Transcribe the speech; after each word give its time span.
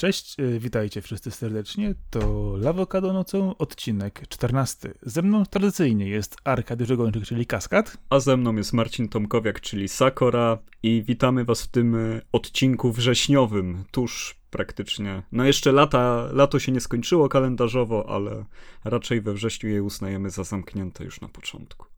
Cześć, 0.00 0.40
y, 0.40 0.58
witajcie 0.60 1.02
wszyscy 1.02 1.30
serdecznie. 1.30 1.94
To 2.10 2.54
Lawokado 2.56 3.12
nocą, 3.12 3.56
odcinek 3.56 4.28
14. 4.28 4.94
Ze 5.02 5.22
mną 5.22 5.46
tradycyjnie 5.46 6.08
jest 6.08 6.36
Arkadiusz 6.44 6.96
Gończyk, 6.96 7.24
czyli 7.24 7.46
Kaskad. 7.46 7.96
A 8.10 8.20
ze 8.20 8.36
mną 8.36 8.56
jest 8.56 8.72
Marcin 8.72 9.08
Tomkowiak, 9.08 9.60
czyli 9.60 9.88
Sakora 9.88 10.58
i 10.82 11.02
witamy 11.02 11.44
was 11.44 11.62
w 11.62 11.68
tym 11.68 11.94
y, 11.94 12.20
odcinku 12.32 12.92
wrześniowym, 12.92 13.84
tuż 13.90 14.36
praktycznie. 14.50 15.22
No 15.32 15.44
jeszcze 15.44 15.72
lata, 15.72 16.28
lato 16.32 16.58
się 16.58 16.72
nie 16.72 16.80
skończyło 16.80 17.28
kalendarzowo, 17.28 18.08
ale 18.08 18.44
raczej 18.84 19.20
we 19.20 19.32
wrześniu 19.32 19.70
je 19.70 19.82
uznajemy 19.82 20.30
za 20.30 20.44
zamknięte 20.44 21.04
już 21.04 21.20
na 21.20 21.28
początku. 21.28 21.89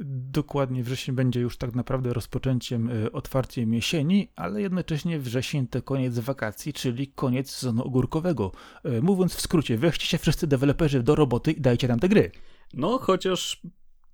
Dokładnie 0.00 0.82
wrzesień 0.82 1.14
będzie 1.14 1.40
już 1.40 1.56
tak 1.56 1.74
naprawdę 1.74 2.12
rozpoczęciem, 2.12 2.90
y, 2.90 3.12
otwarciem 3.12 3.74
jesieni, 3.74 4.28
ale 4.36 4.62
jednocześnie 4.62 5.18
wrzesień 5.18 5.66
to 5.66 5.82
koniec 5.82 6.18
wakacji, 6.18 6.72
czyli 6.72 7.08
koniec 7.08 7.50
sezonu 7.50 7.82
ogórkowego. 7.82 8.52
Y, 8.86 9.02
mówiąc 9.02 9.34
w 9.34 9.40
skrócie, 9.40 9.78
weźcie 9.78 10.06
się 10.06 10.18
wszyscy 10.18 10.46
deweloperzy 10.46 11.02
do 11.02 11.14
roboty 11.14 11.52
i 11.52 11.60
dajcie 11.60 11.88
nam 11.88 12.00
te 12.00 12.08
gry. 12.08 12.30
No, 12.74 12.98
chociaż 12.98 13.62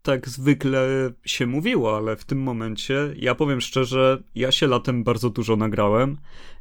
tak 0.02 0.28
zwykle 0.28 1.10
się 1.24 1.46
mówiło, 1.46 1.96
ale 1.96 2.16
w 2.16 2.24
tym 2.24 2.42
momencie, 2.42 3.14
ja 3.16 3.34
powiem 3.34 3.60
szczerze, 3.60 4.22
ja 4.34 4.52
się 4.52 4.66
latem 4.66 5.04
bardzo 5.04 5.30
dużo 5.30 5.56
nagrałem 5.56 6.18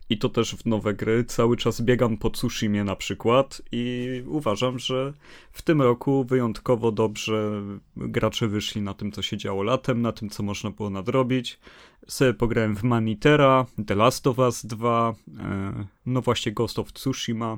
i 0.10 0.18
to 0.18 0.30
też 0.30 0.56
w 0.56 0.66
nowe 0.66 0.94
gry. 0.94 1.26
Cały 1.26 1.58
czas 1.58 1.82
biegam 1.82 2.18
po 2.18 2.30
Tsushimie 2.30 2.84
na 2.84 2.96
przykład 2.96 3.62
i 3.72 4.10
uważam, 4.28 4.80
że 4.80 5.14
w 5.52 5.62
tym 5.62 5.82
roku 5.82 6.24
wyjątkowo 6.24 6.92
dobrze 6.92 7.62
gracze 7.98 8.48
wyszli 8.48 8.82
na 8.82 8.94
tym, 8.94 9.12
co 9.12 9.22
się 9.22 9.38
działo 9.38 9.64
latem, 9.64 10.02
na 10.02 10.12
tym, 10.12 10.30
co 10.30 10.44
można 10.44 10.72
było 10.72 10.90
nadrobić. 10.90 11.60
Sobie 12.08 12.34
pograłem 12.34 12.76
w 12.76 12.84
Manitera, 12.84 13.66
The 13.88 13.96
Last 13.96 14.28
of 14.28 14.40
Us 14.40 14.66
2, 14.66 15.16
e, 15.40 15.88
no 16.06 16.22
właśnie 16.22 16.52
Ghost 16.52 16.80
of 16.80 16.94
Tsushima, 16.94 17.58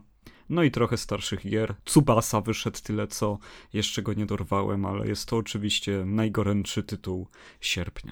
no 0.49 0.63
i 0.63 0.71
trochę 0.71 0.97
starszych 0.97 1.49
gier. 1.49 1.75
Tsubasa 1.85 2.41
wyszedł 2.41 2.79
tyle, 2.83 3.07
co 3.07 3.37
jeszcze 3.73 4.01
go 4.01 4.13
nie 4.13 4.25
dorwałem, 4.25 4.85
ale 4.85 5.07
jest 5.07 5.29
to 5.29 5.37
oczywiście 5.37 6.03
najgorętszy 6.05 6.83
tytuł 6.83 7.27
sierpnia. 7.61 8.11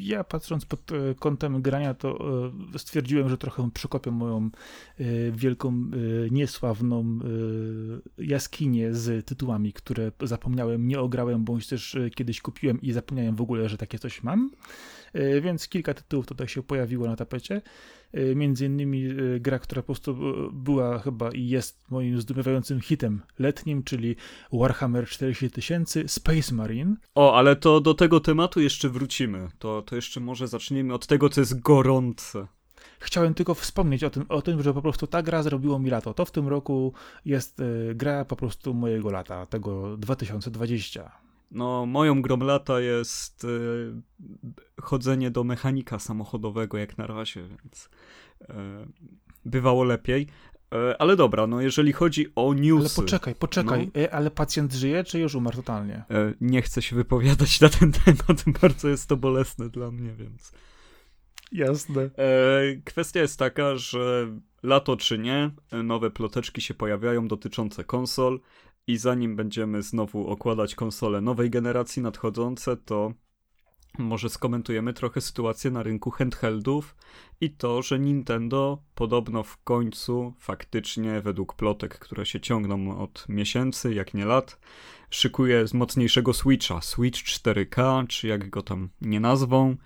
Ja 0.00 0.24
patrząc 0.24 0.64
pod 0.64 0.92
y, 0.92 1.14
kątem 1.18 1.62
grania, 1.62 1.94
to 1.94 2.18
y, 2.74 2.78
stwierdziłem, 2.78 3.28
że 3.28 3.38
trochę 3.38 3.70
przekopię 3.74 4.10
moją 4.10 4.50
wielką, 5.32 5.90
niesławną 6.30 7.18
jaskinię 8.18 8.94
z 8.94 9.26
tytułami, 9.26 9.72
które 9.72 10.12
zapomniałem, 10.22 10.88
nie 10.88 11.00
ograłem, 11.00 11.44
bądź 11.44 11.66
też 11.66 11.96
kiedyś 12.14 12.40
kupiłem 12.40 12.80
i 12.80 12.92
zapomniałem 12.92 13.36
w 13.36 13.40
ogóle, 13.40 13.68
że 13.68 13.78
takie 13.78 13.98
coś 13.98 14.22
mam. 14.22 14.50
Więc 15.42 15.68
kilka 15.68 15.94
tytułów 15.94 16.26
tutaj 16.26 16.48
się 16.48 16.62
pojawiło 16.62 17.06
na 17.06 17.16
tapecie. 17.16 17.62
Y, 18.16 18.34
między 18.36 18.66
innymi 18.66 19.04
y, 19.04 19.40
gra, 19.40 19.58
która 19.58 19.82
po 19.82 19.86
prostu 19.86 20.10
y, 20.10 20.52
była 20.52 20.98
chyba 20.98 21.30
i 21.30 21.48
jest 21.48 21.90
moim 21.90 22.20
zdumiewającym 22.20 22.80
hitem 22.80 23.22
letnim, 23.38 23.82
czyli 23.82 24.16
Warhammer 24.52 25.06
40 25.06 25.50
tysięcy 25.50 26.08
Space 26.08 26.54
Marine. 26.54 26.96
O, 27.14 27.36
ale 27.36 27.56
to 27.56 27.80
do 27.80 27.94
tego 27.94 28.20
tematu 28.20 28.60
jeszcze 28.60 28.88
wrócimy. 28.88 29.48
To, 29.58 29.82
to 29.82 29.96
jeszcze 29.96 30.20
może 30.20 30.48
zaczniemy 30.48 30.94
od 30.94 31.06
tego, 31.06 31.28
co 31.28 31.40
jest 31.40 31.60
gorące. 31.60 32.46
Chciałem 32.98 33.34
tylko 33.34 33.54
wspomnieć 33.54 34.04
o 34.04 34.10
tym, 34.10 34.24
o 34.28 34.42
tym, 34.42 34.62
że 34.62 34.74
po 34.74 34.82
prostu 34.82 35.06
ta 35.06 35.22
gra 35.22 35.42
zrobiło 35.42 35.78
mi 35.78 35.90
lato. 35.90 36.14
To 36.14 36.24
w 36.24 36.30
tym 36.30 36.48
roku 36.48 36.92
jest 37.24 37.62
gra 37.94 38.24
po 38.24 38.36
prostu 38.36 38.74
mojego 38.74 39.10
lata, 39.10 39.46
tego 39.46 39.96
2020. 39.96 41.25
No, 41.50 41.86
moją 41.86 42.22
grą 42.22 42.38
lata 42.38 42.80
jest 42.80 43.44
y, 43.44 43.92
chodzenie 44.80 45.30
do 45.30 45.44
mechanika 45.44 45.98
samochodowego 45.98 46.78
jak 46.78 46.98
na 46.98 47.06
razie, 47.06 47.42
więc 47.42 47.90
y, 48.40 48.44
bywało 49.44 49.84
lepiej. 49.84 50.26
Y, 50.74 50.98
ale 50.98 51.16
dobra, 51.16 51.46
no 51.46 51.60
jeżeli 51.60 51.92
chodzi 51.92 52.26
o 52.34 52.54
newsy... 52.54 52.80
Ale 52.80 53.04
poczekaj, 53.04 53.34
poczekaj, 53.34 53.90
no, 53.94 54.10
ale 54.10 54.30
pacjent 54.30 54.72
żyje, 54.72 55.04
czy 55.04 55.18
już 55.18 55.34
umarł 55.34 55.56
totalnie? 55.56 56.04
nie 56.40 56.62
chcę 56.62 56.82
się 56.82 56.96
wypowiadać 56.96 57.60
na 57.60 57.68
ten 57.68 57.92
temat, 57.92 58.44
bardzo 58.62 58.88
jest 58.88 59.08
to 59.08 59.16
bolesne 59.16 59.68
dla 59.68 59.90
mnie, 59.90 60.14
więc... 60.14 60.52
Jasne. 61.52 62.10
kwestia 62.84 63.20
jest 63.20 63.38
taka, 63.38 63.76
że 63.76 64.28
lato 64.62 64.96
czy 64.96 65.18
nie, 65.18 65.50
nowe 65.84 66.10
ploteczki 66.10 66.60
się 66.60 66.74
pojawiają 66.74 67.28
dotyczące 67.28 67.84
konsol. 67.84 68.40
I 68.86 68.96
zanim 68.96 69.36
będziemy 69.36 69.82
znowu 69.82 70.28
okładać 70.28 70.74
konsole 70.74 71.20
nowej 71.20 71.50
generacji 71.50 72.02
nadchodzące, 72.02 72.76
to 72.76 73.12
może 73.98 74.28
skomentujemy 74.28 74.92
trochę 74.92 75.20
sytuację 75.20 75.70
na 75.70 75.82
rynku 75.82 76.10
handheldów 76.10 76.96
i 77.40 77.50
to, 77.50 77.82
że 77.82 77.98
Nintendo 77.98 78.82
podobno 78.94 79.42
w 79.42 79.62
końcu 79.62 80.34
faktycznie, 80.38 81.20
według 81.20 81.54
plotek, 81.54 81.98
które 81.98 82.26
się 82.26 82.40
ciągną 82.40 82.98
od 82.98 83.26
miesięcy, 83.28 83.94
jak 83.94 84.14
nie 84.14 84.24
lat, 84.24 84.58
szykuje 85.10 85.68
z 85.68 85.74
mocniejszego 85.74 86.32
Switcha. 86.32 86.80
Switch 86.80 87.20
4K, 87.20 88.06
czy 88.06 88.28
jak 88.28 88.50
go 88.50 88.62
tam 88.62 88.88
nie 89.00 89.20
nazwą, 89.20 89.76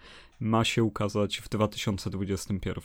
ma 0.41 0.65
się 0.65 0.85
ukazać 0.85 1.39
w 1.39 1.49
2021. 1.49 2.85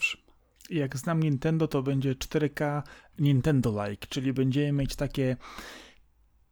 Jak 0.70 0.96
znam 0.96 1.22
Nintendo, 1.22 1.68
to 1.68 1.82
będzie 1.82 2.14
4K 2.14 2.82
Nintendo-like, 3.18 4.08
czyli 4.08 4.32
będziemy 4.32 4.72
mieć 4.72 4.96
takie 4.96 5.36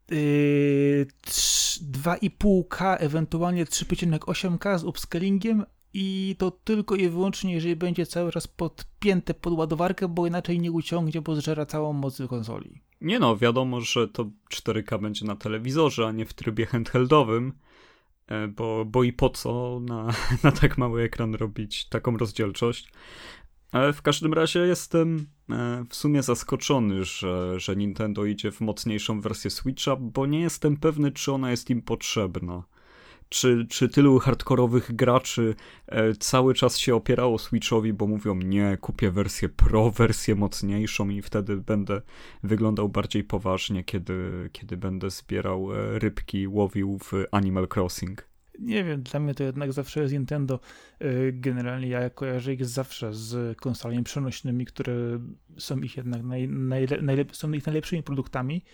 2,5K, 0.08 2.92
yy, 2.92 2.98
ewentualnie 2.98 3.64
3,8K 3.64 4.78
z 4.78 4.84
upscalingiem 4.84 5.64
i 5.94 6.36
to 6.38 6.50
tylko 6.50 6.94
i 6.94 7.08
wyłącznie, 7.08 7.54
jeżeli 7.54 7.76
będzie 7.76 8.06
cały 8.06 8.32
czas 8.32 8.46
podpięte 8.46 9.34
pod 9.34 9.52
ładowarkę, 9.52 10.08
bo 10.08 10.26
inaczej 10.26 10.60
nie 10.60 10.72
uciągnie, 10.72 11.22
bo 11.22 11.36
zżera 11.36 11.66
całą 11.66 11.92
moc 11.92 12.22
konsoli. 12.28 12.80
Nie 13.00 13.18
no, 13.18 13.36
wiadomo, 13.36 13.80
że 13.80 14.08
to 14.08 14.30
4K 14.54 15.02
będzie 15.02 15.26
na 15.26 15.36
telewizorze, 15.36 16.06
a 16.06 16.12
nie 16.12 16.26
w 16.26 16.34
trybie 16.34 16.66
handheldowym, 16.66 17.52
e, 18.26 18.48
bo, 18.48 18.84
bo 18.84 19.04
i 19.04 19.12
po 19.12 19.30
co 19.30 19.80
na, 19.80 20.08
na 20.44 20.52
tak 20.52 20.78
mały 20.78 21.02
ekran 21.02 21.34
robić 21.34 21.88
taką 21.88 22.16
rozdzielczość. 22.16 22.92
W 23.92 24.02
każdym 24.02 24.32
razie 24.32 24.60
jestem 24.60 25.26
e, 25.50 25.84
w 25.88 25.94
sumie 25.94 26.22
zaskoczony, 26.22 27.04
że, 27.04 27.60
że 27.60 27.76
Nintendo 27.76 28.24
idzie 28.24 28.50
w 28.50 28.60
mocniejszą 28.60 29.20
wersję 29.20 29.50
Switcha, 29.50 29.96
bo 29.96 30.26
nie 30.26 30.40
jestem 30.40 30.76
pewny, 30.76 31.12
czy 31.12 31.32
ona 31.32 31.50
jest 31.50 31.70
im 31.70 31.82
potrzebna. 31.82 32.62
Czy, 33.28 33.66
czy 33.70 33.88
tylu 33.88 34.18
hardkorowych 34.18 34.96
graczy 34.96 35.54
e, 35.86 36.14
cały 36.14 36.54
czas 36.54 36.78
się 36.78 36.94
opierało 36.94 37.38
Switchowi, 37.38 37.92
bo 37.92 38.06
mówią 38.06 38.34
nie, 38.34 38.78
kupię 38.80 39.10
wersję 39.10 39.48
Pro, 39.48 39.90
wersję 39.90 40.34
mocniejszą 40.34 41.08
i 41.08 41.22
wtedy 41.22 41.56
będę 41.56 42.02
wyglądał 42.42 42.88
bardziej 42.88 43.24
poważnie, 43.24 43.84
kiedy, 43.84 44.50
kiedy 44.52 44.76
będę 44.76 45.10
zbierał 45.10 45.72
e, 45.72 45.98
rybki, 45.98 46.48
łowił 46.48 46.98
w 46.98 47.12
Animal 47.32 47.68
Crossing 47.74 48.33
nie 48.58 48.84
wiem, 48.84 49.02
dla 49.02 49.20
mnie 49.20 49.34
to 49.34 49.44
jednak 49.44 49.72
zawsze 49.72 50.00
jest 50.00 50.12
Nintendo. 50.12 50.60
Y, 51.02 51.32
generalnie 51.34 51.88
ja 51.88 52.10
kojarzę 52.10 52.54
ich 52.54 52.66
zawsze 52.66 53.14
z 53.14 53.58
konsolami 53.58 54.04
przenośnymi, 54.04 54.66
które 54.66 54.94
są 55.58 55.78
ich 55.78 55.96
jednak 55.96 56.22
naj, 56.22 56.48
najle, 56.48 57.02
najlep, 57.02 57.36
są 57.36 57.52
ich 57.52 57.66
najlepszymi 57.66 58.02
produktami. 58.02 58.64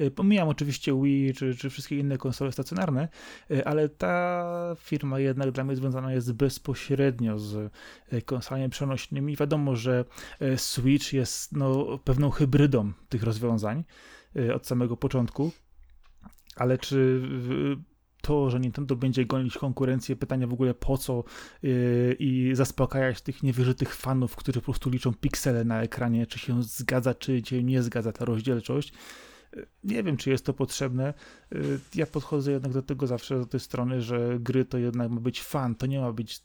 Y, 0.00 0.10
pomijam 0.10 0.48
oczywiście 0.48 1.02
Wii 1.02 1.34
czy, 1.34 1.56
czy 1.56 1.70
wszystkie 1.70 1.98
inne 1.98 2.18
konsole 2.18 2.52
stacjonarne, 2.52 3.08
y, 3.50 3.64
ale 3.64 3.88
ta 3.88 4.76
firma 4.78 5.18
jednak 5.18 5.50
dla 5.50 5.64
mnie 5.64 5.76
związana 5.76 6.12
jest 6.12 6.32
bezpośrednio 6.32 7.38
z 7.38 7.72
konsolami 8.24 8.68
przenośnymi. 8.68 9.36
Wiadomo, 9.36 9.76
że 9.76 10.04
Switch 10.56 11.12
jest 11.12 11.56
no, 11.56 11.98
pewną 12.04 12.30
hybrydą 12.30 12.92
tych 13.08 13.22
rozwiązań 13.22 13.84
od 14.54 14.66
samego 14.66 14.96
początku, 14.96 15.52
ale 16.56 16.78
czy 16.78 17.22
to, 18.22 18.50
że 18.50 18.60
Nintendo 18.60 18.96
będzie 18.96 19.26
gonić 19.26 19.58
konkurencję, 19.58 20.16
pytanie 20.16 20.46
w 20.46 20.52
ogóle 20.52 20.74
po 20.74 20.98
co 20.98 21.24
yy, 21.62 22.16
i 22.18 22.50
zaspokajać 22.54 23.22
tych 23.22 23.42
niewyżytych 23.42 23.94
fanów, 23.94 24.36
którzy 24.36 24.60
po 24.60 24.64
prostu 24.64 24.90
liczą 24.90 25.14
piksele 25.14 25.64
na 25.64 25.82
ekranie, 25.82 26.26
czy 26.26 26.38
się 26.38 26.62
zgadza, 26.62 27.14
czy 27.14 27.42
się 27.44 27.62
nie 27.62 27.82
zgadza 27.82 28.12
ta 28.12 28.24
rozdzielczość. 28.24 28.92
Nie 29.84 30.02
wiem, 30.02 30.16
czy 30.16 30.30
jest 30.30 30.46
to 30.46 30.54
potrzebne. 30.54 31.14
Y, 31.54 31.78
ja 31.94 32.06
podchodzę 32.06 32.52
jednak 32.52 32.72
do 32.72 32.82
tego 32.82 33.06
zawsze 33.06 33.38
do 33.38 33.46
tej 33.46 33.60
strony, 33.60 34.02
że 34.02 34.38
gry 34.40 34.64
to 34.64 34.78
jednak 34.78 35.10
ma 35.10 35.20
być 35.20 35.42
fan. 35.42 35.74
To 35.74 35.86
nie 35.86 36.00
ma 36.00 36.12
być 36.12 36.40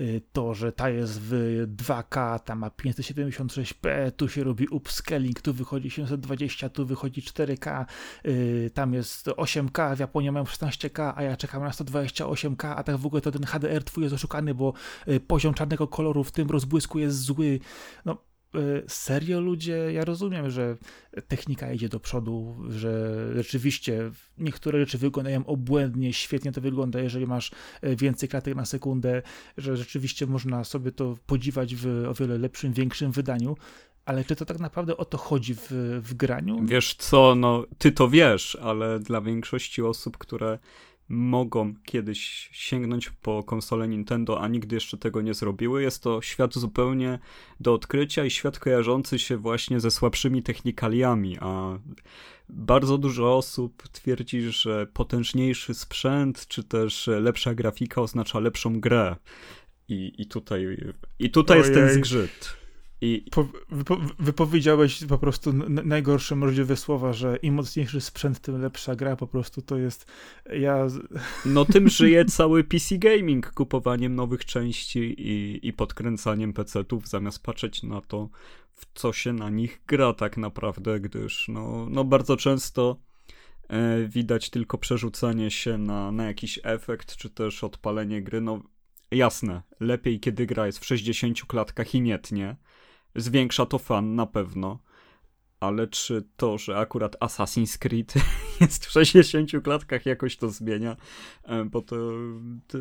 y, 0.00 0.22
to, 0.32 0.54
że 0.54 0.72
ta 0.72 0.90
jest 0.90 1.20
w 1.20 1.64
2K, 1.76 2.38
ta 2.38 2.54
ma 2.54 2.68
576p, 2.68 4.12
tu 4.16 4.28
się 4.28 4.44
robi 4.44 4.68
upscaling, 4.68 5.40
tu 5.40 5.54
wychodzi 5.54 5.90
720, 5.90 6.68
tu 6.68 6.86
wychodzi 6.86 7.22
4K, 7.22 7.84
y, 8.26 8.70
tam 8.74 8.94
jest 8.94 9.26
8K, 9.26 9.96
w 9.96 9.98
Japonii 9.98 10.30
mają 10.30 10.44
16K, 10.44 11.12
a 11.16 11.22
ja 11.22 11.36
czekam 11.36 11.62
na 11.62 11.70
128K, 11.70 12.74
a 12.76 12.82
tak 12.82 12.96
w 12.96 13.06
ogóle 13.06 13.22
to 13.22 13.30
ten 13.30 13.44
HDR 13.44 13.84
twój 13.84 14.02
jest 14.02 14.14
oszukany, 14.14 14.54
bo 14.54 14.72
poziom 15.26 15.54
czarnego 15.54 15.88
koloru 15.88 16.24
w 16.24 16.32
tym 16.32 16.50
rozbłysku 16.50 16.98
jest 16.98 17.18
zły. 17.18 17.60
No, 18.04 18.31
serio 18.88 19.40
ludzie, 19.40 19.92
ja 19.92 20.04
rozumiem, 20.04 20.50
że 20.50 20.76
technika 21.28 21.72
idzie 21.72 21.88
do 21.88 22.00
przodu, 22.00 22.56
że 22.68 23.16
rzeczywiście 23.36 24.10
niektóre 24.38 24.80
rzeczy 24.80 24.98
wyglądają 24.98 25.46
obłędnie, 25.46 26.12
świetnie 26.12 26.52
to 26.52 26.60
wygląda, 26.60 27.00
jeżeli 27.00 27.26
masz 27.26 27.50
e, 27.80 27.96
więcej 27.96 28.28
klatek 28.28 28.54
na 28.54 28.64
sekundę, 28.64 29.22
że 29.56 29.76
rzeczywiście 29.76 30.26
można 30.26 30.64
sobie 30.64 30.92
to 30.92 31.16
podziwać 31.26 31.74
w 31.74 32.06
o 32.08 32.14
wiele 32.14 32.38
lepszym, 32.38 32.72
większym 32.72 33.12
wydaniu, 33.12 33.56
Ale 34.04 34.24
czy 34.24 34.36
to 34.36 34.44
tak 34.44 34.58
naprawdę 34.58 34.96
o 34.96 35.04
to 35.04 35.18
chodzi 35.18 35.54
w, 35.54 35.68
w 36.02 36.14
graniu? 36.14 36.58
Wiesz 36.64 36.94
co, 36.94 37.34
no 37.34 37.64
ty 37.78 37.92
to 37.92 38.08
wiesz, 38.08 38.58
ale 38.62 39.00
dla 39.00 39.20
większości 39.20 39.82
osób, 39.82 40.18
które 40.18 40.58
mogą 41.12 41.74
kiedyś 41.84 42.48
sięgnąć 42.52 43.10
po 43.10 43.42
konsolę 43.42 43.88
Nintendo, 43.88 44.40
a 44.40 44.48
nigdy 44.48 44.76
jeszcze 44.76 44.98
tego 44.98 45.20
nie 45.22 45.34
zrobiły. 45.34 45.82
Jest 45.82 46.02
to 46.02 46.22
świat 46.22 46.54
zupełnie 46.54 47.18
do 47.60 47.74
odkrycia 47.74 48.24
i 48.24 48.30
świat 48.30 48.58
kojarzący 48.58 49.18
się 49.18 49.36
właśnie 49.36 49.80
ze 49.80 49.90
słabszymi 49.90 50.42
technikaliami, 50.42 51.38
a 51.40 51.78
bardzo 52.48 52.98
dużo 52.98 53.36
osób 53.36 53.88
twierdzi, 53.88 54.40
że 54.40 54.86
potężniejszy 54.86 55.74
sprzęt 55.74 56.46
czy 56.46 56.64
też 56.64 57.06
lepsza 57.06 57.54
grafika 57.54 58.02
oznacza 58.02 58.38
lepszą 58.40 58.80
grę. 58.80 59.16
I, 59.88 60.12
i 60.18 60.26
tutaj, 60.26 60.78
i 61.18 61.30
tutaj 61.30 61.58
jest 61.58 61.74
ten 61.74 61.90
zgrzyt. 61.90 62.61
I... 63.02 63.24
Po, 63.30 63.48
wypo, 63.68 64.00
wypowiedziałeś 64.18 65.04
po 65.04 65.18
prostu 65.18 65.52
najgorsze 65.68 66.36
możliwe 66.36 66.76
słowa, 66.76 67.12
że 67.12 67.36
im 67.36 67.54
mocniejszy 67.54 68.00
sprzęt, 68.00 68.40
tym 68.40 68.60
lepsza 68.60 68.96
gra, 68.96 69.16
po 69.16 69.26
prostu 69.26 69.62
to 69.62 69.78
jest, 69.78 70.06
ja... 70.52 70.86
No 71.44 71.64
tym 71.64 71.88
żyje 71.98 72.24
cały 72.24 72.64
PC 72.64 72.98
gaming, 72.98 73.52
kupowaniem 73.52 74.14
nowych 74.14 74.44
części 74.44 74.98
i, 74.98 75.66
i 75.68 75.72
podkręcaniem 75.72 76.52
PC-ów, 76.52 77.08
zamiast 77.08 77.42
patrzeć 77.42 77.82
na 77.82 78.00
to, 78.00 78.28
w 78.72 78.86
co 78.94 79.12
się 79.12 79.32
na 79.32 79.50
nich 79.50 79.82
gra 79.86 80.12
tak 80.12 80.36
naprawdę, 80.36 81.00
gdyż 81.00 81.48
no, 81.48 81.86
no 81.90 82.04
bardzo 82.04 82.36
często 82.36 82.96
e, 83.68 84.08
widać 84.08 84.50
tylko 84.50 84.78
przerzucanie 84.78 85.50
się 85.50 85.78
na, 85.78 86.12
na 86.12 86.24
jakiś 86.24 86.60
efekt, 86.62 87.16
czy 87.16 87.30
też 87.30 87.64
odpalenie 87.64 88.22
gry, 88.22 88.40
no 88.40 88.62
jasne, 89.10 89.62
lepiej 89.80 90.20
kiedy 90.20 90.46
gra 90.46 90.66
jest 90.66 90.78
w 90.78 90.84
60 90.84 91.44
klatkach 91.44 91.94
i 91.94 92.00
nie 92.00 92.18
tnie, 92.18 92.56
Zwiększa 93.16 93.66
to 93.66 93.78
fan 93.78 94.14
na 94.14 94.26
pewno. 94.26 94.78
Ale 95.62 95.86
czy 95.86 96.22
to, 96.36 96.58
że 96.58 96.78
akurat 96.78 97.16
Assassin's 97.20 97.78
Creed 97.78 98.14
jest 98.60 98.86
w 98.86 98.90
60 98.90 99.50
klatkach 99.64 100.06
jakoś 100.06 100.36
to 100.36 100.50
zmienia? 100.50 100.96
E, 101.42 101.64
bo 101.64 101.82
to, 101.82 101.96
to, 102.66 102.78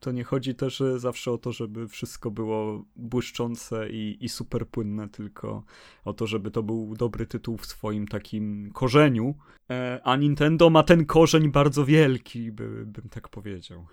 to 0.00 0.12
nie 0.12 0.24
chodzi 0.24 0.54
też 0.54 0.82
zawsze 0.96 1.32
o 1.32 1.38
to, 1.38 1.52
żeby 1.52 1.88
wszystko 1.88 2.30
było 2.30 2.84
błyszczące 2.96 3.90
i, 3.90 4.16
i 4.20 4.28
super 4.28 4.68
płynne, 4.68 5.08
tylko 5.08 5.64
o 6.04 6.12
to, 6.12 6.26
żeby 6.26 6.50
to 6.50 6.62
był 6.62 6.94
dobry 6.96 7.26
tytuł 7.26 7.56
w 7.56 7.66
swoim 7.66 8.08
takim 8.08 8.70
korzeniu. 8.72 9.34
E, 9.70 10.00
a 10.04 10.16
Nintendo 10.16 10.70
ma 10.70 10.82
ten 10.82 11.06
korzeń 11.06 11.50
bardzo 11.50 11.84
wielki, 11.84 12.52
by, 12.52 12.86
bym 12.86 13.08
tak 13.08 13.28
powiedział. 13.28 13.86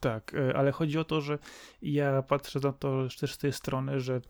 Tak, 0.00 0.34
e, 0.34 0.56
ale 0.56 0.72
chodzi 0.72 0.98
o 0.98 1.04
to, 1.04 1.20
że 1.20 1.38
ja 1.82 2.22
patrzę 2.22 2.60
na 2.62 2.72
to 2.72 3.08
też 3.20 3.32
z 3.32 3.38
tej 3.38 3.52
strony, 3.52 4.00
że 4.00 4.20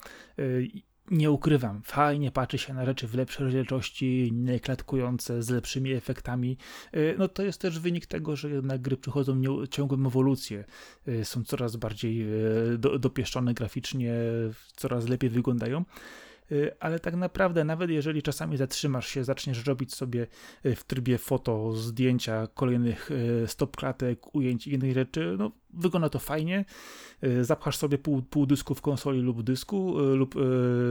nie 1.11 1.31
ukrywam, 1.31 1.83
fajnie 1.83 2.31
patrzy 2.31 2.59
się 2.59 2.75
na 2.75 2.85
rzeczy 2.85 3.07
w 3.09 3.15
lepszej 3.15 3.45
rozdzielczości, 3.45 4.31
nieklatkujące, 4.33 5.43
z 5.43 5.51
lepszymi 5.51 5.93
efektami. 5.93 6.57
Y, 6.95 7.15
no 7.19 7.29
to 7.29 7.43
jest 7.43 7.61
też 7.61 7.79
wynik 7.79 8.07
tego, 8.07 8.37
że 8.37 8.51
jednak 8.51 8.81
gry 8.81 8.97
przychodzą 8.97 9.43
ciągłą 9.71 10.07
ewolucję. 10.07 10.65
Y, 11.09 11.25
są 11.25 11.45
coraz 11.45 11.77
bardziej 11.77 12.23
y, 12.75 12.79
do, 12.79 12.99
dopieszczone 12.99 13.55
graficznie, 13.55 14.15
coraz 14.77 15.09
lepiej 15.09 15.31
wyglądają. 15.31 15.85
Y, 16.53 16.71
ale 16.81 17.01
tak 17.01 17.17
naprawdę, 17.17 17.65
nawet 17.65 17.91
jeżeli 17.91 18.23
czasami 18.23 18.57
zatrzymasz 18.57 19.09
się, 19.09 19.25
zaczniesz 19.25 19.67
robić 19.67 19.95
sobie 19.95 20.27
y, 20.67 20.77
w 20.77 20.85
trybie 20.85 21.19
foto 21.19 21.73
zdjęcia 21.73 22.47
kolejnych 22.55 23.11
y, 23.11 23.45
stop 23.47 23.77
klatek, 23.77 24.35
ujęć 24.35 24.67
i 24.67 24.73
innych 24.73 24.95
rzeczy, 24.95 25.37
no 25.39 25.51
wygląda 25.73 26.09
to 26.09 26.19
fajnie. 26.19 26.65
Zapchasz 27.41 27.77
sobie 27.77 27.99
pół, 27.99 28.23
pół 28.23 28.47
dysku 28.47 28.75
w 28.75 28.81
konsoli 28.81 29.21
lub 29.21 29.43
dysku 29.43 29.99
lub 29.99 30.35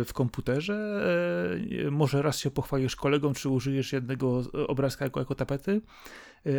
w 0.05 0.09
komputerze. 0.13 1.03
Może 1.91 2.21
raz 2.21 2.39
się 2.39 2.51
pochwalisz 2.51 2.95
kolegom, 2.95 3.33
czy 3.33 3.49
użyjesz 3.49 3.93
jednego 3.93 4.43
obrazka 4.67 5.05
jako, 5.05 5.19
jako 5.19 5.35
tapety, 5.35 5.81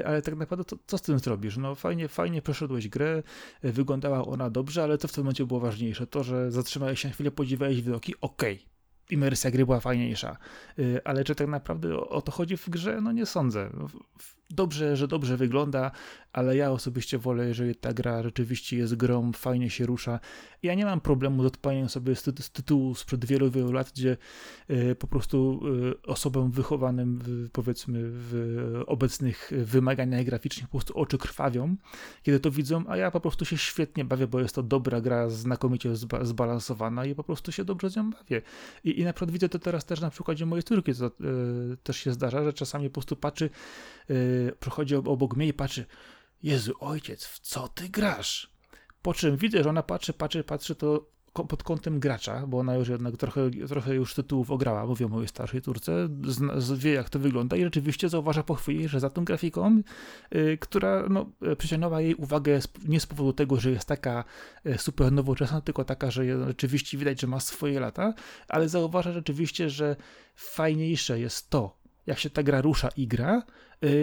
ale 0.05 0.23
tak 0.23 0.37
naprawdę 0.37 0.65
to, 0.65 0.77
co 0.87 0.99
z 0.99 1.03
tym 1.03 1.19
zrobisz? 1.19 1.57
No 1.57 1.75
fajnie, 1.75 2.09
fajnie 2.09 2.43
przeszedłeś 2.43 2.89
grę, 2.89 3.23
wyglądała 3.63 4.27
ona 4.27 4.51
dobrze, 4.51 4.83
ale 4.83 4.99
co 4.99 5.09
w 5.09 5.13
tym 5.13 5.25
momencie 5.25 5.47
było 5.47 5.61
ważniejsze? 5.61 6.07
To, 6.07 6.25
że 6.25 6.51
zatrzymałeś 6.51 7.01
się 7.01 7.09
na 7.09 7.15
chwilę, 7.15 7.31
podziwiałeś 7.31 7.83
widoki, 7.83 8.15
okej, 8.21 8.55
okay 8.55 8.70
imersja 9.13 9.51
gry 9.51 9.67
była 9.67 9.81
fajniejsza. 9.81 10.37
Y, 10.79 11.01
ale 11.05 11.25
czy 11.25 11.35
tak 11.35 11.49
naprawdę 11.49 11.97
o 11.97 12.23
to 12.23 12.33
chodzi 12.33 12.57
w 12.57 12.71
grze? 12.71 13.01
No 13.01 13.13
nie 13.13 13.27
sądzę 13.27 13.71
dobrze, 14.51 14.97
że 14.97 15.09
dobrze 15.09 15.37
wygląda, 15.37 15.91
ale 16.33 16.57
ja 16.57 16.71
osobiście 16.71 17.19
wolę, 17.19 17.47
jeżeli 17.47 17.75
ta 17.75 17.93
gra 17.93 18.23
rzeczywiście 18.23 18.77
jest 18.77 18.95
grą, 18.95 19.33
fajnie 19.33 19.71
się 19.71 19.87
rusza. 19.87 20.21
Ja 20.63 20.75
nie 20.75 20.85
mam 20.85 21.01
problemu 21.01 21.43
z 21.43 21.47
odpaleniem 21.47 21.89
sobie 21.89 22.17
z, 22.17 22.23
ty 22.23 22.43
z 22.43 22.51
tytułu 22.51 22.95
sprzed 22.95 23.25
wielu, 23.25 23.51
wielu 23.51 23.73
lat, 23.73 23.93
gdzie 23.95 24.17
y, 24.71 24.95
po 24.95 25.07
prostu 25.07 25.61
y, 25.67 26.03
osobom 26.07 26.51
wychowanym 26.51 27.19
w, 27.23 27.51
powiedzmy 27.53 27.99
w 28.03 28.83
obecnych 28.87 29.53
wymaganiach 29.65 30.25
graficznych 30.25 30.69
po 30.69 30.79
prostu 30.79 30.99
oczy 30.99 31.19
krwawią, 31.19 31.77
kiedy 32.23 32.41
to 32.41 32.51
widzą, 32.51 32.85
a 32.89 32.97
ja 32.97 33.11
po 33.11 33.21
prostu 33.21 33.45
się 33.45 33.59
świetnie 33.59 34.05
bawię, 34.05 34.27
bo 34.27 34.41
jest 34.41 34.55
to 34.55 34.63
dobra 34.63 35.01
gra, 35.01 35.29
znakomicie 35.29 35.97
zba 35.97 36.25
zbalansowana 36.25 37.05
i 37.05 37.15
po 37.15 37.25
prostu 37.25 37.53
się 37.53 37.65
dobrze 37.65 37.91
z 37.91 37.97
nią 37.97 38.11
bawię. 38.11 38.43
I, 38.85 39.01
i 39.01 39.05
na 39.05 39.13
przykład 39.13 39.31
widzę 39.31 39.49
to 39.49 39.59
teraz 39.59 39.85
też 39.85 40.01
na 40.01 40.11
przykładzie 40.11 40.47
mojej 40.47 40.63
córki, 40.63 40.95
to 40.95 41.07
y, 41.07 41.77
też 41.83 41.97
się 41.97 42.13
zdarza, 42.13 42.45
że 42.45 42.53
czasami 42.53 42.89
po 42.89 42.95
prostu 42.95 43.17
patrzy 43.17 43.51
yy, 44.09 44.40
przechodzi 44.61 44.95
obok 44.97 45.37
mnie 45.37 45.49
i 45.49 45.53
patrzy, 45.53 45.87
Jezu, 46.43 46.75
ojciec, 46.81 47.25
w 47.25 47.39
co 47.41 47.69
ty 47.69 47.89
grasz? 47.89 48.51
Po 49.03 49.15
czym 49.15 49.37
widzę, 49.37 49.63
że 49.63 49.71
ona 49.71 49.83
patrzy, 49.83 50.13
patrzy, 50.13 50.45
patrzy, 50.45 50.75
to 50.75 51.11
pod 51.33 51.63
kątem 51.63 52.01
gracza, 52.01 52.47
bo 52.47 52.59
ona 52.59 52.75
już 52.75 52.89
jednak 52.89 53.17
trochę, 53.17 53.51
trochę 53.69 53.95
już 53.95 54.15
tytułów 54.15 54.51
ograła, 54.51 54.87
mówię 54.87 55.07
o 55.07 55.09
mojej 55.09 55.29
starszej 55.29 55.63
córce, 55.63 56.09
wie 56.77 56.93
jak 56.93 57.11
to 57.11 57.19
wygląda 57.19 57.57
i 57.57 57.63
rzeczywiście 57.63 58.09
zauważa 58.09 58.43
po 58.43 58.55
chwili, 58.55 58.89
że 58.89 59.01
za 59.01 59.11
tą 59.11 59.25
grafiką, 59.25 59.83
yy, 60.31 60.59
która 60.59 61.05
no, 61.11 61.31
przyciągnęła 61.59 62.01
jej 62.01 62.15
uwagę 62.15 62.61
nie 62.89 63.01
z 63.01 63.07
powodu 63.07 63.33
tego, 63.33 63.61
że 63.61 63.71
jest 63.71 63.89
taka 63.89 64.25
y, 64.67 64.79
super 64.79 65.13
nowoczesna, 65.13 65.61
tylko 65.61 65.85
taka, 65.85 66.11
że 66.11 66.47
rzeczywiście 66.47 66.99
widać, 66.99 67.21
że 67.21 67.27
ma 67.27 67.41
swoje 67.41 67.81
lata, 67.81 68.15
ale 68.49 68.69
zauważa 68.69 69.13
rzeczywiście, 69.13 69.71
że 69.71 69.97
fajniejsze 70.35 71.21
jest 71.21 71.51
to, 71.51 71.77
jak 72.07 72.19
się 72.19 72.31
ta 72.31 72.43
gra 72.43 72.61
rusza 72.61 72.89
i 72.97 73.07
gra, 73.07 73.39
y, 73.39 73.43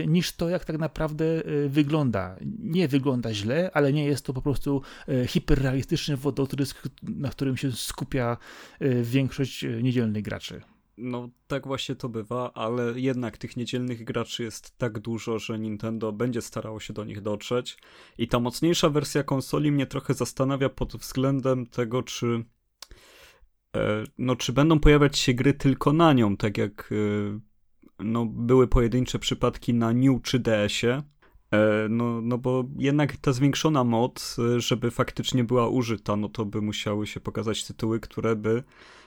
niż 0.07 0.31
to, 0.31 0.49
jak 0.49 0.65
tak 0.65 0.77
naprawdę 0.77 1.25
y, 1.47 1.69
wygląda. 1.69 2.35
Nie 2.59 2.87
wygląda 2.87 3.33
źle, 3.33 3.71
ale 3.73 3.93
nie 3.93 4.05
jest 4.05 4.25
to 4.25 4.33
po 4.33 4.41
prostu 4.41 4.81
y, 5.09 5.27
hiperrealistyczny 5.27 6.17
wodotrysk, 6.17 6.89
na 7.03 7.29
którym 7.29 7.57
się 7.57 7.71
skupia 7.71 8.37
większość 9.03 9.65
niedzielnych 9.81 10.23
graczy. 10.23 10.61
No, 10.97 11.29
tak 11.47 11.67
właśnie 11.67 11.95
to 11.95 12.09
bywa, 12.09 12.53
ale 12.53 12.99
jednak 12.99 13.37
tych 13.37 13.57
niedzielnych 13.57 14.03
graczy 14.03 14.43
jest 14.43 14.77
tak 14.77 14.99
dużo, 14.99 15.39
że 15.39 15.59
Nintendo 15.59 16.11
będzie 16.11 16.41
starało 16.41 16.79
się 16.79 16.93
do 16.93 17.05
nich 17.05 17.21
dotrzeć. 17.21 17.77
I 18.17 18.27
ta 18.27 18.39
mocniejsza 18.39 18.89
wersja 18.89 19.23
konsoli 19.23 19.71
mnie 19.71 19.87
trochę 19.87 20.13
zastanawia 20.13 20.69
pod 20.69 20.95
względem 20.95 21.65
tego, 21.65 22.03
czy. 22.03 22.45
E, 23.75 24.03
no, 24.17 24.35
czy 24.35 24.53
będą 24.53 24.79
pojawiać 24.79 25.19
się 25.19 25.33
gry 25.33 25.53
tylko 25.53 25.93
na 25.93 26.13
nią, 26.13 26.37
tak 26.37 26.57
jak 26.57 26.93
no, 27.99 28.25
były 28.25 28.67
pojedyncze 28.67 29.19
przypadki 29.19 29.73
na 29.73 29.93
New 29.93 30.21
czy 30.21 30.39
DS-ie. 30.39 31.03
E, 31.51 31.87
no, 31.89 32.21
no 32.21 32.37
bo 32.37 32.65
jednak 32.77 33.17
ta 33.17 33.33
zwiększona 33.33 33.83
moc, 33.83 34.39
e, 34.39 34.59
żeby 34.59 34.91
faktycznie 34.91 35.43
była 35.43 35.67
użyta, 35.67 36.15
no 36.15 36.29
to 36.29 36.45
by 36.45 36.61
musiały 36.61 37.07
się 37.07 37.19
pokazać 37.19 37.63
tytuły, 37.63 37.99
które 37.99 38.35
by 38.35 38.63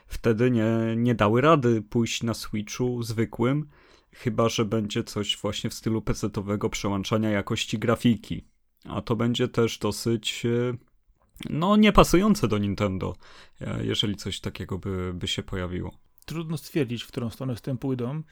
wtedy 0.06 0.50
nie, 0.50 0.94
nie 0.97 1.14
dały 1.14 1.40
rady 1.40 1.82
pójść 1.82 2.23
na 2.23 2.35
Switchu 2.35 3.02
zwykłym, 3.02 3.68
chyba 4.12 4.49
że 4.49 4.64
będzie 4.64 5.04
coś 5.04 5.37
właśnie 5.37 5.70
w 5.70 5.75
stylu 5.75 6.02
PC-owego 6.02 6.68
przełączania 6.68 7.30
jakości 7.30 7.78
grafiki. 7.78 8.44
A 8.85 9.02
to 9.02 9.16
będzie 9.16 9.49
też 9.49 9.78
dosyć 9.78 10.47
e, 10.47 10.75
no 11.50 11.76
niepasujące 11.76 12.49
do 12.49 12.59
Nintendo, 12.59 13.16
jeżeli 13.82 14.16
coś 14.16 14.40
takiego 14.40 14.78
by, 14.78 15.12
by 15.14 15.28
się 15.28 15.42
pojawiło. 15.42 15.90
Trudno 16.25 16.56
stwierdzić, 16.56 17.02
w 17.02 17.09
którą 17.09 17.30
stronę 17.30 17.56
z 17.56 17.62
tym 17.62 17.78
pójdą 17.78 18.23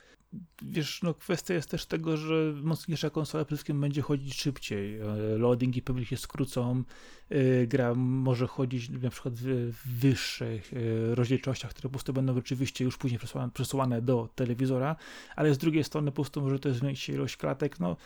wiesz, 0.62 1.02
no 1.02 1.14
kwestia 1.14 1.54
jest 1.54 1.70
też 1.70 1.86
tego, 1.86 2.16
że 2.16 2.54
mocniejsza 2.62 3.10
konsola 3.10 3.44
wszystkim 3.44 3.80
będzie 3.80 4.02
chodzić 4.02 4.40
szybciej. 4.40 5.00
E, 5.00 5.04
loadingi 5.38 5.82
pewnie 5.82 6.04
się 6.04 6.16
skrócą, 6.16 6.82
e, 7.30 7.66
gra 7.66 7.94
może 7.94 8.46
chodzić 8.46 8.88
na 8.88 9.10
przykład 9.10 9.34
w 9.34 10.00
wyższych 10.00 10.72
e, 10.72 11.14
rozdzielczościach, 11.14 11.70
które 11.70 11.82
po 11.82 11.88
prostu 11.88 12.12
będą 12.12 12.34
rzeczywiście 12.34 12.84
już 12.84 12.96
później 12.98 13.18
przesuwane, 13.18 13.52
przesuwane 13.52 14.02
do 14.02 14.28
telewizora, 14.34 14.96
ale 15.36 15.54
z 15.54 15.58
drugiej 15.58 15.84
strony 15.84 16.10
po 16.10 16.14
prostu 16.14 16.42
może 16.42 16.58
to 16.58 16.74
zmniejszyć 16.74 17.04
się 17.04 17.12
ilość 17.12 17.36
klatek, 17.36 17.80
no 17.80 17.96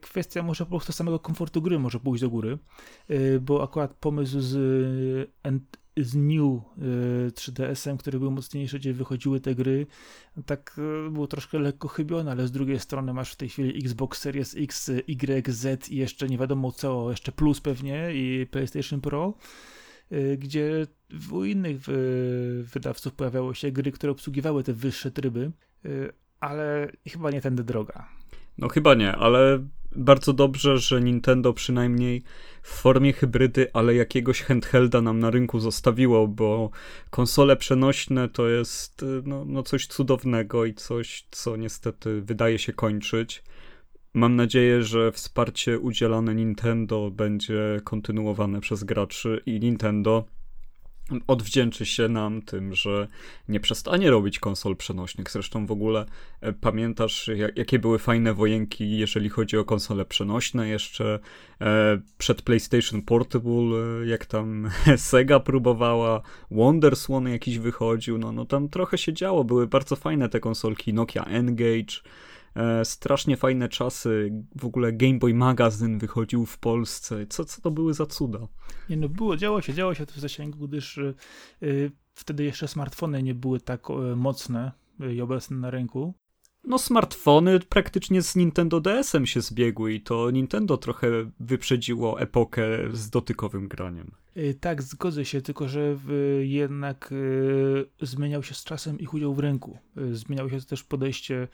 kwestia 0.00 0.42
może 0.42 0.64
po 0.64 0.70
prostu 0.70 0.92
samego 0.92 1.18
komfortu 1.18 1.62
gry 1.62 1.78
może 1.78 2.00
pójść 2.00 2.20
do 2.20 2.30
góry, 2.30 2.58
bo 3.40 3.62
akurat 3.62 3.94
pomysł 3.94 4.40
z 4.40 5.30
z 5.96 6.14
New 6.14 6.62
3DS-em, 7.34 7.94
y, 7.94 7.98
który 7.98 8.18
był 8.18 8.30
mocniejszy, 8.30 8.78
gdzie 8.78 8.92
wychodziły 8.92 9.40
te 9.40 9.54
gry, 9.54 9.86
tak 10.46 10.76
y, 11.06 11.10
było 11.10 11.26
troszkę 11.26 11.58
lekko 11.58 11.88
chybione, 11.88 12.30
ale 12.30 12.46
z 12.46 12.52
drugiej 12.52 12.80
strony 12.80 13.12
masz 13.12 13.32
w 13.32 13.36
tej 13.36 13.48
chwili 13.48 13.84
Xbox 13.84 14.20
Series 14.20 14.54
X, 14.58 14.88
Y, 14.88 15.48
Z 15.48 15.88
i 15.88 15.96
jeszcze 15.96 16.28
nie 16.28 16.38
wiadomo 16.38 16.72
co, 16.72 17.10
jeszcze 17.10 17.32
Plus 17.32 17.60
pewnie 17.60 18.14
i 18.14 18.46
PlayStation 18.46 19.00
Pro. 19.00 19.34
gdzie 20.38 20.86
u 21.32 21.44
innych 21.44 21.80
wydawców 22.62 23.14
pojawiały 23.14 23.54
się 23.54 23.72
gry, 23.72 23.92
które 23.92 24.12
obsługiwały 24.12 24.62
te 24.62 24.72
wyższe 24.72 25.10
tryby, 25.10 25.52
ale 26.40 26.92
chyba 27.08 27.30
nie 27.30 27.40
tędy 27.40 27.64
droga. 27.64 28.08
No 28.58 28.68
chyba 28.68 28.94
nie, 28.94 29.12
ale 29.12 29.66
bardzo 29.96 30.32
dobrze, 30.32 30.78
że 30.78 31.00
Nintendo 31.00 31.52
przynajmniej 31.52 32.22
w 32.62 32.68
formie 32.68 33.12
hybrydy, 33.12 33.70
ale 33.72 33.94
jakiegoś 33.94 34.42
handhelda 34.42 35.00
nam 35.02 35.18
na 35.18 35.30
rynku 35.30 35.60
zostawiło, 35.60 36.28
bo 36.28 36.70
konsole 37.10 37.56
przenośne 37.56 38.28
to 38.28 38.48
jest 38.48 39.04
no, 39.24 39.44
no 39.44 39.62
coś 39.62 39.86
cudownego 39.86 40.64
i 40.64 40.74
coś, 40.74 41.26
co 41.30 41.56
niestety 41.56 42.20
wydaje 42.22 42.58
się 42.58 42.72
kończyć. 42.72 43.42
Mam 44.14 44.36
nadzieję, 44.36 44.82
że 44.82 45.12
wsparcie 45.12 45.78
udzielane 45.78 46.34
Nintendo 46.34 47.10
będzie 47.10 47.80
kontynuowane 47.84 48.60
przez 48.60 48.84
graczy 48.84 49.42
i 49.46 49.60
Nintendo 49.60 50.24
odwdzięczy 51.26 51.86
się 51.86 52.08
nam 52.08 52.42
tym, 52.42 52.74
że 52.74 53.08
nie 53.48 53.60
przestanie 53.60 54.10
robić 54.10 54.38
konsol 54.38 54.76
przenośnych. 54.76 55.30
Zresztą 55.30 55.66
w 55.66 55.70
ogóle 55.70 56.06
e, 56.40 56.52
pamiętasz, 56.52 57.30
jakie 57.56 57.78
były 57.78 57.98
fajne 57.98 58.34
wojenki, 58.34 58.98
jeżeli 58.98 59.28
chodzi 59.28 59.56
o 59.56 59.64
konsole 59.64 60.04
przenośne, 60.04 60.68
jeszcze 60.68 61.18
e, 61.60 62.00
przed 62.18 62.42
PlayStation 62.42 63.02
Portable, 63.02 64.02
e, 64.02 64.06
jak 64.06 64.26
tam 64.26 64.70
Sega 64.96 65.40
próbowała, 65.40 66.22
WonderSwan 66.50 67.28
jakiś 67.28 67.58
wychodził, 67.58 68.18
no, 68.18 68.32
no 68.32 68.44
tam 68.44 68.68
trochę 68.68 68.98
się 68.98 69.12
działo, 69.12 69.44
były 69.44 69.66
bardzo 69.66 69.96
fajne 69.96 70.28
te 70.28 70.40
konsolki, 70.40 70.94
Nokia 70.94 71.24
N-Gage, 71.24 72.00
strasznie 72.84 73.36
fajne 73.36 73.68
czasy. 73.68 74.32
W 74.56 74.64
ogóle 74.64 74.92
Game 74.92 75.18
Boy 75.18 75.34
Magazyn 75.34 75.98
wychodził 75.98 76.46
w 76.46 76.58
Polsce. 76.58 77.26
Co, 77.26 77.44
co 77.44 77.60
to 77.60 77.70
były 77.70 77.94
za 77.94 78.06
cuda? 78.06 78.38
Nie 78.90 78.96
no, 78.96 79.08
było, 79.08 79.36
działo 79.36 79.62
się, 79.62 79.74
działo 79.74 79.94
się 79.94 80.06
to 80.06 80.12
w 80.12 80.18
zasięgu, 80.18 80.68
gdyż 80.68 80.98
y, 80.98 81.14
wtedy 82.14 82.44
jeszcze 82.44 82.68
smartfony 82.68 83.22
nie 83.22 83.34
były 83.34 83.60
tak 83.60 83.90
y, 83.90 84.16
mocne 84.16 84.72
i 85.14 85.20
obecne 85.20 85.56
na 85.56 85.70
rynku 85.70 86.14
no 86.66 86.78
smartfony 86.78 87.60
praktycznie 87.60 88.22
z 88.22 88.36
Nintendo 88.36 88.80
DS-em 88.80 89.26
się 89.26 89.40
zbiegły 89.40 89.92
i 89.92 90.00
to 90.00 90.30
Nintendo 90.30 90.76
trochę 90.76 91.08
wyprzedziło 91.40 92.20
epokę 92.20 92.66
z 92.92 93.10
dotykowym 93.10 93.68
graniem. 93.68 94.10
Y, 94.36 94.54
tak, 94.60 94.82
zgodzę 94.82 95.24
się, 95.24 95.40
tylko 95.40 95.68
że 95.68 95.96
jednak 96.40 97.12
y, 97.12 98.06
zmieniał 98.06 98.42
się 98.42 98.54
z 98.54 98.64
czasem 98.64 98.98
ich 98.98 99.14
udział 99.14 99.34
w 99.34 99.38
rynku. 99.38 99.78
Y, 99.98 100.16
zmieniało 100.16 100.50
się 100.50 100.60
też 100.60 100.84
podejście 100.84 101.48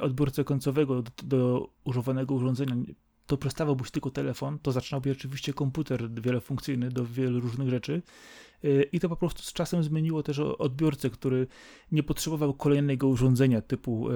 odbiorcy 0.00 0.44
końcowego 0.44 1.02
do, 1.02 1.10
do 1.22 1.70
używanego 1.84 2.34
urządzenia. 2.34 2.74
To 3.26 3.36
przestawał 3.36 3.76
być 3.76 3.90
tylko 3.90 4.10
telefon, 4.10 4.58
to 4.58 4.72
zaczynał 4.72 5.00
być 5.00 5.18
oczywiście 5.18 5.52
komputer 5.52 6.10
wielofunkcyjny 6.10 6.88
do 6.88 7.04
wielu 7.04 7.40
różnych 7.40 7.68
rzeczy 7.68 8.02
i 8.92 9.00
to 9.00 9.08
po 9.08 9.16
prostu 9.16 9.42
z 9.42 9.52
czasem 9.52 9.82
zmieniło 9.82 10.22
też 10.22 10.38
odbiorcę, 10.38 11.10
który 11.10 11.46
nie 11.92 12.02
potrzebował 12.02 12.54
kolejnego 12.54 13.08
urządzenia 13.08 13.62
typu 13.62 14.08
e, 14.10 14.14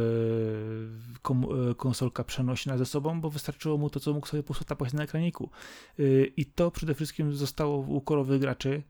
e, 1.70 1.74
konsolka 1.74 2.24
przenośna 2.24 2.78
ze 2.78 2.86
sobą, 2.86 3.20
bo 3.20 3.30
wystarczyło 3.30 3.78
mu 3.78 3.90
to, 3.90 4.00
co 4.00 4.12
mógł 4.12 4.26
sobie 4.26 4.42
po 4.42 4.46
prostu 4.46 4.64
tapać 4.64 4.92
na 4.92 5.02
ekraniku. 5.02 5.50
E, 5.98 6.02
I 6.36 6.46
to 6.46 6.70
przede 6.70 6.94
wszystkim 6.94 7.34
zostało 7.34 7.76
u 7.76 8.00
korowych 8.00 8.40
graczy, 8.40 8.82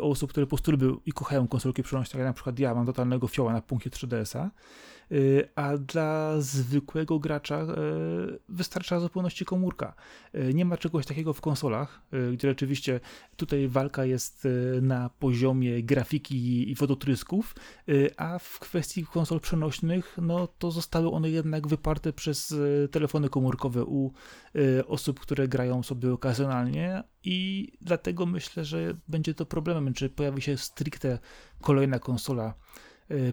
osób, 0.00 0.30
które 0.30 0.46
po 0.46 0.50
prostu 0.50 0.70
lubią 0.70 0.96
i 1.06 1.12
kochają 1.12 1.48
konsolki 1.48 1.82
przenośne, 1.82 2.20
jak 2.20 2.28
na 2.28 2.32
przykład 2.32 2.58
ja 2.58 2.74
mam 2.74 2.86
totalnego 2.86 3.28
fioła 3.28 3.52
na 3.52 3.62
punkcie 3.62 3.90
3DS-a, 3.90 4.46
Y, 4.46 4.93
a 5.54 5.76
dla 5.76 6.40
zwykłego 6.40 7.18
gracza 7.18 7.62
y, 7.62 7.66
wystarcza 8.48 9.00
zupełności 9.00 9.44
komórka. 9.44 9.94
Y, 10.34 10.54
nie 10.54 10.64
ma 10.64 10.76
czegoś 10.76 11.06
takiego 11.06 11.32
w 11.32 11.40
konsolach, 11.40 12.02
gdzie 12.32 12.48
rzeczywiście 12.48 13.00
tutaj 13.36 13.68
walka 13.68 14.04
jest 14.04 14.48
na 14.82 15.10
poziomie 15.18 15.82
grafiki 15.82 16.70
i 16.70 16.74
wodotrysków, 16.74 17.54
a 18.16 18.38
w 18.38 18.58
kwestii 18.58 19.06
konsol 19.06 19.40
przenośnych, 19.40 20.16
no 20.22 20.46
to 20.46 20.70
zostały 20.70 21.10
one 21.10 21.30
jednak 21.30 21.68
wyparte 21.68 22.12
przez 22.12 22.54
telefony 22.90 23.28
komórkowe 23.28 23.84
u 23.84 24.12
osób, 24.86 25.20
które 25.20 25.48
grają 25.48 25.82
sobie 25.82 26.12
okazjonalnie 26.12 27.02
i 27.24 27.68
dlatego 27.80 28.26
myślę, 28.26 28.64
że 28.64 28.96
będzie 29.08 29.34
to 29.34 29.46
problemem, 29.46 29.94
czy 29.94 30.08
pojawi 30.08 30.42
się 30.42 30.56
stricte 30.56 31.18
kolejna 31.62 31.98
konsola 31.98 32.54
Y, 32.54 32.83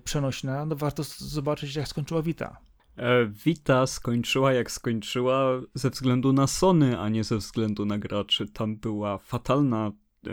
przenośna, 0.03 0.65
no 0.65 0.75
warto 0.75 1.03
zobaczyć, 1.17 1.75
jak 1.75 1.87
skończyła 1.87 2.21
Vita. 2.21 2.57
E, 2.97 3.25
Vita 3.45 3.87
skończyła 3.87 4.53
jak 4.53 4.71
skończyła 4.71 5.61
ze 5.73 5.89
względu 5.89 6.33
na 6.33 6.47
Sony, 6.47 6.99
a 6.99 7.09
nie 7.09 7.23
ze 7.23 7.37
względu 7.37 7.85
na 7.85 7.97
graczy. 7.97 8.45
Tam 8.47 8.75
była 8.77 9.17
fatalna 9.17 9.91
e, 10.27 10.31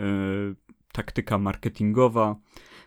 taktyka 0.91 1.37
marketingowa 1.37 2.35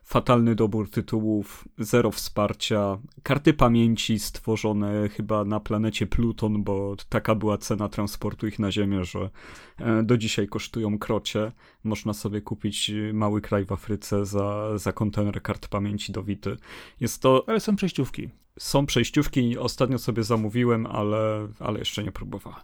fatalny 0.04 0.54
dobór 0.54 0.90
tytułów, 0.90 1.68
zero 1.78 2.10
wsparcia, 2.10 2.98
karty 3.22 3.54
pamięci 3.54 4.18
stworzone 4.18 5.08
chyba 5.08 5.44
na 5.44 5.60
planecie 5.60 6.06
Pluton, 6.06 6.62
bo 6.62 6.96
taka 7.08 7.34
była 7.34 7.58
cena 7.58 7.88
transportu 7.88 8.46
ich 8.46 8.58
na 8.58 8.72
Ziemię, 8.72 9.04
że 9.04 9.30
e, 9.78 10.02
do 10.02 10.16
dzisiaj 10.16 10.48
kosztują 10.48 10.98
krocie. 10.98 11.52
Można 11.84 12.12
sobie 12.12 12.40
kupić 12.40 12.92
mały 13.12 13.40
kraj 13.40 13.64
w 13.64 13.72
Afryce 13.72 14.26
za, 14.26 14.78
za 14.78 14.92
kontener 14.92 15.42
kart 15.42 15.68
pamięci 15.68 16.12
do 16.12 16.22
Wity. 16.22 16.56
Jest 17.00 17.22
to... 17.22 17.44
Ale 17.46 17.60
są 17.60 17.76
przejściówki. 17.76 18.28
Są 18.58 18.86
przejściówki, 18.86 19.58
ostatnio 19.58 19.98
sobie 19.98 20.22
zamówiłem, 20.22 20.86
ale, 20.86 21.48
ale 21.58 21.78
jeszcze 21.78 22.04
nie 22.04 22.12
próbowałem. 22.12 22.60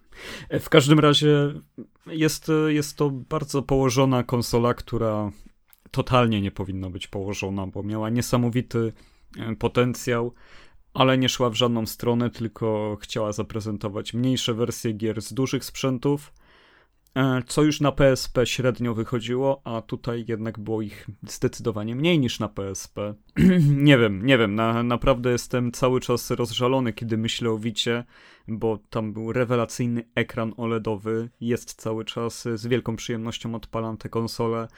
E, 0.49 0.61
w 0.61 0.69
każdym 0.69 0.99
razie 0.99 1.55
jest, 2.07 2.51
jest 2.69 2.97
to 2.97 3.11
bardzo 3.11 3.63
położona 3.63 4.23
konsola, 4.23 4.75
która 4.75 5.31
totalnie 5.91 6.41
nie 6.41 6.51
powinna 6.51 6.91
być 6.91 7.07
położona, 7.07 7.67
bo 7.67 7.83
miała 7.83 8.11
niesamowity 8.11 8.93
e, 9.39 9.57
potencjał, 9.57 10.35
ale 10.95 11.19
nie 11.19 11.29
szła 11.29 11.51
w 11.51 11.55
żadną 11.55 11.87
stronę, 11.87 12.31
tylko 12.31 12.99
chciała 13.01 13.33
zaprezentować 13.33 14.15
mniejsze 14.15 14.55
wersje 14.55 14.93
gier 14.93 15.23
z 15.23 15.33
dużych 15.33 15.65
sprzętów, 15.65 16.33
e, 17.15 17.43
co 17.47 17.63
już 17.63 17.81
na 17.81 17.93
PSP 17.93 18.47
średnio 18.47 18.95
wychodziło, 18.95 19.61
a 19.65 19.83
tutaj 19.83 20.25
jednak 20.29 20.59
było 20.59 20.83
ich 20.83 21.07
zdecydowanie 21.23 21.95
mniej 21.95 22.19
niż 22.19 22.41
na 22.41 22.49
PSP. 22.49 23.15
nie 23.89 23.99
wiem, 23.99 24.27
nie 24.27 24.39
wiem, 24.39 24.55
na, 24.55 24.83
naprawdę 24.83 25.31
jestem 25.31 25.73
cały 25.73 26.01
czas 26.01 26.31
rozżalony, 26.31 26.93
kiedy 26.93 27.19
myślę 27.19 27.51
o 27.51 27.59
Wicie, 27.59 28.05
bo 28.49 28.79
tam 28.91 29.13
był 29.13 29.33
rewelacyjny 29.33 30.05
ekran 30.15 30.55
OLEDowy, 30.57 31.31
jest 31.41 31.75
cały 31.75 32.05
czas, 32.05 32.49
z 32.55 32.67
wielką 32.67 32.97
przyjemnością 32.97 33.55
odpalam 33.55 33.97
tę 33.97 34.09
konsolę 34.09 34.69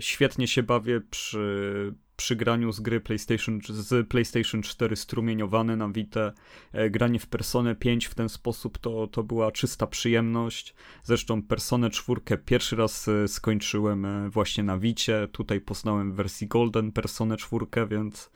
świetnie 0.00 0.48
się 0.48 0.62
bawię 0.62 1.00
przy, 1.00 1.94
przy 2.16 2.36
graniu 2.36 2.72
z 2.72 2.80
gry 2.80 3.00
PlayStation, 3.00 3.60
z 3.68 4.08
PlayStation 4.08 4.62
4 4.62 4.96
strumieniowane 4.96 5.76
na 5.76 5.88
Vita. 5.88 6.32
E, 6.72 6.90
granie 6.90 7.18
w 7.18 7.26
Personę 7.26 7.74
5 7.76 8.06
w 8.06 8.14
ten 8.14 8.28
sposób 8.28 8.78
to, 8.78 9.06
to 9.06 9.22
była 9.22 9.52
czysta 9.52 9.86
przyjemność. 9.86 10.74
Zresztą 11.02 11.42
Personę 11.42 11.90
4 11.90 12.20
pierwszy 12.44 12.76
raz 12.76 13.08
e, 13.08 13.28
skończyłem 13.28 14.30
właśnie 14.30 14.64
na 14.64 14.78
Vicie. 14.78 15.28
Tutaj 15.32 15.60
poznałem 15.60 16.12
w 16.12 16.14
wersji 16.14 16.46
Golden 16.46 16.92
Personę 16.92 17.36
4, 17.36 17.66
więc 17.90 18.30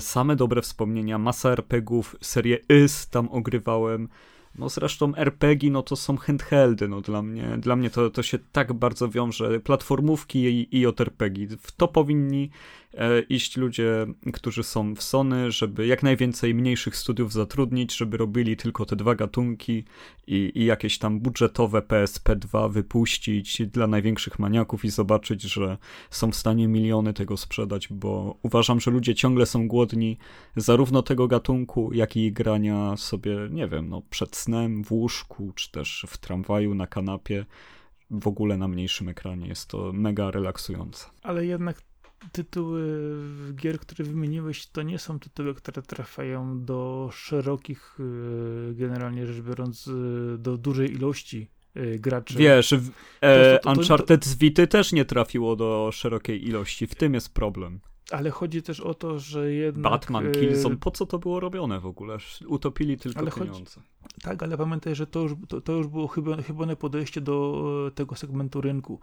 same 0.00 0.36
dobre 0.36 0.62
wspomnienia. 0.62 1.18
Masa 1.18 1.50
RPGów, 1.50 2.16
serię 2.20 2.58
Is 2.84 3.08
tam 3.08 3.28
ogrywałem. 3.28 4.08
No 4.58 4.68
zresztą 4.68 5.14
RPG, 5.14 5.70
no 5.70 5.82
to 5.82 5.96
są 5.96 6.16
handheldy, 6.16 6.88
no 6.88 7.00
dla 7.00 7.22
mnie, 7.22 7.58
dla 7.58 7.76
mnie 7.76 7.90
to, 7.90 8.10
to 8.10 8.22
się 8.22 8.38
tak 8.52 8.72
bardzo 8.72 9.08
wiąże, 9.08 9.60
platformówki 9.60 10.38
i, 10.38 10.76
i 10.76 10.80
JRPG. 10.80 11.56
W 11.60 11.72
to 11.72 11.88
powinni 11.88 12.50
iść 13.28 13.56
ludzie, 13.56 14.06
którzy 14.32 14.62
są 14.62 14.94
w 14.94 15.02
Sony, 15.02 15.50
żeby 15.50 15.86
jak 15.86 16.02
najwięcej 16.02 16.54
mniejszych 16.54 16.96
studiów 16.96 17.32
zatrudnić, 17.32 17.96
żeby 17.96 18.16
robili 18.16 18.56
tylko 18.56 18.84
te 18.86 18.96
dwa 18.96 19.14
gatunki 19.14 19.84
i, 20.26 20.52
i 20.54 20.64
jakieś 20.64 20.98
tam 20.98 21.20
budżetowe 21.20 21.80
PSP2 21.80 22.72
wypuścić 22.72 23.62
dla 23.66 23.86
największych 23.86 24.38
maniaków 24.38 24.84
i 24.84 24.90
zobaczyć, 24.90 25.42
że 25.42 25.78
są 26.10 26.30
w 26.30 26.36
stanie 26.36 26.68
miliony 26.68 27.12
tego 27.12 27.36
sprzedać, 27.36 27.88
bo 27.88 28.38
uważam, 28.42 28.80
że 28.80 28.90
ludzie 28.90 29.14
ciągle 29.14 29.46
są 29.46 29.68
głodni 29.68 30.18
zarówno 30.56 31.02
tego 31.02 31.28
gatunku, 31.28 31.92
jak 31.92 32.16
i 32.16 32.32
grania 32.32 32.96
sobie, 32.96 33.36
nie 33.50 33.68
wiem, 33.68 33.88
no 33.88 34.02
przed 34.10 34.36
snem, 34.36 34.84
w 34.84 34.92
łóżku, 34.92 35.52
czy 35.54 35.70
też 35.70 36.06
w 36.08 36.18
tramwaju, 36.18 36.74
na 36.74 36.86
kanapie 36.86 37.46
w 38.10 38.28
ogóle 38.28 38.56
na 38.56 38.68
mniejszym 38.68 39.08
ekranie. 39.08 39.48
Jest 39.48 39.68
to 39.68 39.92
mega 39.92 40.30
relaksujące. 40.30 41.06
Ale 41.22 41.46
jednak 41.46 41.82
tytuły 42.32 43.14
gier, 43.54 43.78
które 43.78 44.04
wymieniłeś, 44.04 44.66
to 44.66 44.82
nie 44.82 44.98
są 44.98 45.18
tytuły, 45.18 45.54
które 45.54 45.82
trafiają 45.82 46.64
do 46.64 47.10
szerokich, 47.12 47.96
y, 48.00 48.74
generalnie 48.74 49.26
rzecz 49.26 49.40
biorąc, 49.40 49.86
y, 49.86 50.36
do 50.38 50.58
dużej 50.58 50.92
ilości 50.92 51.50
y, 51.76 51.98
graczy. 51.98 52.38
Wiesz, 52.38 52.72
e, 52.72 52.78
to, 52.78 53.58
to, 53.58 53.74
to, 53.74 53.80
Uncharted 53.80 54.24
z 54.24 54.36
Vity 54.36 54.66
też 54.66 54.92
nie 54.92 55.04
trafiło 55.04 55.56
do 55.56 55.90
szerokiej 55.92 56.48
ilości, 56.48 56.86
w 56.86 56.94
tym 56.94 57.14
jest 57.14 57.34
problem. 57.34 57.80
Ale 58.10 58.30
chodzi 58.30 58.62
też 58.62 58.80
o 58.80 58.94
to, 58.94 59.18
że 59.18 59.52
jednak... 59.52 59.92
Batman, 59.92 60.32
Killzone, 60.32 60.76
po 60.76 60.90
co 60.90 61.06
to 61.06 61.18
było 61.18 61.40
robione 61.40 61.80
w 61.80 61.86
ogóle? 61.86 62.18
Utopili 62.46 62.96
tylko 62.96 63.20
ale 63.20 63.30
pieniądze. 63.30 63.74
Chodzi, 63.74 64.20
tak, 64.22 64.42
ale 64.42 64.56
pamiętaj, 64.56 64.94
że 64.94 65.06
to 65.06 65.20
już, 65.20 65.32
to, 65.64 65.72
już 65.72 65.86
było 65.86 66.08
chyba, 66.08 66.42
chybone 66.42 66.76
podejście 66.76 67.20
do 67.20 67.90
tego 67.94 68.14
segmentu 68.14 68.60
rynku 68.60 69.00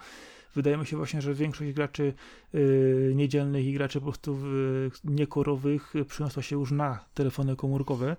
wydaje 0.56 0.78
mi 0.78 0.86
się 0.86 0.98
właśnie, 0.98 1.22
że 1.22 1.34
większość 1.34 1.74
graczy 1.74 2.14
y, 2.56 3.14
niedzielnych 3.16 3.66
i 3.66 3.74
graczy 3.74 4.00
po 4.00 4.06
prostu 4.06 4.38
y, 4.46 4.92
niekorowych 5.04 5.94
przyniosła 6.08 6.44
się 6.44 6.56
już 6.56 6.72
na 6.72 7.06
telefony 7.14 7.56
komórkowe. 7.56 8.18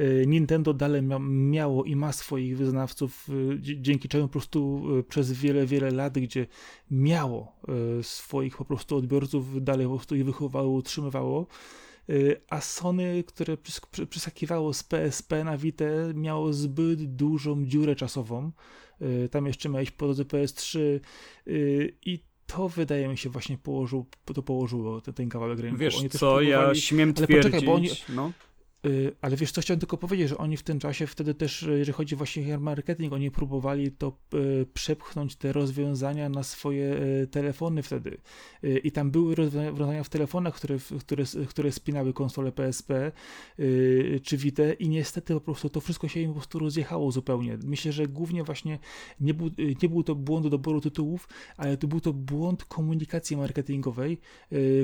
Y, 0.00 0.24
Nintendo 0.26 0.74
dalej 0.74 1.02
mia 1.02 1.18
miało 1.18 1.84
i 1.84 1.96
ma 1.96 2.12
swoich 2.12 2.56
wyznawców, 2.58 3.28
y, 3.28 3.58
dzięki 3.60 4.08
czemu 4.08 4.28
po 4.28 4.32
prostu 4.32 4.82
y, 4.98 5.04
przez 5.04 5.32
wiele, 5.32 5.66
wiele 5.66 5.90
lat, 5.90 6.18
gdzie 6.18 6.46
miało 6.90 7.52
swoich 8.02 8.56
po 8.56 8.64
prostu 8.64 8.96
odbiorców, 8.96 9.64
dalej 9.64 9.86
po 9.86 9.94
prostu 9.94 10.16
ich 10.16 10.24
wychowało, 10.24 10.72
utrzymywało 10.72 11.46
a 12.50 12.60
Sony, 12.60 13.24
które 13.26 13.56
przeskakiwało 14.10 14.72
z 14.74 14.82
PSP 14.82 15.44
na 15.44 15.58
Vita, 15.58 15.84
miało 16.14 16.52
zbyt 16.52 17.14
dużą 17.14 17.66
dziurę 17.66 17.96
czasową. 17.96 18.50
Tam 19.30 19.46
jeszcze 19.46 19.68
miałeś 19.68 19.90
po 19.90 20.04
drodze 20.06 20.24
PS3 20.24 20.78
i 22.06 22.18
to 22.46 22.68
wydaje 22.68 23.08
mi 23.08 23.18
się 23.18 23.30
właśnie 23.30 23.58
położył, 23.58 24.06
to 24.34 24.42
położyło 24.42 25.00
ten, 25.00 25.14
ten 25.14 25.28
kawałek 25.28 25.58
rynku. 25.58 25.78
Wiesz 25.78 25.96
co, 26.10 26.40
ja 26.40 26.74
śmiem 26.74 27.14
twierdzić, 27.14 27.36
ale 27.36 27.42
poczekaj, 27.42 27.66
bo 27.66 27.74
oni, 27.74 27.88
no. 28.08 28.32
Y, 28.86 29.16
ale 29.20 29.36
wiesz 29.36 29.52
co, 29.52 29.60
chciałem 29.60 29.80
tylko 29.80 29.96
powiedzieć, 29.96 30.28
że 30.28 30.38
oni 30.38 30.56
w 30.56 30.62
tym 30.62 30.78
czasie 30.78 31.06
wtedy 31.06 31.34
też, 31.34 31.62
y, 31.62 31.78
jeżeli 31.78 31.92
chodzi 31.92 32.16
właśnie 32.16 32.56
o 32.56 32.60
marketing, 32.60 33.12
oni 33.12 33.30
próbowali 33.30 33.92
to 33.92 34.18
y, 34.34 34.66
przepchnąć 34.74 35.36
te 35.36 35.52
rozwiązania 35.52 36.28
na 36.28 36.42
swoje 36.42 36.96
telefony 37.30 37.82
wtedy. 37.82 38.18
I 38.84 38.92
tam 38.92 39.10
były 39.10 39.34
rozwiązania 39.34 40.04
w 40.04 40.08
telefonach, 40.08 40.54
które, 40.54 40.78
które, 41.00 41.24
które 41.48 41.72
spinały 41.72 42.12
konsole 42.12 42.52
PSP 42.52 43.12
czy 44.22 44.36
Vita 44.36 44.72
i 44.72 44.88
niestety 44.88 45.34
po 45.34 45.40
prostu 45.40 45.70
to 45.70 45.80
wszystko 45.80 46.08
się 46.08 46.20
im 46.20 46.28
po 46.28 46.34
prostu 46.34 46.58
rozjechało 46.58 47.12
zupełnie. 47.12 47.58
Myślę, 47.64 47.92
że 47.92 48.08
głównie 48.08 48.44
właśnie 48.44 48.78
nie 49.20 49.34
był, 49.34 49.50
nie 49.82 49.88
był 49.88 50.02
to 50.02 50.14
błąd 50.14 50.46
doboru 50.46 50.80
tytułów, 50.80 51.28
ale 51.56 51.76
to 51.76 51.88
był 51.88 52.00
to 52.00 52.12
błąd 52.12 52.64
komunikacji 52.64 53.36
marketingowej, 53.36 54.18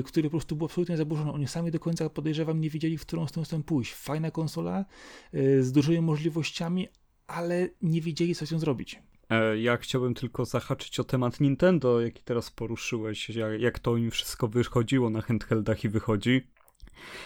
który 0.05 0.29
po 0.29 0.37
prostu 0.37 0.55
był 0.55 0.65
absolutnie 0.65 0.97
zaburzony. 0.97 1.31
Oni 1.31 1.47
sami 1.47 1.71
do 1.71 1.79
końca 1.79 2.09
podejrzewam 2.09 2.61
nie 2.61 2.69
wiedzieli, 2.69 2.97
w 2.97 3.01
którą 3.01 3.27
stronę 3.27 3.45
chcą 3.45 3.63
pójść 3.85 3.93
fajna 3.93 4.31
konsola 4.31 4.85
y, 5.33 5.63
z 5.63 5.71
dużymi 5.71 6.01
możliwościami, 6.01 6.87
ale 7.27 7.69
nie 7.81 8.01
wiedzieli, 8.01 8.35
co 8.35 8.45
nią 8.51 8.59
zrobić. 8.59 8.99
E, 9.29 9.57
ja 9.57 9.77
chciałbym 9.77 10.13
tylko 10.13 10.45
zahaczyć 10.45 10.99
o 10.99 11.03
temat 11.03 11.39
Nintendo, 11.39 12.01
jaki 12.01 12.23
teraz 12.23 12.51
poruszyłeś, 12.51 13.31
jak 13.59 13.79
to 13.79 13.97
im 13.97 14.11
wszystko 14.11 14.47
wychodziło 14.47 15.09
na 15.09 15.21
handheldach 15.21 15.83
i 15.83 15.89
wychodzi. 15.89 16.47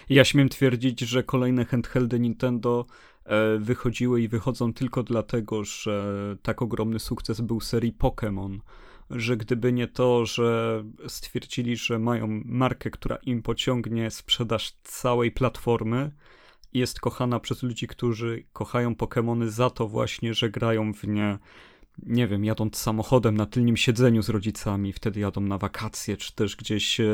Ja 0.09 0.25
śmiem 0.25 0.49
twierdzić, 0.49 0.99
że 0.99 1.23
kolejne 1.23 1.65
handheldy 1.65 2.19
Nintendo 2.19 2.85
e, 3.25 3.57
wychodziły 3.57 4.21
i 4.21 4.27
wychodzą 4.27 4.73
tylko 4.73 5.03
dlatego, 5.03 5.63
że 5.63 6.15
tak 6.41 6.61
ogromny 6.61 6.99
sukces 6.99 7.41
był 7.41 7.61
serii 7.61 7.93
Pokémon, 7.93 8.59
że 9.09 9.37
gdyby 9.37 9.73
nie 9.73 9.87
to, 9.87 10.25
że 10.25 10.83
stwierdzili, 11.07 11.77
że 11.77 11.99
mają 11.99 12.41
markę, 12.45 12.89
która 12.89 13.15
im 13.15 13.41
pociągnie 13.41 14.11
sprzedaż 14.11 14.71
całej 14.83 15.31
platformy, 15.31 16.11
jest 16.73 16.99
kochana 16.99 17.39
przez 17.39 17.63
ludzi, 17.63 17.87
którzy 17.87 18.43
kochają 18.53 18.93
Pokémony 18.93 19.47
za 19.47 19.69
to 19.69 19.87
właśnie, 19.87 20.33
że 20.33 20.49
grają 20.49 20.93
w 20.93 21.03
nie, 21.03 21.37
nie 22.03 22.27
wiem, 22.27 22.45
jadąc 22.45 22.77
samochodem 22.77 23.37
na 23.37 23.45
tylnym 23.45 23.77
siedzeniu 23.77 24.21
z 24.21 24.29
rodzicami, 24.29 24.93
wtedy 24.93 25.19
jadą 25.19 25.41
na 25.41 25.57
wakacje, 25.57 26.17
czy 26.17 26.35
też 26.35 26.55
gdzieś 26.55 26.99
e, 26.99 27.05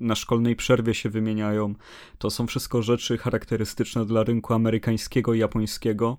na 0.00 0.14
szkolnej 0.14 0.56
przerwie 0.56 0.94
się 0.94 1.10
wymieniają. 1.10 1.74
To 2.18 2.30
są 2.30 2.46
wszystko 2.46 2.82
rzeczy 2.82 3.18
charakterystyczne 3.18 4.06
dla 4.06 4.24
rynku 4.24 4.54
amerykańskiego 4.54 5.34
i 5.34 5.38
japońskiego. 5.38 6.18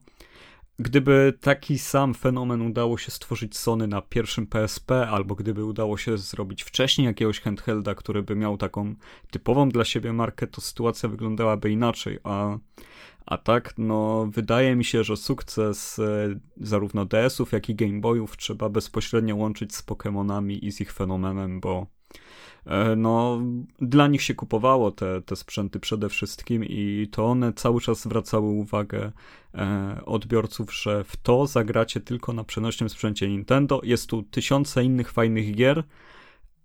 Gdyby 0.80 1.34
taki 1.42 1.80
sam 1.80 2.14
fenomen 2.14 2.62
udało 2.62 2.98
się 2.98 3.12
stworzyć 3.12 3.58
Sony 3.58 3.88
na 3.88 4.02
pierwszym 4.02 4.48
PSP, 4.48 5.08
albo 5.10 5.36
gdyby 5.36 5.66
udało 5.66 5.98
się 5.98 6.18
zrobić 6.18 6.64
wcześniej 6.64 7.06
jakiegoś 7.06 7.40
handhelda, 7.42 7.96
który 7.96 8.24
by 8.24 8.36
miał 8.36 8.58
taką 8.58 8.96
typową 9.32 9.70
dla 9.70 9.86
siebie 9.86 10.14
markę, 10.14 10.48
to 10.48 10.62
sytuacja 10.62 11.10
wyglądałaby 11.10 11.72
inaczej, 11.72 12.20
a, 12.24 12.58
a 13.26 13.38
tak, 13.38 13.74
no, 13.78 14.28
wydaje 14.32 14.76
mi 14.76 14.86
się, 14.86 15.04
że 15.04 15.18
sukces 15.18 16.00
e, 16.00 16.40
zarówno 16.58 17.06
DS-ów, 17.06 17.52
jak 17.52 17.70
i 17.70 17.76
Game 17.76 18.00
Boyów 18.00 18.38
trzeba 18.38 18.70
bezpośrednio 18.70 19.36
łączyć 19.36 19.76
z 19.76 19.86
Pokémonami 19.86 20.60
i 20.62 20.72
z 20.72 20.82
ich 20.82 20.94
fenomenem, 20.94 21.60
bo 21.60 21.88
E, 22.66 22.96
no, 22.96 23.42
dla 23.82 24.08
nich 24.08 24.22
się 24.22 24.36
kupowało 24.36 24.92
te, 24.92 25.22
te 25.22 25.36
sprzęty 25.36 25.80
przede 25.80 26.10
wszystkim 26.10 26.66
i 26.66 27.08
to 27.12 27.26
one 27.26 27.54
cały 27.54 27.82
czas 27.82 28.02
zwracały 28.02 28.48
uwagę 28.50 29.12
e, 29.54 30.02
odbiorców, 30.06 30.74
że 30.74 31.04
w 31.04 31.18
to 31.18 31.48
zagracie 31.48 32.00
tylko 32.00 32.34
na 32.34 32.44
przenośnym 32.44 32.90
sprzęcie 32.90 33.28
Nintendo. 33.30 33.82
Jest 33.84 34.10
tu 34.10 34.24
tysiące 34.24 34.84
innych 34.84 35.12
fajnych 35.12 35.56
gier, 35.56 35.84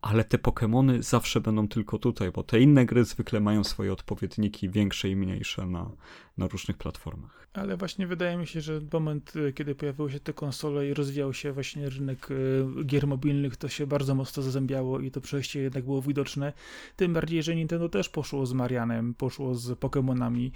ale 0.00 0.24
te 0.24 0.38
Pokémony 0.38 1.02
zawsze 1.02 1.40
będą 1.40 1.68
tylko 1.68 1.98
tutaj, 1.98 2.30
bo 2.30 2.42
te 2.42 2.60
inne 2.60 2.86
gry 2.86 3.04
zwykle 3.04 3.40
mają 3.40 3.64
swoje 3.64 3.92
odpowiedniki 3.92 4.70
większe 4.70 5.08
i 5.08 5.16
mniejsze 5.16 5.66
na, 5.66 5.90
na 6.38 6.46
różnych 6.46 6.76
platformach. 6.76 7.48
Ale 7.52 7.76
właśnie 7.76 8.06
wydaje 8.06 8.36
mi 8.36 8.46
się, 8.46 8.60
że 8.60 8.80
moment, 8.92 9.36
y, 9.36 9.52
kiedy 9.52 9.74
pojawiły 9.74 10.10
się 10.10 10.20
te 10.20 10.32
konsole 10.32 10.88
i 10.88 10.94
rozwijał 10.94 11.34
się 11.34 11.52
właśnie 11.52 11.88
rynek 11.90 12.30
y, 12.30 12.64
gier 12.84 13.06
mobilnych, 13.06 13.56
to 13.56 13.68
się 13.68 13.86
bardzo 13.86 14.14
mocno 14.14 14.42
zazębiało 14.42 15.00
i 15.00 15.10
to 15.10 15.20
przejście 15.20 15.60
jednak 15.60 15.84
było 15.84 16.02
widoczne. 16.02 16.52
Tym 16.96 17.12
bardziej, 17.12 17.42
że 17.42 17.56
Nintendo 17.56 17.88
też 17.88 18.08
poszło 18.08 18.46
z 18.46 18.52
Marianem, 18.52 19.14
poszło 19.14 19.54
z 19.54 19.70
Pokémonami, 19.70 20.50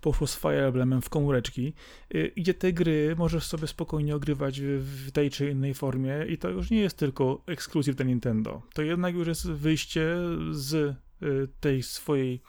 poszło 0.00 0.26
z 0.26 0.36
Fire 0.38 0.66
Emblemem 0.66 1.02
w 1.02 1.08
komóreczki, 1.08 1.72
y, 2.14 2.32
gdzie 2.36 2.54
te 2.54 2.72
gry 2.72 3.14
możesz 3.18 3.44
sobie 3.44 3.66
spokojnie 3.66 4.16
ogrywać 4.16 4.60
w 4.60 5.10
tej 5.12 5.30
czy 5.30 5.50
innej 5.50 5.74
formie 5.74 6.26
i 6.28 6.38
to 6.38 6.48
już 6.48 6.70
nie 6.70 6.80
jest 6.80 6.96
tylko 6.96 7.42
ekskluzyw 7.46 7.96
dla 7.96 8.06
Nintendo. 8.06 8.62
To 8.74 8.82
jednak 8.82 9.14
już 9.14 9.28
jest 9.28 9.50
wyjście 9.50 10.16
z 10.50 10.96
tej 11.60 11.82
swojej 11.82 12.40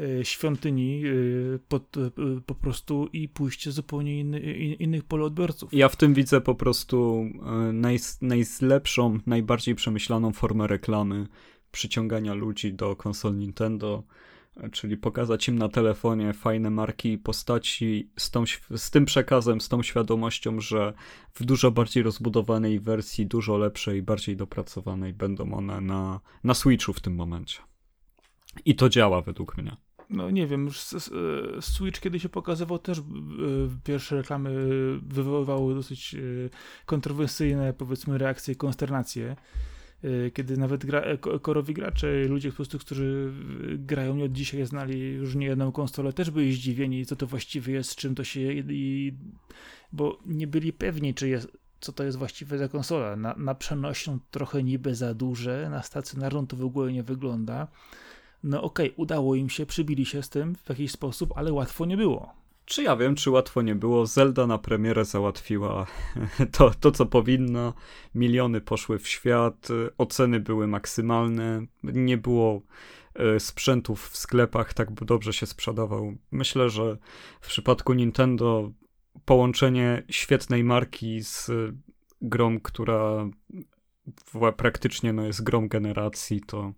E, 0.00 0.24
świątyni 0.24 1.02
e, 1.06 1.58
pod, 1.68 1.96
e, 1.96 2.10
po 2.46 2.54
prostu 2.54 3.08
i 3.12 3.28
pójście 3.28 3.72
zupełnie 3.72 4.20
inny, 4.20 4.40
innych 4.74 5.04
poloodbiorców. 5.04 5.74
Ja 5.74 5.88
w 5.88 5.96
tym 5.96 6.14
widzę 6.14 6.40
po 6.40 6.54
prostu 6.54 7.24
naj, 7.72 7.98
najlepszą, 8.20 9.18
najbardziej 9.26 9.74
przemyślaną 9.74 10.32
formę 10.32 10.66
reklamy 10.66 11.26
przyciągania 11.72 12.34
ludzi 12.34 12.74
do 12.74 12.96
konsol 12.96 13.36
Nintendo, 13.36 14.02
czyli 14.72 14.96
pokazać 14.96 15.48
im 15.48 15.58
na 15.58 15.68
telefonie 15.68 16.32
fajne 16.32 16.70
marki 16.70 17.12
i 17.12 17.18
postaci 17.18 18.10
z, 18.16 18.30
tą, 18.30 18.44
z 18.76 18.90
tym 18.90 19.04
przekazem, 19.04 19.60
z 19.60 19.68
tą 19.68 19.82
świadomością, 19.82 20.60
że 20.60 20.92
w 21.34 21.44
dużo 21.44 21.70
bardziej 21.70 22.02
rozbudowanej 22.02 22.80
wersji, 22.80 23.26
dużo 23.26 23.58
lepszej, 23.58 24.02
bardziej 24.02 24.36
dopracowanej 24.36 25.12
będą 25.12 25.54
one 25.54 25.80
na, 25.80 26.20
na 26.44 26.54
Switchu 26.54 26.92
w 26.92 27.00
tym 27.00 27.14
momencie. 27.14 27.69
I 28.64 28.74
to 28.74 28.88
działa 28.88 29.20
według 29.20 29.58
mnie. 29.58 29.76
No 30.10 30.30
nie 30.30 30.46
wiem, 30.46 30.68
Switch 31.60 32.00
kiedy 32.00 32.20
się 32.20 32.28
pokazywał 32.28 32.78
też 32.78 32.98
e, 32.98 33.02
pierwsze 33.84 34.16
reklamy 34.16 34.50
wywoływały 35.02 35.74
dosyć 35.74 36.14
e, 36.14 36.18
kontrowersyjne 36.86 37.72
powiedzmy 37.72 38.18
reakcje 38.18 38.54
i 38.54 38.56
konsternacje. 38.56 39.36
E, 40.04 40.30
kiedy 40.30 40.56
nawet 40.56 40.86
gra, 40.86 41.02
korowi 41.42 41.74
gracze, 41.74 42.24
ludzie 42.24 42.50
po 42.50 42.56
prostu, 42.56 42.78
którzy 42.78 43.32
grają 43.78 44.14
nie 44.14 44.24
od 44.24 44.32
dzisiaj, 44.32 44.66
znali 44.66 45.00
już 45.00 45.34
nie 45.34 45.46
jedną 45.46 45.72
konsolę, 45.72 46.12
też 46.12 46.30
byli 46.30 46.52
zdziwieni, 46.52 47.06
co 47.06 47.16
to 47.16 47.26
właściwie 47.26 47.74
jest, 47.74 47.96
czym 47.96 48.14
to 48.14 48.24
się 48.24 48.52
i, 48.52 49.12
bo 49.92 50.18
nie 50.26 50.46
byli 50.46 50.72
pewni, 50.72 51.14
czy 51.14 51.28
jest, 51.28 51.48
co 51.80 51.92
to 51.92 52.04
jest 52.04 52.18
właściwie 52.18 52.58
za 52.58 52.68
konsola. 52.68 53.16
Na, 53.16 53.34
na 53.34 53.54
przenośną 53.54 54.18
trochę 54.30 54.62
niby 54.62 54.94
za 54.94 55.14
duże, 55.14 55.68
na 55.70 55.82
stacjonarną 55.82 56.46
to 56.46 56.56
w 56.56 56.64
ogóle 56.64 56.92
nie 56.92 57.02
wygląda 57.02 57.68
no 58.42 58.62
okej, 58.62 58.86
okay, 58.86 58.96
udało 58.96 59.34
im 59.34 59.50
się, 59.50 59.66
przybili 59.66 60.06
się 60.06 60.22
z 60.22 60.28
tym 60.28 60.56
w 60.64 60.68
jakiś 60.68 60.92
sposób, 60.92 61.32
ale 61.36 61.52
łatwo 61.52 61.86
nie 61.86 61.96
było. 61.96 62.40
Czy 62.64 62.82
ja 62.82 62.96
wiem, 62.96 63.14
czy 63.14 63.30
łatwo 63.30 63.62
nie 63.62 63.74
było? 63.74 64.06
Zelda 64.06 64.46
na 64.46 64.58
premierę 64.58 65.04
załatwiła 65.04 65.86
to, 66.56 66.70
to, 66.80 66.92
co 66.92 67.06
powinno. 67.06 67.74
Miliony 68.14 68.60
poszły 68.60 68.98
w 68.98 69.08
świat, 69.08 69.68
oceny 69.98 70.40
były 70.40 70.66
maksymalne, 70.66 71.66
nie 71.82 72.16
było 72.16 72.62
e, 73.14 73.40
sprzętów 73.40 74.08
w 74.08 74.16
sklepach, 74.16 74.74
tak 74.74 74.92
dobrze 74.92 75.32
się 75.32 75.46
sprzedawał. 75.46 76.14
Myślę, 76.30 76.70
że 76.70 76.98
w 77.40 77.46
przypadku 77.46 77.92
Nintendo 77.92 78.72
połączenie 79.24 80.02
świetnej 80.08 80.64
marki 80.64 81.22
z 81.22 81.50
grą, 82.22 82.60
która 82.60 83.28
praktycznie 84.56 85.12
no, 85.12 85.26
jest 85.26 85.44
grą 85.44 85.68
generacji, 85.68 86.40
to 86.46 86.72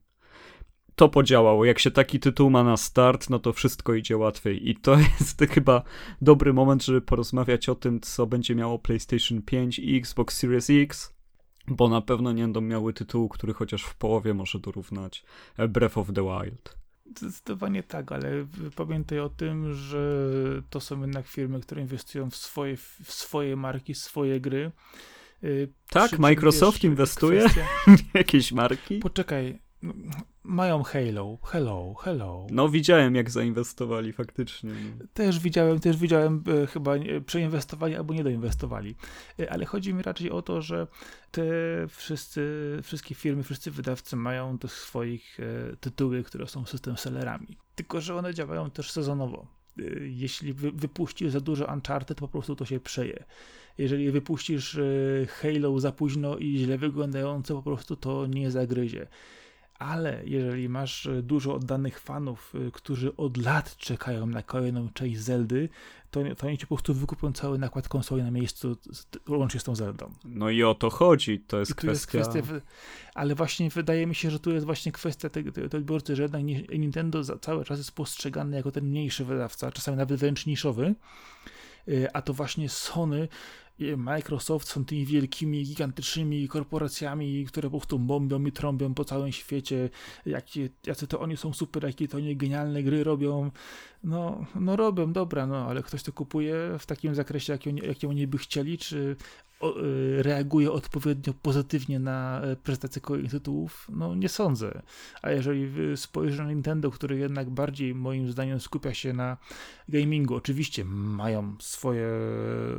to 0.96 1.08
podziałało. 1.08 1.64
Jak 1.64 1.78
się 1.78 1.90
taki 1.90 2.20
tytuł 2.20 2.50
ma 2.50 2.64
na 2.64 2.76
start, 2.76 3.30
no 3.30 3.38
to 3.38 3.52
wszystko 3.52 3.94
idzie 3.94 4.16
łatwiej. 4.16 4.68
I 4.68 4.76
to 4.76 4.98
jest 5.20 5.40
chyba 5.50 5.82
dobry 6.22 6.52
moment, 6.52 6.84
żeby 6.84 7.00
porozmawiać 7.00 7.68
o 7.68 7.74
tym, 7.74 8.00
co 8.00 8.26
będzie 8.26 8.54
miało 8.54 8.78
PlayStation 8.78 9.42
5 9.42 9.78
i 9.78 9.96
Xbox 9.96 10.36
Series 10.36 10.70
X, 10.70 11.14
bo 11.68 11.88
na 11.88 12.00
pewno 12.00 12.32
nie 12.32 12.42
będą 12.42 12.60
miały 12.60 12.92
tytułu, 12.92 13.28
który 13.28 13.54
chociaż 13.54 13.82
w 13.82 13.94
połowie 13.94 14.34
może 14.34 14.58
dorównać 14.58 15.24
Breath 15.68 15.98
of 15.98 16.08
the 16.14 16.22
Wild. 16.22 16.76
Zdecydowanie 17.18 17.82
tak, 17.82 18.12
ale 18.12 18.46
pamiętaj 18.76 19.18
o 19.18 19.28
tym, 19.28 19.74
że 19.74 20.32
to 20.70 20.80
są 20.80 21.00
jednak 21.00 21.26
firmy, 21.26 21.60
które 21.60 21.82
inwestują 21.82 22.30
w 22.30 22.36
swoje, 22.36 22.76
w 22.76 23.12
swoje 23.12 23.56
marki, 23.56 23.94
swoje 23.94 24.40
gry 24.40 24.72
tak, 25.90 26.18
Microsoft 26.18 26.84
inwestuje 26.84 27.48
w 28.12 28.14
jakieś 28.14 28.52
marki? 28.52 28.98
Poczekaj, 28.98 29.58
mają 30.44 30.82
Halo, 30.82 31.38
hello, 31.44 31.94
hello. 31.94 32.46
No 32.50 32.68
widziałem 32.68 33.14
jak 33.14 33.30
zainwestowali 33.30 34.12
faktycznie. 34.12 34.70
Też 35.14 35.38
widziałem, 35.40 35.80
też 35.80 35.96
widziałem 35.96 36.44
e, 36.62 36.66
chyba 36.66 36.92
przeinwestowali 37.26 37.96
albo 37.96 38.14
nie 38.14 38.24
doinwestowali. 38.24 38.94
E, 39.40 39.52
ale 39.52 39.64
chodzi 39.64 39.94
mi 39.94 40.02
raczej 40.02 40.30
o 40.30 40.42
to, 40.42 40.62
że 40.62 40.86
te 41.30 41.42
wszyscy, 41.88 42.78
wszystkie 42.82 43.14
firmy, 43.14 43.42
wszyscy 43.42 43.70
wydawcy 43.70 44.16
mają 44.16 44.58
te 44.58 44.68
swoich 44.68 45.40
e, 45.40 45.76
tytuły, 45.76 46.22
które 46.22 46.46
są 46.46 46.66
system 46.66 46.96
sellerami. 46.96 47.58
Tylko, 47.74 48.00
że 48.00 48.16
one 48.16 48.34
działają 48.34 48.70
też 48.70 48.90
sezonowo. 48.90 49.46
E, 49.78 49.82
jeśli 50.00 50.52
wy, 50.52 50.72
wypuścisz 50.72 51.32
za 51.32 51.40
dużo 51.40 51.72
Uncharted, 51.74 52.18
to 52.18 52.26
po 52.26 52.32
prostu 52.32 52.56
to 52.56 52.64
się 52.64 52.80
przeje. 52.80 53.24
Jeżeli 53.78 54.10
wypuścisz 54.10 54.74
e, 54.74 54.82
Halo 55.26 55.80
za 55.80 55.92
późno 55.92 56.38
i 56.38 56.58
źle 56.58 56.78
wyglądające, 56.78 57.54
po 57.54 57.62
prostu 57.62 57.96
to 57.96 58.26
nie 58.26 58.50
zagryzie 58.50 59.06
ale 59.82 60.22
jeżeli 60.24 60.68
masz 60.68 61.06
e, 61.06 61.22
dużo 61.22 61.54
oddanych 61.54 62.00
fanów, 62.00 62.54
e, 62.54 62.70
którzy 62.70 63.16
od 63.16 63.36
lat 63.36 63.76
czekają 63.76 64.26
na 64.26 64.42
kolejną 64.42 64.88
część 64.94 65.18
Zeldy, 65.18 65.68
to, 66.10 66.20
to 66.38 66.46
oni 66.46 66.58
ci 66.58 66.66
po 66.66 66.76
prostu 66.76 66.94
wykupią 66.94 67.32
cały 67.32 67.58
nakład 67.58 67.88
konsoli 67.88 68.22
na 68.22 68.30
miejscu, 68.30 68.76
łącznie 69.28 69.60
z 69.60 69.64
tą 69.64 69.74
Zeldą. 69.74 70.12
No 70.24 70.50
i 70.50 70.62
o 70.62 70.74
to 70.74 70.90
chodzi, 70.90 71.40
to 71.40 71.58
jest 71.58 71.74
kwestia... 71.74 72.18
Jest 72.18 72.30
kwestia... 72.30 72.60
Ale 73.14 73.34
właśnie 73.34 73.70
wydaje 73.70 74.06
mi 74.06 74.14
się, 74.14 74.30
że 74.30 74.40
tu 74.40 74.50
jest 74.50 74.66
właśnie 74.66 74.92
kwestia 74.92 75.28
tego, 75.28 75.52
tego 75.52 75.76
odbiorcy, 75.76 76.16
że 76.16 76.22
jednak 76.22 76.42
Nintendo 76.78 77.38
cały 77.40 77.64
czas 77.64 77.78
jest 77.78 77.92
postrzegany 77.92 78.56
jako 78.56 78.72
ten 78.72 78.84
mniejszy 78.84 79.24
wydawca, 79.24 79.72
czasami 79.72 79.96
nawet 79.96 80.20
wręcz 80.20 80.46
niszowy, 80.46 80.94
e, 81.88 82.16
a 82.16 82.22
to 82.22 82.32
właśnie 82.32 82.68
Sony 82.68 83.28
Microsoft 83.96 84.68
są 84.68 84.84
tymi 84.84 85.06
wielkimi, 85.06 85.64
gigantycznymi 85.64 86.48
korporacjami, 86.48 87.46
które 87.46 87.70
po 87.70 87.78
prostu 87.78 87.98
bombią 87.98 88.44
i 88.44 88.52
trąbią 88.52 88.94
po 88.94 89.04
całym 89.04 89.32
świecie, 89.32 89.90
jakie, 90.26 90.68
jacy 90.86 91.06
to 91.06 91.20
oni 91.20 91.36
są 91.36 91.52
super, 91.52 91.84
jakie 91.84 92.08
to 92.08 92.16
oni 92.16 92.36
genialne 92.36 92.82
gry 92.82 93.04
robią. 93.04 93.50
No, 94.04 94.46
no 94.54 94.76
robią, 94.76 95.12
dobra, 95.12 95.46
no, 95.46 95.56
ale 95.56 95.82
ktoś 95.82 96.02
to 96.02 96.12
kupuje 96.12 96.54
w 96.78 96.86
takim 96.86 97.14
zakresie, 97.14 97.52
jaki 97.52 97.68
oni, 97.68 97.80
jaki 97.84 98.06
oni 98.06 98.26
by 98.26 98.38
chcieli, 98.38 98.78
czy 98.78 99.16
reaguje 100.18 100.72
odpowiednio 100.72 101.34
pozytywnie 101.42 101.98
na 101.98 102.40
e, 102.40 102.56
prezentację 102.56 103.02
kolejnych 103.02 103.32
tytułów? 103.32 103.86
No 103.92 104.14
nie 104.14 104.28
sądzę. 104.28 104.82
A 105.22 105.30
jeżeli 105.30 105.70
spojrzysz 105.96 106.38
na 106.38 106.48
Nintendo, 106.48 106.90
który 106.90 107.18
jednak 107.18 107.50
bardziej 107.50 107.94
moim 107.94 108.32
zdaniem 108.32 108.60
skupia 108.60 108.94
się 108.94 109.12
na 109.12 109.36
gamingu, 109.88 110.34
oczywiście 110.34 110.84
mają 110.84 111.56
swoje, 111.60 112.08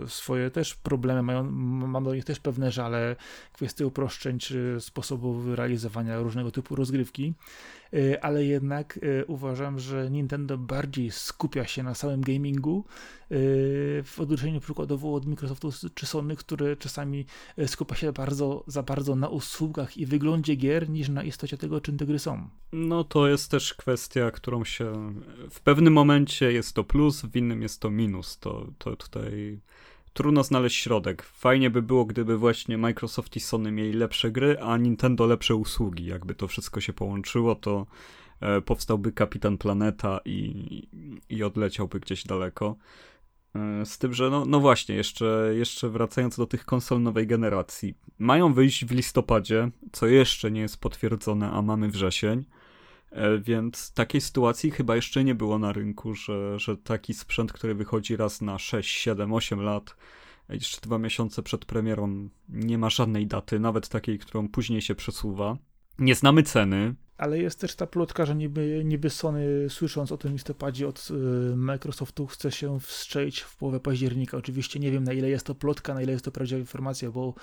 swoje 0.07 0.51
też 0.51 0.75
problemy, 0.75 1.23
mają, 1.23 1.43
mam 1.87 2.03
do 2.03 2.15
nich 2.15 2.25
też 2.25 2.39
pewne 2.39 2.71
żale, 2.71 3.15
kwestie 3.53 3.87
uproszczeń 3.87 4.39
czy 4.39 4.77
sposobów 4.79 5.55
realizowania 5.55 6.19
różnego 6.19 6.51
typu 6.51 6.75
rozgrywki, 6.75 7.33
Y, 7.82 7.82
ale 8.21 8.45
jednak 8.45 8.99
y, 9.03 9.25
uważam, 9.27 9.79
że 9.79 10.11
Nintendo 10.11 10.57
bardziej 10.57 11.11
skupia 11.11 11.65
się 11.65 11.83
na 11.83 11.95
samym 11.95 12.21
gamingu 12.21 12.85
y, 13.31 14.03
w 14.05 14.15
odróżnieniu 14.19 14.59
przykładowo 14.59 15.13
od 15.13 15.25
Microsoftu 15.25 15.69
czy 15.93 16.05
Sony, 16.05 16.35
które 16.35 16.77
czasami 16.77 17.25
skupia 17.65 17.95
się 17.95 18.13
bardzo, 18.13 18.63
za 18.67 18.83
bardzo 18.83 19.15
na 19.15 19.27
usługach 19.27 19.97
i 19.97 20.05
wyglądzie 20.05 20.55
gier, 20.55 20.89
niż 20.89 21.09
na 21.09 21.23
istocie 21.23 21.57
tego, 21.57 21.81
czym 21.81 21.97
te 21.97 22.05
gry 22.05 22.19
są. 22.19 22.49
No 22.71 23.03
to 23.03 23.27
jest 23.27 23.51
też 23.51 23.73
kwestia, 23.73 24.31
którą 24.31 24.63
się 24.63 25.13
w 25.49 25.61
pewnym 25.61 25.93
momencie 25.93 26.51
jest 26.51 26.75
to 26.75 26.83
plus, 26.83 27.21
w 27.21 27.35
innym 27.35 27.61
jest 27.61 27.81
to 27.81 27.89
minus. 27.89 28.39
To, 28.39 28.67
to 28.77 28.95
tutaj 28.95 29.59
trudno 30.13 30.43
znaleźć 30.43 30.83
środek. 30.83 31.23
Fajnie 31.23 31.69
by 31.69 31.81
było, 31.81 32.05
gdyby 32.05 32.37
właśnie 32.37 32.77
Microsoft 32.77 33.35
i 33.35 33.39
Sony 33.39 33.71
mieli 33.71 33.93
lepsze 33.93 34.31
gry, 34.31 34.59
a 34.59 34.77
Nintendo 34.77 35.25
lepsze 35.25 35.55
usługi. 35.55 36.05
Jakby 36.05 36.35
to 36.35 36.47
wszystko 36.47 36.81
się 36.81 36.93
połączyło, 36.93 37.55
to 37.55 37.85
e, 38.39 38.61
powstałby 38.61 39.11
Kapitan 39.11 39.57
Planeta 39.57 40.19
i, 40.25 40.87
i 41.29 41.43
odleciałby 41.43 41.99
gdzieś 41.99 42.23
daleko. 42.23 42.75
E, 43.55 43.85
z 43.85 43.97
tym, 43.97 44.13
że 44.13 44.29
no, 44.29 44.45
no 44.45 44.59
właśnie, 44.59 44.95
jeszcze, 44.95 45.51
jeszcze 45.55 45.89
wracając 45.89 46.37
do 46.37 46.45
tych 46.45 46.65
konsol 46.65 47.01
nowej 47.01 47.27
generacji. 47.27 47.93
Mają 48.19 48.53
wyjść 48.53 48.85
w 48.85 48.91
listopadzie, 48.91 49.69
co 49.91 50.07
jeszcze 50.07 50.51
nie 50.51 50.61
jest 50.61 50.77
potwierdzone, 50.77 51.51
a 51.51 51.61
mamy 51.61 51.89
wrzesień. 51.89 52.45
E, 53.13 53.39
więc 53.39 53.93
takiej 53.93 54.21
sytuacji 54.21 54.71
chyba 54.71 54.95
jeszcze 54.95 55.23
nie 55.23 55.35
było 55.35 55.59
na 55.59 55.73
rynku, 55.73 56.15
że, 56.15 56.59
że 56.59 56.77
taki 56.77 57.13
sprzęt, 57.13 57.53
który 57.53 57.75
wychodzi 57.75 58.15
raz 58.15 58.41
na 58.41 58.59
6, 58.59 58.95
7, 58.95 59.33
8 59.33 59.61
lat, 59.61 59.95
jeszcze 60.49 60.81
dwa 60.81 60.97
miesiące 60.99 61.43
przed 61.43 61.65
premierą, 61.65 62.29
nie 62.49 62.77
ma 62.77 62.89
żadnej 62.89 63.27
daty, 63.27 63.59
nawet 63.59 63.89
takiej, 63.89 64.19
którą 64.19 64.47
później 64.49 64.81
się 64.81 64.95
przesuwa. 64.95 65.57
Nie 65.99 66.15
znamy 66.15 66.43
ceny, 66.43 66.95
ale 67.17 67.39
jest 67.39 67.59
też 67.59 67.75
ta 67.75 67.87
plotka, 67.87 68.25
że 68.25 68.35
niby, 68.35 68.81
niby 68.85 69.09
Sony, 69.09 69.69
słysząc 69.69 70.11
o 70.11 70.17
tym 70.17 70.33
listopadzie 70.33 70.87
od 70.87 71.07
y, 71.11 71.13
Microsoftu, 71.55 72.27
chce 72.27 72.51
się 72.51 72.79
wstrzelić 72.79 73.39
w 73.39 73.57
połowę 73.57 73.79
października. 73.79 74.37
Oczywiście 74.37 74.79
nie 74.79 74.91
wiem, 74.91 75.03
na 75.03 75.13
ile 75.13 75.29
jest 75.29 75.45
to 75.45 75.55
plotka, 75.55 75.93
na 75.93 76.01
ile 76.01 76.11
jest 76.11 76.25
to 76.25 76.31
prawdziwa 76.31 76.59
informacja, 76.59 77.11
bo 77.11 77.33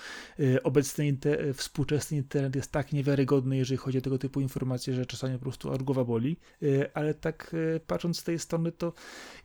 y, 0.40 0.62
obecny 0.62 1.06
inter, 1.06 1.54
współczesny 1.54 2.16
internet 2.16 2.56
jest 2.56 2.72
tak 2.72 2.92
niewiarygodny, 2.92 3.56
jeżeli 3.56 3.78
chodzi 3.78 3.98
o 3.98 4.00
tego 4.00 4.18
typu 4.18 4.40
informacje, 4.40 4.94
że 4.94 5.06
czasami 5.06 5.38
po 5.38 5.42
prostu 5.42 5.72
aż 5.72 5.78
boli. 5.82 6.36
Y, 6.62 6.90
ale 6.94 7.14
tak 7.14 7.56
patrząc 7.86 8.20
z 8.20 8.24
tej 8.24 8.38
strony, 8.38 8.72
to 8.72 8.92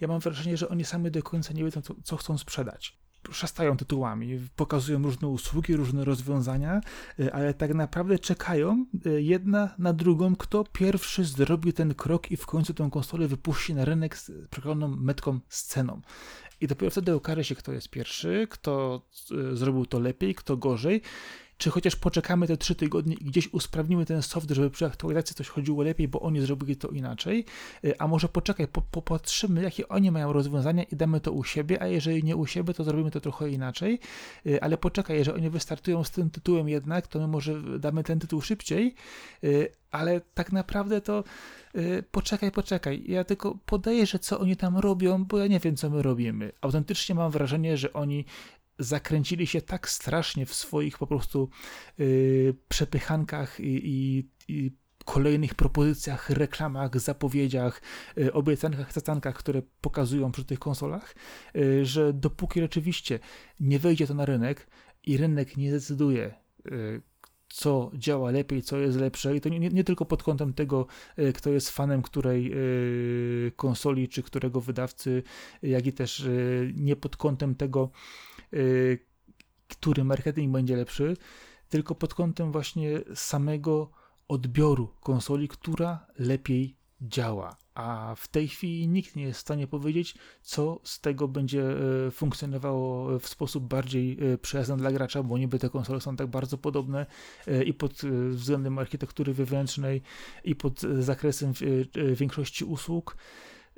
ja 0.02 0.08
mam 0.08 0.20
wrażenie, 0.20 0.58
że 0.58 0.70
oni 0.70 0.84
sami 0.84 1.12
do 1.12 1.24
końca 1.24 1.54
nie 1.54 1.64
wiedzą, 1.64 1.82
co, 1.82 1.96
co 2.04 2.18
chcą 2.18 2.38
sprzedać 2.38 3.05
szastają 3.32 3.78
tytułami, 3.78 4.40
pokazują 4.56 5.04
różne 5.04 5.28
usługi, 5.28 5.76
różne 5.76 6.06
rozwiązania, 6.06 6.82
y, 7.20 7.34
ale 7.34 7.54
tak 7.54 7.74
naprawdę 7.74 8.20
czekają 8.20 8.86
y, 9.06 9.22
jedna 9.22 9.70
na 9.78 9.94
drugą, 9.94 10.36
kto 10.36 10.64
pierwszy 10.64 11.26
zrobi 11.26 11.74
ten 11.74 11.94
krok 11.94 12.32
i 12.32 12.38
w 12.38 12.46
końcu 12.46 12.74
tę 12.74 12.90
konsolę 12.92 13.28
wypuści 13.28 13.76
na 13.76 13.86
rynek 13.86 14.18
z 14.18 14.32
przekonaną 14.50 14.96
metką 14.96 15.40
sceną. 15.50 16.02
I 16.62 16.68
dopiero 16.68 16.92
wtedy 16.92 17.14
okaże 17.14 17.44
się, 17.44 17.56
kto 17.56 17.72
jest 17.72 17.90
pierwszy, 17.90 18.48
kto 18.50 19.02
y, 19.32 19.56
zrobił 19.56 19.86
to 19.86 20.00
lepiej, 20.00 20.36
kto 20.36 20.58
gorzej 20.58 21.02
czy 21.58 21.70
chociaż 21.70 21.96
poczekamy 21.96 22.48
te 22.48 22.58
trzy 22.58 22.76
tygodnie 22.76 23.16
i 23.16 23.26
gdzieś 23.26 23.54
usprawnimy 23.54 24.06
ten 24.06 24.22
soft, 24.22 24.52
żeby 24.52 24.70
przy 24.70 24.86
aktualizacji 24.86 25.36
coś 25.36 25.48
chodziło 25.48 25.84
lepiej, 25.84 26.08
bo 26.08 26.22
oni 26.22 26.42
zrobili 26.42 26.76
to 26.76 26.88
inaczej, 26.88 27.46
y, 27.86 28.00
a 28.00 28.08
może 28.08 28.30
poczekaj, 28.30 28.68
po, 28.68 28.82
popatrzymy, 28.82 29.64
jakie 29.64 29.88
oni 29.88 30.12
mają 30.12 30.34
rozwiązania 30.34 30.84
i 30.84 30.96
damy 30.96 31.20
to 31.20 31.32
u 31.32 31.44
siebie, 31.44 31.82
a 31.82 31.88
jeżeli 31.88 32.24
nie 32.24 32.36
u 32.36 32.46
siebie, 32.46 32.74
to 32.74 32.84
zrobimy 32.84 33.12
to 33.12 33.22
trochę 33.22 33.50
inaczej, 33.50 34.00
y, 34.46 34.62
ale 34.62 34.78
poczekaj, 34.78 35.18
jeżeli 35.18 35.38
oni 35.38 35.50
wystartują 35.50 36.04
z 36.04 36.12
tym 36.12 36.30
tytułem 36.30 36.70
jednak, 36.70 37.08
to 37.08 37.20
my 37.20 37.28
może 37.28 37.80
damy 37.80 38.04
ten 38.04 38.20
tytuł 38.20 38.42
szybciej, 38.42 38.96
y, 39.44 39.72
ale 39.92 40.22
tak 40.34 40.52
naprawdę 40.52 41.02
to 41.02 41.24
poczekaj, 42.12 42.52
poczekaj. 42.52 43.04
Ja 43.08 43.24
tylko 43.24 43.58
podaję, 43.66 44.06
że 44.06 44.20
co 44.20 44.40
oni 44.40 44.56
tam 44.56 44.78
robią, 44.78 45.26
bo 45.26 45.38
ja 45.38 45.48
nie 45.48 45.60
wiem, 45.60 45.76
co 45.76 45.90
my 45.90 46.02
robimy. 46.02 46.52
Autentycznie 46.62 47.16
mam 47.16 47.32
wrażenie, 47.32 47.78
że 47.78 47.94
oni 47.94 48.26
zakręcili 48.80 49.48
się 49.48 49.62
tak 49.62 49.90
strasznie 49.90 50.46
w 50.46 50.54
swoich 50.54 50.98
po 50.98 51.08
prostu 51.08 51.50
yy, 51.98 52.56
przepychankach 52.70 53.60
i, 53.60 53.90
i, 53.90 54.30
i 54.48 54.72
kolejnych 55.06 55.56
propozycjach, 55.56 56.30
reklamach, 56.30 57.00
zapowiedziach, 57.00 57.82
yy, 58.16 58.34
obiecankach, 58.34 58.94
cacankach, 58.94 59.36
które 59.36 59.62
pokazują 59.82 60.32
przy 60.32 60.46
tych 60.46 60.60
konsolach, 60.60 61.16
yy, 61.54 61.86
że 61.86 62.14
dopóki 62.14 62.60
rzeczywiście 62.60 63.20
nie 63.60 63.80
wejdzie 63.80 64.08
to 64.08 64.14
na 64.14 64.26
rynek 64.26 64.68
i 65.04 65.18
rynek 65.18 65.58
nie 65.58 65.70
zdecyduje, 65.70 66.34
yy, 66.66 67.02
co 67.50 67.92
działa 67.94 68.32
lepiej, 68.32 68.62
co 68.62 68.78
jest 68.78 68.98
lepsze 68.98 69.36
i 69.36 69.42
to 69.42 69.50
nie, 69.50 69.60
nie, 69.60 69.84
tylko 69.84 70.06
pod 70.06 70.24
kątem 70.24 70.54
tego, 70.54 70.88
yy, 71.18 71.34
kto 71.34 71.50
jest 71.50 71.70
fanem 71.70 72.02
której 72.02 72.46
yy, 72.46 73.52
konsoli, 73.56 74.10
czy 74.10 74.24
którego 74.24 74.62
wydawcy, 74.62 75.24
jak 75.62 75.86
i 75.86 75.94
też 75.94 76.28
nie 76.74 76.96
pod 76.96 77.18
kątem 77.18 77.56
tego, 77.56 77.92
Y, 78.35 78.35
który 79.68 80.04
marketing 80.04 80.54
będzie 80.54 80.76
lepszy, 80.76 81.18
tylko 81.70 81.96
pod 81.96 82.14
kątem 82.14 82.52
właśnie 82.52 83.00
samego 83.16 83.92
odbioru 84.28 84.88
konsoli, 85.00 85.48
która 85.48 86.08
lepiej 86.20 86.78
działa. 87.02 87.58
A 87.74 88.16
w 88.18 88.28
tej 88.28 88.48
chwili 88.48 88.88
nikt 88.88 89.16
nie 89.16 89.24
jest 89.24 89.40
w 89.40 89.42
stanie 89.42 89.68
powiedzieć, 89.68 90.16
co 90.42 90.80
z 90.84 91.02
tego 91.02 91.28
będzie 91.28 91.64
y, 92.08 92.12
funkcjonowało 92.12 93.20
w 93.20 93.28
sposób 93.28 93.68
bardziej 93.68 94.34
y, 94.34 94.38
przyjazny 94.38 94.78
dla 94.78 94.92
gracza, 94.92 95.24
bo 95.24 95.38
niby 95.38 95.60
te 95.60 95.70
konsole 95.70 96.02
są 96.02 96.16
tak 96.16 96.28
bardzo 96.28 96.58
podobne 96.58 97.06
i 97.66 97.74
pod 97.74 97.94
względem 98.30 98.80
architektury 98.80 99.34
wewnętrznej, 99.34 100.02
i 100.44 100.56
pod 100.56 100.82
zakresem 100.82 101.54
większości 102.16 102.66
usług, 102.66 103.18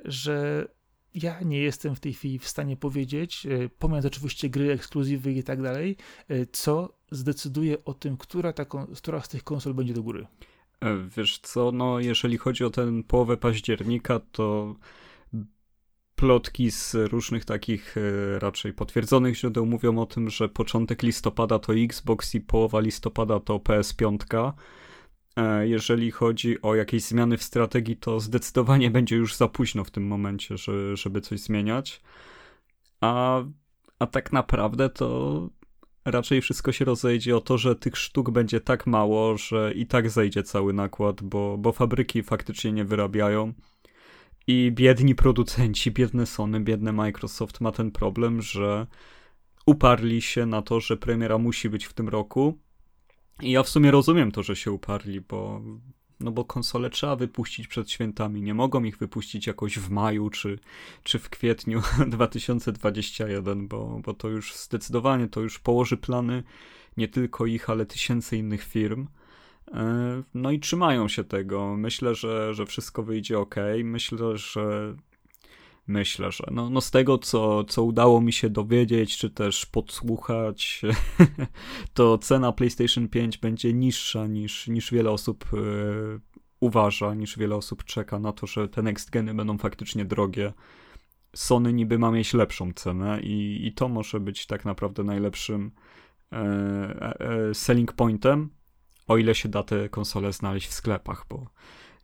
że 0.04 0.68
ja 1.14 1.40
nie 1.40 1.58
jestem 1.58 1.94
w 1.94 2.00
tej 2.00 2.12
chwili 2.12 2.38
w 2.38 2.48
stanie 2.48 2.76
powiedzieć, 2.76 3.46
e, 3.46 3.68
pomijając 3.68 4.06
oczywiście 4.06 4.48
gry, 4.50 4.72
ekskluzywy 4.72 5.32
i 5.32 5.42
tak 5.42 5.62
dalej, 5.62 5.96
e, 6.28 6.46
co 6.46 6.98
zdecyduje 7.10 7.84
o 7.84 7.94
tym, 7.94 8.16
która, 8.16 8.52
ta, 8.52 8.64
która 8.96 9.20
z 9.20 9.28
tych 9.28 9.44
konsol 9.44 9.74
będzie 9.74 9.94
do 9.94 10.02
góry. 10.02 10.26
E, 10.80 11.08
wiesz 11.16 11.38
co, 11.38 11.72
no 11.72 12.00
jeżeli 12.00 12.38
chodzi 12.38 12.64
o 12.64 12.70
ten 12.70 13.02
połowę 13.02 13.36
października, 13.36 14.20
to 14.32 14.76
plotki 16.16 16.70
z 16.70 16.94
różnych 16.94 17.44
takich 17.44 17.94
raczej 18.38 18.72
potwierdzonych 18.72 19.36
źródeł 19.36 19.66
mówią 19.66 19.98
o 19.98 20.06
tym, 20.06 20.30
że 20.30 20.48
początek 20.48 21.02
listopada 21.02 21.58
to 21.58 21.74
Xbox 21.74 22.34
i 22.34 22.40
połowa 22.40 22.80
listopada 22.80 23.40
to 23.40 23.56
PS5. 23.58 24.52
E, 25.38 25.68
jeżeli 25.68 26.10
chodzi 26.10 26.62
o 26.62 26.74
jakieś 26.74 27.02
zmiany 27.02 27.36
w 27.36 27.42
strategii, 27.42 27.96
to 27.96 28.20
zdecydowanie 28.20 28.90
będzie 28.90 29.16
już 29.16 29.36
za 29.36 29.48
późno 29.48 29.84
w 29.84 29.90
tym 29.90 30.06
momencie, 30.06 30.56
że, 30.56 30.96
żeby 30.96 31.20
coś 31.20 31.40
zmieniać. 31.40 32.00
A, 33.00 33.42
a 33.98 34.06
tak 34.06 34.32
naprawdę 34.32 34.88
to 34.90 35.50
raczej 36.04 36.40
wszystko 36.40 36.72
się 36.72 36.84
rozejdzie 36.84 37.36
o 37.36 37.40
to, 37.40 37.58
że 37.58 37.76
tych 37.76 37.96
sztuk 37.96 38.30
będzie 38.30 38.60
tak 38.60 38.86
mało, 38.86 39.36
że 39.36 39.72
i 39.74 39.86
tak 39.86 40.10
zejdzie 40.10 40.42
cały 40.42 40.72
nakład, 40.72 41.22
bo, 41.22 41.58
bo 41.58 41.72
fabryki 41.72 42.22
faktycznie 42.22 42.72
nie 42.72 42.84
wyrabiają. 42.84 43.52
I 44.46 44.72
biedni 44.72 45.14
producenci, 45.14 45.90
biedne 45.90 46.26
Sony, 46.26 46.60
biedne 46.60 46.92
Microsoft 46.92 47.60
ma 47.60 47.72
ten 47.72 47.90
problem, 47.90 48.42
że 48.42 48.86
uparli 49.66 50.22
się 50.22 50.46
na 50.46 50.62
to, 50.62 50.80
że 50.80 50.96
premiera 50.96 51.38
musi 51.38 51.70
być 51.70 51.84
w 51.84 51.92
tym 51.94 52.08
roku. 52.08 52.58
I 53.42 53.50
ja 53.50 53.62
w 53.62 53.68
sumie 53.68 53.90
rozumiem 53.90 54.32
to, 54.32 54.42
że 54.42 54.56
się 54.56 54.72
uparli, 54.72 55.20
bo 55.20 55.60
no 56.20 56.30
bo 56.30 56.44
konsole 56.44 56.90
trzeba 56.90 57.16
wypuścić 57.16 57.68
przed 57.68 57.90
świętami. 57.90 58.42
Nie 58.42 58.54
mogą 58.54 58.84
ich 58.84 58.98
wypuścić 58.98 59.46
jakoś 59.46 59.78
w 59.78 59.90
maju 59.90 60.30
czy, 60.30 60.58
czy 61.02 61.18
w 61.18 61.30
kwietniu 61.30 61.82
2021, 62.06 63.68
bo, 63.68 64.00
bo 64.04 64.14
to 64.14 64.28
już 64.28 64.54
zdecydowanie 64.54 65.28
to 65.28 65.40
już 65.40 65.58
położy 65.58 65.96
plany 65.96 66.42
nie 66.96 67.08
tylko 67.08 67.46
ich, 67.46 67.70
ale 67.70 67.86
tysięcy 67.86 68.36
innych 68.36 68.64
firm. 68.64 69.06
E, 69.74 70.22
no 70.34 70.50
i 70.50 70.60
trzymają 70.60 71.08
się 71.08 71.24
tego. 71.24 71.76
Myślę, 71.76 72.14
że, 72.14 72.54
że 72.54 72.66
wszystko 72.66 73.02
wyjdzie 73.02 73.38
ok. 73.38 73.54
Myślę, 73.84 74.36
że 74.36 74.96
myślę, 75.88 76.32
że 76.32 76.44
no, 76.50 76.70
no 76.70 76.80
z 76.80 76.90
tego, 76.90 77.18
co, 77.18 77.64
co 77.64 77.84
udało 77.84 78.20
mi 78.20 78.32
się 78.32 78.50
dowiedzieć, 78.50 79.18
czy 79.18 79.30
też 79.30 79.66
podsłuchać, 79.66 80.82
to 81.94 82.18
cena 82.18 82.52
PlayStation 82.52 83.08
5 83.08 83.38
będzie 83.38 83.72
niższa 83.74 84.26
niż, 84.26 84.68
niż 84.68 84.90
wiele 84.92 85.10
osób 85.10 85.44
e, 85.52 85.58
uważa, 86.60 87.14
niż 87.14 87.38
wiele 87.38 87.56
osób 87.56 87.84
czeka 87.84 88.18
na 88.18 88.32
to, 88.32 88.46
że 88.46 88.68
te 88.68 88.82
next 88.82 89.10
geny 89.10 89.34
będą 89.34 89.58
faktycznie 89.58 90.04
drogie. 90.04 90.52
Sony 91.34 91.72
niby 91.72 91.98
ma 91.98 92.10
mieć 92.10 92.34
lepszą 92.34 92.72
cenę 92.72 93.20
i, 93.20 93.66
i 93.66 93.72
to 93.72 93.88
może 93.88 94.20
być 94.20 94.46
tak 94.46 94.64
naprawdę 94.64 95.04
najlepszym 95.04 95.70
e, 96.32 96.36
e, 97.20 97.54
selling 97.54 97.92
pointem, 97.92 98.50
o 99.06 99.16
ile 99.16 99.34
się 99.34 99.48
da 99.48 99.62
te 99.62 99.88
konsole 99.88 100.32
znaleźć 100.32 100.68
w 100.68 100.72
sklepach, 100.72 101.26
bo 101.28 101.46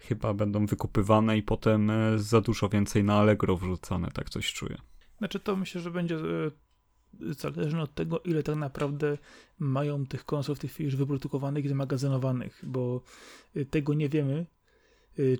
chyba 0.09 0.35
będą 0.35 0.67
wykupywane 0.67 1.39
i 1.39 1.43
potem 1.43 1.91
e, 1.91 2.19
za 2.19 2.41
dużo 2.41 2.69
więcej 2.69 3.05
na 3.05 3.15
Allegro 3.15 3.57
wrzucane, 3.57 4.09
tak 4.11 4.31
coś 4.31 4.53
czuję. 4.53 4.77
Znaczy 5.19 5.41
to 5.41 5.57
myślę, 5.57 5.81
że 5.81 5.91
będzie 5.91 6.17
e, 6.17 6.51
zależne 7.33 7.83
od 7.83 7.95
tego, 7.95 8.21
ile 8.21 8.43
tak 8.43 8.57
naprawdę 8.57 9.19
mają 9.59 10.07
tych 10.07 10.25
konsol 10.25 10.57
w 10.57 10.59
tej 10.59 10.71
chwili 10.71 10.85
już 10.85 10.97
wyprodukowanych 10.97 11.65
i 11.65 11.69
zmagazynowanych, 11.69 12.63
bo 12.67 13.03
e, 13.57 13.65
tego 13.65 13.95
nie 13.95 14.09
wiemy, 14.09 14.47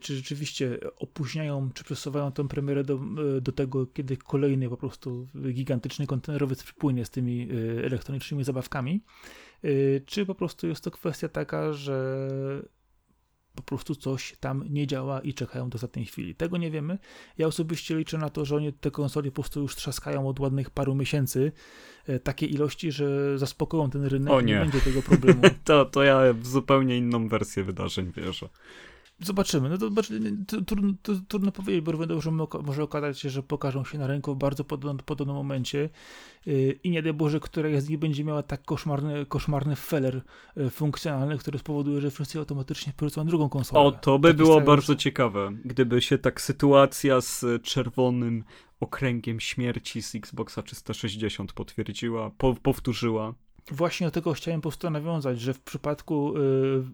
czy 0.01 0.17
rzeczywiście 0.17 0.79
opóźniają, 0.97 1.71
czy 1.75 1.85
przesuwają 1.85 2.33
tę 2.33 2.49
premierę 2.49 2.85
do, 2.85 3.01
do 3.41 3.53
tego, 3.53 3.87
kiedy 3.87 4.17
kolejny 4.17 4.69
po 4.69 4.77
prostu 4.77 5.29
gigantyczny 5.53 6.07
kontenerowiec 6.07 6.63
przypłynie 6.63 7.05
z 7.05 7.11
tymi 7.11 7.49
elektronicznymi 7.85 8.45
zabawkami, 8.45 9.05
czy 10.07 10.27
po 10.27 10.35
prostu 10.35 10.67
jest 10.67 10.85
to 10.85 10.91
kwestia 10.91 11.29
taka, 11.29 11.73
że 11.73 12.19
po 13.55 13.63
prostu 13.63 13.95
coś 13.95 14.37
tam 14.41 14.65
nie 14.71 14.87
działa 14.87 15.21
i 15.21 15.35
czekają 15.35 15.71
do 15.71 15.77
ostatniej 15.77 16.07
chwili. 16.07 16.35
Tego 16.35 16.57
nie 16.57 16.71
wiemy. 16.71 16.99
Ja 17.39 17.47
osobiście 17.47 17.97
liczę 17.97 18.19
na 18.19 18.31
to, 18.31 18.45
że 18.45 18.57
oni 18.57 18.73
te 18.73 18.91
konsole 18.91 19.31
po 19.31 19.43
prostu 19.43 19.61
już 19.61 19.77
trzaskają 19.77 20.29
od 20.29 20.41
ładnych 20.41 20.71
paru 20.71 20.95
miesięcy 20.95 21.53
e, 22.07 22.19
takie 22.19 22.47
ilości, 22.47 22.93
że 22.93 23.39
zaspokoją 23.39 23.91
ten 23.91 24.05
rynek 24.05 24.33
o 24.33 24.41
nie. 24.41 24.55
nie 24.55 24.61
będzie 24.61 24.81
tego 24.81 25.03
problemu. 25.03 25.43
to, 25.65 25.85
to 25.85 26.03
ja 26.03 26.33
w 26.33 26.47
zupełnie 26.47 26.97
inną 26.97 27.29
wersję 27.29 27.65
wydarzeń 27.65 28.13
wierzę. 28.17 28.49
Zobaczymy. 29.21 29.69
No 29.69 29.79
to, 29.79 30.61
trudno, 30.63 30.93
to, 31.03 31.13
trudno 31.29 31.53
powiedzieć, 31.53 31.85
bo 31.85 31.93
równie 31.93 32.07
dobrze 32.07 32.31
może 32.63 32.83
okazać 32.83 33.21
się, 33.21 33.31
że 33.31 33.43
pokażą 33.43 33.85
się 33.85 33.99
na 33.99 34.07
rynku 34.07 34.35
w 34.35 34.39
bardzo 34.39 34.65
podobnym, 34.65 35.07
podobnym 35.07 35.37
momencie 35.37 35.91
yy, 36.47 36.79
i 36.85 36.91
nie 36.91 37.03
daj 37.03 37.13
Boże, 37.13 37.41
która 37.41 37.81
z 37.81 37.89
nich 37.89 37.99
będzie 37.99 38.25
miała 38.25 38.43
tak 38.43 38.65
koszmarny, 38.65 39.27
koszmarny 39.27 39.77
feller 39.77 40.23
yy, 40.57 40.71
funkcjonalny, 40.71 41.39
który 41.39 41.59
spowoduje, 41.59 42.01
że 42.01 42.11
wszyscy 42.11 42.39
automatycznie 42.39 42.93
porzucą 42.97 43.27
drugą 43.27 43.49
konsolę. 43.49 43.81
O, 43.81 43.93
to 43.93 44.19
by 44.19 44.35
było 44.35 44.61
bardzo 44.61 44.97
ciekawe, 44.97 45.53
gdyby 45.65 46.03
się 46.03 46.19
tak 46.19 46.41
sytuacja 46.41 47.21
z 47.21 47.63
czerwonym 47.63 48.45
okręgiem 48.81 49.41
śmierci 49.41 50.03
z 50.03 50.15
Xboxa 50.15 50.63
360 50.63 51.53
potwierdziła, 51.53 52.31
po, 52.39 52.55
powtórzyła. 52.55 53.35
Właśnie 53.71 54.07
do 54.07 54.11
tego 54.11 54.33
chciałem 54.33 54.61
po 54.61 54.69
prostu 54.69 54.91
nawiązać, 54.91 55.41
że 55.41 55.55
w 55.55 55.61
przypadku 55.61 56.35
yy, 56.39 56.85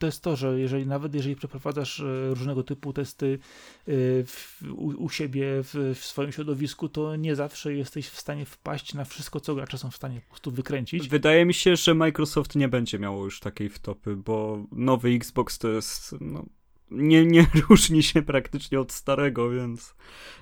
to 0.00 0.06
jest 0.06 0.22
to, 0.22 0.36
że 0.36 0.60
jeżeli 0.60 0.86
nawet 0.86 1.14
jeżeli 1.14 1.36
przeprowadzasz 1.36 2.00
e, 2.00 2.28
różnego 2.28 2.62
typu 2.62 2.92
testy 2.92 3.38
e, 3.86 3.92
w, 4.24 4.62
u, 4.72 4.86
u, 4.86 5.08
siebie 5.08 5.46
w, 5.62 5.94
w, 5.94 6.04
swoim 6.04 6.32
środowisku, 6.32 6.88
to 6.88 7.16
nie 7.16 7.36
zawsze 7.36 7.74
jesteś 7.74 8.08
w 8.08 8.20
stanie 8.20 8.44
wpaść 8.44 8.94
na 8.94 9.04
wszystko, 9.04 9.40
co 9.40 9.54
gracze 9.54 9.78
są 9.78 9.90
w 9.90 9.96
stanie 9.96 10.20
po 10.20 10.28
prostu 10.28 10.50
wykręcić. 10.50 11.08
Wydaje 11.08 11.44
mi 11.44 11.54
się, 11.54 11.76
że 11.76 11.94
Microsoft 11.94 12.56
nie 12.56 12.68
będzie 12.68 12.98
miało 12.98 13.24
już 13.24 13.40
takiej 13.40 13.68
wtopy, 13.68 14.16
bo 14.16 14.66
nowy 14.72 15.08
Xbox 15.08 15.58
to 15.58 15.68
jest 15.68 16.14
no, 16.20 16.46
nie, 16.90 17.26
nie 17.26 17.46
różni 17.68 18.02
się 18.02 18.22
praktycznie 18.22 18.80
od 18.80 18.92
starego, 18.92 19.50
więc, 19.50 19.94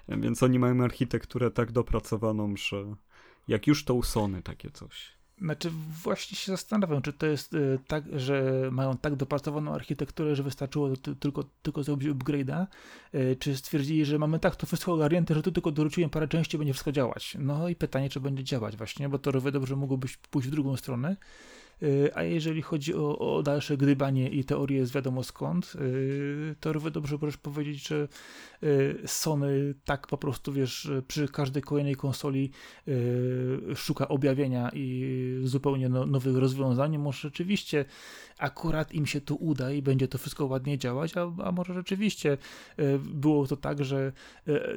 więc 0.09 0.42
oni 0.42 0.59
mają 0.59 0.85
architekturę 0.85 1.51
tak 1.51 1.73
dopracowaną, 1.73 2.57
że 2.57 2.94
jak 3.49 3.66
już 3.66 3.85
to 3.85 3.94
u 3.94 4.03
Sony 4.03 4.42
takie 4.42 4.71
coś. 4.71 5.18
Znaczy, 5.40 5.70
właśnie 6.03 6.37
się 6.37 6.53
zastanawiam, 6.53 7.03
czy 7.03 7.12
to 7.12 7.27
jest 7.27 7.55
y, 7.55 7.79
tak, 7.87 8.05
że 8.12 8.68
mają 8.72 8.96
tak 8.96 9.16
dopracowaną 9.16 9.74
architekturę, 9.74 10.37
że 10.37 10.42
wystarczyło 10.42 10.96
tylko, 11.20 11.44
tylko 11.62 11.83
zrobić 11.83 12.09
upgrade'a, 12.09 12.66
y, 13.14 13.37
czy 13.40 13.57
stwierdzili, 13.57 14.05
że 14.05 14.18
mamy 14.18 14.38
tak 14.38 14.57
to 14.57 14.66
wszystko 14.66 14.92
ogarnięte, 14.92 15.35
że 15.35 15.42
tu 15.42 15.53
tylko 15.53 15.72
dorzuciłem 15.72 16.11
parę 16.11 16.29
części, 16.29 16.59
będzie 16.59 16.72
wszystko 16.72 16.92
działać. 16.92 17.37
No 17.38 17.68
i 17.68 17.77
pytanie, 17.77 18.11
czy 18.11 18.20
będzie 18.20 18.44
działać 18.44 18.77
właśnie, 18.77 19.09
bo 19.09 19.18
to 19.18 19.31
równie 19.31 19.53
dobrze 19.53 19.77
mogłoby 19.77 20.09
pójść 20.31 20.48
w 20.48 20.51
drugą 20.51 20.77
stronę. 20.77 21.16
Y, 21.83 22.11
a 22.14 22.23
jeżeli 22.23 22.62
chodzi 22.62 22.95
o, 22.95 23.19
o, 23.19 23.43
dalsze 23.43 23.77
gdybanie 23.77 24.29
i 24.29 24.45
teorie 24.45 24.87
z 24.87 24.93
wiadomo 24.93 25.23
skąd, 25.23 25.73
y, 25.81 26.55
to 26.61 26.73
równie 26.73 26.91
dobrze 26.91 27.17
możesz 27.21 27.37
powiedzieć, 27.37 27.88
że 27.88 28.09
y, 28.62 28.99
Sony 29.07 29.75
tak 29.85 30.07
po 30.07 30.19
prostu, 30.19 30.53
wiesz, 30.53 30.91
przy 31.09 31.29
każdej 31.29 31.62
kolejnej 31.62 31.97
konsoli 31.97 32.51
szuka 33.75 34.09
objawienia 34.09 34.71
i 34.75 35.41
zupełnie 35.45 35.88
no, 35.88 36.07
nowych 36.07 36.37
rozwiązań. 36.37 36.99
Może 36.99 37.19
rzeczywiście 37.19 37.85
akurat 38.38 38.92
im 38.92 39.07
się 39.07 39.20
tu 39.20 39.37
uda 39.37 39.72
i 39.72 39.83
będzie 39.83 40.09
to 40.09 40.18
wszystko 40.18 40.46
ładnie 40.46 40.79
działać, 40.79 41.16
a, 41.16 41.33
a 41.44 41.53
może 41.53 41.74
rzeczywiście 41.74 42.38
było 43.01 43.46
to 43.46 43.57
tak, 43.57 43.85
że 43.85 44.12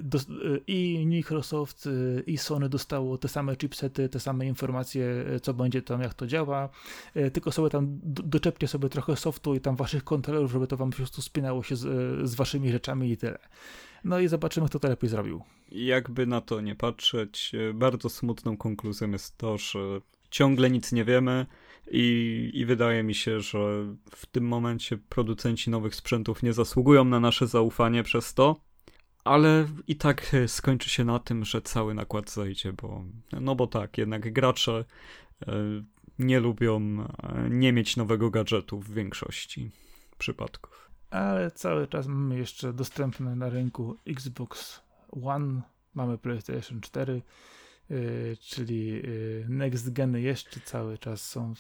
do, 0.02 0.20
i 0.68 1.06
Microsoft 1.08 1.90
i 2.28 2.38
Sony 2.38 2.70
dostało 2.70 3.18
te 3.18 3.28
same 3.28 3.56
chipsety, 3.56 4.10
te 4.10 4.20
same 4.20 4.46
informacje, 4.46 5.26
co 5.42 5.54
będzie 5.54 5.82
tam, 5.82 6.02
jak 6.02 6.14
to 6.14 6.28
działa, 6.28 6.70
E, 7.16 7.32
tylko 7.32 7.52
sobie 7.52 7.70
tam 7.70 8.00
doczepcie 8.04 8.68
sobie 8.68 8.90
trochę 8.90 9.16
softu 9.16 9.56
i 9.56 9.60
tam 9.60 9.76
waszych 9.76 10.04
kontrolerów, 10.04 10.52
żeby 10.52 10.68
to 10.68 10.78
wam 10.78 10.92
po 10.92 10.98
prostu 10.98 11.22
spinało 11.22 11.64
się 11.64 11.76
z, 11.76 11.86
e, 11.86 12.28
z 12.28 12.36
waszymi 12.36 12.72
rzeczami 12.72 13.12
i 13.12 13.18
tyle. 13.18 13.40
No 14.04 14.20
i 14.20 14.28
zobaczymy, 14.28 14.68
kto 14.68 14.80
to 14.80 14.88
lepiej 14.88 15.10
zrobił. 15.10 15.42
Jakby 15.72 16.28
na 16.28 16.42
to 16.42 16.62
nie 16.62 16.76
patrzeć, 16.76 17.52
e, 17.70 17.74
bardzo 17.74 18.10
smutną 18.10 18.58
konkluzją 18.58 19.12
jest 19.12 19.38
to, 19.38 19.58
że 19.58 19.80
ciągle 20.30 20.70
nic 20.70 20.92
nie 20.92 21.06
wiemy 21.06 21.46
i, 21.92 22.50
i 22.54 22.66
wydaje 22.66 23.04
mi 23.04 23.16
się, 23.16 23.40
że 23.40 23.60
w 24.16 24.26
tym 24.26 24.48
momencie 24.48 24.98
producenci 24.98 25.70
nowych 25.70 25.96
sprzętów 25.96 26.44
nie 26.44 26.54
zasługują 26.54 27.06
na 27.06 27.20
nasze 27.20 27.48
zaufanie 27.48 28.04
przez 28.04 28.34
to, 28.34 28.56
ale 29.24 29.68
i 29.88 29.96
tak 29.96 30.36
skończy 30.48 30.90
się 30.90 31.06
na 31.06 31.20
tym, 31.20 31.46
że 31.46 31.62
cały 31.62 31.94
nakład 31.94 32.32
zejdzie, 32.32 32.74
bo 32.74 33.04
no 33.42 33.56
bo 33.56 33.68
tak, 33.68 33.98
jednak 33.98 34.34
gracze 34.34 34.86
nie 36.20 36.40
lubią 36.40 36.78
e, 36.80 37.50
nie 37.50 37.74
mieć 37.74 37.98
nowego 37.98 38.30
gadżetu 38.30 38.80
w 38.80 38.94
większości 38.94 39.72
przypadków. 40.18 40.92
Ale 41.10 41.52
cały 41.52 41.88
czas 41.88 42.08
mamy 42.08 42.38
jeszcze 42.38 42.74
dostępne 42.74 43.36
na 43.36 43.50
rynku 43.50 43.98
Xbox 44.08 44.82
One, 45.24 45.62
mamy 45.94 46.18
PlayStation 46.18 46.82
4, 46.82 47.14
Y, 47.14 47.22
czyli 48.40 49.02
y, 49.06 49.46
next 49.50 49.94
geny 49.94 50.22
jeszcze 50.22 50.60
cały 50.60 50.98
czas 50.98 51.30
są 51.30 51.52
y, 51.52 51.56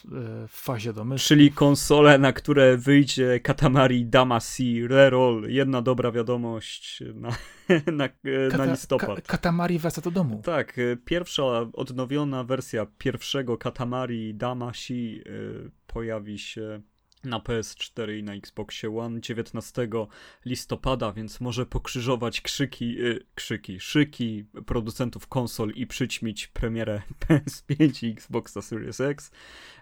w 0.47 0.51
fazie 0.51 0.93
domysłu. 0.93 1.27
Czyli 1.27 1.51
konsole, 1.51 2.17
na 2.17 2.33
które 2.33 2.77
wyjdzie 2.77 3.39
Katamari 3.39 4.05
Damacy 4.05 4.87
Reroll. 4.87 5.45
Jedna 5.49 5.81
dobra 5.81 6.11
wiadomość 6.11 7.03
na, 7.13 7.29
na, 7.91 8.09
Kata, 8.49 8.65
na 8.65 8.71
listopad. 8.71 9.15
Ka 9.15 9.21
Katamari 9.21 9.79
wraca 9.79 10.01
do 10.01 10.11
domu. 10.11 10.41
Tak, 10.43 10.79
pierwsza 11.05 11.43
odnowiona 11.73 12.43
wersja 12.43 12.87
pierwszego 12.97 13.57
Katamari 13.57 14.35
Damacy 14.35 15.23
pojawi 15.87 16.39
się 16.39 16.81
na 17.23 17.39
PS4 17.39 18.17
i 18.17 18.23
na 18.23 18.33
Xboxie 18.33 18.97
One 18.97 19.21
19 19.21 19.87
listopada, 20.45 21.11
więc 21.11 21.41
może 21.41 21.65
pokrzyżować 21.65 22.41
krzyki, 22.41 23.01
y, 23.01 23.25
krzyki, 23.35 23.79
szyki 23.79 24.45
producentów 24.65 25.27
konsol 25.27 25.71
i 25.75 25.87
przyćmić 25.87 26.47
premierę 26.47 27.01
PS5 27.21 28.07
i 28.07 28.11
Xboxa 28.11 28.61
Series 28.61 29.01
X. 29.01 29.31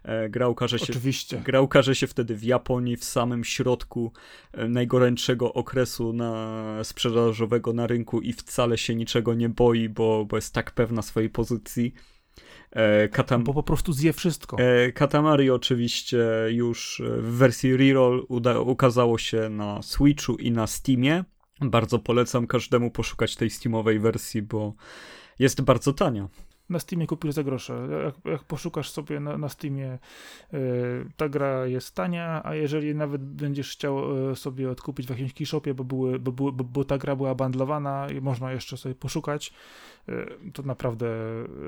E, 0.04 0.30
gra 0.30 0.47
ukaże 0.47 0.80
się, 0.80 0.86
Oczywiście. 0.89 1.41
Gra 1.45 1.62
ukaże 1.62 1.95
się 1.95 2.08
wtedy 2.08 2.36
w 2.36 2.43
Japonii, 2.43 2.97
w 2.97 3.04
samym 3.04 3.43
środku 3.43 4.13
e, 4.52 4.67
najgorętszego 4.67 5.54
okresu 5.54 6.13
na 6.13 6.84
sprzedażowego 6.84 7.73
na 7.73 7.88
rynku 7.88 8.21
i 8.21 8.34
wcale 8.34 8.78
się 8.78 8.95
niczego 8.95 9.34
nie 9.34 9.49
boi, 9.49 9.89
bo, 9.89 10.25
bo 10.25 10.38
jest 10.38 10.54
tak 10.54 10.71
pewna 10.71 11.02
swojej 11.02 11.30
pozycji. 11.30 11.93
E, 12.71 13.08
Katam... 13.08 13.43
Bo 13.43 13.53
po 13.53 13.63
prostu 13.63 13.93
zje 13.93 14.13
wszystko. 14.13 14.58
E, 14.60 14.91
Katamari 14.91 15.49
oczywiście 15.49 16.27
już 16.49 17.01
w 17.17 17.38
wersji 17.38 17.77
reroll 17.77 18.25
uda- 18.29 18.60
ukazało 18.60 19.17
się 19.17 19.49
na 19.49 19.82
Switchu 19.82 20.36
i 20.36 20.51
na 20.51 20.67
Steamie. 20.67 21.23
Bardzo 21.62 21.99
polecam 21.99 22.47
każdemu 22.47 22.91
poszukać 22.91 23.36
tej 23.36 23.49
Steamowej 23.49 23.99
wersji, 23.99 24.41
bo 24.41 24.73
jest 25.39 25.62
bardzo 25.62 25.93
tania. 25.93 26.29
Na 26.69 26.79
Steamie 26.79 27.08
kupisz 27.08 27.34
za 27.34 27.43
grosze. 27.43 27.88
Jak, 28.05 28.34
jak 28.34 28.43
poszukasz 28.43 28.89
sobie 28.89 29.19
na, 29.19 29.38
na 29.38 29.49
Steamie, 29.49 29.99
yy, 30.53 30.60
ta 31.17 31.29
gra 31.29 31.65
jest 31.65 31.95
tania, 31.95 32.41
a 32.43 32.55
jeżeli 32.55 32.95
nawet 32.95 33.23
będziesz 33.23 33.71
chciał 33.71 34.27
yy, 34.27 34.36
sobie 34.36 34.71
odkupić 34.71 35.08
w 35.08 35.10
jakimś 35.10 35.34
keyshopie, 35.34 35.73
bo, 35.73 35.84
były, 35.84 36.19
bo, 36.19 36.32
bo, 36.32 36.51
bo 36.51 36.84
ta 36.84 36.97
gra 36.97 37.15
była 37.15 37.36
bandlowana 37.36 38.08
i 38.10 38.21
można 38.21 38.51
jeszcze 38.51 38.77
sobie 38.77 38.95
poszukać, 38.95 39.53
Y, 40.10 40.51
to 40.51 40.63
naprawdę 40.63 41.08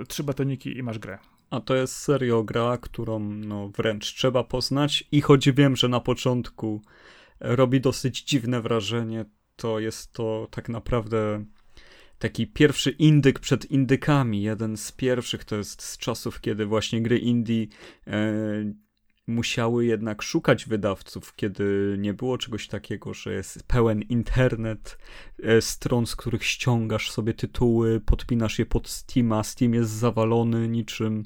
trzy 0.07 0.23
batoniki 0.23 0.77
i 0.77 0.83
masz 0.83 0.99
grę. 0.99 1.17
A 1.49 1.59
to 1.59 1.75
jest 1.75 1.95
serio 1.95 2.43
gra, 2.43 2.77
którą 2.77 3.19
no, 3.19 3.69
wręcz 3.69 4.05
trzeba 4.15 4.43
poznać 4.43 5.03
i 5.11 5.21
choć 5.21 5.51
wiem, 5.51 5.75
że 5.75 5.87
na 5.87 5.99
początku 5.99 6.81
robi 7.39 7.81
dosyć 7.81 8.23
dziwne 8.23 8.61
wrażenie, 8.61 9.25
to 9.55 9.79
jest 9.79 10.13
to 10.13 10.47
tak 10.51 10.69
naprawdę 10.69 11.45
taki 12.21 12.47
pierwszy 12.47 12.91
indyk 12.91 13.39
przed 13.39 13.71
indykami. 13.71 14.41
Jeden 14.41 14.77
z 14.77 14.91
pierwszych 14.91 15.45
to 15.45 15.55
jest 15.55 15.81
z 15.81 15.97
czasów, 15.97 16.41
kiedy 16.41 16.65
właśnie 16.65 17.01
gry 17.01 17.17
indie 17.17 17.67
e, 18.07 18.73
musiały 19.27 19.86
jednak 19.86 20.21
szukać 20.21 20.65
wydawców, 20.65 21.36
kiedy 21.36 21.95
nie 21.99 22.13
było 22.13 22.38
czegoś 22.38 22.67
takiego, 22.67 23.13
że 23.13 23.34
jest 23.34 23.63
pełen 23.67 24.01
internet 24.01 24.97
e, 25.43 25.62
stron, 25.62 26.05
z 26.05 26.15
których 26.15 26.45
ściągasz 26.45 27.12
sobie 27.12 27.34
tytuły, 27.34 27.99
podpinasz 27.99 28.60
je 28.60 28.65
pod 28.65 28.89
Steama, 28.89 29.43
Steam 29.43 29.73
jest 29.73 29.91
zawalony 29.91 30.67
niczym 30.67 31.23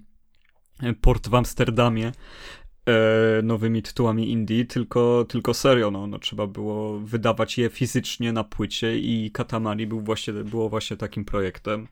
e, 0.82 0.94
port 0.94 1.28
w 1.28 1.36
Amsterdamie 1.36 2.12
nowymi 3.44 3.82
tytułami 3.84 4.32
indie, 4.32 4.66
tylko, 4.66 5.26
tylko 5.30 5.54
serio, 5.54 5.92
no, 5.92 6.08
no, 6.08 6.20
trzeba 6.20 6.48
było 6.48 7.00
wydawać 7.00 7.58
je 7.58 7.70
fizycznie 7.70 8.34
na 8.34 8.44
płycie 8.44 8.98
i 8.98 9.32
Katamari 9.32 9.88
był 9.88 10.02
właśnie, 10.02 10.34
było 10.34 10.70
właśnie 10.70 10.98
takim 10.98 11.26
projektem. 11.26 11.88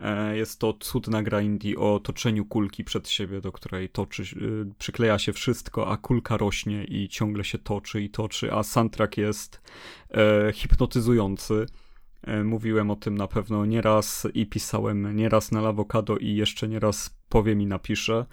E, 0.00 0.36
jest 0.36 0.58
to 0.58 0.72
cudna 0.72 1.22
gra 1.22 1.40
indie 1.40 1.78
o 1.78 2.00
toczeniu 2.00 2.44
kulki 2.44 2.84
przed 2.84 3.08
siebie, 3.08 3.40
do 3.40 3.52
której 3.52 3.88
toczy, 3.88 4.22
y, 4.22 4.74
przykleja 4.78 5.18
się 5.18 5.32
wszystko, 5.32 5.90
a 5.90 5.96
kulka 5.96 6.36
rośnie 6.36 6.84
i 6.84 7.08
ciągle 7.08 7.44
się 7.44 7.58
toczy 7.58 8.02
i 8.02 8.10
toczy, 8.10 8.52
a 8.52 8.62
soundtrack 8.62 9.16
jest 9.16 9.60
e, 10.10 10.52
hipnotyzujący. 10.52 11.66
E, 12.22 12.44
mówiłem 12.44 12.90
o 12.90 12.96
tym 12.96 13.18
na 13.18 13.28
pewno 13.28 13.66
nieraz 13.66 14.26
i 14.34 14.46
pisałem 14.46 15.16
nieraz 15.16 15.52
na 15.52 15.60
Lawokado 15.60 16.16
i 16.16 16.34
jeszcze 16.34 16.68
nieraz 16.68 17.16
powiem 17.28 17.60
i 17.60 17.66
napiszę. 17.66 18.26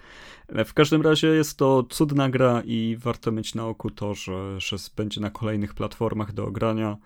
E, 0.48 0.64
w 0.64 0.74
każdym 0.74 1.02
razie 1.02 1.28
jest 1.28 1.58
to 1.58 1.82
cudna 1.82 2.30
gra 2.30 2.62
i 2.64 2.96
warto 2.98 3.32
mieć 3.32 3.54
na 3.54 3.66
oku 3.66 3.90
to, 3.90 4.14
że, 4.14 4.60
że 4.60 4.76
będzie 4.96 5.20
na 5.20 5.30
kolejnych 5.30 5.74
platformach 5.74 6.32
do 6.32 6.46
ogrania 6.46 6.96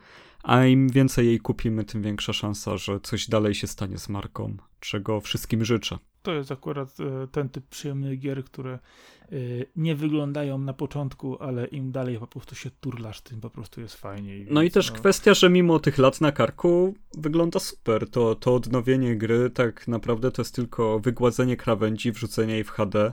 a 0.45 0.65
im 0.65 0.89
więcej 0.89 1.27
jej 1.27 1.41
kupimy, 1.41 1.85
tym 1.85 2.03
większa 2.03 2.33
szansa, 2.33 2.77
że 2.77 3.01
coś 3.01 3.29
dalej 3.29 3.55
się 3.55 3.67
stanie 3.67 3.99
z 3.99 4.09
marką, 4.09 4.57
czego 4.81 5.21
wszystkim 5.21 5.65
życzę. 5.65 5.99
To 6.23 6.33
jest 6.33 6.53
akurat 6.53 6.89
e, 7.01 7.27
ten 7.27 7.49
typ 7.49 7.67
przyjemnych 7.67 8.19
gier, 8.19 8.45
które 8.45 8.73
e, 8.73 9.37
nie 9.77 9.95
wyglądają 9.95 10.59
na 10.59 10.73
początku, 10.73 11.43
ale 11.43 11.67
im 11.67 11.93
dalej 11.93 12.19
po 12.19 12.27
prostu 12.27 12.55
się 12.55 12.71
turlasz, 12.81 13.21
tym 13.21 13.41
po 13.41 13.51
prostu 13.51 13.81
jest 13.81 13.95
fajniej. 13.95 14.47
No 14.51 14.63
i 14.63 14.71
też 14.71 14.91
no... 14.91 14.97
kwestia, 14.97 15.35
że 15.35 15.51
mimo 15.51 15.79
tych 15.79 15.99
lat 15.99 16.21
na 16.21 16.33
karku 16.33 16.95
wygląda 17.15 17.59
super. 17.59 18.11
To, 18.11 18.35
to 18.35 18.55
odnowienie 18.55 19.17
gry 19.17 19.51
tak 19.51 19.89
naprawdę 19.89 20.31
to 20.31 20.43
jest 20.43 20.55
tylko 20.55 21.01
wygładzenie 21.01 21.57
krawędzi, 21.57 22.13
wrzucenie 22.13 22.55
jej 22.55 22.65
w 22.65 22.71
HD, 22.71 23.13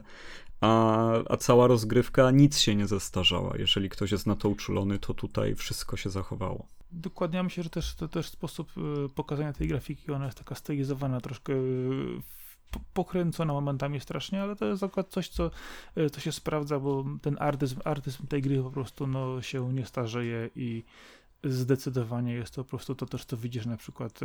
a, 0.60 1.10
a 1.28 1.36
cała 1.36 1.66
rozgrywka 1.66 2.30
nic 2.30 2.58
się 2.58 2.76
nie 2.76 2.86
zestarzała. 2.86 3.56
Jeżeli 3.58 3.88
ktoś 3.88 4.12
jest 4.12 4.26
na 4.26 4.36
to 4.36 4.48
uczulony, 4.48 4.98
to 4.98 5.14
tutaj 5.14 5.54
wszystko 5.54 5.96
się 5.96 6.10
zachowało. 6.10 6.66
Dokładnie, 6.92 7.36
ja 7.36 7.42
myślę, 7.42 7.62
że 7.62 7.70
też, 7.70 7.94
to 7.94 8.08
też 8.08 8.26
sposób 8.26 8.72
y, 9.06 9.08
pokazania 9.14 9.52
tej 9.52 9.68
grafiki, 9.68 10.12
ona 10.12 10.24
jest 10.24 10.38
taka 10.38 10.54
stylizowana, 10.54 11.20
troszkę 11.20 11.52
y, 11.52 12.22
pokręcona 12.94 13.52
momentami 13.52 14.00
strasznie, 14.00 14.42
ale 14.42 14.56
to 14.56 14.66
jest 14.66 14.82
akurat 14.82 15.08
coś, 15.08 15.28
co, 15.28 15.50
y, 15.98 16.10
co 16.10 16.20
się 16.20 16.32
sprawdza, 16.32 16.80
bo 16.80 17.04
ten 17.22 17.36
artyzm, 17.40 17.80
artyzm 17.84 18.26
tej 18.26 18.42
gry 18.42 18.62
po 18.62 18.70
prostu 18.70 19.06
no, 19.06 19.42
się 19.42 19.72
nie 19.72 19.86
starzeje 19.86 20.50
i 20.56 20.84
zdecydowanie 21.44 22.34
jest 22.34 22.54
to 22.54 22.64
po 22.64 22.70
prostu 22.70 22.94
to 22.94 23.06
też, 23.06 23.24
co 23.24 23.36
widzisz 23.36 23.66
na 23.66 23.76
przykład 23.76 24.20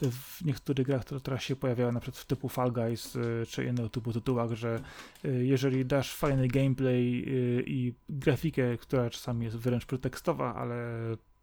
w 0.00 0.44
niektórych 0.44 0.86
grach, 0.86 1.04
które 1.04 1.20
teraz 1.20 1.42
się 1.42 1.56
pojawiają, 1.56 1.92
na 1.92 2.00
przykład 2.00 2.22
w 2.22 2.26
typu 2.26 2.48
Fall 2.48 2.72
Guys 2.72 3.18
czy 3.48 3.64
innego 3.64 3.88
typu 3.88 4.12
tytułach, 4.12 4.52
że 4.52 4.82
jeżeli 5.24 5.86
dasz 5.86 6.14
fajny 6.14 6.48
gameplay 6.48 7.24
i 7.66 7.94
grafikę, 8.08 8.76
która 8.76 9.10
czasami 9.10 9.44
jest 9.44 9.56
wręcz 9.56 9.86
pretekstowa, 9.86 10.54
ale 10.54 10.86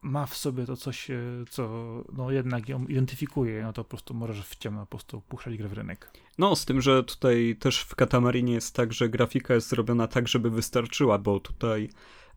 ma 0.01 0.25
w 0.25 0.37
sobie 0.37 0.65
to 0.65 0.77
coś, 0.77 1.11
e, 1.11 1.19
co 1.49 1.93
no 2.13 2.31
jednak 2.31 2.69
ją 2.69 2.85
identyfikuje, 2.85 3.63
no 3.63 3.73
to 3.73 3.83
po 3.83 3.89
prostu 3.89 4.13
możesz 4.13 4.47
w 4.47 4.55
ciemno 4.55 4.81
po 4.81 4.97
prostu 4.97 5.21
puszczać 5.21 5.57
grę 5.57 5.67
w 5.67 5.73
rynek. 5.73 6.11
No, 6.37 6.55
z 6.55 6.65
tym, 6.65 6.81
że 6.81 7.03
tutaj 7.03 7.55
też 7.59 7.81
w 7.81 7.95
Katamarinie 7.95 8.53
jest 8.53 8.75
tak, 8.75 8.93
że 8.93 9.09
grafika 9.09 9.53
jest 9.53 9.69
zrobiona 9.69 10.07
tak, 10.07 10.27
żeby 10.27 10.49
wystarczyła, 10.49 11.17
bo 11.17 11.39
tutaj 11.39 11.89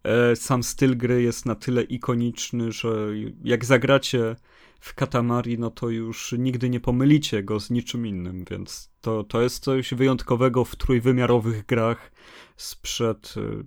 e, 0.03 0.37
sam 0.37 0.63
styl 0.63 0.97
gry 0.97 1.23
jest 1.23 1.47
na 1.47 1.55
tyle 1.55 1.83
ikoniczny, 1.83 2.73
że 2.73 3.07
jak 3.45 3.65
zagracie 3.65 4.37
w 4.81 4.95
Katamari, 4.95 5.59
no 5.59 5.71
to 5.71 5.89
już 5.89 6.35
nigdy 6.39 6.71
nie 6.71 6.81
pomylicie 6.81 7.43
go 7.43 7.61
z 7.61 7.71
niczym 7.71 8.07
innym, 8.07 8.45
więc 8.51 8.91
to, 9.01 9.25
to 9.25 9.43
jest 9.43 9.65
coś 9.65 9.95
wyjątkowego 9.95 10.65
w 10.65 10.77
trójwymiarowych 10.77 11.67
grach 11.67 12.13
sprzed 12.57 13.35
e, 13.37 13.65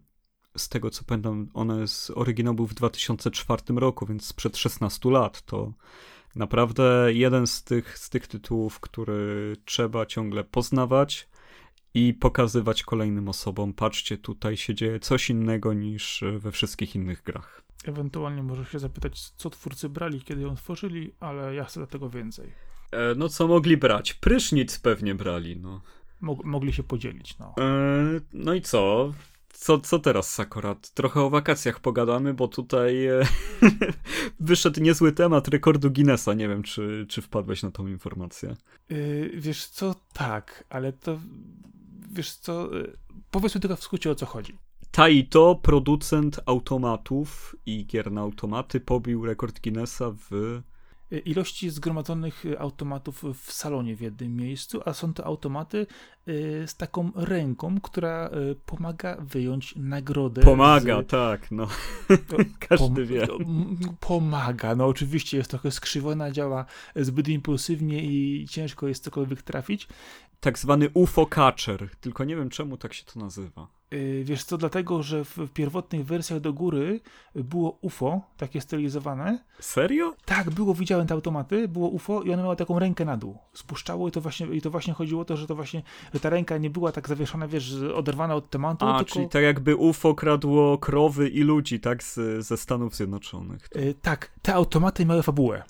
z 0.57 0.69
tego 0.69 0.89
co 0.89 1.03
pamiętam, 1.03 1.49
one 1.53 1.87
z 1.87 2.11
oryginał 2.15 2.53
był 2.53 2.67
w 2.67 2.73
2004 2.73 3.61
roku, 3.75 4.05
więc 4.05 4.25
sprzed 4.25 4.57
16 4.57 5.09
lat. 5.09 5.41
To 5.41 5.73
naprawdę 6.35 7.13
jeden 7.13 7.47
z 7.47 7.63
tych, 7.63 7.97
z 7.97 8.09
tych 8.09 8.27
tytułów, 8.27 8.79
który 8.79 9.55
trzeba 9.65 10.05
ciągle 10.05 10.43
poznawać 10.43 11.29
i 11.93 12.13
pokazywać 12.13 12.83
kolejnym 12.83 13.29
osobom. 13.29 13.73
Patrzcie, 13.73 14.17
tutaj 14.17 14.57
się 14.57 14.75
dzieje 14.75 14.99
coś 14.99 15.29
innego 15.29 15.73
niż 15.73 16.23
we 16.37 16.51
wszystkich 16.51 16.95
innych 16.95 17.23
grach. 17.23 17.61
Ewentualnie 17.85 18.43
możesz 18.43 18.71
się 18.71 18.79
zapytać, 18.79 19.19
co 19.19 19.49
twórcy 19.49 19.89
brali, 19.89 20.21
kiedy 20.21 20.41
ją 20.41 20.55
tworzyli, 20.55 21.11
ale 21.19 21.55
ja 21.55 21.63
chcę 21.63 21.87
tego 21.87 22.09
więcej. 22.09 22.51
E, 22.91 23.15
no 23.15 23.29
co 23.29 23.47
mogli 23.47 23.77
brać? 23.77 24.13
Prysznic 24.13 24.79
pewnie 24.79 25.15
brali, 25.15 25.57
no. 25.57 25.81
Mog 26.21 26.43
mogli 26.43 26.73
się 26.73 26.83
podzielić, 26.83 27.37
no. 27.37 27.53
E, 27.59 28.21
no 28.33 28.53
i 28.53 28.61
co? 28.61 29.13
Co, 29.57 29.79
co 29.79 29.99
teraz, 29.99 30.33
Sakorat? 30.33 30.89
Trochę 30.89 31.21
o 31.21 31.29
wakacjach 31.29 31.79
pogadamy, 31.79 32.33
bo 32.33 32.47
tutaj 32.47 33.05
e, 33.05 33.21
wyszedł 34.39 34.81
niezły 34.81 35.11
temat 35.11 35.47
rekordu 35.47 35.91
Guinnessa. 35.91 36.33
Nie 36.33 36.47
wiem, 36.47 36.63
czy, 36.63 37.05
czy 37.09 37.21
wpadłeś 37.21 37.63
na 37.63 37.71
tą 37.71 37.87
informację. 37.87 38.55
Yy, 38.89 39.31
wiesz 39.35 39.67
co, 39.67 39.95
tak, 40.13 40.63
ale 40.69 40.93
to 40.93 41.19
wiesz 42.11 42.35
co, 42.35 42.75
yy, 42.75 42.97
powiedzmy 43.31 43.61
tylko 43.61 43.75
w 43.75 43.83
skrócie 43.83 44.11
o 44.11 44.15
co 44.15 44.25
chodzi. 44.25 44.57
Taito, 44.91 45.59
producent 45.61 46.39
automatów 46.45 47.55
i 47.65 47.85
gier 47.85 48.11
na 48.11 48.21
automaty, 48.21 48.79
pobił 48.79 49.25
rekord 49.25 49.61
Guinnessa 49.61 50.11
w 50.29 50.61
ilości 51.25 51.69
zgromadzonych 51.69 52.45
y, 52.45 52.59
automatów 52.59 53.23
w 53.43 53.51
salonie 53.51 53.95
w 53.95 54.01
jednym 54.01 54.35
miejscu, 54.35 54.81
a 54.85 54.93
są 54.93 55.13
to 55.13 55.25
automaty 55.25 55.87
y, 56.27 56.63
z 56.67 56.75
taką 56.75 57.11
ręką, 57.15 57.81
która 57.81 58.29
pomaga 58.65 59.17
wyjąć 59.19 59.75
nagrodę. 59.75 60.41
Pomaga, 60.41 61.01
z... 61.01 61.07
tak, 61.07 61.51
no. 61.51 61.67
Każdy 62.69 62.77
Pom 62.77 63.05
wie. 63.05 63.27
Pomaga, 63.99 64.75
no 64.75 64.85
oczywiście 64.85 65.37
jest 65.37 65.49
trochę 65.49 65.71
skrzywiona, 65.71 66.31
działa 66.31 66.65
zbyt 66.95 67.27
impulsywnie 67.27 68.03
i 68.03 68.45
ciężko 68.49 68.87
jest 68.87 69.03
cokolwiek 69.03 69.41
trafić. 69.41 69.87
Tak 70.39 70.59
zwany 70.59 70.89
UFO 70.93 71.25
catcher, 71.25 71.89
tylko 72.01 72.23
nie 72.23 72.35
wiem 72.35 72.49
czemu 72.49 72.77
tak 72.77 72.93
się 72.93 73.03
to 73.03 73.19
nazywa. 73.19 73.67
Y, 73.93 74.23
wiesz 74.25 74.43
co, 74.43 74.57
dlatego, 74.57 75.03
że 75.03 75.25
w 75.25 75.37
pierwotnych 75.53 76.05
wersjach 76.05 76.39
do 76.39 76.53
góry 76.53 76.99
było 77.35 77.77
UFO, 77.81 78.21
takie 78.37 78.61
stylizowane. 78.61 79.39
Serio? 79.59 80.13
Tak, 80.25 80.49
było, 80.49 80.73
widziałem 80.73 81.07
te 81.07 81.13
automaty, 81.13 81.67
było 81.67 81.89
UFO 81.89 82.21
i 82.21 82.33
one 82.33 82.43
miały 82.43 82.55
taką 82.55 82.79
rękę 82.79 83.05
na 83.05 83.17
dół. 83.17 83.37
Spuszczało 83.53 84.07
i 84.07 84.11
to 84.11 84.21
właśnie, 84.21 84.47
i 84.47 84.61
to 84.61 84.71
właśnie 84.71 84.93
chodziło 84.93 85.21
o 85.21 85.25
to, 85.25 85.37
że 85.37 85.47
to 85.47 85.55
właśnie, 85.55 85.83
że 86.13 86.19
ta 86.19 86.29
ręka 86.29 86.57
nie 86.57 86.69
była 86.69 86.91
tak 86.91 87.07
zawieszona, 87.07 87.47
wiesz, 87.47 87.75
oderwana 87.95 88.35
od 88.35 88.49
tematu. 88.49 88.85
A, 88.85 88.97
tylko... 88.97 89.13
czyli 89.13 89.29
tak 89.29 89.43
jakby 89.43 89.75
UFO 89.75 90.15
kradło 90.15 90.77
krowy 90.77 91.29
i 91.29 91.41
ludzi, 91.41 91.79
tak, 91.79 92.03
z, 92.03 92.45
ze 92.45 92.57
Stanów 92.57 92.95
Zjednoczonych. 92.95 93.69
Tak. 93.69 93.83
Tak, 94.01 94.31
te 94.41 94.53
automaty 94.53 95.05
miały 95.05 95.23
fabułę. 95.23 95.63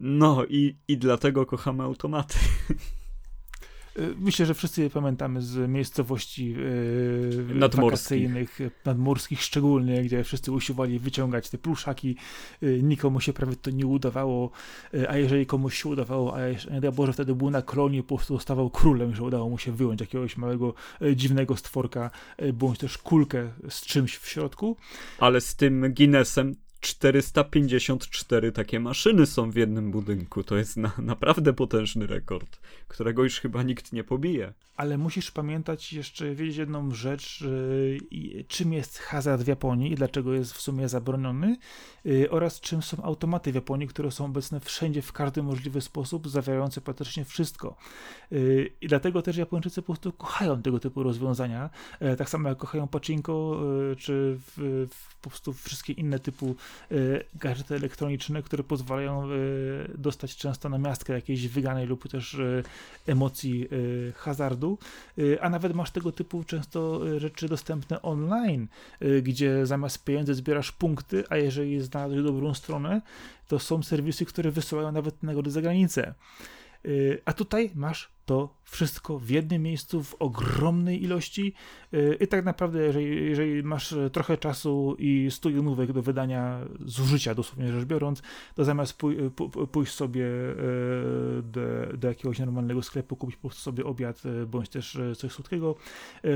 No 0.00 0.44
i, 0.44 0.76
i 0.88 0.98
dlatego 0.98 1.46
kochamy 1.46 1.82
automaty. 1.82 2.38
Y, 4.00 4.14
myślę, 4.18 4.46
że 4.46 4.54
wszyscy 4.54 4.82
je 4.82 4.90
pamiętamy 4.90 5.42
z 5.42 5.70
miejscowości 5.70 6.50
yy, 6.50 7.54
nadmorskich. 7.54 8.30
nadmorskich 8.84 9.42
szczególnie, 9.42 10.02
gdzie 10.02 10.24
wszyscy 10.24 10.52
usiłowali 10.52 10.98
wyciągać 10.98 11.50
te 11.50 11.58
pluszaki. 11.58 12.16
Yy, 12.60 12.82
nikomu 12.82 13.20
się 13.20 13.32
prawie 13.32 13.56
to 13.56 13.70
nie 13.70 13.86
udawało, 13.86 14.50
yy, 14.92 15.10
a 15.10 15.16
jeżeli 15.16 15.46
komuś 15.46 15.82
się 15.82 15.88
udawało, 15.88 16.36
a 16.36 16.46
jeszcze, 16.46 16.80
nie 16.80 16.92
Boże, 16.92 17.12
wtedy 17.12 17.34
był 17.34 17.50
na 17.50 17.62
kolonie, 17.62 18.02
po 18.02 18.16
prostu 18.16 18.38
stawał 18.38 18.70
królem, 18.70 19.14
że 19.14 19.22
udało 19.22 19.50
mu 19.50 19.58
się 19.58 19.72
wyjąć 19.72 20.00
jakiegoś 20.00 20.36
małego, 20.36 20.74
dziwnego 21.16 21.56
stworka, 21.56 22.10
bądź 22.54 22.78
też 22.78 22.98
kulkę 22.98 23.50
z 23.68 23.80
czymś 23.86 24.16
w 24.16 24.28
środku. 24.28 24.76
Ale 25.18 25.40
z 25.40 25.56
tym 25.56 25.94
Guinnessem 25.94 26.54
454 26.80 28.52
takie 28.52 28.80
maszyny 28.80 29.26
są 29.26 29.50
w 29.50 29.56
jednym 29.56 29.90
budynku. 29.90 30.44
To 30.44 30.56
jest 30.56 30.76
na, 30.76 30.92
naprawdę 30.98 31.52
potężny 31.52 32.06
rekord, 32.06 32.60
którego 32.88 33.24
już 33.24 33.40
chyba 33.40 33.62
nikt 33.62 33.92
nie 33.92 34.04
pobije. 34.04 34.52
Ale 34.76 34.98
musisz 34.98 35.30
pamiętać 35.30 35.92
jeszcze, 35.92 36.34
wiedzieć 36.34 36.56
jedną 36.56 36.90
rzecz, 36.90 37.44
czym 38.48 38.72
jest 38.72 38.98
hazard 38.98 39.42
w 39.42 39.46
Japonii 39.46 39.92
i 39.92 39.94
dlaczego 39.94 40.34
jest 40.34 40.52
w 40.52 40.60
sumie 40.60 40.88
zabroniony, 40.88 41.56
y, 42.06 42.30
oraz 42.30 42.60
czym 42.60 42.82
są 42.82 43.02
automaty 43.02 43.52
w 43.52 43.54
Japonii, 43.54 43.88
które 43.88 44.10
są 44.10 44.24
obecne 44.24 44.60
wszędzie, 44.60 45.02
w 45.02 45.12
każdy 45.12 45.42
możliwy 45.42 45.80
sposób, 45.80 46.28
zawierające 46.28 46.80
praktycznie 46.80 47.24
wszystko. 47.24 47.76
Y, 48.32 48.70
I 48.80 48.88
dlatego 48.88 49.22
też 49.22 49.36
Japończycy 49.36 49.82
po 49.82 49.86
prostu 49.86 50.12
kochają 50.12 50.62
tego 50.62 50.78
typu 50.78 51.02
rozwiązania, 51.02 51.70
e, 52.00 52.16
tak 52.16 52.30
samo 52.30 52.48
jak 52.48 52.58
kochają 52.58 52.88
pachinko, 52.88 53.60
y, 53.92 53.96
czy 53.96 54.38
w, 54.38 54.86
w 54.90 55.10
po 55.20 55.30
prostu 55.30 55.52
wszystkie 55.52 55.92
inne 55.92 56.18
typu 56.18 56.56
gadżety 57.34 57.74
elektroniczne, 57.74 58.42
które 58.42 58.64
pozwalają 58.64 59.30
y, 59.30 59.90
dostać 59.98 60.36
często 60.36 60.68
na 60.68 60.78
miastkę 60.78 61.12
jakiejś 61.12 61.48
wyganej 61.48 61.86
lub 61.86 62.08
też 62.08 62.34
y, 62.34 62.62
emocji 63.06 63.68
hazardu, 64.14 64.78
a 65.40 65.50
nawet 65.50 65.74
masz 65.74 65.90
tego 65.90 66.12
typu 66.12 66.44
często 66.44 67.00
rzeczy 67.18 67.48
dostępne 67.48 68.02
online, 68.02 68.68
gdzie 69.22 69.66
zamiast 69.66 70.04
pieniędzy 70.04 70.34
zbierasz 70.34 70.72
punkty, 70.72 71.24
a 71.28 71.36
jeżeli 71.36 71.80
znalazłeś 71.80 72.22
dobrą 72.22 72.54
stronę, 72.54 73.02
to 73.48 73.58
są 73.58 73.82
serwisy, 73.82 74.24
które 74.24 74.50
wysyłają 74.50 74.92
nawet 74.92 75.22
nagody 75.22 75.50
za 75.50 75.62
granicę. 75.62 76.14
A 77.24 77.32
tutaj 77.32 77.70
masz 77.74 78.08
to 78.26 78.54
wszystko 78.70 79.18
w 79.18 79.30
jednym 79.30 79.62
miejscu, 79.62 80.02
w 80.02 80.14
ogromnej 80.14 81.02
ilości 81.02 81.54
y, 81.94 82.16
i 82.20 82.26
tak 82.26 82.44
naprawdę, 82.44 82.82
jeżeli, 82.82 83.30
jeżeli 83.30 83.62
masz 83.62 83.94
trochę 84.12 84.38
czasu 84.38 84.96
i 84.98 85.28
studionówek 85.30 85.92
do 85.92 86.02
wydania 86.02 86.60
zużycia, 86.84 87.34
dosłownie 87.34 87.72
rzecz 87.72 87.84
biorąc, 87.84 88.22
to 88.54 88.64
zamiast 88.64 88.92
pój, 88.92 89.16
pójść 89.72 89.92
sobie 89.92 90.26
do, 91.42 91.60
do, 91.96 92.08
jakiegoś 92.08 92.38
normalnego 92.38 92.82
sklepu, 92.82 93.16
kupić 93.16 93.36
po 93.36 93.48
prostu 93.48 93.62
sobie 93.62 93.84
obiad 93.84 94.22
bądź 94.46 94.68
też 94.68 94.98
coś 95.16 95.32
słodkiego, 95.32 95.76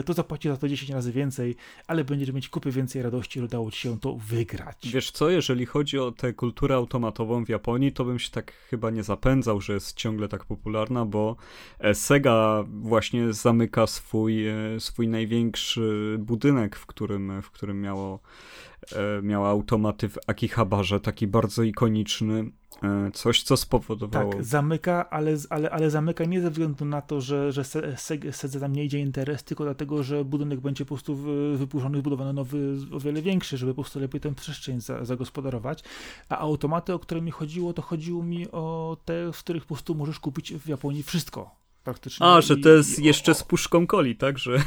to 0.05 0.12
zapłacisz 0.12 0.53
za 0.53 0.57
to 0.57 0.68
10 0.68 0.91
razy 0.91 1.12
więcej, 1.12 1.57
ale 1.87 2.05
będziesz 2.05 2.32
mieć 2.32 2.49
kupy 2.49 2.70
więcej 2.70 3.03
radości, 3.03 3.39
że 3.39 3.45
udało 3.45 3.70
ci 3.70 3.80
się 3.80 4.01
to 4.01 4.14
wygrać. 4.14 4.89
Wiesz 4.93 5.11
co, 5.11 5.30
jeżeli 5.30 5.66
chodzi 5.66 5.99
o 5.99 6.12
tę 6.12 6.32
kulturę 6.32 6.74
automatową 6.74 7.45
w 7.45 7.49
Japonii, 7.49 7.93
to 7.93 8.05
bym 8.05 8.18
się 8.18 8.30
tak 8.30 8.53
chyba 8.53 8.91
nie 8.91 9.03
zapędzał, 9.03 9.61
że 9.61 9.72
jest 9.72 9.97
ciągle 9.97 10.28
tak 10.28 10.45
popularna, 10.45 11.05
bo 11.05 11.37
E, 11.78 11.95
Właśnie 12.66 13.33
zamyka 13.33 13.87
swój, 13.87 14.49
e, 14.49 14.81
swój 14.81 15.09
największy 15.09 16.16
budynek, 16.18 16.77
w 16.77 16.87
którym, 16.87 17.43
w 17.43 17.51
którym 17.51 17.81
miało, 17.81 18.20
e, 18.93 19.22
miała 19.22 19.49
automaty 19.49 20.09
w 20.09 20.18
Akihabarze, 20.27 21.01
taki 21.01 21.27
bardzo 21.27 21.62
ikoniczny. 21.62 22.51
Coś, 23.12 23.43
co 23.43 23.57
spowodowało. 23.57 24.33
Tak, 24.33 24.45
zamyka, 24.45 25.11
ale, 25.11 25.37
ale, 25.51 25.70
ale 25.70 25.91
zamyka 25.91 26.25
nie 26.25 26.41
ze 26.41 26.51
względu 26.51 26.85
na 26.85 27.03
to, 27.03 27.20
że, 27.20 27.53
że 27.53 27.64
Sedze 28.33 28.61
tam 28.61 28.72
nie 28.72 28.85
idzie 28.85 28.99
interes, 28.99 29.45
tylko 29.45 29.64
dlatego, 29.64 30.03
że 30.03 30.25
budynek 30.25 30.61
będzie 30.61 30.85
po 30.85 30.89
prostu 30.89 31.16
wypuszczony, 31.57 31.99
zbudowany 31.99 32.33
nowy, 32.33 32.77
o 32.93 33.01
wiele 33.01 33.22
większy, 33.22 33.57
żeby 33.57 33.75
po 33.75 33.83
prostu 33.83 34.01
lepiej 34.01 34.20
tę 34.20 34.35
przestrzeń 34.35 34.81
za, 34.81 35.05
zagospodarować. 35.05 35.85
A 36.29 36.39
automaty, 36.39 36.95
o 36.95 36.99
które 36.99 37.20
mi 37.20 37.31
chodziło, 37.31 37.72
to 37.72 37.83
chodziło 37.83 38.22
mi 38.22 38.51
o 38.51 38.97
te, 39.05 39.33
w 39.33 39.39
których 39.39 39.62
po 39.62 39.75
prostu 39.75 39.95
możesz 39.95 40.20
kupić 40.20 40.55
w 40.55 40.68
Japonii 40.68 41.03
wszystko 41.03 41.63
praktycznie. 41.85 42.26
A, 42.26 42.41
że 42.41 42.57
to 42.57 42.68
jest 42.68 42.99
i, 42.99 43.05
jeszcze 43.05 43.32
o, 43.32 43.35
z 43.35 43.43
puszką 43.43 43.87
coli, 43.87 44.16
tak? 44.16 44.39
Że, 44.45 44.59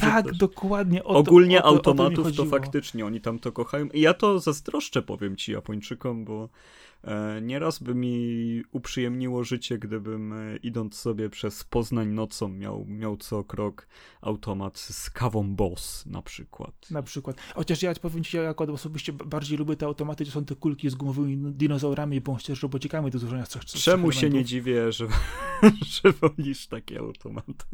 tak, 0.00 0.32
dokładnie. 0.32 1.04
O 1.04 1.12
to, 1.12 1.18
Ogólnie 1.18 1.58
o 1.58 1.62
to, 1.62 1.68
automatów 1.68 2.26
to, 2.26 2.44
to 2.44 2.50
faktycznie 2.50 3.06
oni 3.06 3.20
tam 3.20 3.38
to 3.38 3.52
kochają. 3.52 3.86
I 3.86 4.00
ja 4.00 4.14
to 4.14 4.38
zazdroszczę, 4.38 5.02
powiem 5.02 5.36
ci, 5.36 5.52
Japończykom, 5.52 6.24
bo 6.24 6.48
nieraz 7.42 7.78
by 7.78 7.94
mi 7.94 8.62
uprzyjemniło 8.72 9.44
życie, 9.44 9.78
gdybym 9.78 10.32
e, 10.32 10.56
idąc 10.56 10.98
sobie 10.98 11.30
przez 11.30 11.64
Poznań 11.64 12.08
nocą 12.08 12.48
miał, 12.48 12.84
miał 12.88 13.16
co 13.16 13.44
krok 13.44 13.88
automat 14.20 14.78
z 14.78 15.10
kawą 15.10 15.56
Boss 15.56 16.06
na 16.06 16.22
przykład. 16.22 16.90
Na 16.90 17.02
przykład. 17.02 17.36
Chociaż 17.54 17.82
ja 17.82 17.94
powiem 17.94 18.24
ci, 18.24 18.36
ja 18.36 18.54
osobiście 18.56 19.12
bardziej 19.12 19.58
lubię 19.58 19.76
te 19.76 19.86
automaty, 19.86 20.24
gdzie 20.24 20.32
są 20.32 20.44
te 20.44 20.54
kulki 20.54 20.90
z 20.90 20.94
gumowymi 20.94 21.52
dinozaurami 21.52 22.20
bądź 22.20 22.44
też 22.44 22.62
robocikami 22.62 23.10
do 23.10 23.18
złożenia 23.18 23.46
coś. 23.46 23.64
Czemu 23.64 24.12
się 24.12 24.30
nie 24.30 24.44
dziwię, 24.44 24.92
że, 24.92 25.06
że 26.02 26.12
wolisz 26.12 26.66
takie 26.66 26.98
automaty? 26.98 27.66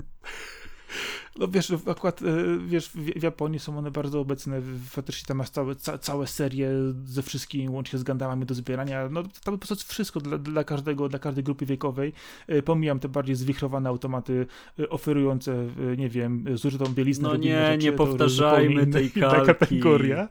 No 1.38 1.48
wiesz, 1.48 1.72
akurat 1.86 2.22
e, 2.22 2.26
wiesz, 2.66 2.90
w 2.94 3.22
Japonii 3.22 3.58
są 3.58 3.78
one 3.78 3.90
bardzo 3.90 4.20
obecne, 4.20 4.62
faktycznie 4.90 5.26
tam 5.26 5.36
masz 5.36 5.50
całe, 5.50 5.74
ca, 5.74 5.98
całe 5.98 6.26
serie 6.26 6.70
ze 7.04 7.22
wszystkimi, 7.22 7.68
łącznie 7.68 7.98
z 7.98 8.02
Gundamami 8.02 8.46
do 8.46 8.54
zbierania, 8.54 9.08
no 9.08 9.22
tam 9.44 9.58
po 9.58 9.66
prostu 9.66 9.88
wszystko 9.88 10.20
dla, 10.20 10.38
dla 10.38 10.64
każdego, 10.64 11.08
dla 11.08 11.18
każdej 11.18 11.44
grupy 11.44 11.66
wiekowej. 11.66 12.12
E, 12.46 12.62
pomijam 12.62 12.98
te 12.98 13.08
bardziej 13.08 13.36
zwichrowane 13.36 13.88
automaty 13.88 14.46
e, 14.78 14.88
oferujące, 14.88 15.66
nie 15.96 16.08
wiem, 16.08 16.44
zużytą 16.54 16.84
bieliznę. 16.84 17.28
No 17.28 17.36
nie, 17.36 17.66
rzeczy, 17.66 17.84
nie 17.84 17.92
powtarzajmy 17.92 18.86
tej 18.86 19.10
kalki. 19.20 19.46
kategoria. 19.46 20.28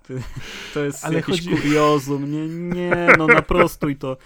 To 0.73 0.83
jest 0.83 1.05
Ale 1.05 1.15
jakiś 1.15 1.45
chodzi... 1.47 1.61
kuriozum, 1.61 2.31
nie, 2.31 2.47
nie, 2.47 3.07
no 3.17 3.27
naprostuj 3.27 3.95
to 3.95 4.17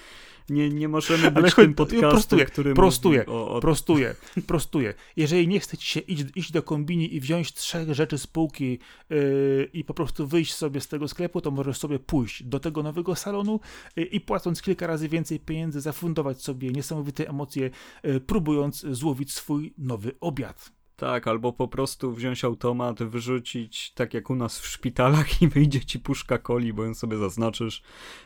nie, 0.50 0.70
nie 0.70 0.88
możemy 0.88 1.32
być 1.32 1.44
Ale 1.44 1.52
tym 1.52 1.74
podcastem, 1.74 2.10
prostuję, 2.10 2.46
który 2.46 2.74
prostuję, 2.74 3.26
o, 3.26 3.50
o... 3.50 3.60
prostuję, 3.60 4.16
prostuję. 4.48 4.94
Jeżeli 5.16 5.48
nie 5.48 5.60
chcecie 5.60 5.86
się 5.86 6.00
iść, 6.00 6.26
iść 6.36 6.52
do 6.52 6.64
kombini 6.64 7.16
i 7.16 7.20
wziąć 7.20 7.54
trzech 7.54 7.94
rzeczy 7.94 8.18
z 8.18 8.28
półki 8.28 8.80
yy, 9.10 9.70
i 9.74 9.84
po 9.84 9.94
prostu 9.94 10.28
wyjść 10.28 10.54
sobie 10.54 10.82
z 10.82 10.88
tego 10.88 11.08
sklepu, 11.08 11.42
to 11.42 11.52
możesz 11.52 11.78
sobie 11.78 12.00
pójść 12.00 12.44
do 12.44 12.60
tego 12.60 12.84
nowego 12.84 13.16
salonu 13.16 13.60
yy, 13.96 14.04
i 14.04 14.22
płacąc 14.22 14.62
kilka 14.62 14.88
razy 14.88 15.10
więcej 15.10 15.40
pieniędzy 15.40 15.82
zafundować 15.82 16.42
sobie 16.42 16.72
niesamowite 16.72 17.30
emocje, 17.30 17.70
yy, 18.04 18.20
próbując 18.20 18.86
złowić 18.92 19.34
swój 19.34 19.74
nowy 19.78 20.12
obiad. 20.20 20.72
Tak, 20.96 21.28
albo 21.28 21.54
po 21.54 21.68
prostu 21.68 22.14
wziąć 22.14 22.44
automat, 22.44 23.04
wyrzucić, 23.04 23.92
tak 23.92 24.14
jak 24.14 24.30
u 24.30 24.36
nas 24.36 24.60
w 24.60 24.68
szpitalach 24.68 25.42
i 25.42 25.48
wyjdzie 25.48 25.86
ci 25.86 26.00
puszka 26.00 26.38
coli, 26.38 26.74
bo 26.74 26.84
ją 26.84 26.94
sobie 26.94 27.18
zaznaczysz, 27.18 27.84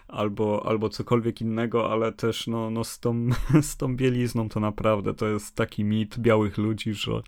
albo, 0.07 0.65
albo 0.65 0.89
cokolwiek 0.89 1.41
innego, 1.41 1.91
ale 1.91 2.11
też 2.11 2.47
no, 2.47 2.69
no 2.69 2.83
z, 2.83 2.99
tą, 2.99 3.29
z 3.61 3.77
tą 3.77 3.95
bielizną 3.95 4.49
to 4.49 4.59
naprawdę 4.59 5.13
to 5.13 5.27
jest 5.27 5.55
taki 5.55 5.83
mit 5.83 6.19
białych 6.19 6.57
ludzi, 6.57 6.93
że, 6.93 7.21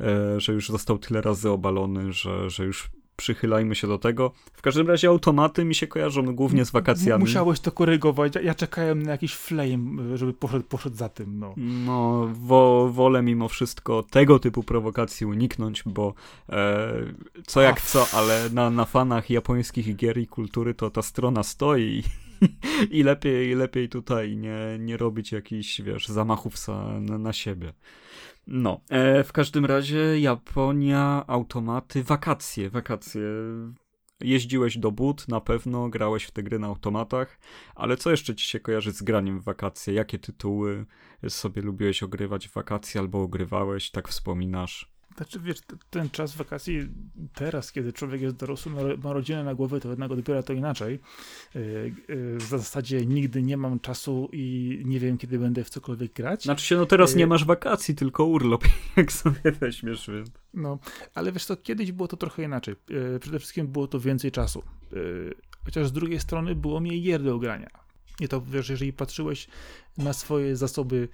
e, 0.00 0.40
że 0.40 0.52
już 0.52 0.68
został 0.68 0.98
tyle 0.98 1.20
razy 1.20 1.50
obalony, 1.50 2.12
że, 2.12 2.50
że 2.50 2.64
już 2.64 2.90
przychylajmy 3.16 3.74
się 3.74 3.86
do 3.86 3.98
tego. 3.98 4.32
W 4.52 4.62
każdym 4.62 4.88
razie 4.88 5.08
automaty 5.08 5.64
mi 5.64 5.74
się 5.74 5.86
kojarzą 5.86 6.34
głównie 6.34 6.64
z 6.64 6.70
wakacjami. 6.70 7.20
Musiałeś 7.20 7.60
to 7.60 7.72
korygować. 7.72 8.32
Ja 8.42 8.54
czekałem 8.54 9.02
na 9.02 9.10
jakiś 9.10 9.34
flame, 9.34 10.18
żeby 10.18 10.32
poszedł, 10.32 10.64
poszedł 10.64 10.96
za 10.96 11.08
tym. 11.08 11.38
No, 11.38 11.54
no 11.56 12.28
wo, 12.34 12.90
wolę 12.92 13.22
mimo 13.22 13.48
wszystko 13.48 14.02
tego 14.02 14.38
typu 14.38 14.62
prowokacji 14.62 15.26
uniknąć, 15.26 15.82
bo 15.86 16.14
e, 16.48 16.92
co 17.46 17.60
jak 17.60 17.80
co, 17.80 18.06
ale 18.12 18.50
na, 18.50 18.70
na 18.70 18.84
fanach 18.84 19.30
japońskich 19.30 19.96
gier 19.96 20.18
i 20.18 20.26
kultury 20.26 20.74
to 20.74 20.90
ta 20.90 21.02
strona 21.02 21.42
stoi 21.42 22.02
i 22.90 23.02
lepiej, 23.02 23.54
lepiej 23.54 23.88
tutaj 23.88 24.36
nie, 24.36 24.56
nie 24.78 24.96
robić 24.96 25.32
jakichś, 25.32 25.80
wiesz, 25.80 26.08
zamachów 26.08 26.54
na, 27.00 27.18
na 27.18 27.32
siebie. 27.32 27.72
No, 28.46 28.80
e, 28.88 29.24
w 29.24 29.32
każdym 29.32 29.64
razie 29.64 30.20
Japonia, 30.20 31.24
automaty, 31.26 32.02
wakacje, 32.02 32.70
wakacje. 32.70 33.22
Jeździłeś 34.20 34.78
do 34.78 34.90
but, 34.90 35.28
na 35.28 35.40
pewno 35.40 35.88
grałeś 35.88 36.24
w 36.24 36.30
te 36.30 36.42
gry 36.42 36.58
na 36.58 36.66
automatach, 36.66 37.38
ale 37.74 37.96
co 37.96 38.10
jeszcze 38.10 38.34
ci 38.34 38.48
się 38.48 38.60
kojarzy 38.60 38.92
z 38.92 39.02
graniem 39.02 39.40
w 39.40 39.44
wakacje? 39.44 39.94
Jakie 39.94 40.18
tytuły 40.18 40.86
sobie 41.28 41.62
lubiłeś 41.62 42.02
ogrywać 42.02 42.48
w 42.48 42.52
wakacje 42.52 43.00
albo 43.00 43.22
ogrywałeś, 43.22 43.90
tak 43.90 44.08
wspominasz? 44.08 44.93
Znaczy, 45.16 45.40
wiesz, 45.40 45.58
ten 45.90 46.10
czas 46.10 46.36
wakacji 46.36 46.88
teraz, 47.34 47.72
kiedy 47.72 47.92
człowiek 47.92 48.20
jest 48.20 48.36
dorosły, 48.36 48.72
ma 49.02 49.12
rodzinę 49.12 49.44
na 49.44 49.54
głowie, 49.54 49.80
to 49.80 49.88
jednak 49.88 50.10
odbiera 50.10 50.42
to 50.42 50.52
inaczej. 50.52 51.00
Y, 51.56 51.58
y, 52.10 52.36
w 52.36 52.42
zasadzie 52.42 53.06
nigdy 53.06 53.42
nie 53.42 53.56
mam 53.56 53.80
czasu 53.80 54.28
i 54.32 54.82
nie 54.84 55.00
wiem, 55.00 55.18
kiedy 55.18 55.38
będę 55.38 55.64
w 55.64 55.70
cokolwiek 55.70 56.12
grać. 56.12 56.42
Znaczy 56.42 56.66
się, 56.66 56.76
no 56.76 56.86
teraz 56.86 57.14
nie 57.14 57.26
masz 57.26 57.44
wakacji, 57.44 57.94
tylko 57.94 58.24
urlop, 58.24 58.64
jak 58.96 59.12
sobie 59.12 59.52
weźmiesz, 59.60 60.10
więc... 60.10 60.30
No, 60.54 60.78
ale 61.14 61.32
wiesz 61.32 61.44
co, 61.44 61.56
kiedyś 61.56 61.92
było 61.92 62.08
to 62.08 62.16
trochę 62.16 62.42
inaczej. 62.42 62.74
Przede 63.20 63.38
wszystkim 63.38 63.66
było 63.66 63.86
to 63.86 64.00
więcej 64.00 64.30
czasu. 64.30 64.62
Chociaż 65.64 65.86
z 65.88 65.92
drugiej 65.92 66.20
strony 66.20 66.54
było 66.54 66.80
mniej 66.80 67.02
gier 67.02 67.22
do 67.22 67.38
grania 67.38 67.83
i 68.20 68.28
to 68.28 68.40
wiesz, 68.40 68.68
jeżeli 68.68 68.92
patrzyłeś 68.92 69.48
na 69.98 70.12
swoje 70.12 70.56
zasoby 70.56 71.08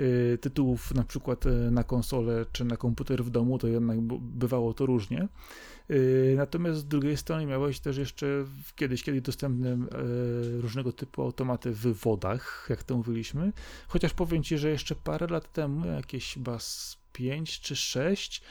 y, 0.00 0.38
tytułów, 0.40 0.94
na 0.94 1.04
przykład 1.04 1.46
y, 1.46 1.50
na 1.50 1.84
konsolę 1.84 2.46
czy 2.52 2.64
na 2.64 2.76
komputer 2.76 3.24
w 3.24 3.30
domu, 3.30 3.58
to 3.58 3.68
jednak 3.68 4.00
bywało 4.20 4.74
to 4.74 4.86
różnie. 4.86 5.28
Y, 5.90 6.34
natomiast 6.36 6.80
z 6.80 6.84
drugiej 6.84 7.16
strony 7.16 7.46
miałeś 7.46 7.80
też 7.80 7.96
jeszcze 7.96 8.26
kiedyś, 8.76 9.02
kiedy 9.02 9.20
dostępne 9.20 9.72
y, 9.74 10.60
różnego 10.60 10.92
typu 10.92 11.22
automaty 11.22 11.72
w 11.72 11.92
wodach, 11.92 12.66
jak 12.70 12.82
to 12.82 12.96
mówiliśmy. 12.96 13.52
Chociaż 13.88 14.12
powiem 14.12 14.42
ci, 14.42 14.58
że 14.58 14.70
jeszcze 14.70 14.94
parę 14.94 15.26
lat 15.26 15.52
temu, 15.52 15.86
jakieś 15.86 16.34
chyba 16.34 16.58
5 17.12 17.60
czy 17.60 17.76
6, 17.76 18.42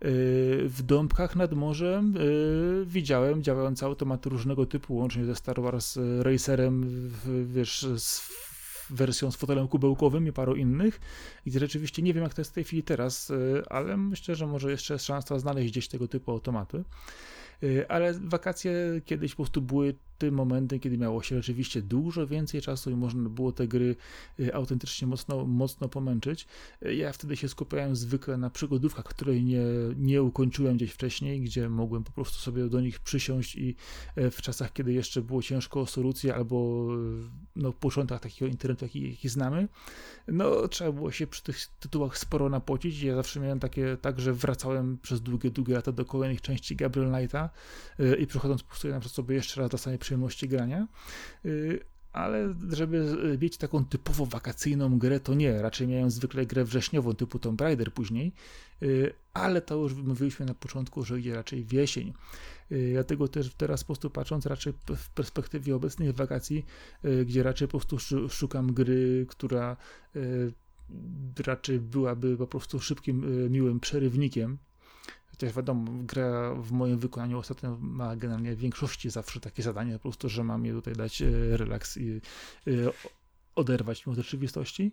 w 0.00 0.78
Dąbkach 0.82 1.36
nad 1.36 1.52
morzem 1.52 2.16
y, 2.16 2.84
widziałem 2.86 3.42
działające 3.42 3.86
automaty 3.86 4.28
różnego 4.28 4.66
typu, 4.66 4.96
łącznie 4.96 5.24
ze 5.24 5.34
Star 5.34 5.60
Wars 5.60 5.98
Racerem, 6.22 7.10
wiesz, 7.44 7.86
z 7.96 8.30
wersją 8.90 9.30
z 9.30 9.36
fotelem 9.36 9.68
kubełkowym 9.68 10.26
i 10.26 10.32
paru 10.32 10.56
innych, 10.56 11.00
gdzie 11.46 11.58
rzeczywiście 11.58 12.02
nie 12.02 12.14
wiem, 12.14 12.22
jak 12.22 12.34
to 12.34 12.40
jest 12.40 12.50
w 12.50 12.54
tej 12.54 12.64
chwili 12.64 12.82
teraz, 12.82 13.30
y, 13.30 13.62
ale 13.68 13.96
myślę, 13.96 14.34
że 14.34 14.46
może 14.46 14.70
jeszcze 14.70 14.94
jest 14.94 15.06
szansa 15.06 15.38
znaleźć 15.38 15.70
gdzieś 15.70 15.88
tego 15.88 16.08
typu 16.08 16.30
automaty. 16.30 16.84
Y, 17.62 17.88
ale 17.88 18.14
wakacje 18.14 19.00
kiedyś 19.04 19.32
po 19.32 19.36
prostu 19.36 19.62
były 19.62 19.94
tym 20.18 20.34
momentem, 20.34 20.80
kiedy 20.80 20.98
miało 20.98 21.22
się 21.22 21.36
rzeczywiście 21.36 21.82
dużo 21.82 22.26
więcej 22.26 22.60
czasu 22.60 22.90
i 22.90 22.94
można 22.94 23.28
było 23.28 23.52
te 23.52 23.68
gry 23.68 23.96
y, 24.40 24.54
autentycznie 24.54 25.08
mocno, 25.08 25.44
mocno 25.44 25.88
pomęczyć. 25.88 26.46
Y, 26.86 26.94
ja 26.94 27.12
wtedy 27.12 27.36
się 27.36 27.48
skupiałem 27.48 27.96
zwykle 27.96 28.36
na 28.36 28.50
przygodówkach, 28.50 29.04
której 29.04 29.44
nie, 29.44 29.64
nie 29.96 30.22
ukończyłem 30.22 30.76
gdzieś 30.76 30.92
wcześniej, 30.92 31.40
gdzie 31.40 31.68
mogłem 31.68 32.04
po 32.04 32.12
prostu 32.12 32.38
sobie 32.38 32.68
do 32.68 32.80
nich 32.80 33.00
przysiąść 33.00 33.56
i 33.56 33.76
w 34.16 34.42
czasach, 34.42 34.72
kiedy 34.72 34.92
jeszcze 34.92 35.22
było 35.22 35.42
ciężko 35.42 35.80
o 35.80 35.86
solucję 35.86 36.34
albo 36.34 36.88
no, 37.56 37.72
początkach 37.72 38.20
takiego 38.20 38.50
internetu, 38.50 38.84
jaki, 38.84 39.10
jaki 39.10 39.28
znamy, 39.28 39.68
no 40.28 40.68
trzeba 40.68 40.92
było 40.92 41.10
się 41.10 41.26
przy 41.26 41.42
tych 41.42 41.66
tytułach 41.80 42.18
sporo 42.18 42.48
napocić. 42.48 43.02
Ja 43.02 43.14
zawsze 43.14 43.40
miałem 43.40 43.60
takie, 43.60 43.96
tak, 43.96 44.20
że 44.20 44.32
wracałem 44.32 44.98
przez 44.98 45.20
długie, 45.20 45.50
długie 45.50 45.74
lata 45.74 45.92
do 45.92 46.04
kolejnych 46.04 46.40
części 46.40 46.76
Gabriel 46.76 47.12
Knighta 47.12 47.50
i 48.18 48.26
przechodząc 48.26 48.62
po 48.62 48.68
prostu 48.68 48.88
na 48.88 49.00
sobie 49.00 49.34
jeszcze 49.34 49.60
raz 49.60 49.70
dostanie 49.70 49.98
przyjemności 50.08 50.48
grania 50.48 50.86
ale 52.12 52.54
żeby 52.70 53.16
mieć 53.40 53.56
taką 53.56 53.84
typowo 53.84 54.26
wakacyjną 54.26 54.98
grę, 54.98 55.20
to 55.20 55.34
nie. 55.34 55.62
Raczej 55.62 55.88
miałem 55.88 56.10
zwykle 56.10 56.46
grę 56.46 56.64
wrześniową 56.64 57.14
typu 57.14 57.38
Tomb 57.38 57.60
Raider 57.60 57.92
później, 57.92 58.32
ale 59.34 59.60
to 59.60 59.76
już 59.76 59.94
mówiliśmy 59.94 60.46
na 60.46 60.54
początku, 60.54 61.04
że 61.04 61.20
idzie 61.20 61.34
raczej 61.34 61.64
w 61.64 61.72
jesień. 61.72 62.12
Dlatego 62.92 63.28
też 63.28 63.54
teraz 63.54 63.84
po 63.84 63.86
prostu 63.86 64.10
patrząc 64.10 64.46
raczej 64.46 64.72
w 64.96 65.10
perspektywie 65.10 65.76
obecnych 65.76 66.14
wakacji, 66.14 66.64
gdzie 67.26 67.42
raczej 67.42 67.68
po 67.68 67.80
prostu 67.80 68.28
szukam 68.28 68.72
gry, 68.72 69.26
która 69.28 69.76
raczej 71.46 71.80
byłaby 71.80 72.36
po 72.36 72.46
prostu 72.46 72.80
szybkim, 72.80 73.50
miłym 73.50 73.80
przerywnikiem 73.80 74.58
Chociaż 75.40 75.56
wiadomo, 75.56 75.92
gra 76.02 76.54
w 76.54 76.72
moim 76.72 76.98
wykonaniu 76.98 77.38
ostatnio 77.38 77.78
ma 77.80 78.16
generalnie 78.16 78.54
w 78.54 78.58
większości 78.58 79.10
zawsze 79.10 79.40
takie 79.40 79.62
zadanie, 79.62 79.92
po 79.92 79.98
prostu, 79.98 80.28
że 80.28 80.44
mam 80.44 80.64
je 80.64 80.72
tutaj 80.72 80.94
dać 80.94 81.22
e, 81.22 81.56
relaks 81.56 81.96
i 81.96 82.20
e, 82.66 82.70
oderwać 83.54 84.06
mnie 84.06 84.12
od 84.12 84.18
rzeczywistości. 84.18 84.92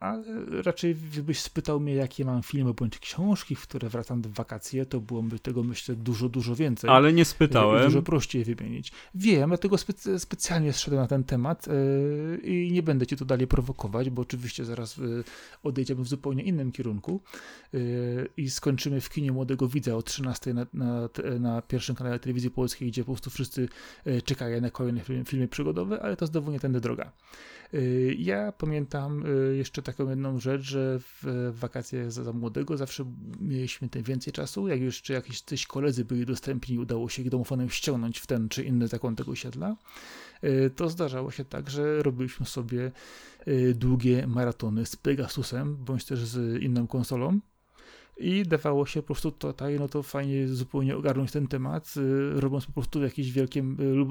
Ale 0.00 0.22
raczej 0.62 0.94
gdybyś 0.94 1.40
spytał 1.40 1.80
mnie, 1.80 1.94
jakie 1.94 2.24
mam 2.24 2.42
filmy 2.42 2.74
bądź 2.74 2.98
książki, 2.98 3.56
w 3.56 3.62
które 3.62 3.88
wracam 3.88 4.22
w 4.22 4.26
wakacje, 4.26 4.86
to 4.86 5.00
byłoby 5.00 5.38
tego 5.38 5.62
myślę 5.62 5.94
dużo, 5.94 6.28
dużo 6.28 6.54
więcej. 6.54 6.90
Ale 6.90 7.12
nie 7.12 7.24
spytałem. 7.24 7.84
Dużo 7.84 8.02
prościej 8.02 8.44
wymienić. 8.44 8.92
Wiem, 9.14 9.50
dlatego 9.50 9.78
specy 9.78 10.18
specjalnie 10.18 10.72
zszedłem 10.72 11.02
na 11.02 11.06
ten 11.08 11.24
temat 11.24 11.66
yy, 11.66 12.36
i 12.44 12.72
nie 12.72 12.82
będę 12.82 13.06
cię 13.06 13.16
tu 13.16 13.24
dalej 13.24 13.46
prowokować, 13.46 14.10
bo 14.10 14.22
oczywiście 14.22 14.64
zaraz 14.64 14.96
yy, 14.96 15.24
odejdziemy 15.62 16.04
w 16.04 16.08
zupełnie 16.08 16.42
innym 16.42 16.72
kierunku 16.72 17.20
yy, 17.72 18.28
i 18.36 18.50
skończymy 18.50 19.00
w 19.00 19.08
kinie 19.08 19.32
Młodego 19.32 19.68
Widza 19.68 19.96
o 19.96 20.02
13 20.02 20.54
na, 20.54 20.66
na, 20.74 21.08
na, 21.40 21.62
pierwszym 21.62 21.96
kanale 21.96 22.18
telewizji 22.18 22.50
polskiej, 22.50 22.88
gdzie 22.88 23.04
po 23.04 23.12
prostu 23.12 23.30
wszyscy 23.30 23.68
czekają 24.24 24.60
na 24.60 24.70
kolejne 24.70 25.00
filmy, 25.00 25.24
filmy 25.24 25.48
przygodowe, 25.48 26.02
ale 26.02 26.16
to 26.16 26.26
znowu 26.26 26.50
nie 26.50 26.60
tędy 26.60 26.80
droga. 26.80 27.12
Y, 27.74 28.16
ja 28.18 28.52
pamiętam 28.52 29.26
y, 29.26 29.56
jeszcze 29.56 29.82
taką 29.82 30.08
jedną 30.08 30.40
rzecz, 30.40 30.62
że 30.62 30.98
w 31.00 31.52
wakacje 31.52 32.10
za 32.10 32.32
młodego 32.32 32.76
zawsze 32.76 33.04
mieliśmy 33.40 33.88
tym 33.88 34.02
więcej 34.02 34.32
czasu. 34.32 34.68
Jak 34.68 34.80
jeszcze 34.80 35.12
jakieś 35.12 35.40
coś 35.40 35.66
koledzy 35.66 36.04
byli 36.04 36.26
dostępni, 36.26 36.78
udało 36.78 37.08
się 37.08 37.22
ich 37.22 37.30
domofonem 37.30 37.70
ściągnąć 37.70 38.18
w 38.18 38.26
ten 38.26 38.48
czy 38.48 38.64
inny 38.64 38.88
zakon 38.88 39.16
tego 39.16 39.32
osiedla, 39.32 39.76
y, 40.44 40.70
to 40.76 40.88
zdarzało 40.88 41.30
się 41.30 41.44
tak, 41.44 41.70
że 41.70 42.02
robiliśmy 42.02 42.46
sobie 42.46 42.92
długie 43.74 44.26
maratony 44.26 44.86
z 44.86 44.96
Pegasusem, 44.96 45.76
bądź 45.76 46.04
też 46.04 46.24
z 46.24 46.62
inną 46.62 46.86
konsolą. 46.86 47.40
I 48.18 48.42
dawało 48.42 48.86
się 48.86 49.02
po 49.02 49.06
prostu 49.06 49.32
tutaj, 49.32 49.78
no 49.78 49.88
to 49.88 50.02
fajnie 50.02 50.48
zupełnie 50.48 50.96
ogarnąć 50.96 51.32
ten 51.32 51.46
temat, 51.46 51.94
robiąc 52.34 52.66
po 52.66 52.72
prostu 52.72 53.02
jakieś 53.02 53.32
wielkie 53.32 53.62
lub 53.78 54.08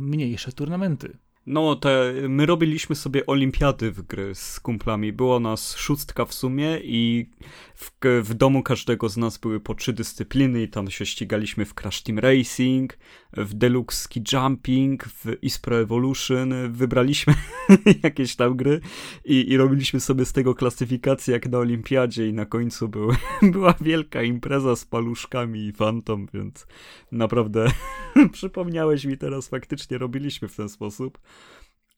mniejsze 0.00 0.52
turnamenty. 0.52 1.16
No, 1.50 1.76
te, 1.76 2.12
my 2.28 2.46
robiliśmy 2.46 2.96
sobie 2.96 3.26
olimpiady 3.26 3.90
w 3.90 4.02
gry 4.02 4.34
z 4.34 4.60
kumplami. 4.60 5.12
Było 5.12 5.40
nas 5.40 5.76
szóstka 5.76 6.24
w 6.24 6.34
sumie 6.34 6.78
i 6.82 7.30
w, 7.74 7.90
w 8.22 8.34
domu 8.34 8.62
każdego 8.62 9.08
z 9.08 9.16
nas 9.16 9.38
były 9.38 9.60
po 9.60 9.74
trzy 9.74 9.92
dyscypliny 9.92 10.62
i 10.62 10.68
tam 10.68 10.90
się 10.90 11.06
ścigaliśmy 11.06 11.64
w 11.64 11.74
Crash 11.74 12.02
Team 12.02 12.18
Racing, 12.18 12.98
w 13.32 13.54
Deluxe 13.54 13.96
Ski 13.96 14.22
Jumping, 14.32 15.04
w 15.04 15.36
Ispro 15.42 15.80
Evolution. 15.80 16.72
Wybraliśmy 16.72 17.34
jakieś 18.04 18.36
tam 18.36 18.56
gry 18.56 18.80
i, 19.24 19.52
i 19.52 19.56
robiliśmy 19.56 20.00
sobie 20.00 20.24
z 20.24 20.32
tego 20.32 20.54
klasyfikację 20.54 21.34
jak 21.34 21.48
na 21.48 21.58
olimpiadzie 21.58 22.28
i 22.28 22.32
na 22.32 22.46
końcu 22.46 22.88
był, 22.88 23.10
była 23.52 23.74
wielka 23.80 24.22
impreza 24.22 24.76
z 24.76 24.84
paluszkami 24.84 25.60
i 25.60 25.72
fantom, 25.72 26.26
więc 26.34 26.66
naprawdę 27.12 27.66
przypomniałeś 28.32 29.04
mi 29.04 29.18
teraz, 29.18 29.48
faktycznie 29.48 29.98
robiliśmy 29.98 30.48
w 30.48 30.56
ten 30.56 30.68
sposób. 30.68 31.18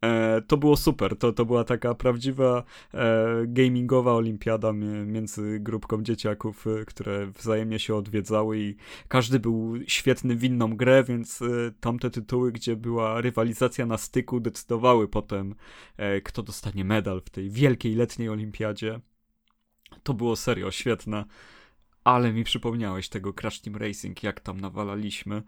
E, 0.04 0.42
to 0.42 0.56
było 0.56 0.76
super. 0.76 1.16
To, 1.16 1.32
to 1.32 1.44
była 1.44 1.64
taka 1.64 1.94
prawdziwa 1.94 2.64
e, 2.94 3.26
gamingowa 3.46 4.14
olimpiada 4.14 4.72
między 5.06 5.60
grupką 5.60 6.02
dzieciaków, 6.02 6.66
e, 6.66 6.84
które 6.84 7.26
wzajemnie 7.26 7.78
się 7.78 7.94
odwiedzały 7.94 8.58
i 8.58 8.76
każdy 9.08 9.40
był 9.40 9.74
świetny 9.86 10.36
w 10.36 10.44
inną 10.44 10.76
grę, 10.76 11.04
więc 11.04 11.42
e, 11.42 11.46
tamte 11.80 12.10
tytuły, 12.10 12.52
gdzie 12.52 12.76
była 12.76 13.20
rywalizacja 13.20 13.86
na 13.86 13.98
styku, 13.98 14.40
decydowały 14.40 15.08
potem, 15.08 15.54
e, 15.96 16.20
kto 16.20 16.42
dostanie 16.42 16.84
medal 16.84 17.20
w 17.20 17.30
tej 17.30 17.50
wielkiej 17.50 17.94
letniej 17.94 18.28
olimpiadzie. 18.28 19.00
To 20.02 20.14
było 20.14 20.36
serio 20.36 20.70
świetne. 20.70 21.24
Ale 22.04 22.32
mi 22.32 22.44
przypomniałeś 22.44 23.08
tego 23.08 23.32
Crash 23.32 23.60
Team 23.60 23.76
Racing, 23.76 24.22
jak 24.22 24.40
tam 24.40 24.60
nawalaliśmy. 24.60 25.42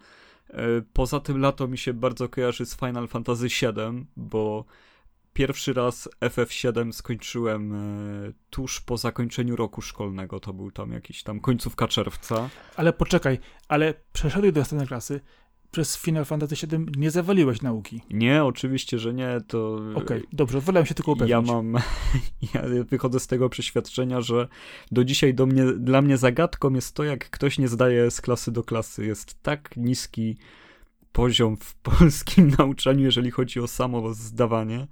E, 0.50 0.82
poza 0.92 1.20
tym 1.20 1.40
lato 1.40 1.68
mi 1.68 1.78
się 1.78 1.94
bardzo 1.94 2.28
kojarzy 2.28 2.66
z 2.66 2.76
Final 2.76 3.08
Fantasy 3.08 3.46
VII, 3.48 4.06
bo 4.16 4.64
pierwszy 5.32 5.72
raz 5.72 6.08
FF7 6.20 6.92
skończyłem 6.92 7.74
e, 7.74 8.32
tuż 8.50 8.80
po 8.80 8.96
zakończeniu 8.96 9.56
roku 9.56 9.82
szkolnego. 9.82 10.40
To 10.40 10.52
był 10.52 10.70
tam 10.70 10.92
jakiś 10.92 11.22
tam 11.22 11.40
końcówka 11.40 11.88
czerwca. 11.88 12.48
Ale 12.76 12.92
poczekaj, 12.92 13.38
ale 13.68 13.94
przeszedłeś 14.12 14.52
do 14.52 14.60
następnej 14.60 14.88
klasy 14.88 15.20
przez 15.72 15.96
Final 15.96 16.24
Fantasy 16.24 16.66
VII 16.66 16.86
nie 16.96 17.10
zawaliłeś 17.10 17.62
nauki. 17.62 18.00
Nie, 18.10 18.44
oczywiście, 18.44 18.98
że 18.98 19.14
nie, 19.14 19.40
to... 19.46 19.74
Okej, 19.74 19.94
okay, 19.94 20.22
dobrze, 20.32 20.60
wolałem 20.60 20.86
się 20.86 20.94
tylko 20.94 21.12
upewnić. 21.12 21.30
Ja 21.30 21.40
mam, 21.40 21.74
ja 22.54 22.62
wychodzę 22.90 23.20
z 23.20 23.26
tego 23.26 23.48
przeświadczenia, 23.48 24.20
że 24.20 24.48
do 24.90 25.04
dzisiaj 25.04 25.34
do 25.34 25.46
mnie, 25.46 25.64
dla 25.64 26.02
mnie 26.02 26.16
zagadką 26.16 26.74
jest 26.74 26.94
to, 26.94 27.04
jak 27.04 27.30
ktoś 27.30 27.58
nie 27.58 27.68
zdaje 27.68 28.10
z 28.10 28.20
klasy 28.20 28.52
do 28.52 28.62
klasy. 28.62 29.06
Jest 29.06 29.42
tak 29.42 29.76
niski 29.76 30.36
poziom 31.12 31.56
w 31.56 31.74
polskim 31.90 32.52
nauczaniu, 32.58 33.04
jeżeli 33.04 33.30
chodzi 33.30 33.60
o 33.60 33.68
samo 33.68 34.14
zdawanie, 34.14 34.86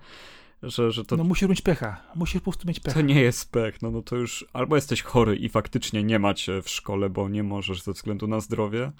że, 0.62 0.92
że 0.92 1.04
to... 1.04 1.16
No 1.16 1.24
musisz 1.24 1.48
mieć 1.48 1.62
pecha, 1.62 2.02
musisz 2.14 2.40
po 2.40 2.44
prostu 2.44 2.68
mieć 2.68 2.80
pecha. 2.80 2.94
To 2.94 3.06
nie 3.06 3.20
jest 3.20 3.52
pech, 3.52 3.82
no, 3.82 3.90
no 3.90 4.02
to 4.02 4.16
już 4.16 4.46
albo 4.52 4.76
jesteś 4.76 5.02
chory 5.02 5.36
i 5.36 5.48
faktycznie 5.48 6.04
nie 6.04 6.18
macie 6.18 6.62
w 6.62 6.68
szkole, 6.68 7.10
bo 7.10 7.28
nie 7.28 7.42
możesz 7.42 7.82
ze 7.82 7.92
względu 7.92 8.26
na 8.26 8.40
zdrowie, 8.40 8.92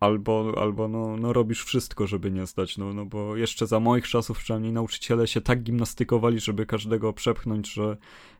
albo, 0.00 0.54
albo 0.56 0.88
no, 0.88 1.16
no 1.16 1.32
robisz 1.32 1.64
wszystko, 1.64 2.06
żeby 2.06 2.30
nie 2.30 2.46
zdać, 2.46 2.78
no, 2.78 2.94
no 2.94 3.06
bo 3.06 3.36
jeszcze 3.36 3.66
za 3.66 3.80
moich 3.80 4.08
czasów 4.08 4.38
przynajmniej 4.38 4.72
nauczyciele 4.72 5.26
się 5.26 5.40
tak 5.40 5.62
gimnastykowali, 5.62 6.40
żeby 6.40 6.66
każdego 6.66 7.12
przepchnąć, 7.12 7.72
że 7.72 7.96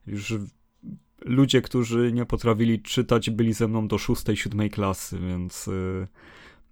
już 0.06 0.34
ludzie, 1.24 1.62
którzy 1.62 2.12
nie 2.12 2.26
potrafili 2.26 2.82
czytać, 2.82 3.30
byli 3.30 3.52
ze 3.52 3.68
mną 3.68 3.88
do 3.88 3.98
szóstej, 3.98 4.36
siódmej 4.36 4.70
klasy, 4.70 5.18
więc 5.18 5.68
y, 5.68 6.06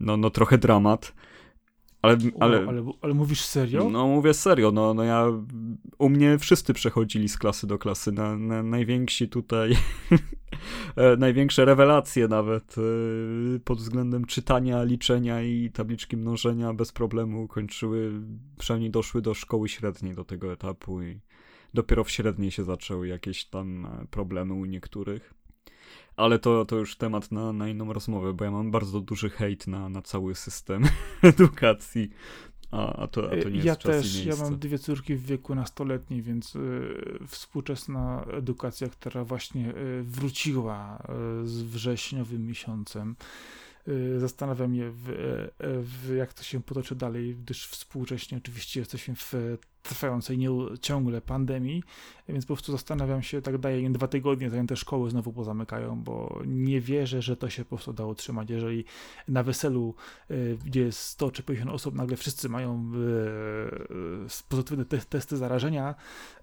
no, 0.00 0.16
no 0.16 0.30
trochę 0.30 0.58
dramat. 0.58 1.12
Ale, 2.06 2.18
ale, 2.40 2.68
ale, 2.68 2.92
ale, 3.02 3.14
mówisz 3.14 3.40
serio? 3.40 3.90
No 3.90 4.06
mówię 4.06 4.34
serio, 4.34 4.72
no, 4.72 4.94
no 4.94 5.04
ja, 5.04 5.26
u 5.98 6.08
mnie 6.08 6.38
wszyscy 6.38 6.74
przechodzili 6.74 7.28
z 7.28 7.38
klasy 7.38 7.66
do 7.66 7.78
klasy, 7.78 8.12
na, 8.12 8.36
na 8.36 8.62
najwięksi 8.62 9.28
tutaj, 9.28 9.72
e, 10.96 11.16
największe 11.16 11.64
rewelacje 11.64 12.28
nawet 12.28 12.74
e, 12.78 13.58
pod 13.58 13.78
względem 13.78 14.24
czytania, 14.24 14.82
liczenia 14.82 15.42
i 15.42 15.70
tabliczki 15.70 16.16
mnożenia 16.16 16.74
bez 16.74 16.92
problemu 16.92 17.48
kończyły, 17.48 18.12
przynajmniej 18.58 18.90
doszły 18.90 19.22
do 19.22 19.34
szkoły 19.34 19.68
średniej 19.68 20.14
do 20.14 20.24
tego 20.24 20.52
etapu 20.52 21.02
i 21.02 21.20
dopiero 21.74 22.04
w 22.04 22.10
średniej 22.10 22.50
się 22.50 22.64
zaczęły 22.64 23.08
jakieś 23.08 23.44
tam 23.44 23.86
e, 23.86 24.06
problemy 24.10 24.54
u 24.54 24.64
niektórych. 24.64 25.35
Ale 26.16 26.38
to, 26.38 26.64
to 26.64 26.76
już 26.76 26.96
temat 26.96 27.32
na, 27.32 27.52
na 27.52 27.68
inną 27.68 27.92
rozmowę, 27.92 28.32
bo 28.32 28.44
ja 28.44 28.50
mam 28.50 28.70
bardzo 28.70 29.00
duży 29.00 29.30
hejt 29.30 29.66
na, 29.66 29.88
na 29.88 30.02
cały 30.02 30.34
system 30.34 30.84
edukacji. 31.22 32.10
A, 32.70 32.92
a, 32.92 33.06
to, 33.06 33.32
a 33.32 33.42
to 33.42 33.48
nie 33.48 33.58
ja 33.58 33.64
jest 33.64 33.80
czas 33.80 34.02
też, 34.02 34.24
ja 34.24 34.36
mam 34.36 34.58
dwie 34.58 34.78
córki 34.78 35.14
w 35.14 35.26
wieku 35.26 35.54
nastoletnim, 35.54 36.22
więc 36.22 36.56
y, 36.56 37.18
współczesna 37.26 38.24
edukacja, 38.24 38.88
która 38.88 39.24
właśnie 39.24 39.74
y, 39.74 40.02
wróciła 40.02 41.02
y, 41.42 41.46
z 41.46 41.62
wrześniowym 41.62 42.46
miesiącem, 42.46 43.16
y, 43.88 44.20
zastanawiam 44.20 44.76
się, 44.76 44.90
w, 44.90 45.08
y, 45.08 45.50
w, 45.82 46.14
jak 46.16 46.32
to 46.32 46.42
się 46.42 46.62
potoczy 46.62 46.94
dalej, 46.94 47.36
gdyż 47.36 47.66
współcześnie 47.66 48.38
oczywiście 48.38 48.80
jesteśmy 48.80 49.14
w 49.14 49.34
trwającej 49.88 50.38
nie, 50.38 50.48
ciągle 50.80 51.20
pandemii, 51.20 51.82
więc 52.28 52.46
po 52.46 52.54
prostu 52.54 52.72
zastanawiam 52.72 53.22
się, 53.22 53.42
tak 53.42 53.58
daje 53.58 53.80
im 53.80 53.92
dwa 53.92 54.08
tygodnie, 54.08 54.50
zanim 54.50 54.66
te 54.66 54.76
szkoły 54.76 55.10
znowu 55.10 55.32
pozamykają, 55.32 56.02
bo 56.02 56.40
nie 56.46 56.80
wierzę, 56.80 57.22
że 57.22 57.36
to 57.36 57.50
się 57.50 57.64
po 57.64 57.68
prostu 57.68 57.92
dało 57.92 58.10
utrzymać. 58.10 58.50
Jeżeli 58.50 58.84
na 59.28 59.42
weselu, 59.42 59.94
y, 60.30 60.58
gdzie 60.64 60.80
jest 60.80 60.98
100 60.98 61.30
czy 61.30 61.42
50 61.42 61.70
osób, 61.70 61.94
nagle 61.94 62.16
wszyscy 62.16 62.48
mają 62.48 62.92
y, 64.30 64.44
pozytywne 64.48 64.84
te 64.84 64.98
testy 64.98 65.36
zarażenia, 65.36 65.94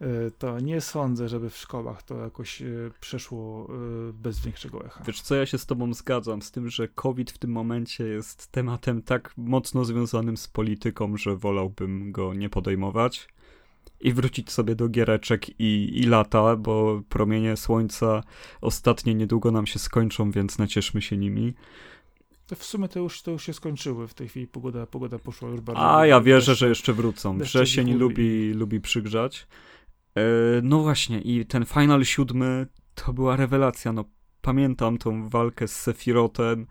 y, 0.01 0.31
to 0.37 0.59
nie 0.59 0.81
sądzę, 0.81 1.29
żeby 1.29 1.49
w 1.49 1.57
szkołach 1.57 2.03
to 2.03 2.17
jakoś 2.17 2.63
przeszło 2.99 3.67
bez 4.13 4.39
większego 4.39 4.85
echa. 4.85 5.03
Wiesz 5.03 5.21
co, 5.21 5.35
ja 5.35 5.45
się 5.45 5.57
z 5.57 5.65
tobą 5.65 5.93
zgadzam, 5.93 6.41
z 6.41 6.51
tym, 6.51 6.69
że 6.69 6.87
COVID 6.87 7.31
w 7.31 7.37
tym 7.37 7.51
momencie 7.51 8.03
jest 8.03 8.51
tematem 8.51 9.01
tak 9.01 9.33
mocno 9.37 9.85
związanym 9.85 10.37
z 10.37 10.47
polityką, 10.47 11.17
że 11.17 11.35
wolałbym 11.35 12.11
go 12.11 12.33
nie 12.33 12.49
podejmować 12.49 13.32
i 14.03 14.13
wrócić 14.13 14.51
sobie 14.51 14.75
do 14.75 14.89
giereczek 14.89 15.59
i, 15.59 15.99
i 16.01 16.03
lata, 16.03 16.55
bo 16.55 17.01
promienie 17.09 17.57
słońca 17.57 18.23
ostatnie 18.61 19.15
niedługo 19.15 19.51
nam 19.51 19.67
się 19.67 19.79
skończą, 19.79 20.31
więc 20.31 20.57
nacieszmy 20.57 21.01
się 21.01 21.17
nimi. 21.17 21.53
To 22.47 22.55
w 22.55 22.63
sumie 22.63 22.87
to 22.87 22.99
już, 22.99 23.21
to 23.21 23.31
już 23.31 23.45
się 23.45 23.53
skończyły 23.53 24.07
w 24.07 24.13
tej 24.13 24.27
chwili, 24.27 24.47
pogoda, 24.47 24.85
pogoda 24.85 25.19
poszła 25.19 25.49
już 25.49 25.61
bardzo... 25.61 25.97
A, 25.97 26.05
ja 26.05 26.21
wierzę, 26.21 26.55
że 26.55 26.69
jeszcze 26.69 26.93
wrócą. 26.93 27.37
Wrzesień 27.37 27.93
lubi, 27.93 28.53
lubi 28.53 28.81
przygrzać. 28.81 29.47
E, 30.15 30.21
no 30.63 30.79
właśnie, 30.79 31.21
i 31.21 31.45
ten 31.45 31.65
Final 31.65 32.05
7 32.05 32.65
to 32.95 33.13
była 33.13 33.35
rewelacja, 33.35 33.93
no 33.93 34.05
pamiętam 34.41 34.97
tą 34.97 35.29
walkę 35.29 35.67
z 35.67 35.81
Sephirotem, 35.81 36.67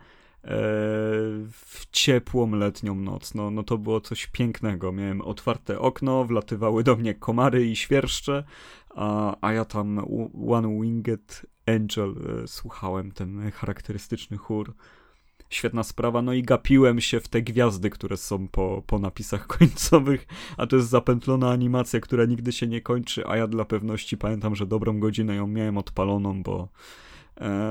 w 1.53 1.87
ciepłą 1.93 2.51
letnią 2.51 2.95
noc. 2.95 3.35
No, 3.35 3.51
no 3.51 3.63
to 3.63 3.79
było 3.79 4.01
coś 4.01 4.27
pięknego. 4.27 4.93
Miałem 4.93 5.21
otwarte 5.21 5.79
okno, 5.79 6.25
wlatywały 6.25 6.85
do 6.85 6.97
mnie 6.97 7.15
komary 7.15 7.67
i 7.67 7.77
świerszcze, 7.77 8.45
a, 8.95 9.37
a 9.41 9.53
ja 9.53 9.65
tam 9.65 10.01
One 10.49 10.81
Winged 10.81 11.47
Angel 11.67 12.15
e, 12.45 12.49
słuchałem, 12.49 13.13
ten 13.13 13.51
charakterystyczny 13.51 14.37
chór. 14.37 14.75
Świetna 15.51 15.83
sprawa, 15.83 16.23
no 16.23 16.33
i 16.33 16.43
gapiłem 16.43 17.01
się 17.01 17.21
w 17.21 17.29
te 17.29 17.43
gwiazdy, 17.43 17.91
które 17.91 18.17
są 18.17 18.49
po, 18.49 18.83
po 18.87 18.99
napisach 18.99 19.47
końcowych, 19.59 20.27
a 20.57 20.67
to 20.67 20.77
jest 20.77 20.89
zapętlona 20.89 21.51
animacja, 21.51 22.01
która 22.01 22.25
nigdy 22.25 22.53
się 22.53 22.67
nie 22.67 22.81
kończy, 22.81 23.27
a 23.27 23.37
ja 23.37 23.47
dla 23.47 23.65
pewności 23.65 24.17
pamiętam, 24.17 24.57
że 24.57 24.67
dobrą 24.67 25.01
godzinę 25.01 25.35
ją 25.35 25.47
miałem 25.47 25.79
odpaloną, 25.79 26.43
bo 26.43 26.69
E, 26.69 26.69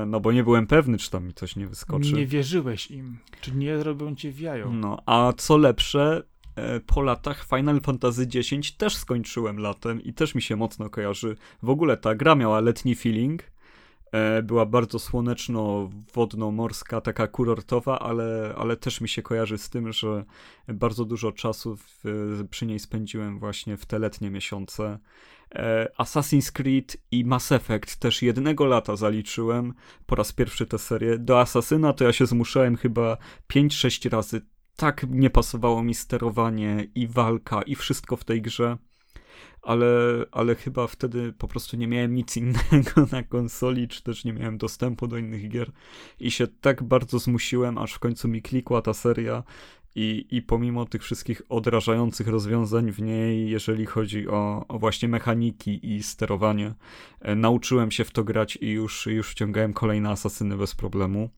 no 0.06 0.20
bo 0.20 0.32
nie 0.32 0.44
byłem 0.44 0.66
pewny, 0.66 0.98
czy 0.98 1.10
tam 1.10 1.26
mi 1.26 1.34
coś 1.34 1.56
nie 1.56 1.66
wyskoczy. 1.66 2.12
Nie 2.12 2.26
wierzyłeś 2.26 2.90
im, 2.90 3.18
czy 3.40 3.54
nie 3.54 3.82
robią 3.82 4.14
cię 4.14 4.32
wiają. 4.32 4.72
No, 4.72 5.02
a 5.06 5.32
co 5.36 5.56
lepsze, 5.56 6.22
e, 6.56 6.80
po 6.80 7.02
latach 7.02 7.46
Final 7.46 7.80
Fantasy 7.80 8.22
X 8.22 8.76
też 8.76 8.96
skończyłem 8.96 9.58
latem 9.58 10.02
i 10.02 10.12
też 10.12 10.34
mi 10.34 10.42
się 10.42 10.56
mocno 10.56 10.90
kojarzy. 10.90 11.36
W 11.62 11.70
ogóle 11.70 11.96
ta 11.96 12.14
gra 12.14 12.34
miała 12.34 12.60
letni 12.60 12.94
feeling, 12.94 13.42
e, 14.12 14.42
była 14.42 14.66
bardzo 14.66 14.98
słoneczno-wodno-morska, 14.98 17.00
taka 17.00 17.26
kurortowa, 17.26 17.98
ale, 17.98 18.54
ale 18.58 18.76
też 18.76 19.00
mi 19.00 19.08
się 19.08 19.22
kojarzy 19.22 19.58
z 19.58 19.70
tym, 19.70 19.92
że 19.92 20.24
bardzo 20.68 21.04
dużo 21.04 21.32
czasu 21.32 21.76
w, 21.76 22.04
przy 22.50 22.66
niej 22.66 22.78
spędziłem 22.78 23.38
właśnie 23.38 23.76
w 23.76 23.86
te 23.86 23.98
letnie 23.98 24.30
miesiące. 24.30 24.98
E, 25.54 25.88
Assassin's 25.98 26.52
Creed 26.52 26.96
i 27.10 27.24
Mass 27.24 27.52
Effect 27.52 27.96
też 27.96 28.22
jednego 28.22 28.66
lata 28.66 28.96
zaliczyłem 28.96 29.74
po 30.06 30.14
raz 30.14 30.32
pierwszy 30.32 30.66
tę 30.66 30.78
serię. 30.78 31.18
Do 31.18 31.40
Asasyna 31.40 31.92
to 31.92 32.04
ja 32.04 32.12
się 32.12 32.26
zmuszałem 32.26 32.76
chyba 32.76 33.16
5-6 33.52 34.10
razy. 34.10 34.40
Tak 34.76 35.06
nie 35.08 35.30
pasowało 35.30 35.82
mi 35.82 35.94
sterowanie 35.94 36.86
i 36.94 37.06
walka 37.06 37.62
i 37.62 37.74
wszystko 37.74 38.16
w 38.16 38.24
tej 38.24 38.42
grze. 38.42 38.76
Ale, 39.62 39.86
ale 40.32 40.54
chyba 40.54 40.86
wtedy 40.86 41.32
po 41.32 41.48
prostu 41.48 41.76
nie 41.76 41.88
miałem 41.88 42.14
nic 42.14 42.36
innego 42.36 43.06
na 43.12 43.22
konsoli, 43.22 43.88
czy 43.88 44.02
też 44.02 44.24
nie 44.24 44.32
miałem 44.32 44.58
dostępu 44.58 45.06
do 45.06 45.18
innych 45.18 45.48
gier 45.48 45.70
i 46.20 46.30
się 46.30 46.46
tak 46.46 46.82
bardzo 46.82 47.18
zmusiłem, 47.18 47.78
aż 47.78 47.92
w 47.92 47.98
końcu 47.98 48.28
mi 48.28 48.42
klikła 48.42 48.82
ta 48.82 48.94
seria 48.94 49.42
i, 49.94 50.26
I 50.30 50.42
pomimo 50.42 50.86
tych 50.86 51.02
wszystkich 51.02 51.42
odrażających 51.48 52.28
rozwiązań 52.28 52.92
w 52.92 53.02
niej, 53.02 53.50
jeżeli 53.50 53.86
chodzi 53.86 54.28
o, 54.28 54.64
o 54.68 54.78
właśnie 54.78 55.08
mechaniki 55.08 55.94
i 55.94 56.02
sterowanie, 56.02 56.74
e, 57.20 57.34
nauczyłem 57.34 57.90
się 57.90 58.04
w 58.04 58.10
to 58.10 58.24
grać 58.24 58.58
i 58.60 58.70
już, 58.70 59.06
już 59.06 59.30
wciągałem 59.30 59.72
kolejne 59.72 60.10
asasyny 60.10 60.56
bez 60.56 60.74
problemu. 60.74 61.30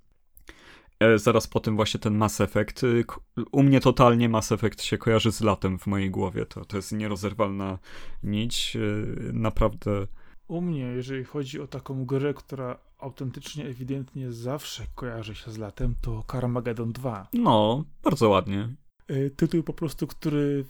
E, 1.01 1.19
zaraz 1.19 1.47
po 1.47 1.61
tym 1.61 1.77
właśnie 1.77 2.01
ten 2.01 2.15
Mass 2.15 2.41
Effect. 2.41 2.85
Y, 2.85 3.05
u 3.53 3.63
mnie 3.63 3.81
totalnie 3.81 4.29
Mass 4.29 4.53
Effect 4.53 4.83
się 4.83 4.99
kojarzy 4.99 5.33
z 5.33 5.41
latem 5.41 5.79
w 5.79 5.87
mojej 5.87 6.11
głowie. 6.11 6.47
To, 6.47 6.65
to 6.65 6.77
jest 6.77 6.93
nierozerwalna 6.93 7.79
nić. 8.23 8.77
Y, 8.77 9.31
naprawdę 9.33 10.07
u 10.49 10.61
mnie, 10.61 10.81
jeżeli 10.81 11.25
chodzi 11.25 11.61
o 11.61 11.67
taką 11.67 12.05
grę, 12.05 12.35
która 12.35 12.79
autentycznie, 12.99 13.67
ewidentnie 13.67 14.33
zawsze 14.33 14.87
kojarzy 14.95 15.35
się 15.35 15.51
z 15.51 15.59
latem, 15.59 15.95
to 16.01 16.25
Carmageddon 16.33 16.93
2. 16.93 17.29
No, 17.33 17.85
bardzo 18.03 18.29
ładnie. 18.29 18.69
E, 19.09 19.31
tytuł 19.31 19.63
po 19.63 19.73
prostu, 19.73 20.07
który 20.07 20.65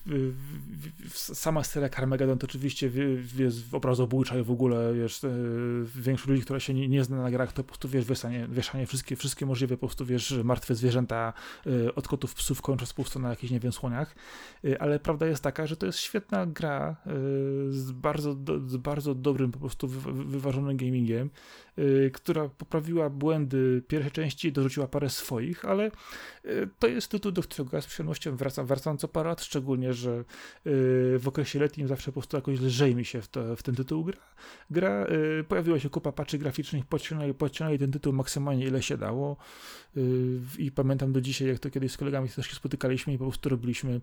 sama 1.08 1.64
seria 1.64 1.88
Carmageddon 1.88 2.38
to 2.38 2.46
oczywiście 2.46 2.90
jest 3.38 3.74
obrazobójcza 3.74 4.38
i 4.38 4.42
w 4.42 4.50
ogóle 4.50 4.94
wiesz, 4.94 5.24
e, 5.24 5.30
większość 5.96 6.28
ludzi, 6.28 6.42
która 6.42 6.60
się 6.60 6.74
nie, 6.74 6.88
nie 6.88 7.04
zna 7.04 7.22
na 7.22 7.30
grach, 7.30 7.52
to 7.52 7.62
po 7.62 7.68
prostu 7.68 7.88
wiesz, 7.88 8.04
wieszanie, 8.04 8.46
wieszanie 8.50 8.86
wszystkie, 8.86 9.16
wszystkie 9.16 9.46
możliwe 9.46 9.76
po 9.76 9.86
prostu 9.86 10.06
wiesz, 10.06 10.34
martwe 10.44 10.74
zwierzęta 10.74 11.32
e, 11.66 11.94
od 11.94 12.08
kotów, 12.08 12.34
psów 12.34 12.62
kończąc 12.62 12.92
po 12.92 13.02
prostu 13.02 13.18
na 13.18 13.30
jakichś, 13.30 13.52
nie 13.52 13.60
wiem, 13.60 13.72
słoniach, 13.72 14.16
ale 14.78 14.98
prawda 14.98 15.26
jest 15.26 15.42
taka, 15.42 15.66
że 15.66 15.76
to 15.76 15.86
jest 15.86 15.98
świetna 15.98 16.46
gra 16.46 16.96
z 17.68 17.92
bardzo, 17.92 18.36
z 18.66 18.76
bardzo 18.76 19.14
dobrym 19.14 19.52
po 19.52 19.58
prostu 19.58 19.88
wyważonym 19.88 20.76
gamingiem, 20.76 21.30
która 22.12 22.48
poprawiła 22.48 23.10
błędy 23.10 23.82
pierwszej 23.88 24.12
części, 24.12 24.52
dorzuciła 24.52 24.88
parę 24.88 25.10
swoich, 25.10 25.64
ale 25.64 25.90
to 26.78 26.86
jest 26.86 27.08
tytuł, 27.08 27.32
do 27.32 27.42
którego 27.42 27.76
ja 27.76 27.80
z 27.80 27.86
przyjemnością 27.86 28.36
wracam, 28.36 28.66
wracam 28.66 28.98
co 28.98 29.08
parę 29.08 29.28
lat, 29.28 29.42
szczególnie, 29.42 29.92
że 29.92 30.10
yy, 30.64 31.18
w 31.18 31.24
okresie 31.26 31.58
letnim 31.58 31.88
zawsze 31.88 32.06
po 32.06 32.12
prostu 32.12 32.36
jakoś 32.36 32.60
lżej 32.60 32.94
mi 32.94 33.04
się 33.04 33.22
w, 33.22 33.28
to, 33.28 33.56
w 33.56 33.62
ten 33.62 33.74
tytuł 33.74 34.04
gra. 34.04 34.18
gra 34.70 35.06
pojawiła 35.48 35.78
się 35.78 35.90
kupa 35.90 36.12
patchy 36.12 36.38
graficznych, 36.38 36.86
podciągnęli, 36.86 37.34
podciągnęli 37.34 37.78
ten 37.78 37.92
tytuł 37.92 38.12
maksymalnie 38.12 38.66
ile 38.66 38.82
się 38.82 38.96
dało. 38.96 39.36
I 40.58 40.70
pamiętam 40.70 41.12
do 41.12 41.20
dzisiaj, 41.20 41.48
jak 41.48 41.58
to 41.58 41.70
kiedyś 41.70 41.92
z 41.92 41.96
kolegami 41.96 42.28
też 42.28 42.46
się 42.46 42.54
spotykaliśmy 42.54 43.12
i 43.12 43.18
po 43.18 43.24
prostu 43.24 43.48
robiliśmy 43.48 44.00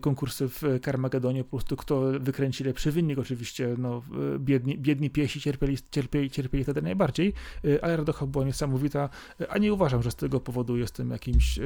konkursy 0.00 0.48
w 0.48 0.62
Carmagedonie, 0.84 1.44
po 1.44 1.50
prostu 1.50 1.76
kto 1.76 2.20
wykręci 2.20 2.64
lepszy 2.64 2.92
wynik, 2.92 3.18
oczywiście 3.18 3.74
no, 3.78 4.02
biedni, 4.38 4.78
biedni 4.78 5.10
piesi 5.10 5.40
cierpieli, 5.40 5.78
cierpieli, 5.90 6.30
cierpieli 6.30 6.64
wtedy 6.64 6.82
najbardziej, 6.88 7.32
yy, 7.62 7.82
ale 7.82 7.96
radocha 7.96 8.26
była 8.26 8.44
niesamowita, 8.44 9.08
a 9.48 9.58
nie 9.58 9.72
uważam, 9.72 10.02
że 10.02 10.10
z 10.10 10.14
tego 10.14 10.40
powodu 10.40 10.76
jestem 10.76 11.10
jakimś, 11.10 11.58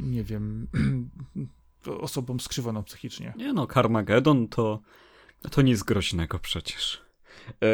nie 0.00 0.24
wiem, 0.24 0.66
osobą 2.00 2.38
skrzywoną 2.38 2.82
psychicznie. 2.82 3.34
Nie 3.36 3.52
no, 3.52 3.66
Carmageddon 3.66 4.48
to, 4.48 4.80
to 5.50 5.62
nic 5.62 5.82
groźnego 5.82 6.38
przecież. 6.38 7.02
E, 7.50 7.66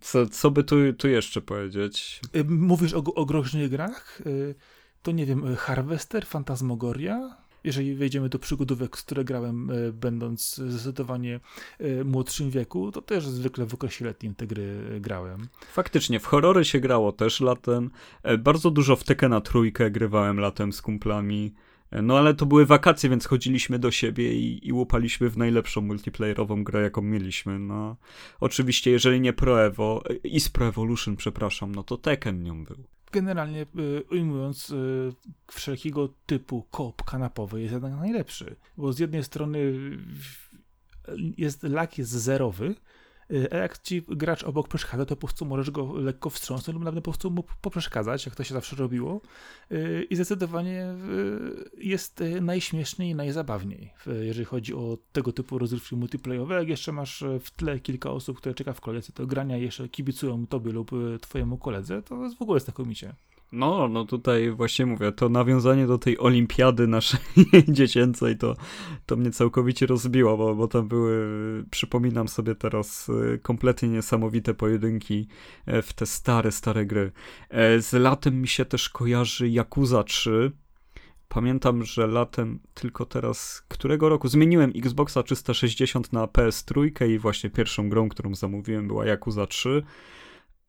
co, 0.00 0.26
co 0.26 0.50
by 0.50 0.64
tu, 0.64 0.92
tu 0.92 1.08
jeszcze 1.08 1.40
powiedzieć? 1.40 2.20
Mówisz 2.48 2.94
o, 2.94 2.98
o 2.98 3.26
groźnych 3.26 3.70
grach? 3.70 4.22
To 5.02 5.12
nie 5.12 5.26
wiem, 5.26 5.56
Harvester, 5.56 6.26
Fantasmogoria? 6.26 7.45
Jeżeli 7.66 7.94
wejdziemy 7.94 8.28
do 8.28 8.38
przygodówek, 8.38 8.90
które 8.90 9.24
grałem, 9.24 9.70
e, 9.70 9.92
będąc 9.92 10.56
zdecydowanie 10.56 11.40
e, 11.78 12.04
młodszym 12.04 12.50
wieku, 12.50 12.92
to 12.92 13.02
też 13.02 13.26
zwykle 13.26 13.66
w 13.66 13.74
okresie 13.74 14.04
letnim 14.04 14.34
te 14.34 14.46
gry 14.46 15.00
grałem. 15.00 15.48
Faktycznie, 15.72 16.20
w 16.20 16.26
horrory 16.26 16.64
się 16.64 16.80
grało 16.80 17.12
też 17.12 17.40
latem. 17.40 17.90
Bardzo 18.38 18.70
dużo 18.70 18.96
w 18.96 19.04
Tekena 19.04 19.40
trójkę 19.40 19.90
grywałem 19.90 20.40
latem 20.40 20.72
z 20.72 20.82
kumplami. 20.82 21.54
No 21.92 22.18
ale 22.18 22.34
to 22.34 22.46
były 22.46 22.66
wakacje, 22.66 23.10
więc 23.10 23.26
chodziliśmy 23.26 23.78
do 23.78 23.90
siebie 23.90 24.34
i, 24.34 24.68
i 24.68 24.72
łupaliśmy 24.72 25.30
w 25.30 25.36
najlepszą 25.36 25.80
multiplayerową 25.80 26.64
grę, 26.64 26.82
jaką 26.82 27.02
mieliśmy. 27.02 27.58
No, 27.58 27.96
oczywiście, 28.40 28.90
jeżeli 28.90 29.20
nie 29.20 29.32
Pro 29.32 29.64
Evo, 29.64 30.02
i 30.24 30.40
z 30.40 30.48
Pro 30.48 30.66
Evolution, 30.66 31.16
przepraszam, 31.16 31.74
no 31.74 31.82
to 31.82 31.96
Tekken 31.96 32.42
nią 32.42 32.64
był. 32.64 32.95
Generalnie 33.12 33.62
y, 33.62 34.04
ujmując, 34.10 34.70
y, 34.70 35.12
wszelkiego 35.50 36.08
typu 36.26 36.62
kop 36.70 37.04
kanapowy 37.04 37.60
jest 37.60 37.72
jednak 37.72 37.94
najlepszy, 37.94 38.56
bo 38.76 38.92
z 38.92 38.98
jednej 38.98 39.24
strony 39.24 39.72
jest 41.38 41.62
lak 41.62 41.98
jest 41.98 42.10
zerowy, 42.10 42.74
a 43.50 43.56
jak 43.56 43.78
ci 43.78 44.02
gracz 44.08 44.44
obok 44.44 44.68
przeszkadza, 44.68 45.06
to 45.06 45.16
po 45.16 45.26
prostu 45.26 45.44
możesz 45.44 45.70
go 45.70 45.92
lekko 45.92 46.30
wstrząsnąć 46.30 46.74
lub 46.74 46.84
nawet 46.84 47.04
po 47.04 47.10
prostu 47.10 47.30
mu 47.30 47.44
poprzeszkadzać, 47.60 48.26
jak 48.26 48.34
to 48.34 48.44
się 48.44 48.54
zawsze 48.54 48.76
robiło. 48.76 49.20
Y, 49.72 50.06
I 50.10 50.16
zdecydowanie 50.16 50.94
y, 51.74 51.84
jest 51.84 52.22
najśmieszniej 52.40 53.10
i 53.10 53.14
najzabawniej, 53.14 53.92
jeżeli 54.20 54.44
chodzi 54.44 54.74
o 54.74 54.98
tego 55.12 55.32
typu 55.32 55.58
rozrywki 55.58 55.96
multiplayerowe. 55.96 56.54
Jak 56.54 56.68
jeszcze 56.68 56.92
masz 56.92 57.24
w 57.40 57.50
tle 57.50 57.80
kilka 57.80 58.10
osób, 58.10 58.38
które 58.38 58.54
czeka 58.54 58.72
w 58.72 58.80
kolejce 58.80 59.12
do 59.12 59.26
grania, 59.26 59.56
jeszcze 59.56 59.88
kibicują 59.88 60.46
tobie 60.46 60.72
lub 60.72 60.90
twojemu 61.20 61.58
koledze, 61.58 62.02
to 62.02 62.16
w 62.38 62.42
ogóle 62.42 62.56
jest 62.56 62.66
znakomicie. 62.66 63.14
No, 63.52 63.88
no 63.88 64.04
tutaj 64.04 64.50
właśnie 64.50 64.86
mówię, 64.86 65.12
to 65.12 65.28
nawiązanie 65.28 65.86
do 65.86 65.98
tej 65.98 66.18
olimpiady 66.18 66.86
naszej 66.86 67.20
dziecięcej 67.68 68.38
to, 68.38 68.56
to 69.06 69.16
mnie 69.16 69.30
całkowicie 69.30 69.86
rozbiło, 69.86 70.36
bo, 70.36 70.54
bo 70.54 70.68
tam 70.68 70.88
były, 70.88 71.24
przypominam 71.70 72.28
sobie 72.28 72.54
teraz, 72.54 73.08
y, 73.08 73.40
kompletnie 73.42 73.88
niesamowite 73.88 74.54
pojedynki 74.54 75.28
e, 75.66 75.82
w 75.82 75.92
te 75.92 76.06
stare, 76.06 76.52
stare 76.52 76.86
gry. 76.86 77.12
E, 77.50 77.80
z 77.80 77.92
latem 77.92 78.40
mi 78.40 78.48
się 78.48 78.64
też 78.64 78.88
kojarzy 78.88 79.48
Yakuza 79.48 80.04
3, 80.04 80.52
Pamiętam, 81.28 81.84
że 81.84 82.06
latem, 82.06 82.58
tylko 82.74 83.06
teraz, 83.06 83.62
którego 83.68 84.08
roku 84.08 84.28
zmieniłem 84.28 84.72
Xboxa 84.76 85.22
360 85.22 86.12
na 86.12 86.26
PS3 86.26 87.08
i 87.10 87.18
właśnie 87.18 87.50
pierwszą 87.50 87.88
grą, 87.88 88.08
którą 88.08 88.34
zamówiłem 88.34 88.88
była 88.88 89.06
Yakuza 89.06 89.46
3. 89.46 89.82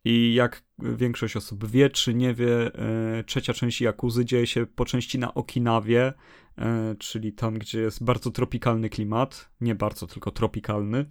I 0.10 0.34
jak 0.34 0.64
większość 0.80 1.36
osób 1.36 1.68
wie, 1.68 1.90
czy 1.90 2.14
nie 2.14 2.34
wie, 2.34 2.76
e, 2.76 3.24
trzecia 3.24 3.54
część 3.54 3.82
Jakuzy 3.82 4.26
dzieje 4.26 4.48
się 4.48 4.66
po 4.66 4.86
części 4.86 5.20
na 5.20 5.34
Okinawie, 5.34 6.14
e, 6.58 6.96
czyli 7.00 7.34
tam, 7.34 7.60
gdzie 7.60 7.82
jest 7.82 8.04
bardzo 8.04 8.32
tropikalny 8.32 8.90
klimat. 8.90 9.50
Nie 9.62 9.76
bardzo, 9.76 10.08
tylko 10.08 10.32
tropikalny. 10.32 11.06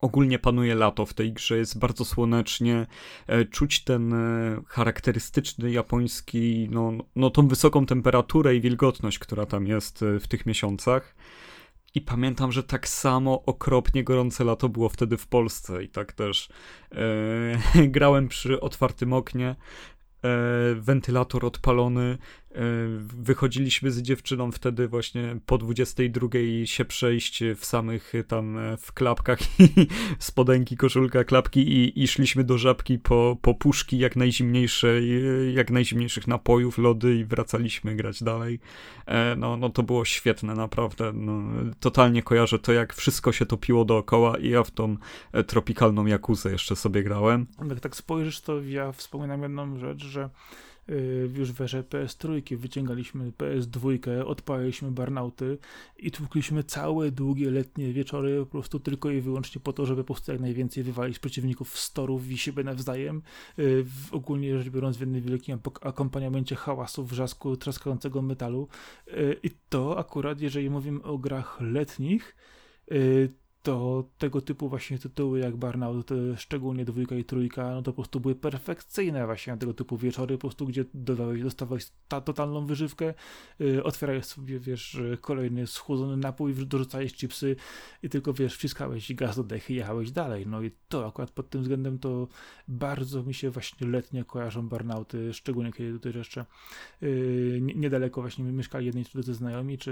Ogólnie 0.00 0.38
panuje 0.38 0.74
lato 0.74 1.06
w 1.06 1.14
tej 1.14 1.32
grze, 1.32 1.56
jest 1.58 1.78
bardzo 1.78 2.04
słonecznie, 2.04 2.86
e, 3.26 3.44
czuć 3.44 3.84
ten 3.84 4.14
charakterystyczny 4.66 5.70
japoński, 5.70 6.68
no, 6.70 6.92
no 7.16 7.30
tą 7.30 7.48
wysoką 7.48 7.86
temperaturę 7.86 8.54
i 8.54 8.60
wilgotność, 8.60 9.18
która 9.18 9.46
tam 9.46 9.66
jest 9.66 10.04
w 10.20 10.28
tych 10.28 10.46
miesiącach. 10.46 11.14
I 11.94 12.00
pamiętam, 12.00 12.52
że 12.52 12.62
tak 12.62 12.88
samo 12.88 13.42
okropnie 13.46 14.04
gorące 14.04 14.44
lato 14.44 14.68
było 14.68 14.88
wtedy 14.88 15.16
w 15.16 15.26
Polsce. 15.26 15.82
I 15.82 15.88
tak 15.88 16.12
też 16.12 16.48
e, 16.92 17.88
grałem 17.96 18.28
przy 18.28 18.60
otwartym 18.60 19.12
oknie, 19.12 19.48
e, 19.48 19.56
wentylator 20.74 21.44
odpalony, 21.44 22.18
wychodziliśmy 22.98 23.90
z 23.90 24.02
dziewczyną 24.02 24.52
wtedy 24.52 24.88
właśnie 24.88 25.36
po 25.46 25.58
22 25.58 26.28
się 26.64 26.84
przejść 26.84 27.42
w 27.56 27.64
samych 27.64 28.14
e, 28.14 28.24
tam 28.24 28.58
e, 28.58 28.76
w 28.76 28.92
klapkach 28.92 29.38
i 29.60 29.86
spodenki, 30.18 30.76
koszulka, 30.76 31.24
klapki 31.24 31.60
i, 31.60 32.02
i 32.02 32.08
szliśmy 32.08 32.44
do 32.44 32.58
żabki 32.58 32.98
po, 32.98 33.36
po 33.42 33.54
puszki 33.54 33.98
jak 33.98 34.16
najzimniejsze, 34.16 35.00
jak 35.54 35.70
najzimniejszych 35.70 36.26
napojów, 36.26 36.78
lody 36.78 37.14
i 37.14 37.24
wracaliśmy 37.24 37.96
grać 37.96 38.22
dalej. 38.22 38.60
No, 39.36 39.56
no 39.56 39.70
to 39.70 39.82
było 39.82 40.04
świetne, 40.04 40.54
naprawdę. 40.54 41.12
No, 41.14 41.42
totalnie 41.80 42.22
kojarzę 42.22 42.58
to, 42.58 42.72
jak 42.72 42.94
wszystko 42.94 43.32
się 43.32 43.46
topiło 43.46 43.84
dookoła 43.84 44.38
i 44.38 44.48
ja 44.48 44.62
w 44.62 44.70
tą 44.70 44.96
tropikalną 45.46 46.06
jakuzę 46.06 46.52
jeszcze 46.52 46.76
sobie 46.76 47.02
grałem. 47.02 47.46
Jak 47.68 47.80
tak 47.80 47.96
spojrzysz, 47.96 48.40
to 48.40 48.62
ja 48.62 48.92
wspominam 48.92 49.42
jedną 49.42 49.78
rzecz, 49.78 50.04
że 50.04 50.30
Y, 50.73 50.73
już 51.34 51.52
w 51.52 51.60
erze 51.60 51.82
PS3 51.82 52.56
wyciągaliśmy 52.56 53.30
PS2, 53.30 53.98
odpaliliśmy 54.26 54.90
barnauty 54.90 55.58
i 55.96 56.10
tłukliśmy 56.10 56.64
całe 56.64 57.10
długie 57.10 57.50
letnie 57.50 57.92
wieczory 57.92 58.38
po 58.38 58.46
prostu 58.46 58.80
tylko 58.80 59.10
i 59.10 59.20
wyłącznie 59.20 59.60
po 59.60 59.72
to, 59.72 59.86
żeby 59.86 60.04
po 60.04 60.14
prostu 60.14 60.32
jak 60.32 60.40
najwięcej 60.40 60.82
wywalić 60.82 61.18
przeciwników 61.18 61.78
z 61.78 61.92
torów 61.92 62.30
i 62.30 62.38
siebie 62.38 62.64
nawzajem. 62.64 63.22
Y, 63.58 63.84
ogólnie 64.12 64.58
rzecz 64.58 64.72
biorąc 64.72 64.96
w 64.96 65.00
jednym 65.00 65.22
wielkim 65.22 65.58
akompaniamencie 65.80 66.56
hałasu, 66.56 67.04
wrzasku, 67.04 67.56
trzaskającego 67.56 68.22
metalu. 68.22 68.68
Y, 69.08 69.36
I 69.42 69.50
to 69.68 69.98
akurat, 69.98 70.40
jeżeli 70.40 70.70
mówimy 70.70 71.02
o 71.02 71.18
grach 71.18 71.60
letnich, 71.60 72.36
to 73.64 74.04
tego 74.18 74.40
typu 74.40 74.68
właśnie 74.68 74.98
tytuły 74.98 75.38
jak 75.38 75.56
Burnout, 75.56 76.10
szczególnie 76.36 76.84
dwójka 76.84 77.14
i 77.14 77.24
trójka, 77.24 77.70
no 77.70 77.82
to 77.82 77.92
po 77.92 78.02
prostu 78.02 78.20
były 78.20 78.34
perfekcyjne 78.34 79.26
właśnie 79.26 79.52
na 79.52 79.56
tego 79.56 79.74
typu 79.74 79.96
wieczory, 79.96 80.34
po 80.34 80.40
prostu 80.40 80.66
gdzie 80.66 80.84
dodawałeś, 80.94 81.42
dostawałeś 81.42 81.86
ta, 82.08 82.20
totalną 82.20 82.66
wyżywkę, 82.66 83.14
yy, 83.58 83.84
otwierałeś 83.84 84.24
sobie, 84.24 84.58
wiesz, 84.58 84.98
kolejny 85.20 85.66
schłodzony 85.66 86.16
napój, 86.16 86.54
dorzucałeś 86.54 87.14
chipsy 87.14 87.56
i 88.02 88.08
tylko, 88.08 88.32
wiesz, 88.32 88.56
wciskałeś 88.56 89.14
gaz 89.14 89.36
do 89.36 89.44
dechy 89.44 89.72
i 89.72 89.76
jechałeś 89.76 90.10
dalej. 90.10 90.46
No 90.46 90.62
i 90.62 90.70
to 90.88 91.06
akurat 91.06 91.30
pod 91.30 91.50
tym 91.50 91.62
względem 91.62 91.98
to 91.98 92.28
bardzo 92.68 93.22
mi 93.22 93.34
się 93.34 93.50
właśnie 93.50 93.86
letnie 93.86 94.24
kojarzą 94.24 94.68
Burnouty, 94.68 95.34
szczególnie 95.34 95.72
kiedy 95.72 95.92
tutaj 95.92 96.12
jeszcze 96.16 96.44
yy, 97.00 97.60
niedaleko 97.60 98.20
właśnie 98.20 98.44
mieszkali 98.44 98.86
jedni 98.86 99.04
czy 99.04 99.12
drudzy 99.12 99.34
znajomi, 99.34 99.78
czy, 99.78 99.90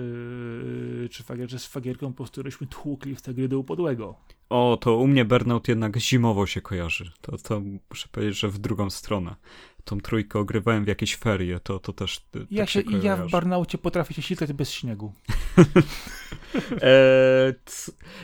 yy, 1.03 1.09
czy, 1.09 1.23
fagier, 1.23 1.61
z 1.61 1.67
fagierką 1.67 2.13
po 2.13 2.17
prostu 2.17 2.43
tłukli 2.71 3.15
w 3.15 3.23
te 3.23 3.35
gry 3.35 3.49
do 3.49 3.62
podłego. 3.65 4.17
O, 4.53 4.79
to 4.81 4.97
u 4.97 5.07
mnie 5.07 5.25
Burnout 5.25 5.69
jednak 5.69 5.97
zimowo 5.97 6.47
się 6.47 6.61
kojarzy. 6.61 7.11
To, 7.21 7.37
to 7.39 7.63
muszę 7.91 8.09
powiedzieć, 8.13 8.39
że 8.39 8.49
w 8.49 8.59
drugą 8.59 8.91
stronę. 8.91 9.37
Tą 9.85 10.01
trójkę 10.01 10.39
ogrywałem 10.39 10.85
w 10.85 10.89
jakieś 10.89 11.17
ferie, 11.17 11.61
to, 11.61 11.79
to 11.79 11.93
też 11.93 12.21
tak 12.31 12.43
ja, 12.51 12.67
się, 12.67 12.83
się 12.83 12.99
ja 13.03 13.17
w 13.17 13.31
Burnoutie 13.31 13.79
potrafię 13.79 14.15
się 14.15 14.23
sikać 14.23 14.53
bez 14.53 14.71
śniegu. 14.71 15.13
e, 16.83 17.55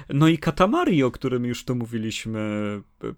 no 0.09 0.29
i 0.29 0.39
Katamari, 0.39 1.03
o 1.03 1.11
którym 1.11 1.45
już 1.45 1.65
tu 1.65 1.75
mówiliśmy. 1.75 2.41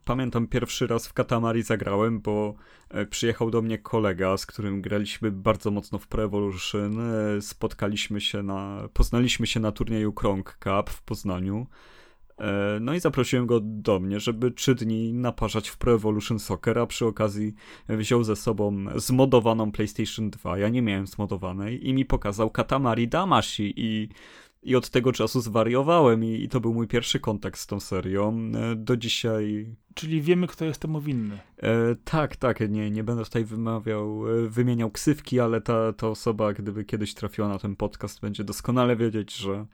Pamiętam 0.05 0.47
pierwszy 0.47 0.87
raz 0.87 1.07
w 1.09 1.13
Katamari 1.13 1.63
zagrałem, 1.63 2.21
bo 2.21 2.55
e, 2.91 3.07
przyjechał 3.07 3.51
do 3.51 3.63
mnie 3.63 3.79
kolega, 3.79 4.37
z 4.37 4.47
którym 4.47 4.83
graliśmy 4.83 5.31
bardzo 5.31 5.71
mocno 5.71 5.99
w 5.99 6.09
Pro 6.09 6.25
Evolution. 6.25 7.01
E, 7.01 7.43
spotkaliśmy 7.43 8.21
się 8.21 8.43
na, 8.43 8.89
poznaliśmy 8.93 9.47
się 9.47 9.61
na 9.61 9.73
turnieju 9.73 10.13
Krong 10.13 10.59
Cup 10.65 10.91
w 10.91 11.03
Poznaniu. 11.03 11.67
E, 12.41 12.79
no 12.81 12.95
i 12.95 13.01
zaprosiłem 13.01 13.47
go 13.47 13.61
do 13.63 14.01
mnie, 14.01 14.21
żeby 14.21 14.51
trzy 14.51 14.75
dni 14.75 15.13
naparzać 15.13 15.69
w 15.69 15.77
Pro 15.77 15.93
Evolution 15.93 16.39
Soccer, 16.39 16.79
a 16.79 16.87
przy 16.87 17.07
okazji 17.07 17.55
wziął 17.89 18.25
ze 18.25 18.37
sobą 18.37 18.85
zmodowaną 18.97 19.73
PlayStation 19.73 20.31
2. 20.31 20.59
Ja 20.59 20.69
nie 20.69 20.83
miałem 20.83 21.07
zmodowanej 21.07 21.89
i 21.89 21.95
mi 21.95 22.05
pokazał 22.05 22.51
Katamari 22.51 23.09
Damashi 23.09 23.75
i 23.77 24.09
i 24.63 24.77
od 24.77 24.91
tego 24.91 25.13
czasu 25.13 25.41
zwariowałem 25.41 26.25
i, 26.25 26.43
i, 26.43 26.49
to 26.49 26.61
był 26.61 26.75
mój 26.75 26.89
pierwszy 26.89 27.21
kontakt 27.21 27.61
z 27.61 27.67
tą 27.67 27.81
serią. 27.81 28.53
E, 28.55 28.77
do 28.77 28.97
dzisiaj. 28.97 29.75
Czyli 29.95 30.23
wiemy, 30.23 30.47
kto 30.47 30.65
jest 30.65 30.81
temu 30.81 31.01
winny. 31.01 31.39
E, 31.59 31.97
tak, 32.05 32.37
tak. 32.37 32.71
Nie, 32.71 32.91
nie 32.91 33.05
będę 33.05 33.25
tutaj 33.25 33.45
wymawiał, 33.45 34.39
e, 34.45 34.49
wymieniał 34.49 34.91
ksywki, 34.91 35.41
ale 35.41 35.61
ta, 35.61 35.93
ta 35.93 36.09
osoba, 36.09 36.53
gdyby 36.53 36.85
kiedyś 36.85 37.15
trafiła 37.15 37.49
na 37.49 37.59
ten 37.59 37.77
podcast, 37.77 38.21
będzie 38.21 38.45
doskonale 38.45 38.97
wiedzieć, 38.97 39.37
że, 39.37 39.67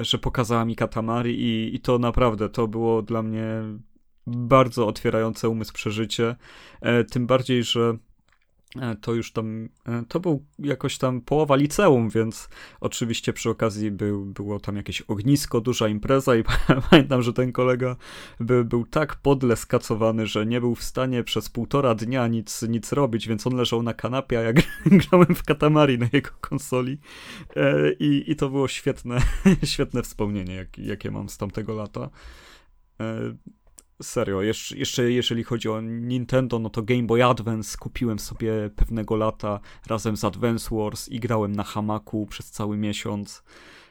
że 0.00 0.18
pokazała 0.18 0.64
mi 0.64 0.76
Katamari 0.76 1.40
i, 1.40 1.74
i 1.74 1.80
to 1.80 1.98
naprawdę, 1.98 2.48
to 2.48 2.68
było 2.68 3.02
dla 3.02 3.22
mnie 3.22 3.46
bardzo 4.26 4.86
otwierające 4.86 5.48
umysł 5.48 5.72
przeżycie, 5.72 6.36
e, 6.80 7.04
tym 7.04 7.26
bardziej, 7.26 7.64
że 7.64 7.80
e, 7.80 7.96
to 9.00 9.14
już 9.14 9.32
tam, 9.32 9.68
to 10.08 10.20
był 10.20 10.44
jakoś 10.58 10.98
tam 10.98 11.20
połowa 11.20 11.56
liceum, 11.56 12.10
więc 12.10 12.48
oczywiście 12.80 13.32
przy 13.32 13.50
okazji 13.50 13.90
był, 13.90 14.24
było 14.24 14.60
tam 14.60 14.76
jakieś 14.76 15.00
ognisko, 15.00 15.60
duża 15.60 15.88
impreza 15.88 16.36
i 16.36 16.44
pamiętam, 16.90 17.22
że 17.22 17.32
ten 17.32 17.52
kolega 17.52 17.96
by, 18.40 18.64
był 18.64 18.86
tak 18.86 19.16
podle 19.16 19.56
skacowany, 19.56 20.26
że 20.26 20.46
nie 20.46 20.60
był 20.60 20.74
w 20.74 20.82
stanie 20.82 21.24
przez 21.24 21.48
półtora 21.48 21.94
dnia 21.94 22.26
nic, 22.28 22.62
nic 22.62 22.92
robić, 22.92 23.28
więc 23.28 23.46
on 23.46 23.56
leżał 23.56 23.82
na 23.82 23.94
kanapie, 23.94 24.38
a 24.38 24.42
ja 24.42 24.52
grałem 25.10 25.34
w 25.34 25.42
Katamari 25.42 25.98
na 25.98 26.08
jego 26.12 26.30
konsoli. 26.40 26.98
I, 28.00 28.24
i 28.26 28.36
to 28.36 28.50
było 28.50 28.68
świetne, 28.68 29.18
świetne 29.64 30.02
wspomnienie, 30.02 30.54
jak, 30.54 30.78
jakie 30.78 31.10
mam 31.10 31.28
z 31.28 31.38
tamtego 31.38 31.74
lata 31.74 32.10
serio, 34.04 34.42
jeszcze, 34.42 35.10
jeżeli 35.10 35.44
chodzi 35.44 35.68
o 35.68 35.80
Nintendo, 35.80 36.58
no 36.58 36.70
to 36.70 36.82
Game 36.82 37.02
Boy 37.02 37.24
Advance 37.24 37.78
kupiłem 37.78 38.18
sobie 38.18 38.70
pewnego 38.76 39.16
lata 39.16 39.60
razem 39.86 40.16
z 40.16 40.24
Advance 40.24 40.76
Wars 40.76 41.08
i 41.08 41.20
grałem 41.20 41.52
na 41.52 41.62
hamaku 41.62 42.26
przez 42.26 42.50
cały 42.50 42.76
miesiąc. 42.76 43.44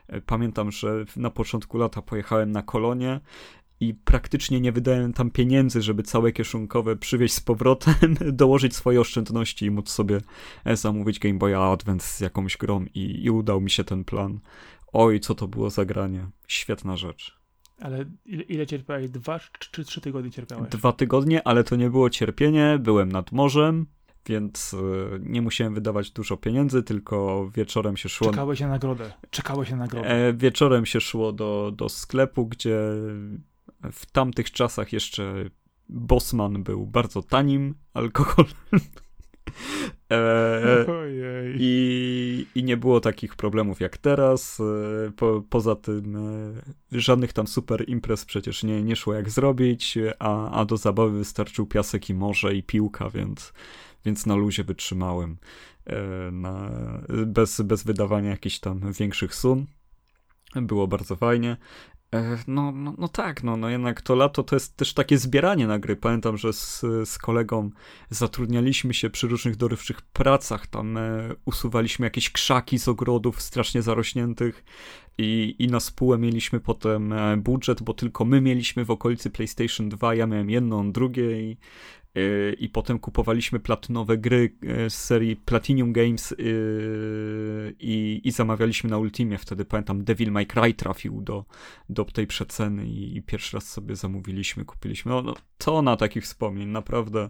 E, 0.07 0.21
pamiętam, 0.21 0.71
że 0.71 1.05
na 1.15 1.29
początku 1.29 1.77
lata 1.77 2.01
pojechałem 2.01 2.51
na 2.51 2.61
kolonie 2.61 3.19
i 3.79 3.93
praktycznie 3.93 4.61
nie 4.61 4.71
wydałem 4.71 5.13
tam 5.13 5.31
pieniędzy, 5.31 5.81
żeby 5.81 6.03
całe 6.03 6.31
kieszonkowe 6.31 6.95
przywieźć 6.95 7.33
z 7.33 7.41
powrotem, 7.41 8.15
dołożyć 8.31 8.75
swoje 8.75 9.01
oszczędności 9.01 9.65
i 9.65 9.71
móc 9.71 9.89
sobie 9.89 10.21
e, 10.65 10.77
zamówić 10.77 11.19
Game 11.19 11.37
Boy 11.37 11.57
Advance 11.57 12.07
z 12.07 12.19
jakąś 12.19 12.57
grą 12.57 12.85
i, 12.93 13.25
i 13.25 13.29
udał 13.29 13.61
mi 13.61 13.69
się 13.69 13.83
ten 13.83 14.03
plan. 14.03 14.39
Oj, 14.93 15.19
co 15.19 15.35
to 15.35 15.47
było 15.47 15.69
za 15.69 15.85
granie. 15.85 16.27
Świetna 16.47 16.97
rzecz. 16.97 17.42
Ale 17.83 18.05
ile, 18.25 18.43
ile 18.43 18.67
cierpiałeś? 18.67 19.09
Dwa 19.09 19.39
czy 19.59 19.83
trzy 19.83 20.01
tygodnie 20.01 20.31
cierpiałeś? 20.31 20.69
Dwa 20.69 20.91
tygodnie, 20.91 21.47
ale 21.47 21.63
to 21.63 21.75
nie 21.75 21.89
było 21.89 22.09
cierpienie. 22.09 22.77
Byłem 22.79 23.11
nad 23.11 23.31
morzem, 23.31 23.85
więc 24.25 24.73
e, 24.73 24.77
nie 25.19 25.41
musiałem 25.41 25.73
wydawać 25.73 26.11
dużo 26.11 26.37
pieniędzy, 26.37 26.83
tylko 26.83 27.49
wieczorem 27.55 27.97
się 27.97 28.09
szło. 28.09 28.29
Czekałeś 28.29 28.59
na 28.59 28.67
nagrodę. 28.67 29.13
Czekałeś 29.29 29.71
na 29.71 29.77
nagrodę. 29.77 30.09
E, 30.09 30.33
wieczorem 30.33 30.85
się 30.85 31.01
szło 31.01 31.31
do, 31.31 31.71
do 31.75 31.89
sklepu, 31.89 32.45
gdzie 32.45 32.79
w 33.91 34.05
tamtych 34.11 34.51
czasach 34.51 34.93
jeszcze 34.93 35.33
Bosman 35.89 36.63
był 36.63 36.87
bardzo 36.87 37.23
tanim 37.23 37.75
alkoholem. 37.93 38.53
E, 40.13 40.85
i, 41.55 42.45
I 42.55 42.63
nie 42.63 42.77
było 42.77 42.99
takich 42.99 43.35
problemów 43.35 43.79
jak 43.79 43.97
teraz. 43.97 44.59
E, 44.59 45.11
po, 45.11 45.43
poza 45.49 45.75
tym 45.75 46.15
e, 46.15 46.99
żadnych 46.99 47.33
tam 47.33 47.47
super 47.47 47.89
imprez 47.89 48.25
przecież 48.25 48.63
nie, 48.63 48.83
nie 48.83 48.95
szło 48.95 49.13
jak 49.13 49.29
zrobić, 49.29 49.97
a, 50.19 50.51
a 50.51 50.65
do 50.65 50.77
zabawy 50.77 51.17
wystarczył 51.17 51.65
piasek 51.65 52.09
i 52.09 52.13
morze 52.13 52.55
i 52.55 52.63
piłka, 52.63 53.09
więc, 53.09 53.53
więc 54.05 54.25
na 54.25 54.35
luzie 54.35 54.63
wytrzymałem 54.63 55.37
e, 55.85 56.31
na, 56.31 56.71
bez, 57.25 57.61
bez 57.61 57.83
wydawania 57.83 58.29
jakichś 58.29 58.59
tam 58.59 58.91
większych 58.91 59.35
sum. 59.35 59.65
Było 60.55 60.87
bardzo 60.87 61.15
fajnie. 61.15 61.57
E, 62.13 62.37
no, 62.47 62.71
no, 62.71 62.93
no 62.97 63.07
tak, 63.07 63.43
no, 63.43 63.57
no 63.57 63.69
jednak 63.69 64.01
to 64.01 64.15
lato 64.15 64.43
to 64.43 64.55
jest 64.55 64.77
też 64.77 64.93
takie 64.93 65.17
zbieranie 65.17 65.67
na 65.67 65.79
gry. 65.79 65.95
Pamiętam, 65.95 66.37
że 66.37 66.53
z, 66.53 66.81
z 67.05 67.17
kolegą 67.17 67.69
zatrudnialiśmy 68.09 68.93
się 68.93 69.09
przy 69.09 69.27
różnych 69.27 69.55
dorywczych 69.55 70.01
pracach, 70.01 70.67
tam 70.67 70.97
e, 70.97 71.35
usuwaliśmy 71.45 72.05
jakieś 72.05 72.29
krzaki 72.29 72.79
z 72.79 72.87
ogrodów 72.87 73.41
strasznie 73.41 73.81
zarośniętych 73.81 74.63
i, 75.17 75.55
i 75.59 75.67
na 75.67 75.79
spółę 75.79 76.17
mieliśmy 76.17 76.59
potem 76.59 77.13
e, 77.13 77.37
budżet, 77.37 77.83
bo 77.83 77.93
tylko 77.93 78.25
my 78.25 78.41
mieliśmy 78.41 78.85
w 78.85 78.91
okolicy 78.91 79.29
PlayStation 79.29 79.89
2, 79.89 80.15
ja 80.15 80.27
miałem 80.27 80.49
jedną, 80.49 80.91
drugie 80.91 81.41
i 81.41 81.57
i 82.59 82.69
potem 82.69 82.99
kupowaliśmy 82.99 83.59
platynowe 83.59 84.17
gry 84.17 84.55
yy, 84.61 84.89
z 84.89 84.93
serii 84.93 85.35
Platinum 85.35 85.93
Games 85.93 86.35
yy, 86.37 87.75
i, 87.79 88.21
i 88.23 88.31
zamawialiśmy 88.31 88.89
na 88.89 88.97
Ultimie. 88.97 89.37
Wtedy 89.37 89.65
pamiętam 89.65 90.03
Devil 90.03 90.31
May 90.31 90.47
Cry 90.47 90.73
trafił 90.73 91.21
do, 91.21 91.45
do 91.89 92.05
tej 92.05 92.27
przeceny 92.27 92.87
i, 92.87 93.17
i 93.17 93.21
pierwszy 93.21 93.57
raz 93.57 93.71
sobie 93.71 93.95
zamówiliśmy, 93.95 94.65
kupiliśmy. 94.65 95.11
No, 95.11 95.21
no 95.21 95.33
to 95.57 95.81
na 95.81 95.97
takich 95.97 96.23
wspomnień. 96.23 96.69
Naprawdę 96.69 97.29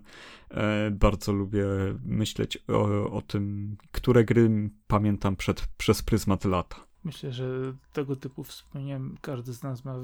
bardzo 0.91 1.33
lubię 1.33 1.65
myśleć 2.05 2.57
o, 2.67 3.11
o 3.11 3.21
tym, 3.21 3.77
które 3.91 4.23
gry 4.23 4.69
pamiętam 4.87 5.35
przed, 5.35 5.67
przez 5.77 6.01
pryzmat 6.01 6.45
lata. 6.45 6.92
Myślę, 7.03 7.31
że 7.31 7.73
tego 7.93 8.15
typu 8.15 8.43
wspomnienia 8.43 8.99
każdy 9.21 9.53
z 9.53 9.63
nas 9.63 9.85
ma, 9.85 9.95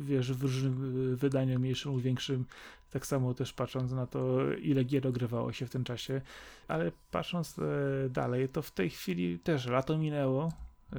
wiesz, 0.00 0.32
w 0.32 0.42
różnym 0.42 1.16
wydaniu, 1.16 1.60
mniejszym 1.60 1.92
lub 1.92 2.02
większym, 2.02 2.44
tak 2.90 3.06
samo 3.06 3.34
też 3.34 3.52
patrząc 3.52 3.92
na 3.92 4.06
to, 4.06 4.52
ile 4.52 4.84
gier 4.84 5.06
ogrywało 5.06 5.52
się 5.52 5.66
w 5.66 5.70
tym 5.70 5.84
czasie, 5.84 6.20
ale 6.68 6.92
patrząc 7.10 7.58
e, 7.58 7.62
dalej, 8.10 8.48
to 8.48 8.62
w 8.62 8.70
tej 8.70 8.90
chwili 8.90 9.38
też 9.38 9.66
lato 9.66 9.98
minęło. 9.98 10.52
E, 10.92 10.98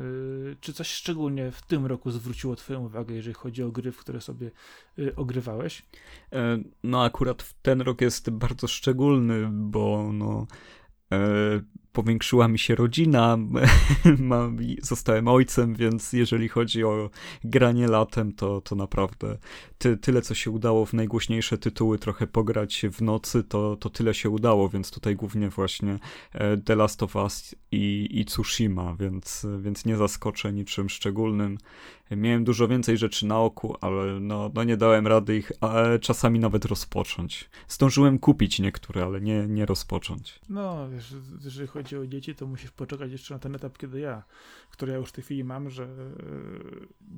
czy 0.61 0.73
coś 0.73 0.87
szczególnie 0.87 1.51
w 1.51 1.61
tym 1.61 1.85
roku 1.85 2.11
zwróciło 2.11 2.55
Twoją 2.55 2.85
uwagę, 2.85 3.15
jeżeli 3.15 3.33
chodzi 3.33 3.63
o 3.63 3.71
gry, 3.71 3.91
w 3.91 3.97
które 3.97 4.21
sobie 4.21 4.51
e, 4.99 5.15
ogrywałeś? 5.15 5.85
No, 6.83 7.03
akurat 7.03 7.53
ten 7.61 7.81
rok 7.81 8.01
jest 8.01 8.29
bardzo 8.29 8.67
szczególny, 8.67 9.49
bo 9.51 10.09
no, 10.13 10.47
powiększyła 11.95 12.47
mi 12.47 12.59
się 12.59 12.75
rodzina, 12.75 13.37
mam, 14.19 14.57
zostałem 14.81 15.27
ojcem, 15.27 15.75
więc 15.75 16.13
jeżeli 16.13 16.49
chodzi 16.49 16.83
o 16.83 17.09
granie 17.43 17.87
latem, 17.87 18.33
to, 18.33 18.61
to 18.61 18.75
naprawdę 18.75 19.37
ty, 19.77 19.97
tyle, 19.97 20.21
co 20.21 20.33
się 20.33 20.51
udało 20.51 20.85
w 20.85 20.93
najgłośniejsze 20.93 21.57
tytuły 21.57 21.99
trochę 21.99 22.27
pograć 22.27 22.85
w 22.91 23.01
nocy, 23.01 23.43
to, 23.43 23.75
to 23.75 23.89
tyle 23.89 24.13
się 24.13 24.29
udało, 24.29 24.69
więc 24.69 24.91
tutaj 24.91 25.15
głównie 25.15 25.49
właśnie 25.49 25.99
e, 26.33 26.57
The 26.57 26.75
Last 26.75 27.03
of 27.03 27.15
Us 27.15 27.55
i, 27.71 28.07
i 28.11 28.25
Tsushima, 28.25 28.95
więc, 28.99 29.47
więc 29.59 29.85
nie 29.85 29.97
zaskoczę 29.97 30.53
niczym 30.53 30.89
szczególnym. 30.89 31.57
Miałem 32.11 32.43
dużo 32.43 32.67
więcej 32.67 32.97
rzeczy 32.97 33.25
na 33.25 33.39
oku, 33.39 33.75
ale 33.81 34.19
no, 34.19 34.51
no 34.53 34.63
nie 34.63 34.77
dałem 34.77 35.07
rady 35.07 35.37
ich 35.37 35.51
a 35.61 35.75
czasami 36.01 36.39
nawet 36.39 36.65
rozpocząć. 36.65 37.49
Zdążyłem 37.67 38.19
kupić 38.19 38.59
niektóre, 38.59 39.03
ale 39.03 39.21
nie, 39.21 39.47
nie 39.47 39.65
rozpocząć. 39.65 40.39
No, 40.49 40.89
wiesz, 40.89 41.13
jeżeli 41.43 41.67
chodzi 41.67 41.84
o 41.93 42.07
dzieci, 42.07 42.35
to 42.35 42.47
musisz 42.47 42.71
poczekać 42.71 43.11
jeszcze 43.11 43.33
na 43.33 43.39
ten 43.39 43.55
etap, 43.55 43.77
kiedy 43.77 43.99
ja, 43.99 44.23
który 44.71 44.91
ja 44.91 44.97
już 44.97 45.09
w 45.09 45.11
tej 45.11 45.23
chwili 45.23 45.43
mam, 45.43 45.69
że 45.69 45.83
e, 45.83 45.87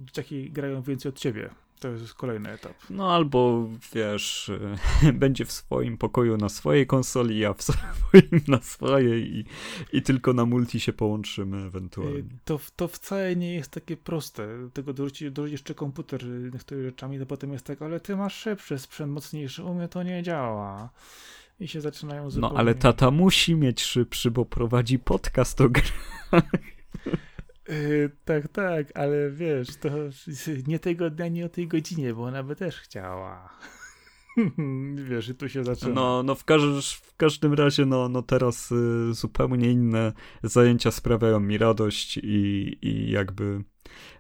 dzieciaki 0.06 0.52
grają 0.52 0.82
więcej 0.82 1.10
od 1.10 1.20
ciebie. 1.20 1.50
To 1.80 1.88
jest 1.88 2.14
kolejny 2.14 2.50
etap. 2.50 2.74
No 2.90 3.14
albo 3.14 3.70
wiesz, 3.94 4.52
będzie 5.14 5.46
w 5.46 5.52
swoim 5.52 5.98
pokoju 5.98 6.38
na 6.38 6.50
swojej 6.50 6.88
konsoli, 6.88 7.46
a 7.46 7.54
w 7.54 7.64
swoim 7.70 8.42
na 8.48 8.62
swojej 8.62 9.38
i, 9.38 9.46
i 9.94 10.02
tylko 10.02 10.34
na 10.34 10.46
multi 10.46 10.80
się 10.80 10.94
połączymy 10.94 11.66
ewentualnie. 11.66 12.24
To, 12.46 12.60
to 12.76 12.88
wcale 12.88 13.36
nie 13.36 13.54
jest 13.54 13.72
takie 13.72 13.98
proste. 13.98 14.70
Tego 14.74 14.94
dorzucić, 14.94 15.32
dorzucić 15.32 15.52
jeszcze 15.52 15.76
komputer 15.76 16.26
niektórymi 16.54 16.86
rzeczami, 16.86 17.20
to 17.20 17.26
potem 17.26 17.54
jest 17.54 17.66
tak, 17.66 17.82
ale 17.82 18.00
ty 18.00 18.16
masz 18.16 18.36
szybszy 18.36 18.80
sprzęt, 18.80 19.14
mocniejszy, 19.14 19.64
u 19.64 19.74
mnie 19.74 19.88
to 19.88 20.04
nie 20.04 20.24
działa. 20.24 20.90
I 21.60 21.68
się 21.68 21.82
zaczynają 21.82 22.30
zupełnie... 22.30 22.54
No 22.54 22.60
ale 22.60 22.76
tata 22.76 23.12
musi 23.12 23.56
mieć 23.56 23.82
szybszy, 23.84 24.32
bo 24.32 24.46
prowadzi 24.46 25.00
podcast 25.00 25.62
o 25.62 25.70
grach. 25.70 26.42
Yy, 27.68 28.12
tak, 28.26 28.48
tak, 28.48 28.98
ale 28.98 29.32
wiesz, 29.32 29.68
to 29.76 29.90
nie 30.68 30.80
tego 30.80 31.10
dnia, 31.10 31.28
nie 31.28 31.46
o 31.46 31.50
tej 31.50 31.68
godzinie, 31.68 32.14
bo 32.14 32.24
ona 32.24 32.44
by 32.44 32.56
też 32.56 32.80
chciała. 32.80 33.50
wiesz, 35.10 35.30
i 35.30 35.36
tu 35.36 35.50
się 35.50 35.64
zaczyna. 35.64 35.94
No, 35.94 36.24
no 36.24 36.36
w, 36.36 36.46
każ 36.46 36.62
w 36.96 37.16
każdym 37.16 37.54
razie, 37.54 37.86
no, 37.86 38.10
no 38.10 38.22
teraz 38.22 38.72
y, 38.72 39.14
zupełnie 39.14 39.72
inne 39.72 40.14
zajęcia 40.44 40.92
sprawiają 40.92 41.40
mi 41.40 41.58
radość 41.58 42.18
i, 42.18 42.78
i 42.82 43.12
jakby 43.12 43.64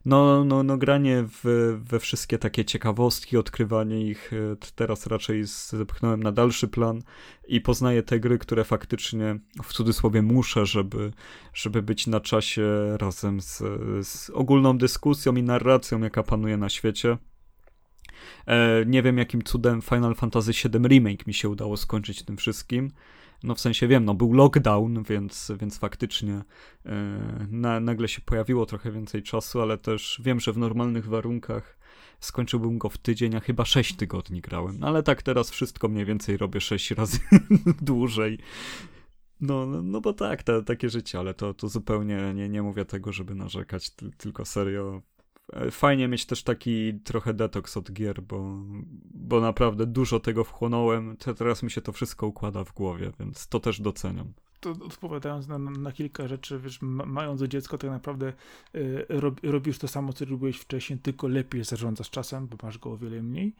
no, 0.05 0.45
no, 0.45 0.63
no 0.63 0.77
granie 0.77 1.23
w, 1.27 1.77
we 1.83 1.99
wszystkie 1.99 2.37
takie 2.37 2.65
ciekawostki, 2.65 3.37
odkrywanie 3.37 4.01
ich 4.01 4.33
e, 4.33 4.55
teraz 4.75 5.07
raczej 5.07 5.43
zepchnąłem 5.45 6.23
na 6.23 6.31
dalszy 6.31 6.67
plan 6.67 7.01
i 7.47 7.61
poznaję 7.61 8.03
te 8.03 8.19
gry, 8.19 8.37
które 8.37 8.63
faktycznie 8.63 9.39
w 9.63 9.73
cudzysłowie 9.73 10.21
muszę, 10.21 10.65
żeby, 10.65 11.11
żeby 11.53 11.81
być 11.81 12.07
na 12.07 12.19
czasie 12.19 12.97
razem 12.97 13.41
z, 13.41 13.63
z 14.07 14.29
ogólną 14.29 14.77
dyskusją 14.77 15.35
i 15.35 15.43
narracją, 15.43 15.99
jaka 15.99 16.23
panuje 16.23 16.57
na 16.57 16.69
świecie. 16.69 17.17
E, 18.47 18.85
nie 18.85 19.03
wiem, 19.03 19.17
jakim 19.17 19.43
cudem 19.43 19.81
Final 19.81 20.15
Fantasy 20.15 20.51
VII 20.51 20.87
Remake 20.87 21.27
mi 21.27 21.33
się 21.33 21.49
udało 21.49 21.77
skończyć 21.77 22.23
tym 22.23 22.37
wszystkim. 22.37 22.91
No 23.43 23.55
w 23.55 23.59
sensie 23.59 23.87
wiem, 23.87 24.05
no 24.05 24.13
był 24.13 24.33
lockdown, 24.33 25.03
więc, 25.03 25.51
więc 25.59 25.77
faktycznie 25.77 26.41
yy, 26.85 26.91
na, 27.51 27.79
nagle 27.79 28.07
się 28.07 28.21
pojawiło 28.21 28.65
trochę 28.65 28.91
więcej 28.91 29.23
czasu, 29.23 29.61
ale 29.61 29.77
też 29.77 30.21
wiem, 30.23 30.39
że 30.39 30.53
w 30.53 30.57
normalnych 30.57 31.07
warunkach 31.07 31.77
skończyłbym 32.19 32.77
go 32.77 32.89
w 32.89 32.97
tydzień, 32.97 33.35
a 33.35 33.39
chyba 33.39 33.65
6 33.65 33.95
tygodni 33.95 34.41
grałem. 34.41 34.79
No 34.79 34.87
ale 34.87 35.03
tak 35.03 35.23
teraz 35.23 35.51
wszystko 35.51 35.87
mniej 35.87 36.05
więcej 36.05 36.37
robię 36.37 36.61
6 36.61 36.91
razy 36.91 37.19
dłużej. 37.81 38.39
No, 39.41 39.65
no, 39.65 39.81
no 39.81 40.01
bo 40.01 40.13
tak, 40.13 40.43
te, 40.43 40.63
takie 40.63 40.89
życie, 40.89 41.19
ale 41.19 41.33
to, 41.33 41.53
to 41.53 41.67
zupełnie 41.67 42.33
nie, 42.33 42.49
nie 42.49 42.61
mówię 42.61 42.85
tego, 42.85 43.13
żeby 43.13 43.35
narzekać, 43.35 43.91
tylko 44.17 44.45
serio 44.45 45.01
E, 45.01 45.16
fajnie 45.71 46.07
mieć 46.07 46.25
też 46.25 46.43
taki 46.43 46.93
trochę 47.03 47.33
detoks 47.33 47.77
od 47.77 47.91
gier, 47.91 48.21
bo, 48.21 48.53
bo 49.13 49.41
naprawdę 49.41 49.85
dużo 49.85 50.19
tego 50.19 50.43
wchłonąłem. 50.43 51.17
Teraz 51.37 51.63
mi 51.63 51.71
się 51.71 51.81
to 51.81 51.91
wszystko 51.91 52.27
układa 52.27 52.63
w 52.63 52.73
głowie, 52.73 53.11
więc 53.19 53.47
to 53.47 53.59
też 53.59 53.81
doceniam 53.81 54.33
to 54.59 54.71
odpowiadając 54.71 55.47
na, 55.47 55.57
na, 55.57 55.91
kilka 55.91 56.27
rzeczy, 56.27 56.59
wiesz, 56.59 56.79
mając 56.81 57.43
dziecko, 57.43 57.77
tak 57.77 57.89
naprawdę 57.89 58.33
y, 58.75 59.05
rob, 59.09 59.39
robisz 59.43 59.77
to 59.77 59.87
samo, 59.87 60.13
co 60.13 60.25
robiłeś 60.25 60.57
wcześniej, 60.57 60.99
tylko 60.99 61.27
lepiej 61.27 61.63
zarządzasz 61.63 62.09
czasem, 62.09 62.47
bo 62.47 62.57
masz 62.63 62.77
go 62.77 62.91
o 62.91 62.97
wiele 62.97 63.23
mniej. 63.23 63.55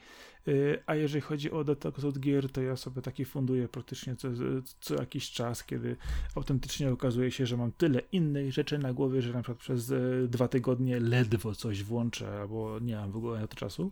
Y, 0.47 0.83
a 0.85 0.95
jeżeli 0.95 1.21
chodzi 1.21 1.51
o 1.51 1.63
detoks 1.63 2.03
od 2.03 2.19
gier, 2.19 2.51
to 2.51 2.61
ja 2.61 2.75
sobie 2.75 3.01
taki 3.01 3.25
funduję 3.25 3.67
praktycznie 3.67 4.15
co, 4.15 4.27
co 4.79 4.95
jakiś 4.95 5.31
czas, 5.31 5.63
kiedy 5.63 5.95
autentycznie 6.35 6.91
okazuje 6.91 7.31
się, 7.31 7.45
że 7.45 7.57
mam 7.57 7.71
tyle 7.71 8.01
innych 8.11 8.53
rzeczy 8.53 8.77
na 8.77 8.93
głowie, 8.93 9.21
że 9.21 9.33
na 9.33 9.41
przykład 9.41 9.57
przez 9.57 9.91
y, 9.91 10.27
dwa 10.29 10.47
tygodnie 10.47 10.99
ledwo 10.99 11.55
coś 11.55 11.83
włączę, 11.83 12.39
albo 12.41 12.79
nie 12.79 12.95
mam 12.95 13.11
w 13.11 13.17
ogóle 13.17 13.39
na 13.39 13.47
to 13.47 13.55
czasu. 13.55 13.91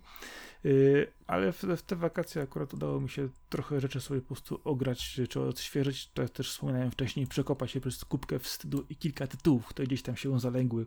ale 1.28 1.52
w, 1.52 1.64
w, 1.64 1.82
te 1.82 1.96
wakacje 1.96 2.42
akurat 2.42 2.74
udało 2.74 3.02
mi 3.02 3.10
się 3.10 3.30
trochę 3.50 3.80
rzeczy 3.80 4.02
sobie 4.02 4.22
po 4.22 4.28
prostu 4.28 4.60
ograć, 4.64 5.20
czy 5.30 5.42
odświeżyć. 5.42 6.10
To 6.14 6.30
też 6.30 6.52
wspominałem 6.52 6.92
wcześniej, 6.92 7.28
przekopać 7.28 7.72
się 7.72 7.82
przez 7.82 8.06
kubkę 8.06 8.40
wstydu 8.40 8.86
i 8.90 8.96
kilka 8.96 9.28
tytułów, 9.28 9.68
które 9.68 9.88
gdzieś 9.88 10.02
tam 10.02 10.16
się 10.16 10.40
zalęgły, 10.40 10.86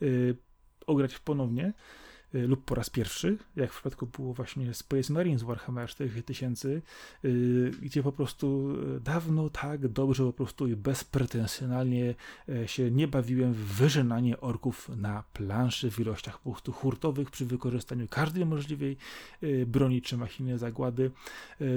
yy, 0.00 0.36
ograć 0.86 1.18
ponownie. 1.18 1.72
Y, 2.34 2.46
lub 2.46 2.64
po 2.64 2.74
raz 2.74 2.90
pierwszy, 2.90 3.38
jak 3.56 3.70
w 3.70 3.74
przypadku 3.74 4.06
było 4.06 4.34
właśnie 4.34 4.74
Space 4.74 5.12
Marines 5.12 5.42
Warhammer 5.42 5.88
4000, 5.88 6.68
y, 7.24 7.70
gdzie 7.82 8.02
po 8.02 8.12
prostu 8.12 8.76
y, 8.96 9.00
dawno 9.00 9.50
tak 9.50 9.88
dobrze 9.88 10.24
po 10.24 10.32
prostu 10.32 10.68
i 10.68 10.76
bezpretensjonalnie 10.76 12.14
się 12.66 12.90
nie 12.90 13.08
bawiłem 13.08 13.52
w 13.52 13.56
wyżynanie 13.56 14.40
orków 14.40 14.88
na 14.88 15.24
planszy 15.32 15.90
w 15.90 16.00
ilościach 16.00 16.38
po 16.38 16.50
prostu 16.50 16.72
hurtowych 16.72 17.30
przy 17.30 17.46
wykorzystaniu 17.46 18.08
każdej 18.08 18.46
możliwej 18.46 18.96
broni 19.66 20.02
czy 20.02 20.16
machiny 20.16 20.58
zagłady. 20.58 21.10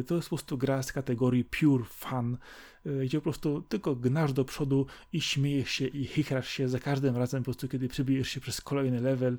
To 0.08 0.16
jest 0.16 0.30
po 0.30 0.36
prostu 0.36 0.58
gra 0.58 0.84
z 0.84 0.92
kategorii 0.92 1.46
pure 1.46 1.84
fun, 1.84 2.38
gdzie 3.06 3.18
po 3.18 3.24
prostu 3.24 3.62
tylko 3.62 3.96
gnasz 3.96 4.34
do 4.34 4.46
przodu 4.46 4.86
i 5.14 5.22
śmiejesz 5.22 5.70
się 5.70 5.88
i 5.88 6.06
chichrasz 6.06 6.50
się 6.50 6.70
za 6.70 6.80
każdym 6.80 7.18
razem, 7.18 7.42
po 7.42 7.46
prostu 7.46 7.68
kiedy 7.68 7.88
przebijesz 7.88 8.30
się 8.30 8.40
przez 8.40 8.62
kolejny 8.62 9.02
level. 9.02 9.38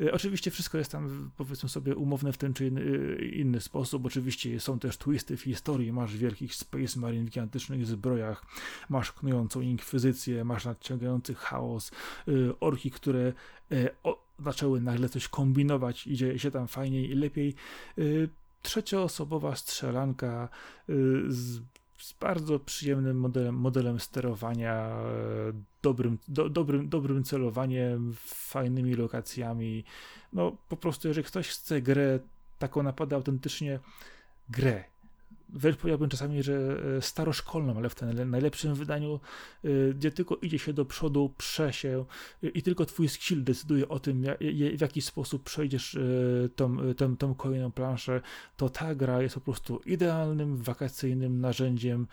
E, 0.00 0.12
oczywiście 0.12 0.50
wszystko 0.50 0.78
jest 0.78 0.92
tam, 0.92 1.30
powiedzmy 1.36 1.68
sobie, 1.68 1.96
umowne 1.96 2.32
w 2.32 2.38
ten 2.38 2.54
czy 2.54 2.66
inny, 2.66 2.82
e, 3.20 3.24
inny 3.24 3.60
sposób. 3.60 4.06
Oczywiście 4.06 4.60
są 4.60 4.78
też 4.78 4.98
twisty 4.98 5.36
w 5.36 5.42
historii. 5.42 5.92
Masz 5.92 6.16
wielkich 6.16 6.54
Space 6.54 7.00
Marine 7.00 7.24
w 7.24 7.30
gigantycznych 7.30 7.86
zbrojach, 7.86 8.46
masz 8.88 9.12
knującą 9.12 9.60
inkwizycję, 9.60 10.44
masz 10.44 10.64
nadciągający 10.64 11.34
chaos, 11.34 11.90
orki, 12.60 12.90
które 12.90 13.32
zaczęły 14.38 14.80
nagle 14.80 15.08
coś 15.08 15.28
kombinować, 15.28 16.06
idzie 16.06 16.38
się 16.38 16.50
tam 16.50 16.68
fajniej 16.68 17.10
i 17.10 17.14
lepiej 17.14 17.54
trzecioosobowa 18.62 19.56
strzelanka 19.56 20.48
z 21.28 21.60
z 21.98 22.12
bardzo 22.12 22.58
przyjemnym 22.58 23.20
modelem, 23.20 23.54
modelem 23.54 24.00
sterowania, 24.00 24.74
e, 24.74 25.02
dobrym, 25.82 26.18
do, 26.28 26.48
dobrym, 26.48 26.88
dobrym 26.88 27.24
celowaniem, 27.24 28.14
fajnymi 28.24 28.94
lokacjami. 28.94 29.84
No 30.32 30.56
po 30.68 30.76
prostu, 30.76 31.08
jeżeli 31.08 31.26
ktoś 31.26 31.48
chce 31.48 31.82
grę 31.82 32.18
taką 32.58 32.82
naprawdę 32.82 33.16
autentycznie 33.16 33.78
grę, 34.48 34.84
wręcz 35.48 35.76
powiedziałbym 35.76 36.08
czasami, 36.08 36.42
że 36.42 36.82
e, 36.96 37.02
staroszkolną, 37.02 37.76
ale 37.76 37.88
w 37.88 37.94
tym 37.94 38.30
najlepszym 38.30 38.74
wydaniu, 38.74 39.20
e, 39.64 39.68
gdzie 39.94 40.10
tylko 40.10 40.36
idzie 40.36 40.58
się 40.58 40.72
do 40.72 40.84
przodu, 40.84 41.34
prze 41.36 41.72
się 41.72 42.04
e, 42.42 42.48
i 42.48 42.62
tylko 42.62 42.86
twój 42.86 43.08
skill 43.08 43.44
decyduje 43.44 43.88
o 43.88 44.00
tym, 44.00 44.24
w 44.76 44.80
jaki 44.80 45.02
sposób 45.02 45.42
przejdziesz 45.44 45.98
tą, 46.56 46.94
tą, 46.94 47.16
tą 47.16 47.34
kolejną 47.34 47.72
planszę, 47.72 48.20
to 48.56 48.68
ta 48.68 48.94
gra 48.94 49.22
jest 49.22 49.34
po 49.34 49.40
prostu 49.40 49.80
idealnym, 49.86 50.56
wakacyjnym 50.56 51.40
narzędziem 51.40 52.06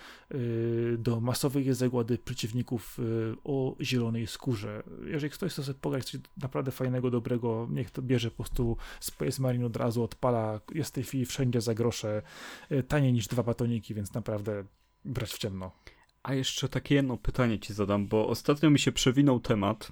do 0.97 1.19
masowej 1.19 1.73
zagłady 1.73 2.17
przeciwników 2.17 2.99
o 3.43 3.75
zielonej 3.81 4.27
skórze. 4.27 4.83
Jeżeli 5.05 5.29
ktoś 5.29 5.51
chce 5.51 5.63
sobie 5.63 5.79
pograć 5.79 6.05
coś 6.05 6.21
naprawdę 6.41 6.71
fajnego, 6.71 7.11
dobrego, 7.11 7.67
niech 7.71 7.91
to 7.91 8.01
bierze 8.01 8.31
po 8.31 8.35
prostu 8.35 8.77
Space 8.99 9.41
Marine 9.41 9.65
od 9.65 9.77
razu, 9.77 10.03
odpala, 10.03 10.59
jest 10.73 10.89
w 10.89 10.93
tej 10.93 11.03
chwili 11.03 11.25
wszędzie 11.25 11.61
za 11.61 11.73
grosze, 11.73 12.21
taniej 12.87 13.13
niż 13.13 13.24
niż 13.25 13.29
dwa 13.29 13.43
batoniki, 13.43 13.93
więc 13.93 14.13
naprawdę 14.13 14.63
brać 15.05 15.33
w 15.33 15.37
ciemno. 15.37 15.71
A 16.23 16.33
jeszcze 16.33 16.69
takie 16.69 16.95
jedno 16.95 17.17
pytanie 17.17 17.59
ci 17.59 17.73
zadam, 17.73 18.07
bo 18.07 18.27
ostatnio 18.27 18.69
mi 18.69 18.79
się 18.79 18.91
przewinął 18.91 19.39
temat, 19.39 19.91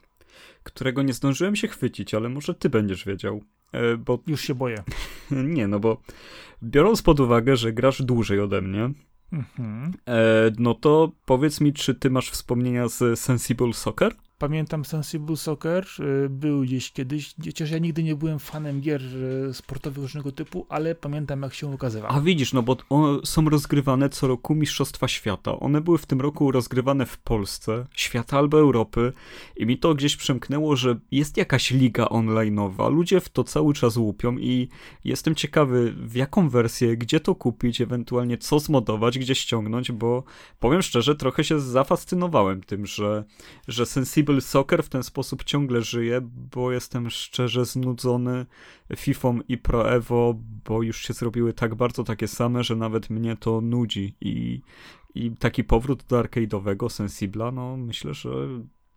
którego 0.64 1.02
nie 1.02 1.14
zdążyłem 1.14 1.56
się 1.56 1.68
chwycić, 1.68 2.14
ale 2.14 2.30
może 2.30 2.54
ty 2.54 2.70
będziesz 2.70 3.06
wiedział. 3.06 3.44
E, 3.72 3.98
bo... 3.98 4.20
Już 4.28 4.42
się 4.42 4.56
boję. 4.56 4.84
nie, 5.32 5.68
no 5.68 5.80
bo 5.80 6.02
biorąc 6.64 7.02
pod 7.02 7.20
uwagę, 7.20 7.56
że 7.56 7.74
grasz 7.74 8.02
dłużej 8.02 8.40
ode 8.40 8.62
mnie, 8.62 8.90
mhm. 9.32 9.94
e, 10.08 10.52
no 10.58 10.74
to 10.74 11.12
powiedz 11.26 11.62
mi, 11.62 11.74
czy 11.74 11.96
ty 11.96 12.10
masz 12.10 12.30
wspomnienia 12.30 12.88
z 12.88 13.20
Sensible 13.20 13.74
Soccer? 13.74 14.16
Pamiętam 14.38 14.86
Sensible 14.86 15.38
Soccer, 15.38 15.86
y, 16.26 16.30
był 16.30 16.62
gdzieś 16.62 16.92
kiedyś, 16.92 17.36
chociaż 17.46 17.72
ja 17.72 17.78
nigdy 17.78 18.04
nie 18.04 18.16
byłem 18.16 18.40
fanem 18.40 18.82
gier 18.82 19.02
y, 19.50 19.54
sportowych 19.54 20.02
różnego 20.02 20.32
typu, 20.32 20.66
ale 20.70 20.96
pamiętam 20.96 21.42
jak 21.42 21.54
się 21.54 21.68
ukazywał. 21.68 22.12
A 22.12 22.22
widzisz, 22.22 22.54
no 22.54 22.64
bo 22.64 22.78
są 23.24 23.50
rozgrywane 23.50 24.10
co 24.10 24.28
roku 24.28 24.56
Mistrzostwa 24.56 25.08
Świata. 25.08 25.60
One 25.60 25.82
były 25.82 25.98
w 25.98 26.06
tym 26.06 26.22
roku 26.22 26.52
rozgrywane 26.52 27.06
w 27.06 27.18
Polsce, 27.18 27.86
świata 27.92 28.38
albo 28.38 28.60
Europy 28.60 29.14
i 29.58 29.66
mi 29.66 29.78
to 29.78 29.96
gdzieś 29.96 30.16
przemknęło, 30.16 30.76
że 30.76 31.00
jest 31.12 31.38
jakaś 31.38 31.72
liga 31.72 32.06
online'owa. 32.06 32.92
Ludzie 32.92 33.20
w 33.20 33.30
to 33.30 33.44
cały 33.44 33.74
czas 33.74 33.98
łupią 33.98 34.38
i 34.38 34.70
jestem 35.04 35.36
ciekawy 35.36 35.94
w 35.98 36.16
jaką 36.16 36.50
wersję, 36.50 36.98
gdzie 36.98 37.20
to 37.20 37.36
kupić, 37.36 37.82
ewentualnie 37.82 38.38
co 38.38 38.60
zmodować, 38.60 39.20
gdzie 39.20 39.36
ściągnąć, 39.36 39.92
bo 39.92 40.24
powiem 40.60 40.82
szczerze, 40.82 41.16
trochę 41.16 41.44
się 41.44 41.60
zafascynowałem 41.60 42.64
tym, 42.64 42.86
że, 42.86 43.24
że 43.68 43.86
Sensible 43.86 44.22
Soccer 44.41 44.84
w 44.84 44.89
ten 44.89 45.03
sposób 45.03 45.43
ciągle 45.43 45.82
żyje, 45.82 46.21
bo 46.55 46.71
jestem 46.71 47.09
szczerze 47.09 47.65
znudzony 47.65 48.45
FIFA 48.95 49.34
i 49.47 49.57
Pro 49.57 49.91
Evo, 49.91 50.36
bo 50.65 50.82
już 50.82 51.01
się 51.01 51.13
zrobiły 51.13 51.53
tak 51.53 51.76
bardzo 51.76 52.03
takie 52.03 52.28
same, 52.28 52.63
że 52.63 52.76
nawet 52.76 53.09
mnie 53.09 53.38
to 53.38 53.61
nudzi 53.61 54.15
i, 54.21 54.61
i 55.15 55.32
taki 55.32 55.63
powrót 55.63 56.03
do 56.03 56.21
arcade'owego 56.21 56.89
Sensibla, 56.89 57.51
no 57.51 57.78
myślę, 57.78 58.13
że 58.13 58.30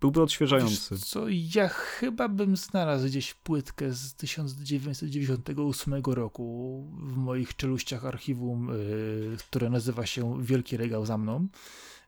byłby 0.01 0.23
odświeżający. 0.23 0.95
Wiesz 0.95 1.05
co, 1.05 1.25
ja 1.29 1.69
chyba 1.69 2.29
bym 2.29 2.57
znalazł 2.57 3.07
gdzieś 3.07 3.35
płytkę 3.35 3.93
z 3.93 4.15
1998 4.15 5.95
roku 6.05 6.85
w 6.99 7.17
moich 7.17 7.57
czeluściach 7.57 8.05
archiwum, 8.05 8.69
yy, 8.69 9.37
które 9.37 9.71
nazywa 9.71 10.07
się 10.07 10.43
Wielki 10.43 10.77
Regał 10.77 11.07
za 11.07 11.19
mną. 11.19 11.49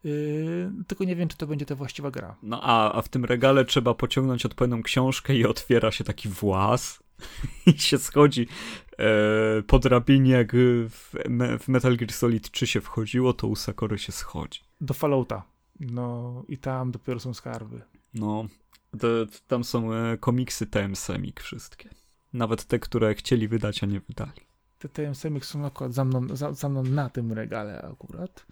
Yy, 0.08 0.84
tylko 0.86 1.04
nie 1.04 1.16
wiem, 1.16 1.28
czy 1.28 1.36
to 1.36 1.46
będzie 1.46 1.66
ta 1.66 1.74
właściwa 1.74 2.10
gra. 2.10 2.36
No 2.42 2.60
a, 2.62 2.92
a 2.92 3.02
w 3.02 3.08
tym 3.08 3.24
regale 3.24 3.64
trzeba 3.64 3.94
pociągnąć 3.94 4.46
odpowiednią 4.46 4.82
książkę 4.82 5.34
i 5.36 5.46
otwiera 5.46 5.90
się 5.90 6.04
taki 6.04 6.28
włas 6.28 7.02
i 7.66 7.78
się 7.78 7.98
schodzi 7.98 8.46
e, 8.98 9.62
po 9.62 9.78
drabinie, 9.78 10.32
jak 10.32 10.52
w, 10.54 11.14
w, 11.60 11.68
Metal 11.68 11.96
Gear 11.96 12.12
Solid 12.12 12.50
3 12.50 12.66
się 12.66 12.80
wchodziło, 12.80 13.32
to 13.32 13.46
u 13.46 13.56
Sakory 13.56 13.98
się 13.98 14.12
schodzi. 14.12 14.60
Do 14.80 14.94
Fallouta. 14.94 15.42
No 15.80 16.44
i 16.48 16.58
tam 16.58 16.90
dopiero 16.90 17.20
są 17.20 17.34
skarby. 17.34 17.82
No, 18.14 18.46
to, 19.00 19.08
tam 19.46 19.64
są 19.64 19.92
e, 19.92 20.16
komiksy 20.18 20.66
TM 20.66 20.96
Semik 20.96 21.40
wszystkie. 21.40 21.90
Nawet 22.32 22.64
te, 22.64 22.78
które 22.78 23.14
chcieli 23.14 23.48
wydać, 23.48 23.82
a 23.82 23.86
nie 23.86 24.00
wydali. 24.00 24.48
Te 24.78 24.88
TM 24.88 25.14
Semik 25.14 25.44
są 25.44 25.66
akurat 25.66 25.94
za 25.94 26.04
mną, 26.04 26.36
za, 26.36 26.52
za 26.52 26.68
mną 26.68 26.82
na 26.82 27.10
tym 27.10 27.32
regale 27.32 27.82
akurat. 27.82 28.46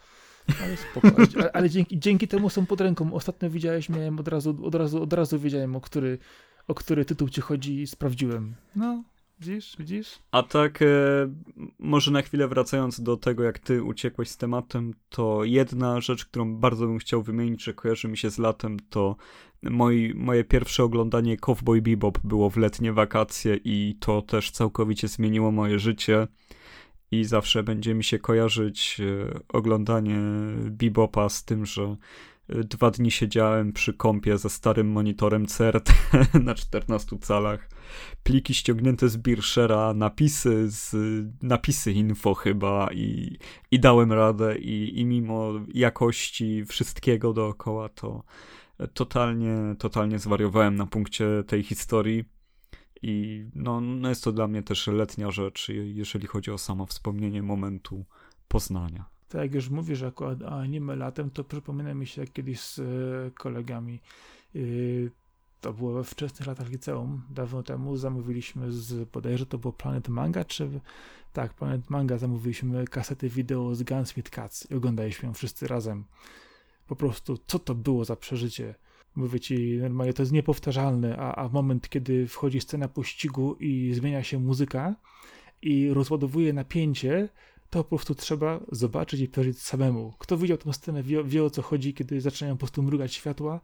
Ale 0.63 0.77
spoko. 0.77 1.23
Ale, 1.37 1.53
ale 1.53 1.71
dzięki, 1.71 1.99
dzięki 1.99 2.29
temu 2.29 2.51
są 2.51 2.67
pod 2.67 2.81
ręką. 2.81 3.13
Ostatnio 3.13 3.51
widziałeś, 3.51 3.89
miałem 3.89 4.21
od 4.21 4.29
razu, 4.29 4.59
od 4.63 4.75
razu, 4.75 5.03
od 5.03 5.13
razu 5.13 5.39
wiedziałem, 5.39 5.77
o 5.77 5.81
który, 5.81 6.19
o 6.69 6.75
który 6.75 7.05
tytuł 7.05 7.29
ci 7.29 7.41
chodzi 7.41 7.81
i 7.81 7.87
sprawdziłem. 7.87 8.55
No, 8.77 9.03
Widzisz, 9.41 9.77
widzisz? 9.79 10.19
A 10.31 10.43
tak, 10.43 10.83
e, 10.83 10.87
może 11.79 12.11
na 12.11 12.23
chwilę 12.23 12.49
wracając 12.49 13.01
do 13.01 13.17
tego, 13.17 13.43
jak 13.43 13.59
ty 13.59 13.83
uciekłeś 13.83 14.29
z 14.29 14.37
tematem, 14.37 14.95
to 15.09 15.45
jedna 15.45 16.01
rzecz, 16.01 16.25
którą 16.25 16.57
bardzo 16.57 16.87
bym 16.87 16.99
chciał 16.99 17.23
wymienić, 17.23 17.65
że 17.65 17.75
kojarzy 17.75 18.09
mi 18.09 18.19
się 18.19 18.31
z 18.31 18.39
latem, 18.39 18.77
to 18.91 19.17
moi, 19.63 20.15
moje 20.15 20.45
pierwsze 20.45 20.85
oglądanie 20.85 21.37
Cowboy 21.37 21.83
Bebop 21.83 22.19
było 22.25 22.51
w 22.51 22.57
letnie 22.57 22.93
wakacje 22.93 23.59
i 23.65 23.97
to 24.01 24.23
też 24.23 24.51
całkowicie 24.51 25.09
zmieniło 25.09 25.53
moje 25.53 25.79
życie 25.79 26.29
i 27.11 27.25
zawsze 27.25 27.63
będzie 27.63 27.95
mi 27.95 28.05
się 28.05 28.19
kojarzyć 28.19 29.01
e, 29.01 29.41
oglądanie 29.49 30.19
Bebopa 30.71 31.29
z 31.29 31.45
tym, 31.45 31.67
że 31.67 31.97
e, 32.49 32.65
dwa 32.65 32.91
dni 32.91 33.11
siedziałem 33.11 33.73
przy 33.73 33.95
kąpie 33.95 34.39
ze 34.39 34.51
starym 34.51 34.89
monitorem 34.89 35.47
CRT 35.47 35.93
na 36.45 36.55
14 36.55 37.19
calach, 37.19 37.69
pliki 38.23 38.55
ściągnięte 38.55 39.09
z 39.09 39.17
Birshera, 39.17 39.95
napisy 39.95 40.65
z 40.71 40.95
napisy 41.43 41.93
info 41.93 42.35
chyba 42.35 42.89
i, 42.93 43.39
i 43.71 43.81
dałem 43.81 44.13
radę 44.13 44.59
i, 44.59 45.01
i 45.01 45.05
mimo 45.05 45.53
jakości 45.75 46.65
wszystkiego 46.65 47.33
dookoła 47.33 47.89
to 47.89 48.23
totalnie, 48.95 49.57
totalnie 49.79 50.19
zwariowałem 50.19 50.75
na 50.75 50.87
punkcie 50.87 51.27
tej 51.47 51.63
historii 51.63 52.25
i 53.07 53.47
no, 53.55 53.81
no 53.81 54.09
jest 54.09 54.25
to 54.25 54.33
dla 54.33 54.49
mnie 54.49 54.63
też 54.63 54.87
letnia 54.87 55.31
rzecz, 55.31 55.69
jeżeli 55.85 56.27
chodzi 56.27 56.51
o 56.51 56.59
samo 56.59 56.87
wspomnienie 56.87 57.43
momentu 57.43 58.05
poznania. 58.49 59.05
Tak 59.29 59.43
jak 59.43 59.55
już 59.55 59.71
mówisz 59.71 60.03
akurat 60.03 60.43
o 60.43 60.61
anime 60.61 60.97
latem, 60.97 61.31
to 61.31 61.45
przypomina 61.45 61.95
mi 61.95 62.07
się 62.07 62.21
jak 62.21 62.33
kiedyś 62.33 62.61
z 62.61 62.79
e, 62.79 62.83
kolegami 63.31 64.01
yy, 64.55 65.11
to 65.61 65.73
było 65.73 65.93
we 65.93 66.05
wczesnych 66.05 66.47
latach 66.47 66.69
liceum, 66.71 67.23
dawno 67.31 67.63
temu 67.63 67.97
zamówiliśmy 67.97 68.73
z, 68.73 69.09
bodajże 69.09 69.47
to 69.47 69.59
było 69.59 69.73
Planet 69.73 70.09
Manga, 70.09 70.45
czy 70.45 70.81
tak, 71.33 71.55
Planet 71.55 71.91
Manga, 71.91 72.19
zamówiliśmy 72.19 72.85
kasety 72.85 73.29
wideo 73.29 73.75
z 73.75 73.83
Gunsmith 73.83 74.31
Cats 74.31 74.71
i 74.71 74.75
oglądaliśmy 74.75 75.27
ją 75.27 75.35
wszyscy 75.35 75.69
razem. 75.69 76.05
Po 76.87 76.97
prostu, 76.97 77.39
co 77.47 77.59
to 77.59 77.75
było 77.75 78.05
za 78.05 78.17
przeżycie? 78.17 78.75
Mówię 79.17 79.41
ci, 79.41 79.79
normalnie 79.81 80.13
to 80.13 80.23
jest 80.23 80.33
niepowtarzalne, 80.33 81.17
a, 81.17 81.35
a 81.35 81.49
moment, 81.49 81.89
kiedy 81.89 82.27
wchodzi 82.27 82.61
scena 82.61 82.89
pościgu 82.89 83.55
i 83.55 83.95
zmienia 83.95 84.23
się 84.23 84.39
muzyka 84.39 84.95
i 85.63 85.91
rozładowuje 85.91 86.53
napięcie, 86.53 87.29
to 87.71 87.85
po 87.85 87.97
prostu 87.97 88.15
trzeba 88.15 88.61
zobaczyć 88.73 89.21
i 89.21 89.29
przeżyć 89.29 89.63
samemu. 89.63 90.13
Kto 90.19 90.37
widział 90.37 90.59
tę 90.59 90.73
scenę, 90.73 91.03
wie, 91.03 91.25
wie 91.25 91.45
o 91.45 91.51
co 91.51 91.63
chodzi, 91.63 91.95
kiedy 91.95 92.21
zaczynają 92.21 92.55
po 92.55 92.59
prostu 92.59 92.83
mrugać 92.83 93.15
światła 93.15 93.61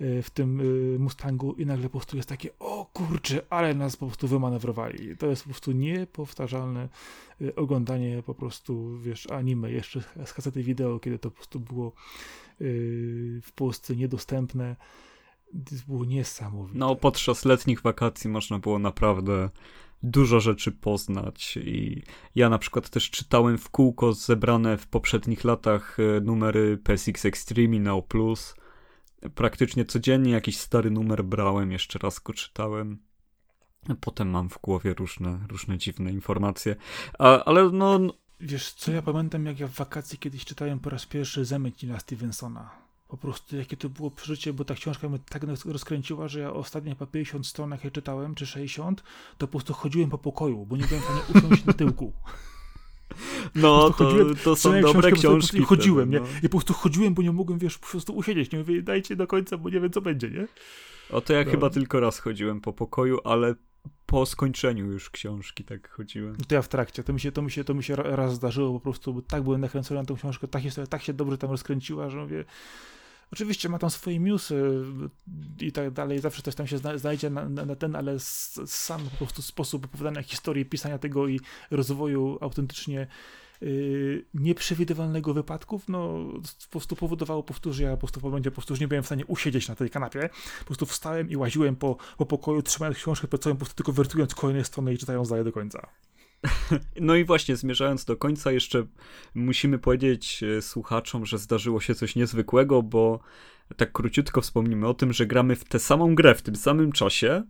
e, 0.00 0.22
w 0.22 0.30
tym 0.30 0.60
e, 0.60 0.98
Mustangu 0.98 1.52
i 1.52 1.66
nagle 1.66 1.84
po 1.84 1.98
prostu 1.98 2.16
jest 2.16 2.28
takie, 2.28 2.50
o 2.58 2.90
kurczę, 2.92 3.42
ale 3.50 3.74
nas 3.74 3.96
po 3.96 4.06
prostu 4.06 4.28
wymanewrowali. 4.28 5.16
To 5.16 5.26
jest 5.26 5.42
po 5.42 5.48
prostu 5.48 5.72
niepowtarzalne 5.72 6.88
e, 7.40 7.54
oglądanie 7.56 8.22
po 8.26 8.34
prostu, 8.34 8.98
wiesz, 8.98 9.30
anime 9.30 9.72
jeszcze 9.72 10.00
z 10.24 10.32
kasety 10.32 10.62
wideo, 10.62 11.00
kiedy 11.00 11.18
to 11.18 11.30
po 11.30 11.36
prostu 11.36 11.60
było 11.60 11.92
w 13.42 13.52
Polsce 13.54 13.96
niedostępne. 13.96 14.76
To 15.52 15.74
było 15.86 16.04
niesamowite. 16.04 16.78
No, 16.78 16.96
podczas 16.96 17.44
letnich 17.44 17.82
wakacji 17.82 18.30
można 18.30 18.58
było 18.58 18.78
naprawdę 18.78 19.50
dużo 20.02 20.40
rzeczy 20.40 20.72
poznać 20.72 21.56
i 21.56 22.02
ja 22.34 22.48
na 22.48 22.58
przykład 22.58 22.90
też 22.90 23.10
czytałem 23.10 23.58
w 23.58 23.70
kółko 23.70 24.12
zebrane 24.12 24.78
w 24.78 24.86
poprzednich 24.86 25.44
latach 25.44 25.96
e, 26.00 26.20
numery 26.20 26.78
PSX 26.78 27.24
Extreme 27.24 27.76
i 27.76 27.80
Neo 27.80 28.02
Plus. 28.02 28.54
Praktycznie 29.34 29.84
codziennie 29.84 30.32
jakiś 30.32 30.58
stary 30.58 30.90
numer 30.90 31.24
brałem, 31.24 31.72
jeszcze 31.72 31.98
raz 31.98 32.18
go 32.18 32.32
czytałem. 32.32 32.98
Potem 34.00 34.30
mam 34.30 34.50
w 34.50 34.58
głowie 34.60 34.94
różne, 34.94 35.38
różne 35.48 35.78
dziwne 35.78 36.12
informacje, 36.12 36.76
A, 37.18 37.44
ale 37.44 37.70
no... 37.70 38.00
Wiesz 38.40 38.72
co, 38.72 38.92
ja 38.92 39.02
pamiętam 39.02 39.46
jak 39.46 39.60
ja 39.60 39.68
w 39.68 39.74
wakacji 39.74 40.18
kiedyś 40.18 40.44
czytałem 40.44 40.78
po 40.78 40.90
raz 40.90 41.06
pierwszy 41.06 41.44
Zemyć 41.44 41.82
Nila 41.82 42.00
Stevensona 42.00 42.88
po 43.08 43.16
prostu 43.16 43.56
jakie 43.56 43.76
to 43.76 43.88
było 43.88 44.10
przeżycie, 44.10 44.52
bo 44.52 44.64
ta 44.64 44.74
książka 44.74 45.08
mnie 45.08 45.18
tak 45.28 45.42
rozkręciła, 45.64 46.28
że 46.28 46.40
ja 46.40 46.52
ostatnio 46.52 46.96
po 46.96 47.06
50 47.06 47.46
stronach 47.46 47.84
je 47.84 47.90
czytałem, 47.90 48.34
czy 48.34 48.46
60, 48.46 49.02
to 49.38 49.46
po 49.46 49.50
prostu 49.50 49.74
chodziłem 49.74 50.10
po 50.10 50.18
pokoju, 50.18 50.66
bo 50.66 50.76
nie 50.76 50.84
byłem 50.86 51.02
w 51.02 51.04
stanie 51.04 51.20
usiąść 51.34 51.64
na 51.64 51.72
tyłku. 51.72 52.12
No, 53.54 53.90
to, 53.90 54.12
to 54.44 54.56
są 54.56 54.80
dobre 54.80 55.12
książki. 55.12 55.58
I 55.58 55.62
chodziłem, 55.62 56.10
no. 56.10 56.18
nie? 56.18 56.26
I 56.42 56.48
po 56.48 56.48
prostu 56.48 56.74
chodziłem, 56.74 57.14
bo 57.14 57.22
nie 57.22 57.32
mogłem, 57.32 57.58
wiesz, 57.58 57.78
po 57.78 57.86
prostu 57.86 58.16
usiedzieć. 58.16 58.52
Nie 58.52 58.58
mówię, 58.58 58.82
dajcie 58.82 59.16
do 59.16 59.26
końca, 59.26 59.58
bo 59.58 59.70
nie 59.70 59.80
wiem, 59.80 59.90
co 59.90 60.00
będzie, 60.00 60.30
nie? 60.30 60.46
O 61.10 61.20
to 61.20 61.32
ja 61.32 61.44
no. 61.44 61.50
chyba 61.50 61.70
tylko 61.70 62.00
raz 62.00 62.18
chodziłem 62.18 62.60
po 62.60 62.72
pokoju, 62.72 63.18
ale 63.24 63.54
po 64.08 64.26
skończeniu 64.26 64.86
już 64.86 65.10
książki 65.10 65.64
tak 65.64 65.90
chodziłem. 65.90 66.36
To 66.36 66.54
ja 66.54 66.62
w 66.62 66.68
trakcie. 66.68 67.04
To 67.04 67.12
mi 67.12 67.20
się, 67.20 67.32
to 67.32 67.42
mi 67.42 67.50
się, 67.50 67.64
to 67.64 67.74
mi 67.74 67.84
się 67.84 67.96
raz 67.96 68.34
zdarzyło 68.34 68.72
po 68.72 68.80
prostu, 68.80 69.22
tak 69.22 69.42
byłem 69.42 69.60
nakręcony 69.60 70.00
na 70.00 70.06
tą 70.06 70.16
książkę, 70.16 70.48
tak 70.48 70.62
się, 70.62 70.86
tak 70.86 71.02
się 71.02 71.12
dobrze 71.12 71.38
tam 71.38 71.50
rozkręciła, 71.50 72.10
że 72.10 72.18
mówię, 72.18 72.44
Oczywiście 73.32 73.68
ma 73.68 73.78
tam 73.78 73.90
swoje 73.90 74.18
newsy 74.18 74.84
i 75.60 75.72
tak 75.72 75.90
dalej, 75.90 76.20
zawsze 76.20 76.42
coś 76.42 76.54
tam 76.54 76.66
się 76.66 76.78
znajdzie 76.78 77.30
na, 77.30 77.48
na, 77.48 77.76
ten, 77.76 77.96
ale 77.96 78.18
sam 78.66 79.00
po 79.10 79.16
prostu 79.16 79.42
sposób 79.42 79.84
opowiadania 79.84 80.22
historii, 80.22 80.64
pisania 80.64 80.98
tego 80.98 81.28
i 81.28 81.40
rozwoju 81.70 82.38
autentycznie 82.40 83.06
yy, 83.60 84.24
nieprzewidywalnego 84.34 85.34
wypadków, 85.34 85.88
no 85.88 86.24
po 86.64 86.70
prostu 86.70 86.96
powodowało, 86.96 87.42
powtórzę, 87.42 87.82
ja 87.82 87.90
po 87.90 87.96
prostu 87.96 88.20
w 88.20 88.22
momencie 88.22 88.50
po 88.50 88.54
prostu 88.54 88.74
nie 88.80 88.88
byłem 88.88 89.02
w 89.02 89.06
stanie 89.06 89.26
usiedzieć 89.26 89.68
na 89.68 89.74
tej 89.74 89.90
kanapie, 89.90 90.30
po 90.58 90.64
prostu 90.64 90.86
wstałem 90.86 91.30
i 91.30 91.36
łaziłem 91.36 91.76
po, 91.76 91.96
po 92.16 92.26
pokoju, 92.26 92.62
trzymając 92.62 92.98
książkę 92.98 93.28
sobą, 93.30 93.54
po 93.54 93.56
prostu 93.56 93.74
tylko 93.74 93.92
wertując 93.92 94.34
kolejne 94.34 94.64
strony 94.64 94.94
i 94.94 94.98
czytając 94.98 95.28
dalej 95.28 95.44
do 95.44 95.52
końca. 95.52 95.88
No 97.00 97.14
i 97.14 97.24
właśnie, 97.24 97.56
zmierzając 97.56 98.04
do 98.04 98.16
końca, 98.16 98.52
jeszcze 98.52 98.86
musimy 99.34 99.78
powiedzieć 99.78 100.42
e, 100.42 100.62
słuchaczom, 100.62 101.26
że 101.26 101.38
zdarzyło 101.38 101.80
się 101.80 101.94
coś 101.94 102.16
niezwykłego, 102.16 102.82
bo 102.82 103.20
tak 103.76 103.92
króciutko 103.92 104.40
wspomnimy 104.40 104.86
o 104.86 104.94
tym, 104.94 105.12
że 105.12 105.26
gramy 105.26 105.56
w 105.56 105.64
tę 105.64 105.78
samą 105.78 106.14
grę 106.14 106.34
w 106.34 106.42
tym 106.42 106.56
samym 106.56 106.92
czasie, 106.92 107.42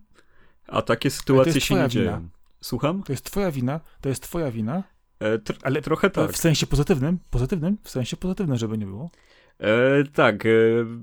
a 0.67 0.81
takie 0.81 1.09
sytuacje 1.09 1.61
się 1.61 1.75
nie 1.75 1.87
dzieją. 1.87 2.29
Słucham? 2.61 3.03
To 3.03 3.13
jest 3.13 3.25
twoja 3.25 3.51
wina, 3.51 3.79
to 4.01 4.09
jest 4.09 4.23
twoja 4.23 4.51
wina. 4.51 4.83
E, 5.19 5.39
tr 5.39 5.57
ale 5.63 5.81
trochę 5.81 6.09
tak. 6.09 6.31
W 6.31 6.37
sensie 6.37 6.67
pozytywnym, 6.67 7.19
pozytywnym, 7.29 7.77
w 7.83 7.89
sensie 7.89 8.17
pozytywnym, 8.17 8.57
żeby 8.57 8.77
nie 8.77 8.85
było. 8.85 9.09
E, 9.59 10.03
tak, 10.13 10.45
e, 10.45 10.49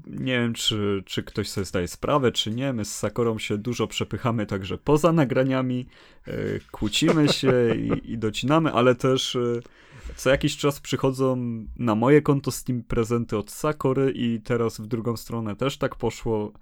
nie 0.07 0.33
wiem, 0.41 0.55
czy, 0.55 1.03
czy 1.07 1.23
ktoś 1.23 1.49
sobie 1.49 1.65
zdaje 1.65 1.89
sprawę, 1.89 2.33
czy 2.33 2.51
nie. 2.51 2.73
My 2.73 2.85
z 2.85 2.95
Sakorą 2.95 3.39
się 3.39 3.59
dużo 3.59 3.87
przepychamy 3.87 4.47
także 4.47 4.79
poza 4.79 5.13
nagraniami, 5.13 5.87
e, 6.27 6.33
kłócimy 6.71 7.29
się 7.29 7.53
i, 7.75 8.13
i 8.13 8.19
docinamy, 8.19 8.73
ale 8.73 8.95
też 8.95 9.37
e, 9.37 9.61
co 10.17 10.31
jakiś 10.31 10.57
czas 10.57 10.81
przychodzą 10.81 11.37
na 11.79 11.95
moje 11.95 12.23
konto 12.23 12.51
Steam 12.51 12.83
prezenty 12.83 13.37
od 13.37 13.51
Sakory 13.51 14.13
i 14.15 14.41
teraz 14.41 14.81
w 14.81 14.87
drugą 14.87 15.17
stronę 15.17 15.57
też 15.57 15.79
tak 15.79 15.97
poszło. 15.97 16.53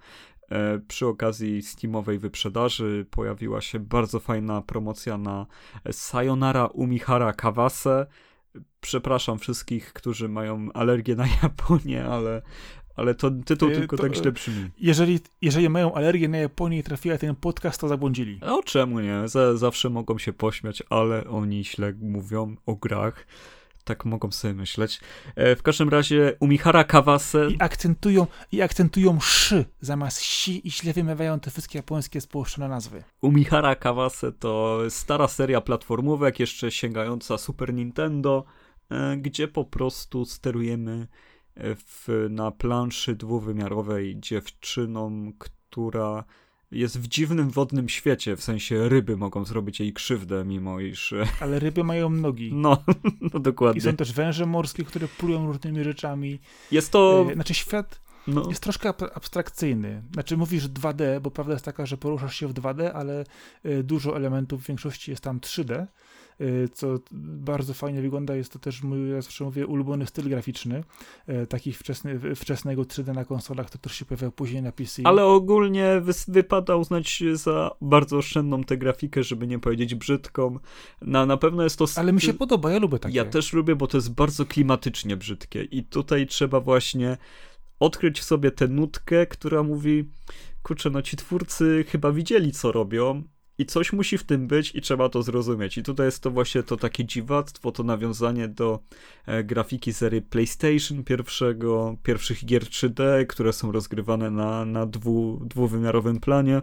E, 0.49 0.79
przy 0.79 1.07
okazji 1.07 1.61
Steamowej 1.61 2.19
wyprzedaży 2.19 3.05
pojawiła 3.11 3.61
się 3.61 3.79
bardzo 3.79 4.19
fajna 4.19 4.61
promocja 4.61 5.17
na 5.17 5.45
Sayonara 5.91 6.65
Umihara 6.65 7.33
Kawase 7.33 8.05
przepraszam 8.81 9.39
wszystkich, 9.39 9.93
którzy 9.93 10.29
mają 10.29 10.69
alergię 10.73 11.15
na 11.15 11.25
Japonię, 11.43 12.05
ale, 12.05 12.41
ale 12.95 13.15
to 13.15 13.31
tytuł 13.45 13.69
Ty, 13.69 13.75
tylko 13.75 13.97
to, 13.97 14.03
tak 14.03 14.15
źle 14.15 14.31
brzmi. 14.31 14.69
Jeżeli, 14.79 15.19
jeżeli 15.41 15.69
mają 15.69 15.93
alergię 15.93 16.27
na 16.27 16.37
Japonię 16.37 16.79
i 16.79 16.83
trafiła 16.83 17.17
ten 17.17 17.35
podcast, 17.35 17.81
to 17.81 17.87
zabłądzili. 17.87 18.39
No 18.41 18.63
czemu 18.63 18.99
nie? 18.99 19.27
Z, 19.27 19.59
zawsze 19.59 19.89
mogą 19.89 20.17
się 20.17 20.33
pośmiać, 20.33 20.83
ale 20.89 21.27
oni 21.27 21.65
źle 21.65 21.93
mówią 22.01 22.55
o 22.65 22.75
grach. 22.75 23.27
Tak 23.85 24.05
mogą 24.05 24.31
sobie 24.31 24.53
myśleć. 24.53 24.99
E, 25.35 25.55
w 25.55 25.63
każdym 25.63 25.89
razie 25.89 26.35
Umihara 26.39 26.83
Kawase... 26.83 27.47
I 27.51 27.55
akcentują, 27.59 28.27
I 28.51 28.61
akcentują 28.61 29.19
szy 29.19 29.65
zamiast 29.81 30.21
si 30.21 30.67
i 30.67 30.71
źle 30.71 30.93
wymawiają 30.93 31.39
te 31.39 31.51
wszystkie 31.51 31.79
japońskie 31.79 32.21
spłoszczone 32.21 32.67
nazwy. 32.67 33.03
Umihara 33.21 33.75
Kawase 33.75 34.31
to 34.31 34.79
stara 34.89 35.27
seria 35.27 35.61
platformówek, 35.61 36.39
jeszcze 36.39 36.71
sięgająca 36.71 37.37
Super 37.37 37.73
Nintendo, 37.73 38.45
e, 38.89 39.17
gdzie 39.17 39.47
po 39.47 39.65
prostu 39.65 40.25
sterujemy 40.25 41.07
e, 41.55 41.75
w, 41.75 42.27
na 42.29 42.51
planszy 42.51 43.15
dwuwymiarowej 43.15 44.19
dziewczyną, 44.19 45.31
która 45.39 46.23
jest 46.75 46.99
w 46.99 47.07
dziwnym 47.07 47.49
wodnym 47.49 47.89
świecie, 47.89 48.35
w 48.35 48.43
sensie 48.43 48.89
ryby 48.89 49.17
mogą 49.17 49.45
zrobić 49.45 49.79
jej 49.79 49.93
krzywdę, 49.93 50.45
mimo 50.45 50.79
iż... 50.79 51.13
Ale 51.41 51.59
ryby 51.59 51.83
mają 51.83 52.09
nogi. 52.09 52.53
No, 52.53 52.83
no 53.33 53.39
dokładnie. 53.39 53.79
I 53.79 53.81
są 53.81 53.95
też 53.95 54.13
węże 54.13 54.45
morskie, 54.45 54.83
które 54.83 55.07
plują 55.07 55.47
różnymi 55.47 55.83
rzeczami. 55.83 56.39
Jest 56.71 56.91
to... 56.91 57.25
E, 57.29 57.33
znaczy 57.33 57.53
świat 57.53 58.01
no. 58.27 58.45
jest 58.49 58.63
troszkę 58.63 58.89
abstrakcyjny. 58.89 60.01
Znaczy 60.13 60.37
mówisz 60.37 60.67
2D, 60.67 61.21
bo 61.21 61.31
prawda 61.31 61.53
jest 61.53 61.65
taka, 61.65 61.85
że 61.85 61.97
poruszasz 61.97 62.35
się 62.35 62.47
w 62.47 62.53
2D, 62.53 62.91
ale 62.93 63.25
e, 63.63 63.83
dużo 63.83 64.15
elementów 64.15 64.63
w 64.63 64.67
większości 64.67 65.11
jest 65.11 65.23
tam 65.23 65.39
3D. 65.39 65.85
Y, 66.41 66.69
co 66.73 66.99
bardzo 67.11 67.73
fajnie 67.73 68.01
wygląda. 68.01 68.35
Jest 68.35 68.53
to 68.53 68.59
też 68.59 68.83
mój, 68.83 69.09
ja 69.09 69.21
zawsze 69.21 69.43
mówię, 69.43 69.67
ulubiony 69.67 70.05
styl 70.05 70.29
graficzny. 70.29 70.83
Y, 71.29 71.47
takich 71.47 71.77
wczesny, 71.77 72.35
wczesnego 72.35 72.81
3D 72.81 73.13
na 73.13 73.25
konsolach, 73.25 73.69
to 73.69 73.77
też 73.77 73.95
się 73.95 74.05
pojawiał 74.05 74.31
później 74.31 74.61
na 74.61 74.71
PC. 74.71 75.01
Ale 75.05 75.25
ogólnie 75.25 76.01
wypada 76.27 76.75
uznać 76.75 77.23
za 77.33 77.75
bardzo 77.81 78.17
oszczędną 78.17 78.63
tę 78.63 78.77
grafikę, 78.77 79.23
żeby 79.23 79.47
nie 79.47 79.59
powiedzieć 79.59 79.95
brzydką. 79.95 80.59
Na, 81.01 81.25
na 81.25 81.37
pewno 81.37 81.63
jest 81.63 81.79
to... 81.79 81.85
Ale 81.95 82.13
mi 82.13 82.21
się 82.21 82.33
podoba, 82.33 82.71
ja 82.71 82.79
lubię 82.79 82.99
takie. 82.99 83.15
Ja 83.15 83.25
też 83.25 83.53
lubię, 83.53 83.75
bo 83.75 83.87
to 83.87 83.97
jest 83.97 84.13
bardzo 84.13 84.45
klimatycznie 84.45 85.17
brzydkie 85.17 85.63
i 85.63 85.83
tutaj 85.83 86.27
trzeba 86.27 86.59
właśnie 86.59 87.17
odkryć 87.79 88.19
w 88.19 88.23
sobie 88.23 88.51
tę 88.51 88.67
nutkę, 88.67 89.27
która 89.27 89.63
mówi 89.63 90.09
kurczę, 90.63 90.89
no 90.89 91.01
ci 91.01 91.17
twórcy 91.17 91.85
chyba 91.87 92.11
widzieli, 92.11 92.51
co 92.51 92.71
robią 92.71 93.23
i 93.57 93.65
coś 93.65 93.93
musi 93.93 94.17
w 94.17 94.23
tym 94.23 94.47
być 94.47 94.75
i 94.75 94.81
trzeba 94.81 95.09
to 95.09 95.23
zrozumieć. 95.23 95.77
I 95.77 95.83
tutaj 95.83 96.05
jest 96.05 96.23
to 96.23 96.31
właśnie 96.31 96.63
to 96.63 96.77
takie 96.77 97.05
dziwactwo, 97.05 97.71
to 97.71 97.83
nawiązanie 97.83 98.47
do 98.47 98.79
e, 99.25 99.43
grafiki 99.43 99.93
serii 99.93 100.21
PlayStation 100.21 101.03
pierwszego, 101.03 101.97
pierwszych 102.03 102.45
gier 102.45 102.63
3D, 102.63 103.25
które 103.27 103.53
są 103.53 103.71
rozgrywane 103.71 104.31
na, 104.31 104.65
na 104.65 104.85
dwu, 104.85 105.41
dwuwymiarowym 105.45 106.19
planie. 106.19 106.61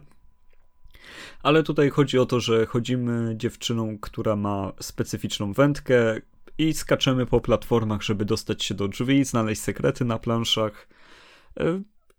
Ale 1.42 1.62
tutaj 1.62 1.90
chodzi 1.90 2.18
o 2.18 2.26
to, 2.26 2.40
że 2.40 2.66
chodzimy 2.66 3.34
dziewczyną, 3.36 3.98
która 3.98 4.36
ma 4.36 4.72
specyficzną 4.80 5.52
wędkę 5.52 6.20
i 6.58 6.74
skaczemy 6.74 7.26
po 7.26 7.40
platformach, 7.40 8.02
żeby 8.02 8.24
dostać 8.24 8.64
się 8.64 8.74
do 8.74 8.88
drzwi, 8.88 9.24
znaleźć 9.24 9.62
sekrety 9.62 10.04
na 10.04 10.18
planszach. 10.18 10.88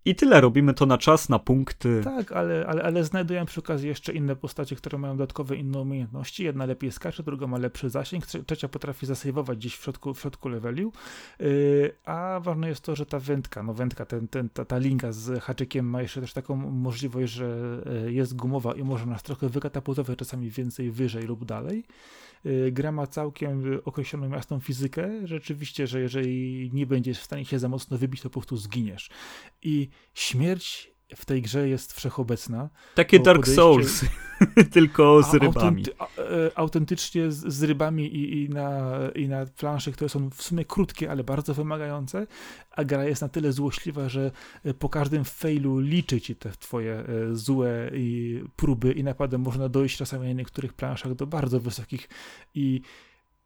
I 0.05 0.15
tyle, 0.15 0.41
robimy 0.41 0.73
to 0.73 0.85
na 0.85 0.97
czas, 0.97 1.29
na 1.29 1.39
punkty. 1.39 2.01
Tak, 2.03 2.31
ale, 2.31 2.65
ale, 2.67 2.83
ale 2.83 3.03
znajdujemy 3.03 3.45
przy 3.45 3.59
okazji 3.59 3.87
jeszcze 3.87 4.13
inne 4.13 4.35
postacie, 4.35 4.75
które 4.75 4.97
mają 4.97 5.17
dodatkowe 5.17 5.55
inne 5.55 5.79
umiejętności. 5.79 6.43
Jedna 6.43 6.65
lepiej 6.65 6.91
skacze, 6.91 7.23
druga 7.23 7.47
ma 7.47 7.57
lepszy 7.57 7.89
zasięg, 7.89 8.25
trzecia 8.25 8.67
potrafi 8.67 9.05
zasejwować 9.05 9.57
gdzieś 9.57 9.75
w 9.75 9.83
środku, 9.83 10.13
w 10.13 10.21
środku 10.21 10.49
leveliu. 10.49 10.91
Yy, 11.39 11.95
a 12.05 12.39
ważne 12.43 12.69
jest 12.69 12.81
to, 12.81 12.95
że 12.95 13.05
ta 13.05 13.19
wędka, 13.19 13.63
no 13.63 13.73
wędka, 13.73 14.05
ten, 14.05 14.27
ten, 14.27 14.49
ta, 14.49 14.65
ta 14.65 14.77
linka 14.77 15.11
z 15.11 15.43
haczykiem 15.43 15.89
ma 15.89 16.01
jeszcze 16.01 16.21
też 16.21 16.33
taką 16.33 16.55
możliwość, 16.55 17.33
że 17.33 17.81
yy, 18.03 18.13
jest 18.13 18.35
gumowa 18.35 18.73
i 18.73 18.83
może 18.83 19.05
nas 19.05 19.23
trochę 19.23 19.49
wykatapultować 19.49 20.19
czasami 20.19 20.49
więcej 20.49 20.91
wyżej 20.91 21.23
lub 21.23 21.45
dalej. 21.45 21.83
Y, 22.45 22.71
gra 22.71 22.91
ma 22.91 23.07
całkiem 23.07 23.79
określoną 23.85 24.29
jasną 24.29 24.59
fizykę. 24.59 25.27
Rzeczywiście, 25.27 25.87
że 25.87 26.01
jeżeli 26.01 26.69
nie 26.73 26.85
będziesz 26.85 27.19
w 27.19 27.23
stanie 27.23 27.45
się 27.45 27.59
za 27.59 27.69
mocno 27.69 27.97
wybić, 27.97 28.21
to 28.21 28.29
po 28.29 28.39
prostu 28.39 28.57
zginiesz. 28.57 29.09
I 29.61 29.89
śmierć 30.13 30.92
w 31.15 31.25
tej 31.25 31.41
grze 31.41 31.69
jest 31.69 31.93
wszechobecna. 31.93 32.69
Takie 32.95 33.19
Dark. 33.19 33.47
Souls, 33.47 34.05
tylko 34.73 35.23
z 35.23 35.33
rybami. 35.33 35.85
A, 35.99 36.07
autentycznie 36.55 37.31
z, 37.31 37.53
z 37.53 37.63
rybami 37.63 38.15
i, 38.15 38.43
i, 38.43 38.49
na, 38.49 38.91
i 39.15 39.27
na 39.27 39.45
plansze, 39.45 39.91
które 39.91 40.09
są 40.09 40.29
w 40.29 40.41
sumie 40.41 40.65
krótkie, 40.65 41.11
ale 41.11 41.23
bardzo 41.23 41.53
wymagające, 41.53 42.27
a 42.71 42.83
gra 42.83 43.05
jest 43.05 43.21
na 43.21 43.29
tyle 43.29 43.51
złośliwa, 43.51 44.09
że 44.09 44.31
po 44.79 44.89
każdym 44.89 45.23
failu 45.23 45.79
liczy 45.79 46.21
ci 46.21 46.35
te 46.35 46.49
twoje 46.49 47.03
złe 47.31 47.91
i 47.93 48.39
próby 48.55 48.91
i 48.91 49.03
naprawdę 49.03 49.37
można 49.37 49.69
dojść 49.69 49.97
czasami 49.97 50.27
na 50.27 50.33
niektórych 50.33 50.73
planszach 50.73 51.15
do 51.15 51.27
bardzo 51.27 51.59
wysokich 51.59 52.09
i 52.55 52.81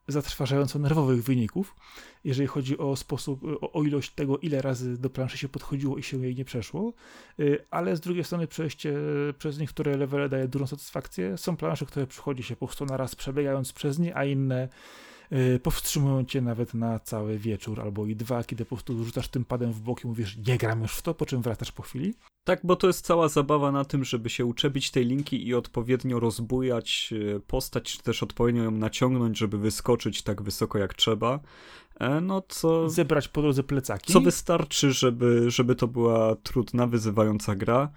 zatrważająco 0.08 0.80
nerwowych 0.80 1.24
wyników, 1.24 1.76
jeżeli 2.24 2.48
chodzi 2.48 2.78
o 2.78 2.96
sposób, 2.96 3.44
o, 3.62 3.72
o, 3.72 3.84
ilość 3.84 4.12
tego, 4.12 4.38
ile 4.38 4.62
razy 4.62 4.98
do 4.98 5.10
planszy 5.10 5.38
się 5.38 5.50
podchodziło 5.50 5.98
i 5.98 6.04
się 6.04 6.24
jej 6.24 6.36
nie 6.36 6.46
przeszło, 6.46 6.94
y, 7.40 7.66
ale 7.72 7.96
z 7.96 8.00
drugiej 8.00 8.24
strony 8.24 8.48
przejście 8.48 8.94
przez 9.38 9.60
niektóre 9.60 9.98
levele 9.98 10.30
daje 10.30 10.48
dużą 10.48 10.68
satysfakcję. 10.68 11.38
Są 11.38 11.58
plansze, 11.58 11.86
które 11.86 12.08
przychodzi 12.08 12.44
się 12.44 12.56
po 12.56 12.68
prostu 12.68 12.86
na 12.86 12.98
raz 12.98 13.16
przebiegając 13.16 13.74
przez 13.74 14.00
nie, 14.00 14.18
a 14.18 14.26
inne 14.26 14.68
Y, 14.68 15.17
powstrzymują 15.64 16.26
cię 16.26 16.42
nawet 16.42 16.74
na 16.74 17.00
cały 17.00 17.38
wieczór 17.38 17.82
albo 17.82 18.06
i 18.06 18.16
dwa, 18.16 18.44
kiedy 18.44 18.66
po 18.66 18.76
prostu 18.76 19.04
rzucasz 19.04 19.28
tym 19.28 19.46
padem 19.46 19.74
w 19.74 19.82
bok 19.82 20.04
i 20.04 20.08
mówisz, 20.08 20.38
nie 20.48 20.58
gram 20.58 20.82
już 20.82 20.92
w 20.92 21.02
to, 21.02 21.14
po 21.14 21.26
czym 21.26 21.42
wracasz 21.42 21.72
po 21.72 21.84
chwili. 21.84 22.14
Tak, 22.44 22.60
bo 22.64 22.76
to 22.76 22.88
jest 22.88 23.06
cała 23.06 23.28
zabawa 23.28 23.72
na 23.72 23.86
tym, 23.86 24.04
żeby 24.04 24.30
się 24.30 24.46
uczepić 24.46 24.92
tej 24.92 25.06
linki 25.06 25.48
i 25.48 25.54
odpowiednio 25.54 26.20
rozbujać 26.20 27.10
y, 27.12 27.42
postać, 27.48 27.84
czy 27.84 28.04
też 28.04 28.24
odpowiednio 28.24 28.64
ją 28.64 28.72
naciągnąć, 28.72 29.38
żeby 29.38 29.58
wyskoczyć 29.58 30.22
tak 30.22 30.42
wysoko 30.42 30.78
jak 30.78 30.94
trzeba. 30.94 31.40
E, 32.00 32.22
no 32.22 32.44
co... 32.48 32.90
Zebrać 32.90 33.28
po 33.28 33.42
drodze 33.42 33.64
plecaki. 33.64 34.14
Co 34.14 34.22
wystarczy, 34.22 34.92
żeby, 34.92 35.52
żeby 35.52 35.76
to 35.76 35.88
była 35.88 36.36
trudna, 36.36 36.88
wyzywająca 36.88 37.56
gra, 37.56 37.90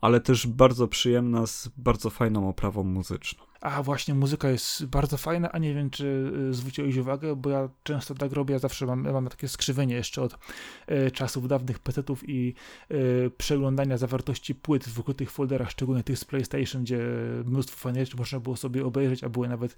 ale 0.00 0.20
też 0.20 0.46
bardzo 0.46 0.88
przyjemna, 0.88 1.46
z 1.46 1.68
bardzo 1.76 2.10
fajną 2.10 2.48
oprawą 2.48 2.84
muzyczną. 2.84 3.44
A 3.60 3.82
właśnie, 3.82 4.14
muzyka 4.14 4.50
jest 4.50 4.86
bardzo 4.86 5.16
fajna, 5.16 5.52
a 5.52 5.58
nie 5.58 5.74
wiem, 5.74 5.90
czy 5.90 6.32
y, 6.50 6.54
zwróciłeś 6.54 6.96
uwagę, 6.96 7.36
bo 7.36 7.50
ja 7.50 7.68
często 7.82 8.14
tak 8.14 8.32
robię, 8.32 8.52
ja 8.52 8.58
zawsze 8.58 8.86
mam, 8.86 9.12
mam 9.12 9.28
takie 9.28 9.48
skrzywienie 9.48 9.94
jeszcze 9.94 10.22
od 10.22 10.38
e, 10.86 11.10
czasów 11.10 11.48
dawnych 11.48 11.78
PC-ów 11.78 12.28
i 12.28 12.54
e, 12.90 12.94
przeglądania 13.30 13.98
zawartości 13.98 14.54
płyt 14.54 14.88
w 14.88 14.98
ukrytych 14.98 15.30
folderach, 15.30 15.70
szczególnie 15.70 16.02
tych 16.02 16.18
z 16.18 16.24
PlayStation, 16.24 16.82
gdzie 16.82 16.98
mnóstwo 17.44 17.76
fajnych 17.76 18.04
rzeczy 18.04 18.16
można 18.16 18.40
było 18.40 18.56
sobie 18.56 18.84
obejrzeć, 18.84 19.24
a 19.24 19.28
były 19.28 19.48
nawet 19.48 19.76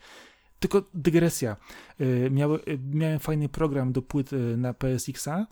tylko 0.60 0.82
dygresja. 0.94 1.56
Y, 2.00 2.30
miały, 2.30 2.60
y, 2.68 2.78
miałem 2.92 3.18
fajny 3.18 3.48
program 3.48 3.92
do 3.92 4.02
płyt 4.02 4.32
y, 4.32 4.56
na 4.56 4.74
PSX-a, 4.74 5.46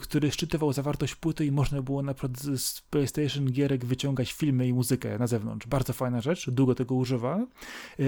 który 0.00 0.30
szczytywał 0.30 0.72
zawartość 0.72 1.14
płyty 1.14 1.46
i 1.46 1.52
można 1.52 1.82
było 1.82 2.02
na 2.02 2.14
przykład 2.14 2.40
z 2.40 2.80
PlayStation 2.80 3.52
gierek 3.52 3.84
wyciągać 3.84 4.32
filmy 4.32 4.68
i 4.68 4.72
muzykę 4.72 5.18
na 5.18 5.26
zewnątrz. 5.26 5.66
Bardzo 5.66 5.92
fajna 5.92 6.20
rzecz, 6.20 6.50
długo 6.50 6.74
tego 6.74 6.94
używałem. 6.94 7.46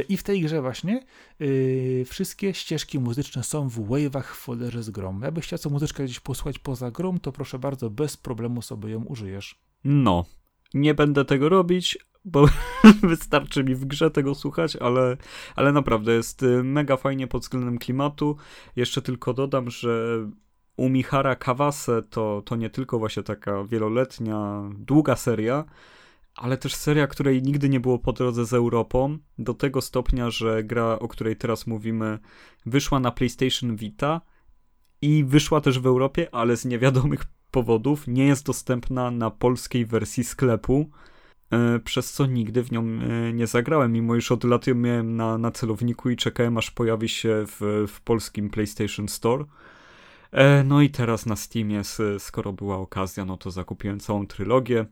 I 0.08 0.16
w 0.16 0.22
tej 0.22 0.42
grze 0.42 0.62
właśnie 0.62 1.04
wszystkie 2.06 2.54
ścieżki 2.54 2.98
muzyczne 2.98 3.44
są 3.44 3.68
w 3.68 3.78
wave'ach 3.78 4.22
w 4.22 4.36
folderze 4.36 4.82
z 4.82 4.90
grom. 4.90 5.22
Jakbyś 5.22 5.44
chciał 5.44 5.58
co 5.58 5.70
muzyczkę 5.70 6.04
gdzieś 6.04 6.20
posłuchać 6.20 6.58
poza 6.58 6.90
grom, 6.90 7.20
to 7.20 7.32
proszę 7.32 7.58
bardzo, 7.58 7.90
bez 7.90 8.16
problemu 8.16 8.62
sobie 8.62 8.90
ją 8.90 9.04
użyjesz. 9.04 9.58
No, 9.84 10.24
nie 10.74 10.94
będę 10.94 11.24
tego 11.24 11.48
robić, 11.48 11.98
bo 12.24 12.46
wystarczy 13.02 13.64
mi 13.64 13.74
w 13.74 13.84
grze 13.84 14.10
tego 14.10 14.34
słuchać, 14.34 14.76
ale, 14.76 15.16
ale 15.56 15.72
naprawdę 15.72 16.12
jest 16.12 16.42
y, 16.42 16.64
mega 16.64 16.96
fajnie 16.96 17.26
pod 17.26 17.42
względem 17.42 17.78
klimatu. 17.78 18.36
Jeszcze 18.76 19.02
tylko 19.02 19.34
dodam, 19.34 19.70
że 19.70 20.18
u 20.76 20.90
Kawase 21.38 22.02
to, 22.02 22.42
to 22.44 22.56
nie 22.56 22.70
tylko 22.70 22.98
właśnie 22.98 23.22
taka 23.22 23.64
wieloletnia, 23.64 24.70
długa 24.78 25.16
seria, 25.16 25.64
ale 26.36 26.56
też 26.56 26.74
seria, 26.74 27.06
której 27.06 27.42
nigdy 27.42 27.68
nie 27.68 27.80
było 27.80 27.98
po 27.98 28.12
drodze 28.12 28.44
z 28.44 28.52
Europą, 28.52 29.18
do 29.38 29.54
tego 29.54 29.80
stopnia, 29.80 30.30
że 30.30 30.64
gra, 30.64 30.98
o 30.98 31.08
której 31.08 31.36
teraz 31.36 31.66
mówimy, 31.66 32.18
wyszła 32.66 33.00
na 33.00 33.10
PlayStation 33.10 33.76
Vita 33.76 34.20
i 35.02 35.24
wyszła 35.24 35.60
też 35.60 35.78
w 35.78 35.86
Europie, 35.86 36.34
ale 36.34 36.56
z 36.56 36.64
niewiadomych 36.64 37.24
powodów 37.50 38.06
nie 38.06 38.26
jest 38.26 38.46
dostępna 38.46 39.10
na 39.10 39.30
polskiej 39.30 39.86
wersji 39.86 40.24
sklepu. 40.24 40.90
E, 41.52 41.78
przez 41.78 42.12
co 42.12 42.26
nigdy 42.26 42.62
w 42.62 42.72
nią 42.72 42.82
e, 42.82 43.32
nie 43.32 43.46
zagrałem, 43.46 43.92
mimo 43.92 44.16
iż 44.16 44.32
od 44.32 44.44
lat 44.44 44.66
ją 44.66 44.74
miałem 44.74 45.16
na, 45.16 45.38
na 45.38 45.50
celowniku 45.50 46.10
i 46.10 46.16
czekałem 46.16 46.58
aż 46.58 46.70
pojawi 46.70 47.08
się 47.08 47.44
w, 47.46 47.86
w 47.88 48.00
polskim 48.00 48.50
PlayStation 48.50 49.08
Store. 49.08 49.44
E, 50.32 50.64
no 50.64 50.82
i 50.82 50.90
teraz 50.90 51.26
na 51.26 51.36
Steamie, 51.36 51.82
skoro 52.18 52.52
była 52.52 52.76
okazja, 52.76 53.24
no 53.24 53.36
to 53.36 53.50
zakupiłem 53.50 54.00
całą 54.00 54.26
trylogię, 54.26 54.86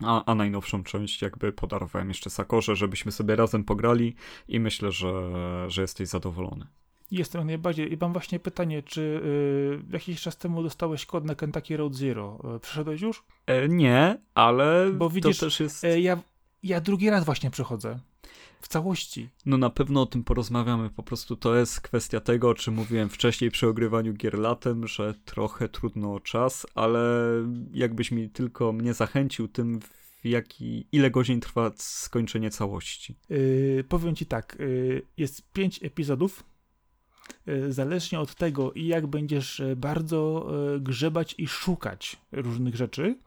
a, 0.00 0.24
a 0.24 0.34
najnowszą 0.34 0.84
część 0.84 1.22
jakby 1.22 1.52
podarowałem 1.52 2.08
jeszcze 2.08 2.30
Sakorze, 2.30 2.76
żebyśmy 2.76 3.12
sobie 3.12 3.36
razem 3.36 3.64
pograli 3.64 4.14
i 4.48 4.60
myślę, 4.60 4.92
że, 4.92 5.30
że 5.68 5.82
jesteś 5.82 6.08
zadowolony. 6.08 6.66
Jestem 7.12 7.46
najbardziej. 7.46 7.92
I 7.92 7.96
mam 8.00 8.12
właśnie 8.12 8.40
pytanie, 8.40 8.82
czy 8.82 9.00
y, 9.00 9.92
jakiś 9.92 10.20
czas 10.20 10.36
temu 10.36 10.62
dostałeś 10.62 11.06
kod 11.06 11.24
na 11.24 11.34
Kentucky 11.34 11.76
Road 11.76 11.94
Zero? 11.94 12.38
Y, 12.56 12.60
przeszedłeś 12.60 13.00
już? 13.00 13.24
E, 13.46 13.68
nie, 13.68 14.18
ale 14.34 14.90
Bo 14.92 15.10
widzisz, 15.10 15.38
to 15.38 15.46
też 15.46 15.60
jest... 15.60 15.84
E, 15.84 16.00
ja, 16.00 16.22
ja 16.62 16.80
drugi 16.80 17.10
raz 17.10 17.24
właśnie 17.24 17.50
przechodzę. 17.50 17.98
W 18.60 18.68
całości. 18.68 19.28
No 19.46 19.56
na 19.56 19.70
pewno 19.70 20.02
o 20.02 20.06
tym 20.06 20.24
porozmawiamy. 20.24 20.90
Po 20.90 21.02
prostu 21.02 21.36
to 21.36 21.56
jest 21.56 21.80
kwestia 21.80 22.20
tego, 22.20 22.48
o 22.48 22.54
czym 22.54 22.74
mówiłem 22.74 23.08
wcześniej 23.08 23.50
przy 23.50 23.68
ogrywaniu 23.68 24.12
gier 24.12 24.38
latem, 24.38 24.86
że 24.86 25.14
trochę 25.24 25.68
trudno 25.68 26.14
o 26.14 26.20
czas, 26.20 26.66
ale 26.74 27.00
jakbyś 27.72 28.10
mi 28.10 28.30
tylko 28.30 28.72
mnie 28.72 28.94
zachęcił 28.94 29.48
tym, 29.48 29.80
w 29.80 30.24
jaki, 30.24 30.86
ile 30.92 31.10
godzin 31.10 31.40
trwa 31.40 31.70
skończenie 31.76 32.50
całości. 32.50 33.16
Yy, 33.28 33.84
powiem 33.88 34.14
ci 34.14 34.26
tak, 34.26 34.56
yy, 34.58 35.02
jest 35.16 35.52
pięć 35.52 35.82
epizodów 35.82 36.44
zależnie 37.68 38.20
od 38.20 38.34
tego, 38.34 38.72
jak 38.74 39.06
będziesz 39.06 39.60
e, 39.60 39.76
bardzo 39.76 40.48
e, 40.74 40.80
grzebać 40.80 41.34
i 41.38 41.48
szukać 41.48 42.16
różnych 42.32 42.76
rzeczy, 42.76 43.18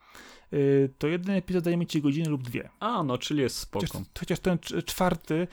to 0.98 1.08
jeden 1.08 1.36
epizod 1.36 1.64
zajmie 1.64 1.88
ci 1.88 2.02
godzinę 2.02 2.30
lub 2.30 2.44
dwie. 2.44 2.70
A, 2.80 3.04
no, 3.04 3.18
czyli 3.18 3.42
jest 3.42 3.58
spoko. 3.58 3.86
Chociaż, 3.88 4.02
chociaż 4.20 4.40
ten 4.40 4.58
czwarty, 4.86 5.48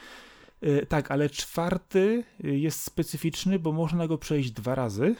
tak, 0.88 1.10
ale 1.10 1.30
czwarty 1.30 2.24
jest 2.40 2.80
specyficzny, 2.82 3.58
bo 3.58 3.72
można 3.72 4.06
go 4.06 4.18
przejść 4.18 4.50
dwa 4.50 4.74
razy 4.74 5.16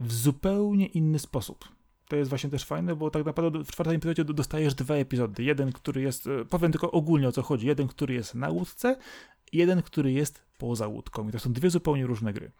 w 0.00 0.12
zupełnie 0.12 0.86
inny 0.86 1.18
sposób. 1.18 1.64
To 2.08 2.16
jest 2.16 2.28
właśnie 2.30 2.50
też 2.50 2.64
fajne, 2.64 2.96
bo 2.96 3.10
tak 3.10 3.24
naprawdę 3.24 3.64
w 3.64 3.72
czwartym 3.72 3.96
epizodzie 3.96 4.24
dostajesz 4.24 4.74
dwa 4.74 4.94
epizody. 4.94 5.42
Jeden, 5.42 5.72
który 5.72 6.02
jest, 6.02 6.28
powiem 6.50 6.72
tylko 6.72 6.90
ogólnie 6.90 7.28
o 7.28 7.32
co 7.32 7.42
chodzi, 7.42 7.66
jeden, 7.66 7.88
który 7.88 8.14
jest 8.14 8.34
na 8.34 8.48
łódce, 8.48 8.96
jeden, 9.52 9.82
który 9.82 10.12
jest 10.12 10.49
poza 10.60 10.86
łódką. 10.86 11.28
I 11.28 11.32
to 11.32 11.38
są 11.38 11.52
dwie 11.52 11.70
zupełnie 11.70 12.06
różne 12.06 12.32
gry. 12.32 12.52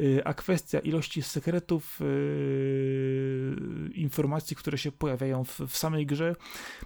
Y, 0.00 0.24
a 0.24 0.34
kwestia 0.34 0.78
ilości 0.78 1.22
sekretów, 1.22 2.00
yy, 2.00 3.90
informacji, 3.94 4.56
które 4.56 4.78
się 4.78 4.92
pojawiają 4.92 5.44
w, 5.44 5.60
w, 5.60 5.76
samej 5.76 6.06
grze, 6.06 6.36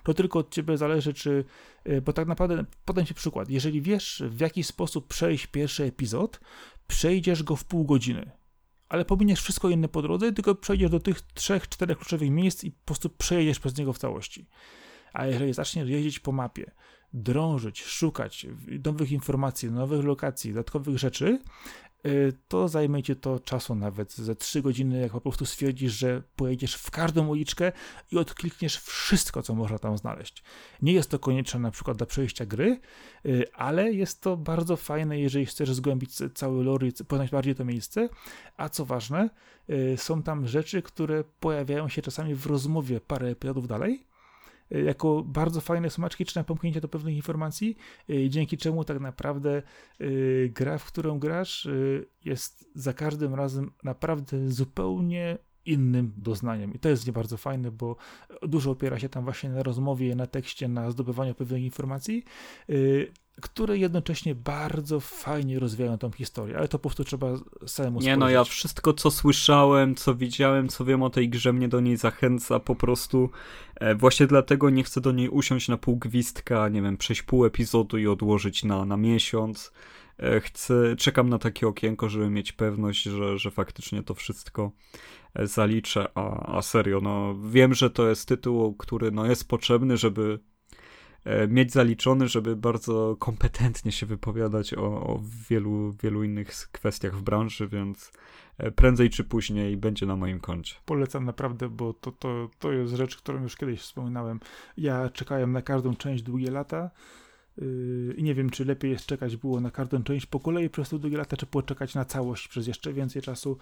to 0.02 0.14
tylko 0.14 0.38
od 0.38 0.50
ciebie 0.50 0.76
zależy, 0.76 1.14
czy. 1.14 1.44
Yy, 1.84 2.02
bo 2.02 2.12
tak 2.12 2.28
naprawdę, 2.28 2.64
podam 2.84 3.06
ci 3.06 3.14
przykład. 3.14 3.50
Jeżeli 3.50 3.82
wiesz, 3.82 4.22
w 4.28 4.40
jaki 4.40 4.64
sposób 4.64 5.08
przejść 5.08 5.46
pierwszy 5.46 5.84
epizod, 5.84 6.40
przejdziesz 6.86 7.42
go 7.42 7.56
w 7.56 7.64
pół 7.64 7.84
godziny. 7.84 8.30
Ale 8.88 9.04
pominiesz 9.04 9.42
wszystko 9.42 9.70
inne 9.70 9.88
po 9.88 10.02
drodze, 10.02 10.32
tylko 10.32 10.54
przejdziesz 10.54 10.90
do 10.90 11.00
tych 11.00 11.20
trzech, 11.20 11.68
czterech 11.68 11.98
kluczowych 11.98 12.30
miejsc 12.30 12.64
i 12.64 12.70
po 12.70 12.84
prostu 12.86 13.10
przejedziesz 13.10 13.60
przez 13.60 13.76
niego 13.76 13.92
w 13.92 13.98
całości. 13.98 14.46
A 15.12 15.26
jeżeli 15.26 15.52
zaczniesz 15.52 15.88
jeździć 15.88 16.18
po 16.18 16.32
mapie, 16.32 16.70
drążyć, 17.12 17.82
szukać 17.82 18.46
nowych 18.84 19.12
informacji, 19.12 19.70
nowych 19.70 20.04
lokacji, 20.04 20.52
dodatkowych 20.52 20.98
rzeczy, 20.98 21.38
y, 22.06 22.32
to 22.48 22.68
zajmie 22.68 23.02
ci 23.02 23.16
to 23.16 23.40
czasu 23.40 23.74
nawet 23.74 24.12
ze 24.12 24.36
3 24.36 24.62
godziny, 24.62 25.00
jak 25.00 25.12
po 25.12 25.20
prostu 25.20 25.46
stwierdzisz, 25.46 25.92
że 25.92 26.22
pojedziesz 26.36 26.74
w 26.74 26.90
każdą 26.90 27.28
uliczkę 27.28 27.72
i 28.12 28.18
odklikniesz 28.18 28.76
wszystko, 28.76 29.42
co 29.42 29.54
można 29.54 29.78
tam 29.78 29.98
znaleźć. 29.98 30.42
Nie 30.82 30.92
jest 30.92 31.10
to 31.10 31.18
konieczne 31.18 31.60
na 31.60 31.70
przykład 31.70 31.96
do 31.96 32.06
przejścia 32.06 32.46
gry, 32.46 32.80
y, 33.26 33.44
ale 33.52 33.92
jest 33.92 34.20
to 34.20 34.36
bardzo 34.36 34.76
fajne, 34.76 35.20
jeżeli 35.20 35.46
chcesz 35.46 35.72
zgłębić 35.72 36.10
cały 36.34 36.64
lore 36.64 36.86
i 36.86 36.92
poznać 36.92 37.30
bardziej 37.30 37.54
to 37.54 37.64
miejsce, 37.64 38.08
a 38.56 38.68
co 38.68 38.84
ważne, 38.84 39.30
y, 39.70 39.96
są 39.96 40.22
tam 40.22 40.46
rzeczy, 40.46 40.82
które 40.82 41.24
pojawiają 41.40 41.88
się 41.88 42.02
czasami 42.02 42.34
w 42.34 42.46
rozmowie 42.46 43.00
parę 43.00 43.28
epizodów 43.28 43.68
dalej, 43.68 44.07
jako 44.70 45.22
bardzo 45.22 45.60
fajne 45.60 45.90
smaczki 45.90 46.24
czy 46.24 46.36
napomknięcie 46.36 46.80
do 46.80 46.88
pewnych 46.88 47.16
informacji, 47.16 47.76
y, 48.10 48.28
dzięki 48.28 48.56
czemu 48.56 48.84
tak 48.84 49.00
naprawdę 49.00 49.62
y, 50.00 50.52
gra, 50.54 50.78
w 50.78 50.84
którą 50.84 51.18
grasz, 51.18 51.68
jest 52.24 52.70
za 52.74 52.92
każdym 52.92 53.34
razem 53.34 53.70
naprawdę 53.84 54.50
zupełnie 54.50 55.38
innym 55.64 56.12
doznaniem. 56.16 56.74
I 56.74 56.78
to 56.78 56.88
jest 56.88 57.06
nie 57.06 57.12
bardzo 57.12 57.36
fajne, 57.36 57.70
bo 57.70 57.96
dużo 58.42 58.70
opiera 58.70 58.98
się 58.98 59.08
tam 59.08 59.24
właśnie 59.24 59.50
na 59.50 59.62
rozmowie, 59.62 60.14
na 60.14 60.26
tekście, 60.26 60.68
na 60.68 60.90
zdobywaniu 60.90 61.34
pewnych 61.34 61.62
informacji, 61.62 62.24
które 63.40 63.78
jednocześnie 63.78 64.34
bardzo 64.34 65.00
fajnie 65.00 65.58
rozwijają 65.58 65.98
tą 65.98 66.10
historię, 66.10 66.58
ale 66.58 66.68
to 66.68 66.78
po 66.78 66.88
prostu 66.88 67.04
trzeba 67.04 67.26
samemu 67.66 68.00
Nie 68.00 68.16
no, 68.16 68.30
ja 68.30 68.44
wszystko 68.44 68.92
co 68.92 69.10
słyszałem, 69.10 69.94
co 69.94 70.14
widziałem, 70.14 70.68
co 70.68 70.84
wiem 70.84 71.02
o 71.02 71.10
tej 71.10 71.28
grze 71.28 71.52
mnie 71.52 71.68
do 71.68 71.80
niej 71.80 71.96
zachęca 71.96 72.60
po 72.60 72.74
prostu. 72.74 73.30
E, 73.74 73.94
właśnie 73.94 74.26
dlatego 74.26 74.70
nie 74.70 74.84
chcę 74.84 75.00
do 75.00 75.12
niej 75.12 75.28
usiąść 75.28 75.68
na 75.68 75.76
pół 75.76 75.96
gwizdka, 75.96 76.68
nie 76.68 76.82
wiem, 76.82 76.96
przejść 76.96 77.22
pół 77.22 77.44
epizodu 77.44 77.98
i 77.98 78.06
odłożyć 78.06 78.64
na, 78.64 78.84
na 78.84 78.96
miesiąc. 78.96 79.72
E, 80.18 80.40
chcę, 80.40 80.96
czekam 80.96 81.28
na 81.28 81.38
takie 81.38 81.68
okienko, 81.68 82.08
żeby 82.08 82.30
mieć 82.30 82.52
pewność, 82.52 83.02
że, 83.02 83.38
że 83.38 83.50
faktycznie 83.50 84.02
to 84.02 84.14
wszystko 84.14 84.72
e, 85.34 85.46
zaliczę, 85.46 86.08
a, 86.14 86.56
a 86.56 86.62
serio, 86.62 87.00
no 87.00 87.36
wiem, 87.44 87.74
że 87.74 87.90
to 87.90 88.08
jest 88.08 88.28
tytuł, 88.28 88.74
który 88.74 89.10
no, 89.10 89.26
jest 89.26 89.48
potrzebny, 89.48 89.96
żeby 89.96 90.38
mieć 91.48 91.72
zaliczony, 91.72 92.28
żeby 92.28 92.56
bardzo 92.56 93.16
kompetentnie 93.18 93.92
się 93.92 94.06
wypowiadać 94.06 94.74
o, 94.74 94.84
o 94.84 95.20
wielu, 95.48 95.92
wielu 96.02 96.24
innych 96.24 96.48
kwestiach 96.72 97.16
w 97.16 97.22
branży, 97.22 97.68
więc 97.68 98.12
e, 98.58 98.70
prędzej 98.70 99.10
czy 99.10 99.24
później 99.24 99.76
będzie 99.76 100.06
na 100.06 100.16
moim 100.16 100.40
koncie. 100.40 100.74
Polecam 100.84 101.24
naprawdę, 101.24 101.68
bo 101.68 101.92
to, 101.92 102.12
to, 102.12 102.50
to 102.58 102.72
jest 102.72 102.94
rzecz, 102.94 103.16
którą 103.16 103.42
już 103.42 103.56
kiedyś 103.56 103.80
wspominałem. 103.80 104.40
Ja 104.76 105.08
czekałem 105.08 105.52
na 105.52 105.62
każdą 105.62 105.94
część 105.94 106.22
długie 106.22 106.50
lata 106.50 106.90
yy, 107.58 108.14
i 108.16 108.22
nie 108.22 108.34
wiem, 108.34 108.50
czy 108.50 108.64
lepiej 108.64 108.90
jest 108.90 109.06
czekać 109.06 109.36
było 109.36 109.60
na 109.60 109.70
każdą 109.70 110.02
część 110.02 110.26
po 110.26 110.40
kolei 110.40 110.70
przez 110.70 110.88
te 110.88 110.98
długie 110.98 111.16
lata, 111.16 111.36
czy 111.36 111.46
poczekać 111.46 111.94
na 111.94 112.04
całość 112.04 112.48
przez 112.48 112.66
jeszcze 112.66 112.92
więcej 112.92 113.22
czasu. 113.22 113.58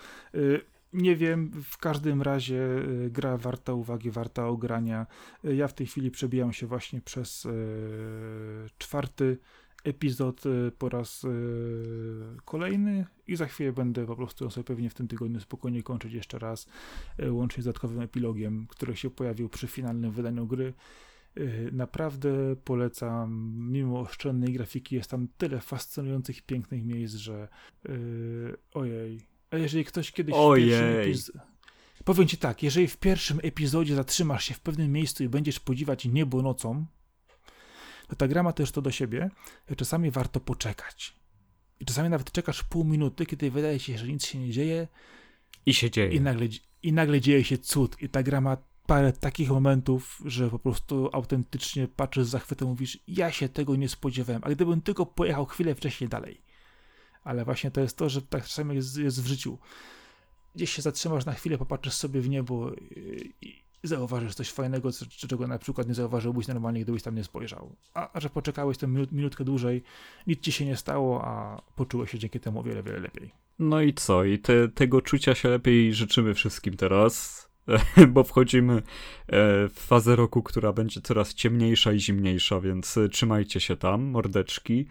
Nie 0.93 1.17
wiem, 1.17 1.51
w 1.65 1.79
każdym 1.79 2.23
razie 2.23 2.63
y, 3.05 3.11
gra 3.11 3.37
warta 3.37 3.73
uwagi, 3.73 4.11
warta 4.11 4.49
ogrania. 4.49 5.07
Y, 5.45 5.55
ja 5.57 5.69
w 5.69 5.75
tej 5.75 5.87
chwili 5.87 6.11
przebijam 6.11 6.53
się 6.53 6.67
właśnie 6.67 7.01
przez 7.01 7.45
y, 7.45 7.51
czwarty 8.79 9.39
epizod 9.85 10.43
po 10.79 10.89
raz 10.89 11.27
kolejny 12.45 13.07
i 13.27 13.37
za 13.37 13.47
chwilę 13.47 13.73
będę 13.73 14.07
po 14.07 14.17
prostu 14.17 14.51
sobie 14.51 14.65
pewnie 14.65 14.91
w 14.91 14.95
tym 14.95 15.09
tygodniu 15.09 15.41
spokojnie 15.41 15.83
kończyć 15.83 16.13
jeszcze 16.13 16.39
raz, 16.39 16.67
łącznie 17.31 17.63
z 17.63 17.65
dodatkowym 17.65 18.01
epilogiem, 18.01 18.67
który 18.69 18.97
się 18.97 19.11
pojawił 19.11 19.49
przy 19.49 19.67
finalnym 19.67 20.11
wydaniu 20.11 20.47
gry. 20.47 20.75
Naprawdę 21.73 22.57
polecam, 22.65 23.55
mimo 23.59 24.01
oszczędnej 24.01 24.53
grafiki 24.53 24.95
jest 24.95 25.11
tam 25.11 25.29
tyle 25.39 25.61
fascynujących 25.61 26.43
pięknych 26.43 26.85
miejsc, 26.85 27.15
że 27.15 27.49
yy, 27.89 28.57
ojej, 28.75 29.21
a 29.57 29.59
jeżeli 29.59 29.85
ktoś 29.85 30.13
kiedyś 30.13 30.35
Ojej. 30.39 30.67
w 30.67 30.69
pierwszym 30.69 31.01
epizodzie... 31.01 31.41
Powiem 32.05 32.29
ci 32.29 32.37
tak, 32.37 32.63
jeżeli 32.63 32.89
w 32.89 32.97
pierwszym 32.97 33.41
epizodzie 33.43 33.95
zatrzymasz 33.95 34.45
się 34.45 34.55
w 34.55 34.61
pewnym 34.61 34.93
miejscu 34.93 35.25
i 35.25 35.29
będziesz 35.29 35.61
podziwiać 35.61 36.05
niebo 36.05 36.43
nocą, 36.43 36.87
to 38.09 38.17
ta 38.17 38.29
gra 38.29 38.43
ma 38.43 38.53
też 38.53 38.73
to 38.73 38.83
do 38.83 38.91
siebie, 38.91 39.31
że 39.69 39.77
czasami 39.77 40.11
warto 40.11 40.41
poczekać. 40.41 41.17
I 41.81 41.85
czasami 41.85 42.11
nawet 42.11 42.33
czekasz 42.33 42.63
pół 42.63 42.85
minuty, 42.85 43.27
kiedy 43.27 43.51
wydaje 43.51 43.81
się, 43.81 43.99
że 43.99 44.07
nic 44.07 44.27
się 44.27 44.39
nie 44.39 44.51
dzieje. 44.51 44.89
I 45.67 45.75
się 45.75 45.91
dzieje. 45.91 46.13
I 46.13 46.21
nagle, 46.21 46.47
i 46.83 46.93
nagle 46.93 47.21
dzieje 47.21 47.45
się 47.45 47.59
cud. 47.59 48.03
I 48.03 48.09
ta 48.09 48.23
gra 48.23 48.41
ma 48.41 48.57
parę 48.87 49.13
takich 49.13 49.51
momentów, 49.51 50.23
że 50.25 50.51
po 50.51 50.59
prostu 50.59 51.11
autentycznie 51.13 51.89
patrzysz 51.89 52.27
z 52.27 52.29
zachwytem, 52.29 52.69
mówisz, 52.69 52.99
ja 53.09 53.33
się 53.33 53.49
tego 53.49 53.77
nie 53.77 53.89
spodziewałem, 53.89 54.43
a 54.45 54.51
gdybym 54.51 54.81
tylko 54.81 55.07
pojechał 55.07 55.47
chwilę 55.47 55.75
wcześniej 55.75 56.11
dalej 56.11 56.46
ale 57.27 57.45
właśnie 57.45 57.71
to 57.71 57.81
jest 57.81 57.97
to, 57.97 58.09
że 58.09 58.23
tak 58.23 58.45
czasami 58.45 58.75
jest, 58.75 58.99
jest 58.99 59.23
w 59.23 59.27
życiu. 59.27 59.59
Gdzieś 60.55 60.73
się 60.73 60.83
zatrzymasz 60.83 61.27
na 61.27 61.33
chwilę, 61.33 61.59
popatrzysz 61.59 61.95
sobie 61.95 62.21
w 62.21 62.29
niebo 62.29 62.73
i 63.43 63.63
zauważysz 63.83 64.35
coś 64.35 64.51
fajnego, 64.51 64.91
czego 65.09 65.47
na 65.47 65.59
przykład 65.59 65.89
nie 65.89 65.95
zauważyłbyś 65.95 66.49
normalnie, 66.49 66.81
gdybyś 66.81 67.03
tam 67.03 67.15
nie 67.15 67.25
spojrzał. 67.25 67.77
A, 67.95 68.11
a 68.13 68.21
że 68.21 68.31
poczekałeś 68.31 68.79
tę 68.79 68.87
minut, 68.87 69.13
minutkę 69.13 69.45
dłużej, 69.45 69.83
nic 70.27 70.41
ci 70.41 70.53
się 70.53 70.65
nie 70.65 70.77
stało, 70.77 71.25
a 71.25 71.63
poczułeś 71.77 72.11
się 72.11 72.19
dzięki 72.19 72.41
temu 72.41 72.61
o 72.61 72.63
wiele, 72.63 72.83
wiele 72.83 72.99
lepiej. 72.99 73.31
No 73.59 73.81
i 73.81 73.95
co? 73.95 74.25
I 74.25 74.39
te, 74.39 74.69
tego 74.69 75.03
czucia 75.03 75.35
się 75.35 75.49
lepiej 75.49 75.95
życzymy 75.95 76.35
wszystkim 76.35 76.77
teraz, 76.77 77.47
bo 78.15 78.25
wchodzimy 78.25 78.73
e, 78.75 78.83
w 79.69 79.75
fazę 79.75 80.17
roku, 80.17 80.43
która 80.43 80.73
będzie 80.73 81.01
coraz 81.01 81.35
ciemniejsza 81.35 81.93
i 81.93 82.01
zimniejsza, 82.01 82.61
więc 82.61 82.99
trzymajcie 83.13 83.61
się 83.61 83.77
tam, 83.77 84.03
mordeczki. 84.03 84.87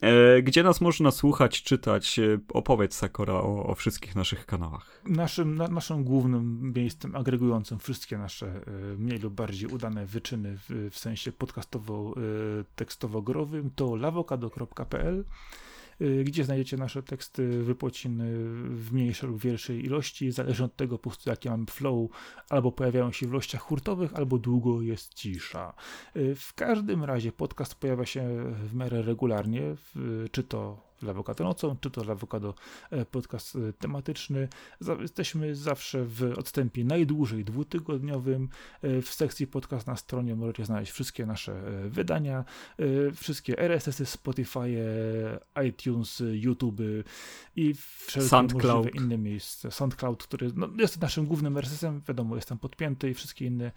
E, 0.00 0.42
gdzie 0.42 0.62
nas 0.62 0.80
można 0.80 1.10
słuchać, 1.10 1.62
czytać? 1.62 2.18
E, 2.18 2.38
opowiedz, 2.52 2.96
Sakora, 2.96 3.34
o, 3.34 3.66
o 3.66 3.74
wszystkich 3.74 4.16
naszych 4.16 4.46
kanałach. 4.46 5.02
Naszym, 5.04 5.54
na, 5.54 5.68
naszym 5.68 6.04
głównym 6.04 6.72
miejscem 6.76 7.16
agregującym 7.16 7.78
wszystkie 7.78 8.18
nasze 8.18 8.46
e, 8.46 8.60
mniej 8.98 9.18
lub 9.18 9.34
bardziej 9.34 9.68
udane 9.68 10.06
wyczyny 10.06 10.56
w, 10.56 10.88
w 10.90 10.98
sensie 10.98 11.32
podcastowo-tekstowo-growym 11.32 13.70
to 13.76 13.96
lawokado.pl 13.96 15.24
gdzie 16.24 16.44
znajdziecie 16.44 16.76
nasze 16.76 17.02
teksty, 17.02 17.62
wypłaciny 17.62 18.24
w 18.70 18.92
mniejszej 18.92 19.30
lub 19.30 19.40
większej 19.40 19.84
ilości, 19.84 20.32
zależy 20.32 20.64
od 20.64 20.76
tego 20.76 20.98
po 20.98 21.10
prostu 21.10 21.30
jakie 21.30 21.50
mamy 21.50 21.66
flow, 21.66 22.10
albo 22.48 22.72
pojawiają 22.72 23.12
się 23.12 23.26
w 23.26 23.30
ilościach 23.30 23.60
hurtowych, 23.60 24.14
albo 24.14 24.38
długo 24.38 24.82
jest 24.82 25.14
cisza. 25.14 25.74
Y, 26.16 26.34
w 26.34 26.54
każdym 26.54 27.04
razie 27.04 27.32
podcast 27.32 27.74
pojawia 27.74 28.06
się 28.06 28.54
w 28.64 28.74
miarę 28.74 29.02
regularnie, 29.02 29.76
czy 30.30 30.42
to 30.42 30.87
dla 31.00 31.10
Awokado 31.10 31.44
nocą, 31.44 31.76
czy 31.80 31.90
to 31.90 32.02
dla 32.02 32.12
Awokado 32.12 32.54
e, 32.90 33.04
podcast 33.04 33.56
e, 33.56 33.72
tematyczny. 33.72 34.48
Jesteśmy 35.00 35.54
zawsze 35.54 36.04
w 36.04 36.34
odstępie 36.38 36.84
najdłużej 36.84 37.44
dwutygodniowym. 37.44 38.48
E, 38.82 39.02
w 39.02 39.08
sekcji 39.08 39.46
podcast 39.46 39.86
na 39.86 39.96
stronie 39.96 40.36
możecie 40.36 40.64
znaleźć 40.64 40.92
wszystkie 40.92 41.26
nasze 41.26 41.62
wydania, 41.88 42.44
wszystkie 43.14 43.58
RSS-y, 43.58 44.06
Spotify, 44.06 44.68
iTunes, 45.68 46.22
YouTube 46.32 46.80
i 47.56 47.74
wszelkie 48.06 48.28
SoundCloud. 48.28 48.84
możliwe 48.84 49.04
inne 49.04 49.18
miejsca. 49.18 49.70
SoundCloud, 49.70 50.22
który 50.22 50.50
no, 50.56 50.68
jest 50.78 51.00
naszym 51.00 51.26
głównym 51.26 51.58
RSS-em, 51.58 52.02
wiadomo, 52.08 52.36
jest 52.36 52.48
tam 52.48 52.58
podpięty 52.58 53.10
i 53.10 53.14
wszystkie 53.14 53.44
inne 53.44 53.72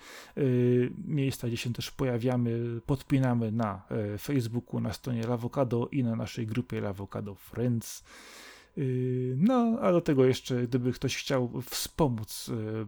miejsca, 1.05 1.47
gdzie 1.47 1.57
się 1.57 1.73
też 1.73 1.91
pojawiamy, 1.91 2.81
podpinamy 2.85 3.51
na 3.51 3.81
Facebooku, 4.19 4.79
na 4.79 4.93
stronie 4.93 5.27
Lawokado 5.27 5.87
i 5.91 6.03
na 6.03 6.15
naszej 6.15 6.47
grupie 6.47 6.81
Lawokado 6.81 7.10
Avocado 7.11 7.35
Friends. 7.35 8.03
Y, 8.77 9.35
no, 9.37 9.79
a 9.81 9.91
do 9.91 10.01
tego 10.01 10.25
jeszcze, 10.25 10.63
gdyby 10.67 10.91
ktoś 10.93 11.17
chciał 11.17 11.61
wspomóc 11.69 12.49
y, 12.49 12.85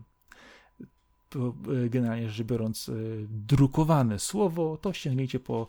to 1.29 1.53
y, 1.85 1.89
generalnie 1.89 2.29
rzecz 2.29 2.47
biorąc 2.47 2.91
drukowane 3.29 4.19
słowo, 4.19 4.77
to 4.81 4.93
sięgnijcie 4.93 5.39
po 5.39 5.67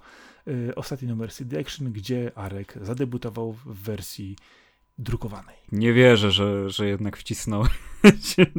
ostatni 0.77 1.09
numer 1.09 1.33
CD 1.33 1.61
Action, 1.61 1.93
gdzie 1.93 2.33
Arek 2.35 2.79
zadebutował 2.83 3.53
w 3.53 3.65
wersji 3.65 4.37
drukowanej. 4.99 5.57
Nie 5.73 5.93
wierzę, 5.93 6.31
że, 6.31 6.71
że 6.71 6.87
jednak 6.87 7.17
wcisnął 7.17 7.65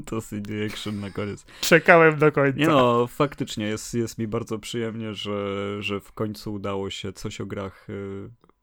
to 0.06 0.22
CD 0.22 0.66
Action 0.66 1.00
na 1.00 1.12
koniec. 1.12 1.46
Czekałem 1.62 2.20
do 2.20 2.32
końca. 2.32 2.60
Nie 2.60 2.68
no, 2.68 3.08
faktycznie 3.08 3.66
jest, 3.66 3.94
jest 3.94 4.18
mi 4.18 4.28
bardzo 4.28 4.60
przyjemnie, 4.60 5.14
że, 5.14 5.78
że 5.84 6.00
w 6.00 6.12
końcu 6.12 6.54
udało 6.54 6.90
się 6.90 7.14
coś 7.14 7.42
o 7.42 7.46
grach 7.46 7.88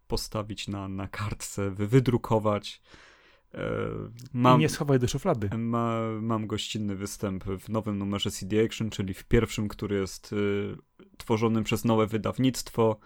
postawić 0.09 0.69
na, 0.69 0.89
na 0.89 1.09
kartce, 1.09 1.71
wydrukować. 1.71 2.83
E, 3.55 3.61
mam, 4.33 4.59
I 4.59 4.61
nie 4.61 4.69
schowaj 4.69 4.99
do 4.99 5.09
szuflady. 5.09 5.51
Ma, 5.59 6.01
mam 6.21 6.47
gościnny 6.47 6.97
występ 6.97 7.45
w 7.45 7.69
nowym 7.69 7.99
numerze 7.99 8.31
CD 8.31 8.65
Action, 8.65 8.91
czyli 8.91 9.15
w 9.15 9.25
pierwszym, 9.25 9.69
który 9.69 9.97
jest 9.97 10.33
y, 10.33 10.77
tworzonym 11.17 11.65
przez 11.65 11.85
nowe 11.85 12.07
wydawnictwo. 12.07 12.97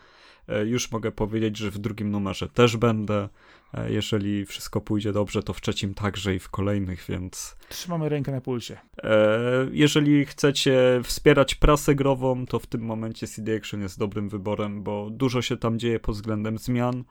E, 0.48 0.66
już 0.66 0.90
mogę 0.90 1.12
powiedzieć, 1.12 1.56
że 1.56 1.70
w 1.70 1.78
drugim 1.78 2.10
numerze 2.10 2.48
też 2.48 2.76
będę. 2.76 3.28
E, 3.76 3.92
jeżeli 3.92 4.46
wszystko 4.46 4.80
pójdzie 4.80 5.12
dobrze, 5.12 5.42
to 5.42 5.52
w 5.52 5.60
trzecim 5.60 5.94
także 5.94 6.34
i 6.34 6.38
w 6.38 6.48
kolejnych, 6.48 7.04
więc. 7.08 7.56
Trzymamy 7.68 8.08
rękę 8.08 8.32
na 8.32 8.40
pulsie. 8.40 8.76
E, 9.02 9.66
jeżeli 9.72 10.24
chcecie 10.24 11.00
wspierać 11.04 11.54
prasę 11.54 11.94
grową, 11.94 12.46
to 12.46 12.58
w 12.58 12.66
tym 12.66 12.80
momencie 12.80 13.26
CD 13.26 13.56
Action 13.56 13.80
jest 13.80 13.98
dobrym 13.98 14.28
wyborem, 14.28 14.82
bo 14.82 15.10
dużo 15.10 15.42
się 15.42 15.56
tam 15.56 15.78
dzieje 15.78 16.00
pod 16.00 16.14
względem 16.14 16.58
zmian. 16.58 17.04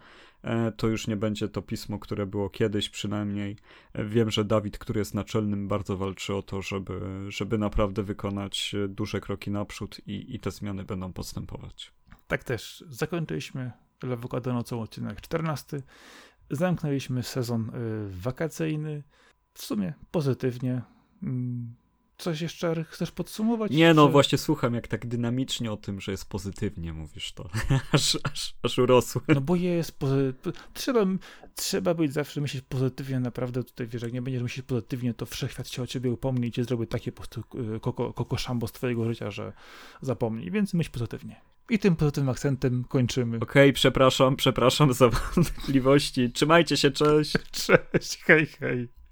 To 0.77 0.87
już 0.87 1.07
nie 1.07 1.15
będzie 1.15 1.47
to 1.47 1.61
pismo, 1.61 1.99
które 1.99 2.25
było 2.25 2.49
kiedyś 2.49 2.89
przynajmniej. 2.89 3.57
Wiem, 3.95 4.31
że 4.31 4.45
Dawid, 4.45 4.77
który 4.77 4.99
jest 4.99 5.13
naczelnym, 5.13 5.67
bardzo 5.67 5.97
walczy 5.97 6.35
o 6.35 6.41
to, 6.41 6.61
żeby, 6.61 6.99
żeby 7.27 7.57
naprawdę 7.57 8.03
wykonać 8.03 8.75
duże 8.89 9.21
kroki 9.21 9.51
naprzód 9.51 10.01
i, 10.07 10.35
i 10.35 10.39
te 10.39 10.51
zmiany 10.51 10.83
będą 10.83 11.13
postępować. 11.13 11.91
Tak 12.27 12.43
też 12.43 12.83
zakończyliśmy 12.89 13.71
Lewokado 14.03 14.53
nocą 14.53 14.81
odcinek 14.81 15.21
14. 15.21 15.81
Zamknęliśmy 16.49 17.23
sezon 17.23 17.69
y, 17.69 18.21
wakacyjny. 18.21 19.03
W 19.53 19.63
sumie 19.63 19.93
pozytywnie. 20.11 20.81
Mm, 21.23 21.75
coś 22.17 22.41
jeszcze 22.41 22.83
chcesz 22.83 23.11
podsumować? 23.11 23.71
Nie, 23.71 23.93
no 23.93 24.09
właśnie 24.09 24.37
słucham, 24.37 24.73
jak 24.73 24.87
tak 24.87 25.07
dynamicznie 25.07 25.71
o 25.71 25.77
tym, 25.77 26.01
że 26.01 26.11
jest 26.11 26.29
pozytywnie, 26.29 26.93
mówisz 26.93 27.33
to. 27.33 27.49
aż, 27.91 28.17
aż, 28.23 28.55
aż 28.63 28.77
urosły. 28.77 29.21
No 29.27 29.41
bo 29.41 29.55
jest 29.55 29.99
pozytywnie. 29.99 30.61
Trzeba, 30.73 31.05
trzeba 31.55 31.93
być 31.93 32.13
zawsze 32.13 32.41
myśleć 32.41 32.63
pozytywnie, 32.69 33.19
naprawdę 33.19 33.63
tutaj 33.63 33.87
wiesz, 33.87 34.01
jak 34.01 34.13
nie 34.13 34.21
będziesz 34.21 34.43
myśleć 34.43 34.65
pozytywnie, 34.65 35.13
to 35.13 35.25
wszechświat 35.25 35.67
się 35.67 35.81
o 35.81 35.87
ciebie 35.87 36.11
upomni 36.11 36.47
i 36.47 36.51
cię 36.51 36.63
zrobi 36.63 36.87
takie 36.87 37.11
po 37.11 37.17
prostu 37.17 37.43
y, 37.75 37.79
koko, 37.79 38.67
z 38.67 38.71
twojego 38.71 39.05
życia, 39.05 39.31
że 39.31 39.53
zapomnij, 40.01 40.51
więc 40.51 40.73
myśl 40.73 40.91
pozytywnie. 40.91 41.41
I 41.69 41.79
tym 41.79 41.95
pozytywnym 41.95 42.29
akcentem 42.29 42.83
kończymy. 42.89 43.37
Okej, 43.37 43.63
okay, 43.63 43.73
przepraszam, 43.73 44.35
przepraszam 44.35 44.93
za 44.93 45.09
wątpliwości. 45.09 46.31
Trzymajcie 46.31 46.77
się, 46.77 46.91
cześć. 46.91 47.33
Cześć, 47.51 48.23
hej, 48.23 48.45
hej. 48.45 49.04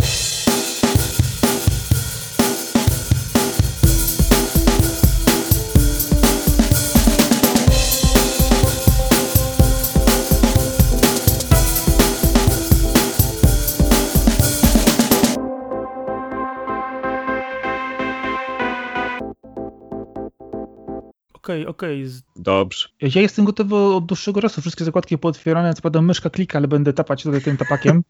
Okej, 21.53 21.67
okay, 21.67 21.69
okej. 21.69 22.05
Okay. 22.05 22.21
Dobrze. 22.35 22.89
Ja 23.01 23.21
jestem 23.21 23.45
gotowy 23.45 23.75
od 23.75 24.05
dłuższego 24.05 24.41
czasu, 24.41 24.61
wszystkie 24.61 24.85
zakładki 24.85 25.17
pootwierane, 25.17 25.73
co 25.73 25.81
prawda 25.81 26.01
myszka 26.01 26.29
klika, 26.29 26.57
ale 26.57 26.67
będę 26.67 26.93
tapać 26.93 27.23
tutaj 27.23 27.41
tym 27.41 27.57
tapakiem. 27.57 28.03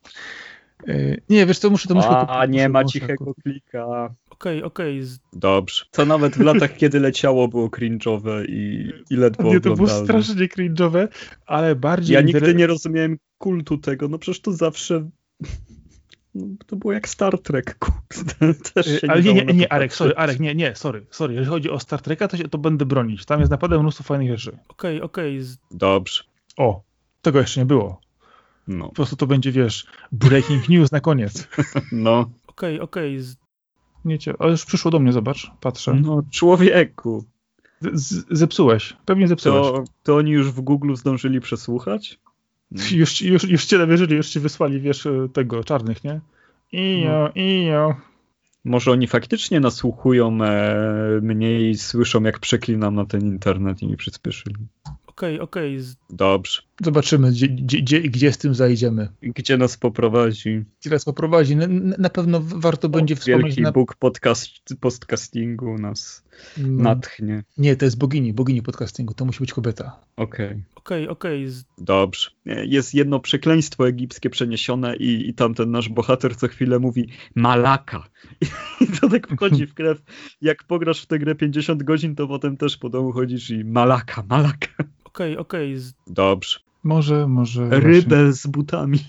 E, 0.87 1.17
nie, 1.29 1.45
wiesz 1.45 1.59
co, 1.59 1.69
muszę 1.69 1.87
to 1.87 1.95
myszkę 1.95 2.15
kupić. 2.15 2.29
A, 2.29 2.45
nie 2.45 2.69
ma 2.69 2.83
cichego 2.83 3.33
klika. 3.43 3.85
Okej, 4.29 4.57
okay, 4.57 4.63
okej. 4.63 4.99
Okay. 4.99 5.17
Dobrze. 5.33 5.85
Co 5.91 6.05
nawet 6.05 6.35
w 6.35 6.41
latach, 6.51 6.77
kiedy 6.77 6.99
leciało, 6.99 7.47
było 7.47 7.67
cringe'owe 7.67 8.45
i, 8.45 8.91
i 9.09 9.15
ledwo 9.15 9.43
Nie, 9.43 9.59
to 9.59 9.75
było 9.75 9.87
strasznie 9.87 10.47
cringe'owe, 10.47 11.07
ale 11.45 11.75
bardziej... 11.75 12.13
Ja 12.13 12.21
nigdy 12.21 12.55
nie 12.55 12.67
rozumiałem 12.67 13.17
kultu 13.37 13.77
tego, 13.77 14.07
no 14.07 14.17
przecież 14.17 14.41
to 14.41 14.51
zawsze 14.51 15.09
to 16.65 16.75
było 16.75 16.93
jak 16.93 17.09
Star 17.09 17.39
Trek, 17.39 17.77
Też 18.73 19.01
się 19.01 19.11
Ale 19.11 19.21
nie, 19.21 19.33
nie, 19.33 19.45
nie, 19.45 19.53
nie 19.53 19.73
Arek, 19.73 19.93
sorry, 19.93 20.15
Arek, 20.15 20.39
nie, 20.39 20.55
nie, 20.55 20.75
sorry, 20.75 21.05
sorry. 21.09 21.33
Jeżeli 21.33 21.49
chodzi 21.49 21.69
o 21.69 21.79
Star 21.79 22.01
Treka, 22.01 22.27
to, 22.27 22.37
się, 22.37 22.49
to 22.49 22.57
będę 22.57 22.85
bronić. 22.85 23.25
Tam 23.25 23.39
jest 23.39 23.51
naprawdę 23.51 23.79
mnóstwo 23.79 24.03
fajnych 24.03 24.29
rzeczy. 24.29 24.57
Okej, 24.67 24.97
okay, 24.97 25.03
okej. 25.03 25.37
Okay. 25.37 25.55
Dobrze. 25.71 26.23
O, 26.57 26.83
tego 27.21 27.39
jeszcze 27.39 27.59
nie 27.59 27.65
było. 27.65 28.01
No. 28.67 28.87
Po 28.87 28.93
prostu 28.93 29.15
to 29.15 29.27
będzie, 29.27 29.51
wiesz, 29.51 29.85
breaking 30.11 30.69
news 30.69 30.91
na 30.91 30.99
koniec. 30.99 31.47
No. 31.91 32.19
Okej, 32.47 32.75
okay, 32.75 32.81
okej. 32.81 33.17
Okay. 33.17 33.35
Nie 34.05 34.19
cię, 34.19 34.33
ale 34.39 34.51
już 34.51 34.65
przyszło 34.65 34.91
do 34.91 34.99
mnie, 34.99 35.13
zobacz, 35.13 35.51
patrzę. 35.61 35.93
No, 35.93 36.23
człowieku. 36.31 37.25
Z, 37.81 38.25
zepsułeś, 38.29 38.97
pewnie 39.05 39.27
zepsułeś. 39.27 39.67
To, 39.67 39.83
to 40.03 40.15
oni 40.15 40.31
już 40.31 40.51
w 40.51 40.61
Google 40.61 40.95
zdążyli 40.95 41.41
przesłuchać? 41.41 42.19
Już, 42.91 43.21
już, 43.21 43.43
już 43.43 43.65
cię 43.65 43.77
nawierzyli, 43.77 44.15
już 44.15 44.29
ci 44.29 44.39
wysłali, 44.39 44.79
wiesz, 44.79 45.07
tego, 45.33 45.63
czarnych, 45.63 46.03
nie? 46.03 46.19
Ijo, 46.71 47.09
no. 47.09 47.29
ijo. 47.41 47.95
Może 48.65 48.91
oni 48.91 49.07
faktycznie 49.07 49.59
nasłuchują 49.59 50.43
e, 50.43 51.19
mnie 51.21 51.69
i 51.69 51.77
słyszą, 51.77 52.23
jak 52.23 52.39
przeklinam 52.39 52.95
na 52.95 53.05
ten 53.05 53.21
internet 53.21 53.81
i 53.81 53.87
mi 53.87 53.97
przyspieszyli. 53.97 54.55
Okej, 55.07 55.35
okay, 55.35 55.41
okej. 55.41 55.77
Okay. 55.77 55.93
Dobrze. 56.09 56.61
Zobaczymy, 56.81 57.31
gdzie, 57.31 57.47
gdzie, 57.47 58.01
gdzie 58.01 58.31
z 58.31 58.37
tym 58.37 58.55
zajdziemy. 58.55 59.09
Gdzie 59.21 59.57
nas 59.57 59.77
poprowadzi. 59.77 60.63
Gdzie 60.81 60.89
nas 60.89 61.05
poprowadzi. 61.05 61.55
Na, 61.55 61.67
na 61.97 62.09
pewno 62.09 62.41
warto 62.43 62.87
o, 62.87 62.91
będzie 62.91 63.15
wspomnieć... 63.15 63.43
Wielki 63.43 63.61
na... 63.61 63.71
Bóg 63.71 63.95
podcast, 63.95 64.49
podcastingu 64.79 65.77
nas 65.77 66.23
no. 66.57 66.83
natchnie. 66.83 67.43
Nie, 67.57 67.75
to 67.75 67.85
jest 67.85 67.97
bogini, 67.97 68.33
bogini 68.33 68.61
podcastingu. 68.61 69.13
To 69.13 69.25
musi 69.25 69.39
być 69.39 69.53
kobieta. 69.53 69.99
Okej. 70.15 70.47
Okay. 70.47 70.63
Okej, 70.85 71.03
okay, 71.03 71.11
okej. 71.11 71.45
Okay. 71.45 71.63
Dobrze. 71.77 72.29
Jest 72.45 72.93
jedno 72.93 73.19
przekleństwo 73.19 73.87
egipskie 73.87 74.29
przeniesione 74.29 74.95
i, 74.95 75.29
i 75.29 75.33
tamten 75.33 75.71
nasz 75.71 75.89
bohater 75.89 76.35
co 76.37 76.47
chwilę 76.47 76.79
mówi 76.79 77.09
Malaka. 77.35 78.03
I 78.81 78.87
to 78.87 79.09
tak 79.09 79.27
wchodzi 79.27 79.67
w 79.67 79.73
krew. 79.73 80.01
Jak 80.41 80.63
pograsz 80.63 81.01
w 81.01 81.05
tę 81.05 81.19
grę 81.19 81.35
50 81.35 81.83
godzin, 81.83 82.15
to 82.15 82.27
potem 82.27 82.57
też 82.57 82.77
po 82.77 82.89
domu 82.89 83.11
chodzisz 83.11 83.49
i 83.49 83.65
Malaka, 83.65 84.23
Malaka. 84.29 84.67
Okej, 85.03 85.33
okay, 85.33 85.37
okej. 85.37 85.73
Okay. 85.73 85.91
Dobrze. 86.07 86.59
Może, 86.83 87.27
może. 87.27 87.69
Rybę 87.69 88.15
właśnie. 88.15 88.33
z 88.33 88.47
butami. 88.47 88.99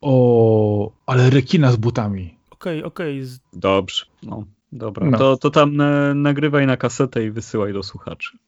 O, 0.00 0.92
ale 1.06 1.30
rekina 1.30 1.72
z 1.72 1.76
butami. 1.76 2.38
Okej, 2.50 2.78
okay, 2.78 2.84
okej. 2.84 3.20
Okay. 3.20 3.38
Dobrze. 3.52 4.04
No, 4.22 4.44
dobra. 4.72 5.10
No. 5.10 5.18
To, 5.18 5.36
to 5.36 5.50
tam 5.50 5.76
na, 5.76 6.14
nagrywaj 6.14 6.66
na 6.66 6.76
kasetę 6.76 7.24
i 7.24 7.30
wysyłaj 7.30 7.72
do 7.72 7.82
słuchaczy. 7.82 8.38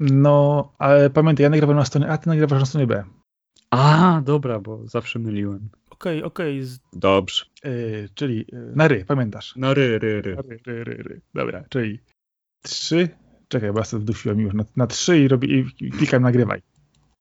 No, 0.00 0.72
ale 0.78 1.10
pamiętaj, 1.10 1.44
ja 1.44 1.50
nagrywam 1.50 1.76
na 1.76 1.84
stronie 1.84 2.08
A, 2.08 2.18
ty 2.18 2.28
nagrywasz 2.28 2.60
na 2.60 2.66
stronie 2.66 2.86
B. 2.86 3.04
A, 3.70 4.20
dobra, 4.24 4.60
bo 4.60 4.86
zawsze 4.86 5.18
myliłem. 5.18 5.68
Okej, 5.90 6.18
okay, 6.18 6.26
okej. 6.26 6.60
Okay. 6.60 6.78
Dobrze. 6.92 7.44
Yy, 7.64 8.08
czyli 8.14 8.46
yy, 8.52 8.72
na 8.76 8.88
ry, 8.88 9.04
pamiętasz? 9.04 9.56
Na 9.56 9.74
ry, 9.74 9.98
ry, 9.98 10.22
ry. 10.22 10.36
Na 10.36 10.42
ry, 10.42 10.60
ry, 10.66 10.84
ry, 10.84 10.94
ry. 11.02 11.20
Dobra, 11.34 11.64
czyli 11.68 11.98
trzy. 12.62 13.08
Czekaj, 13.48 13.72
bo 13.72 13.78
ja 13.78 13.84
sobie 13.84 14.02
wdusiłem 14.02 14.40
już 14.40 14.54
na, 14.54 14.64
na 14.76 14.86
trzy 14.86 15.18
i, 15.18 15.28
robię, 15.28 15.64
i 15.80 15.90
klikam 15.90 16.22
nagrywaj. 16.22 16.62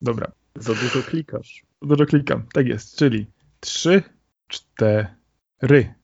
Dobra. 0.02 0.32
Za 0.56 0.74
dużo 0.74 1.04
klikasz. 1.04 1.66
Za 1.82 1.88
dużo 1.88 2.06
klikam, 2.06 2.44
tak 2.54 2.68
jest. 2.68 2.98
Czyli 2.98 3.26
trzy, 3.60 4.04
cztery. 4.48 5.94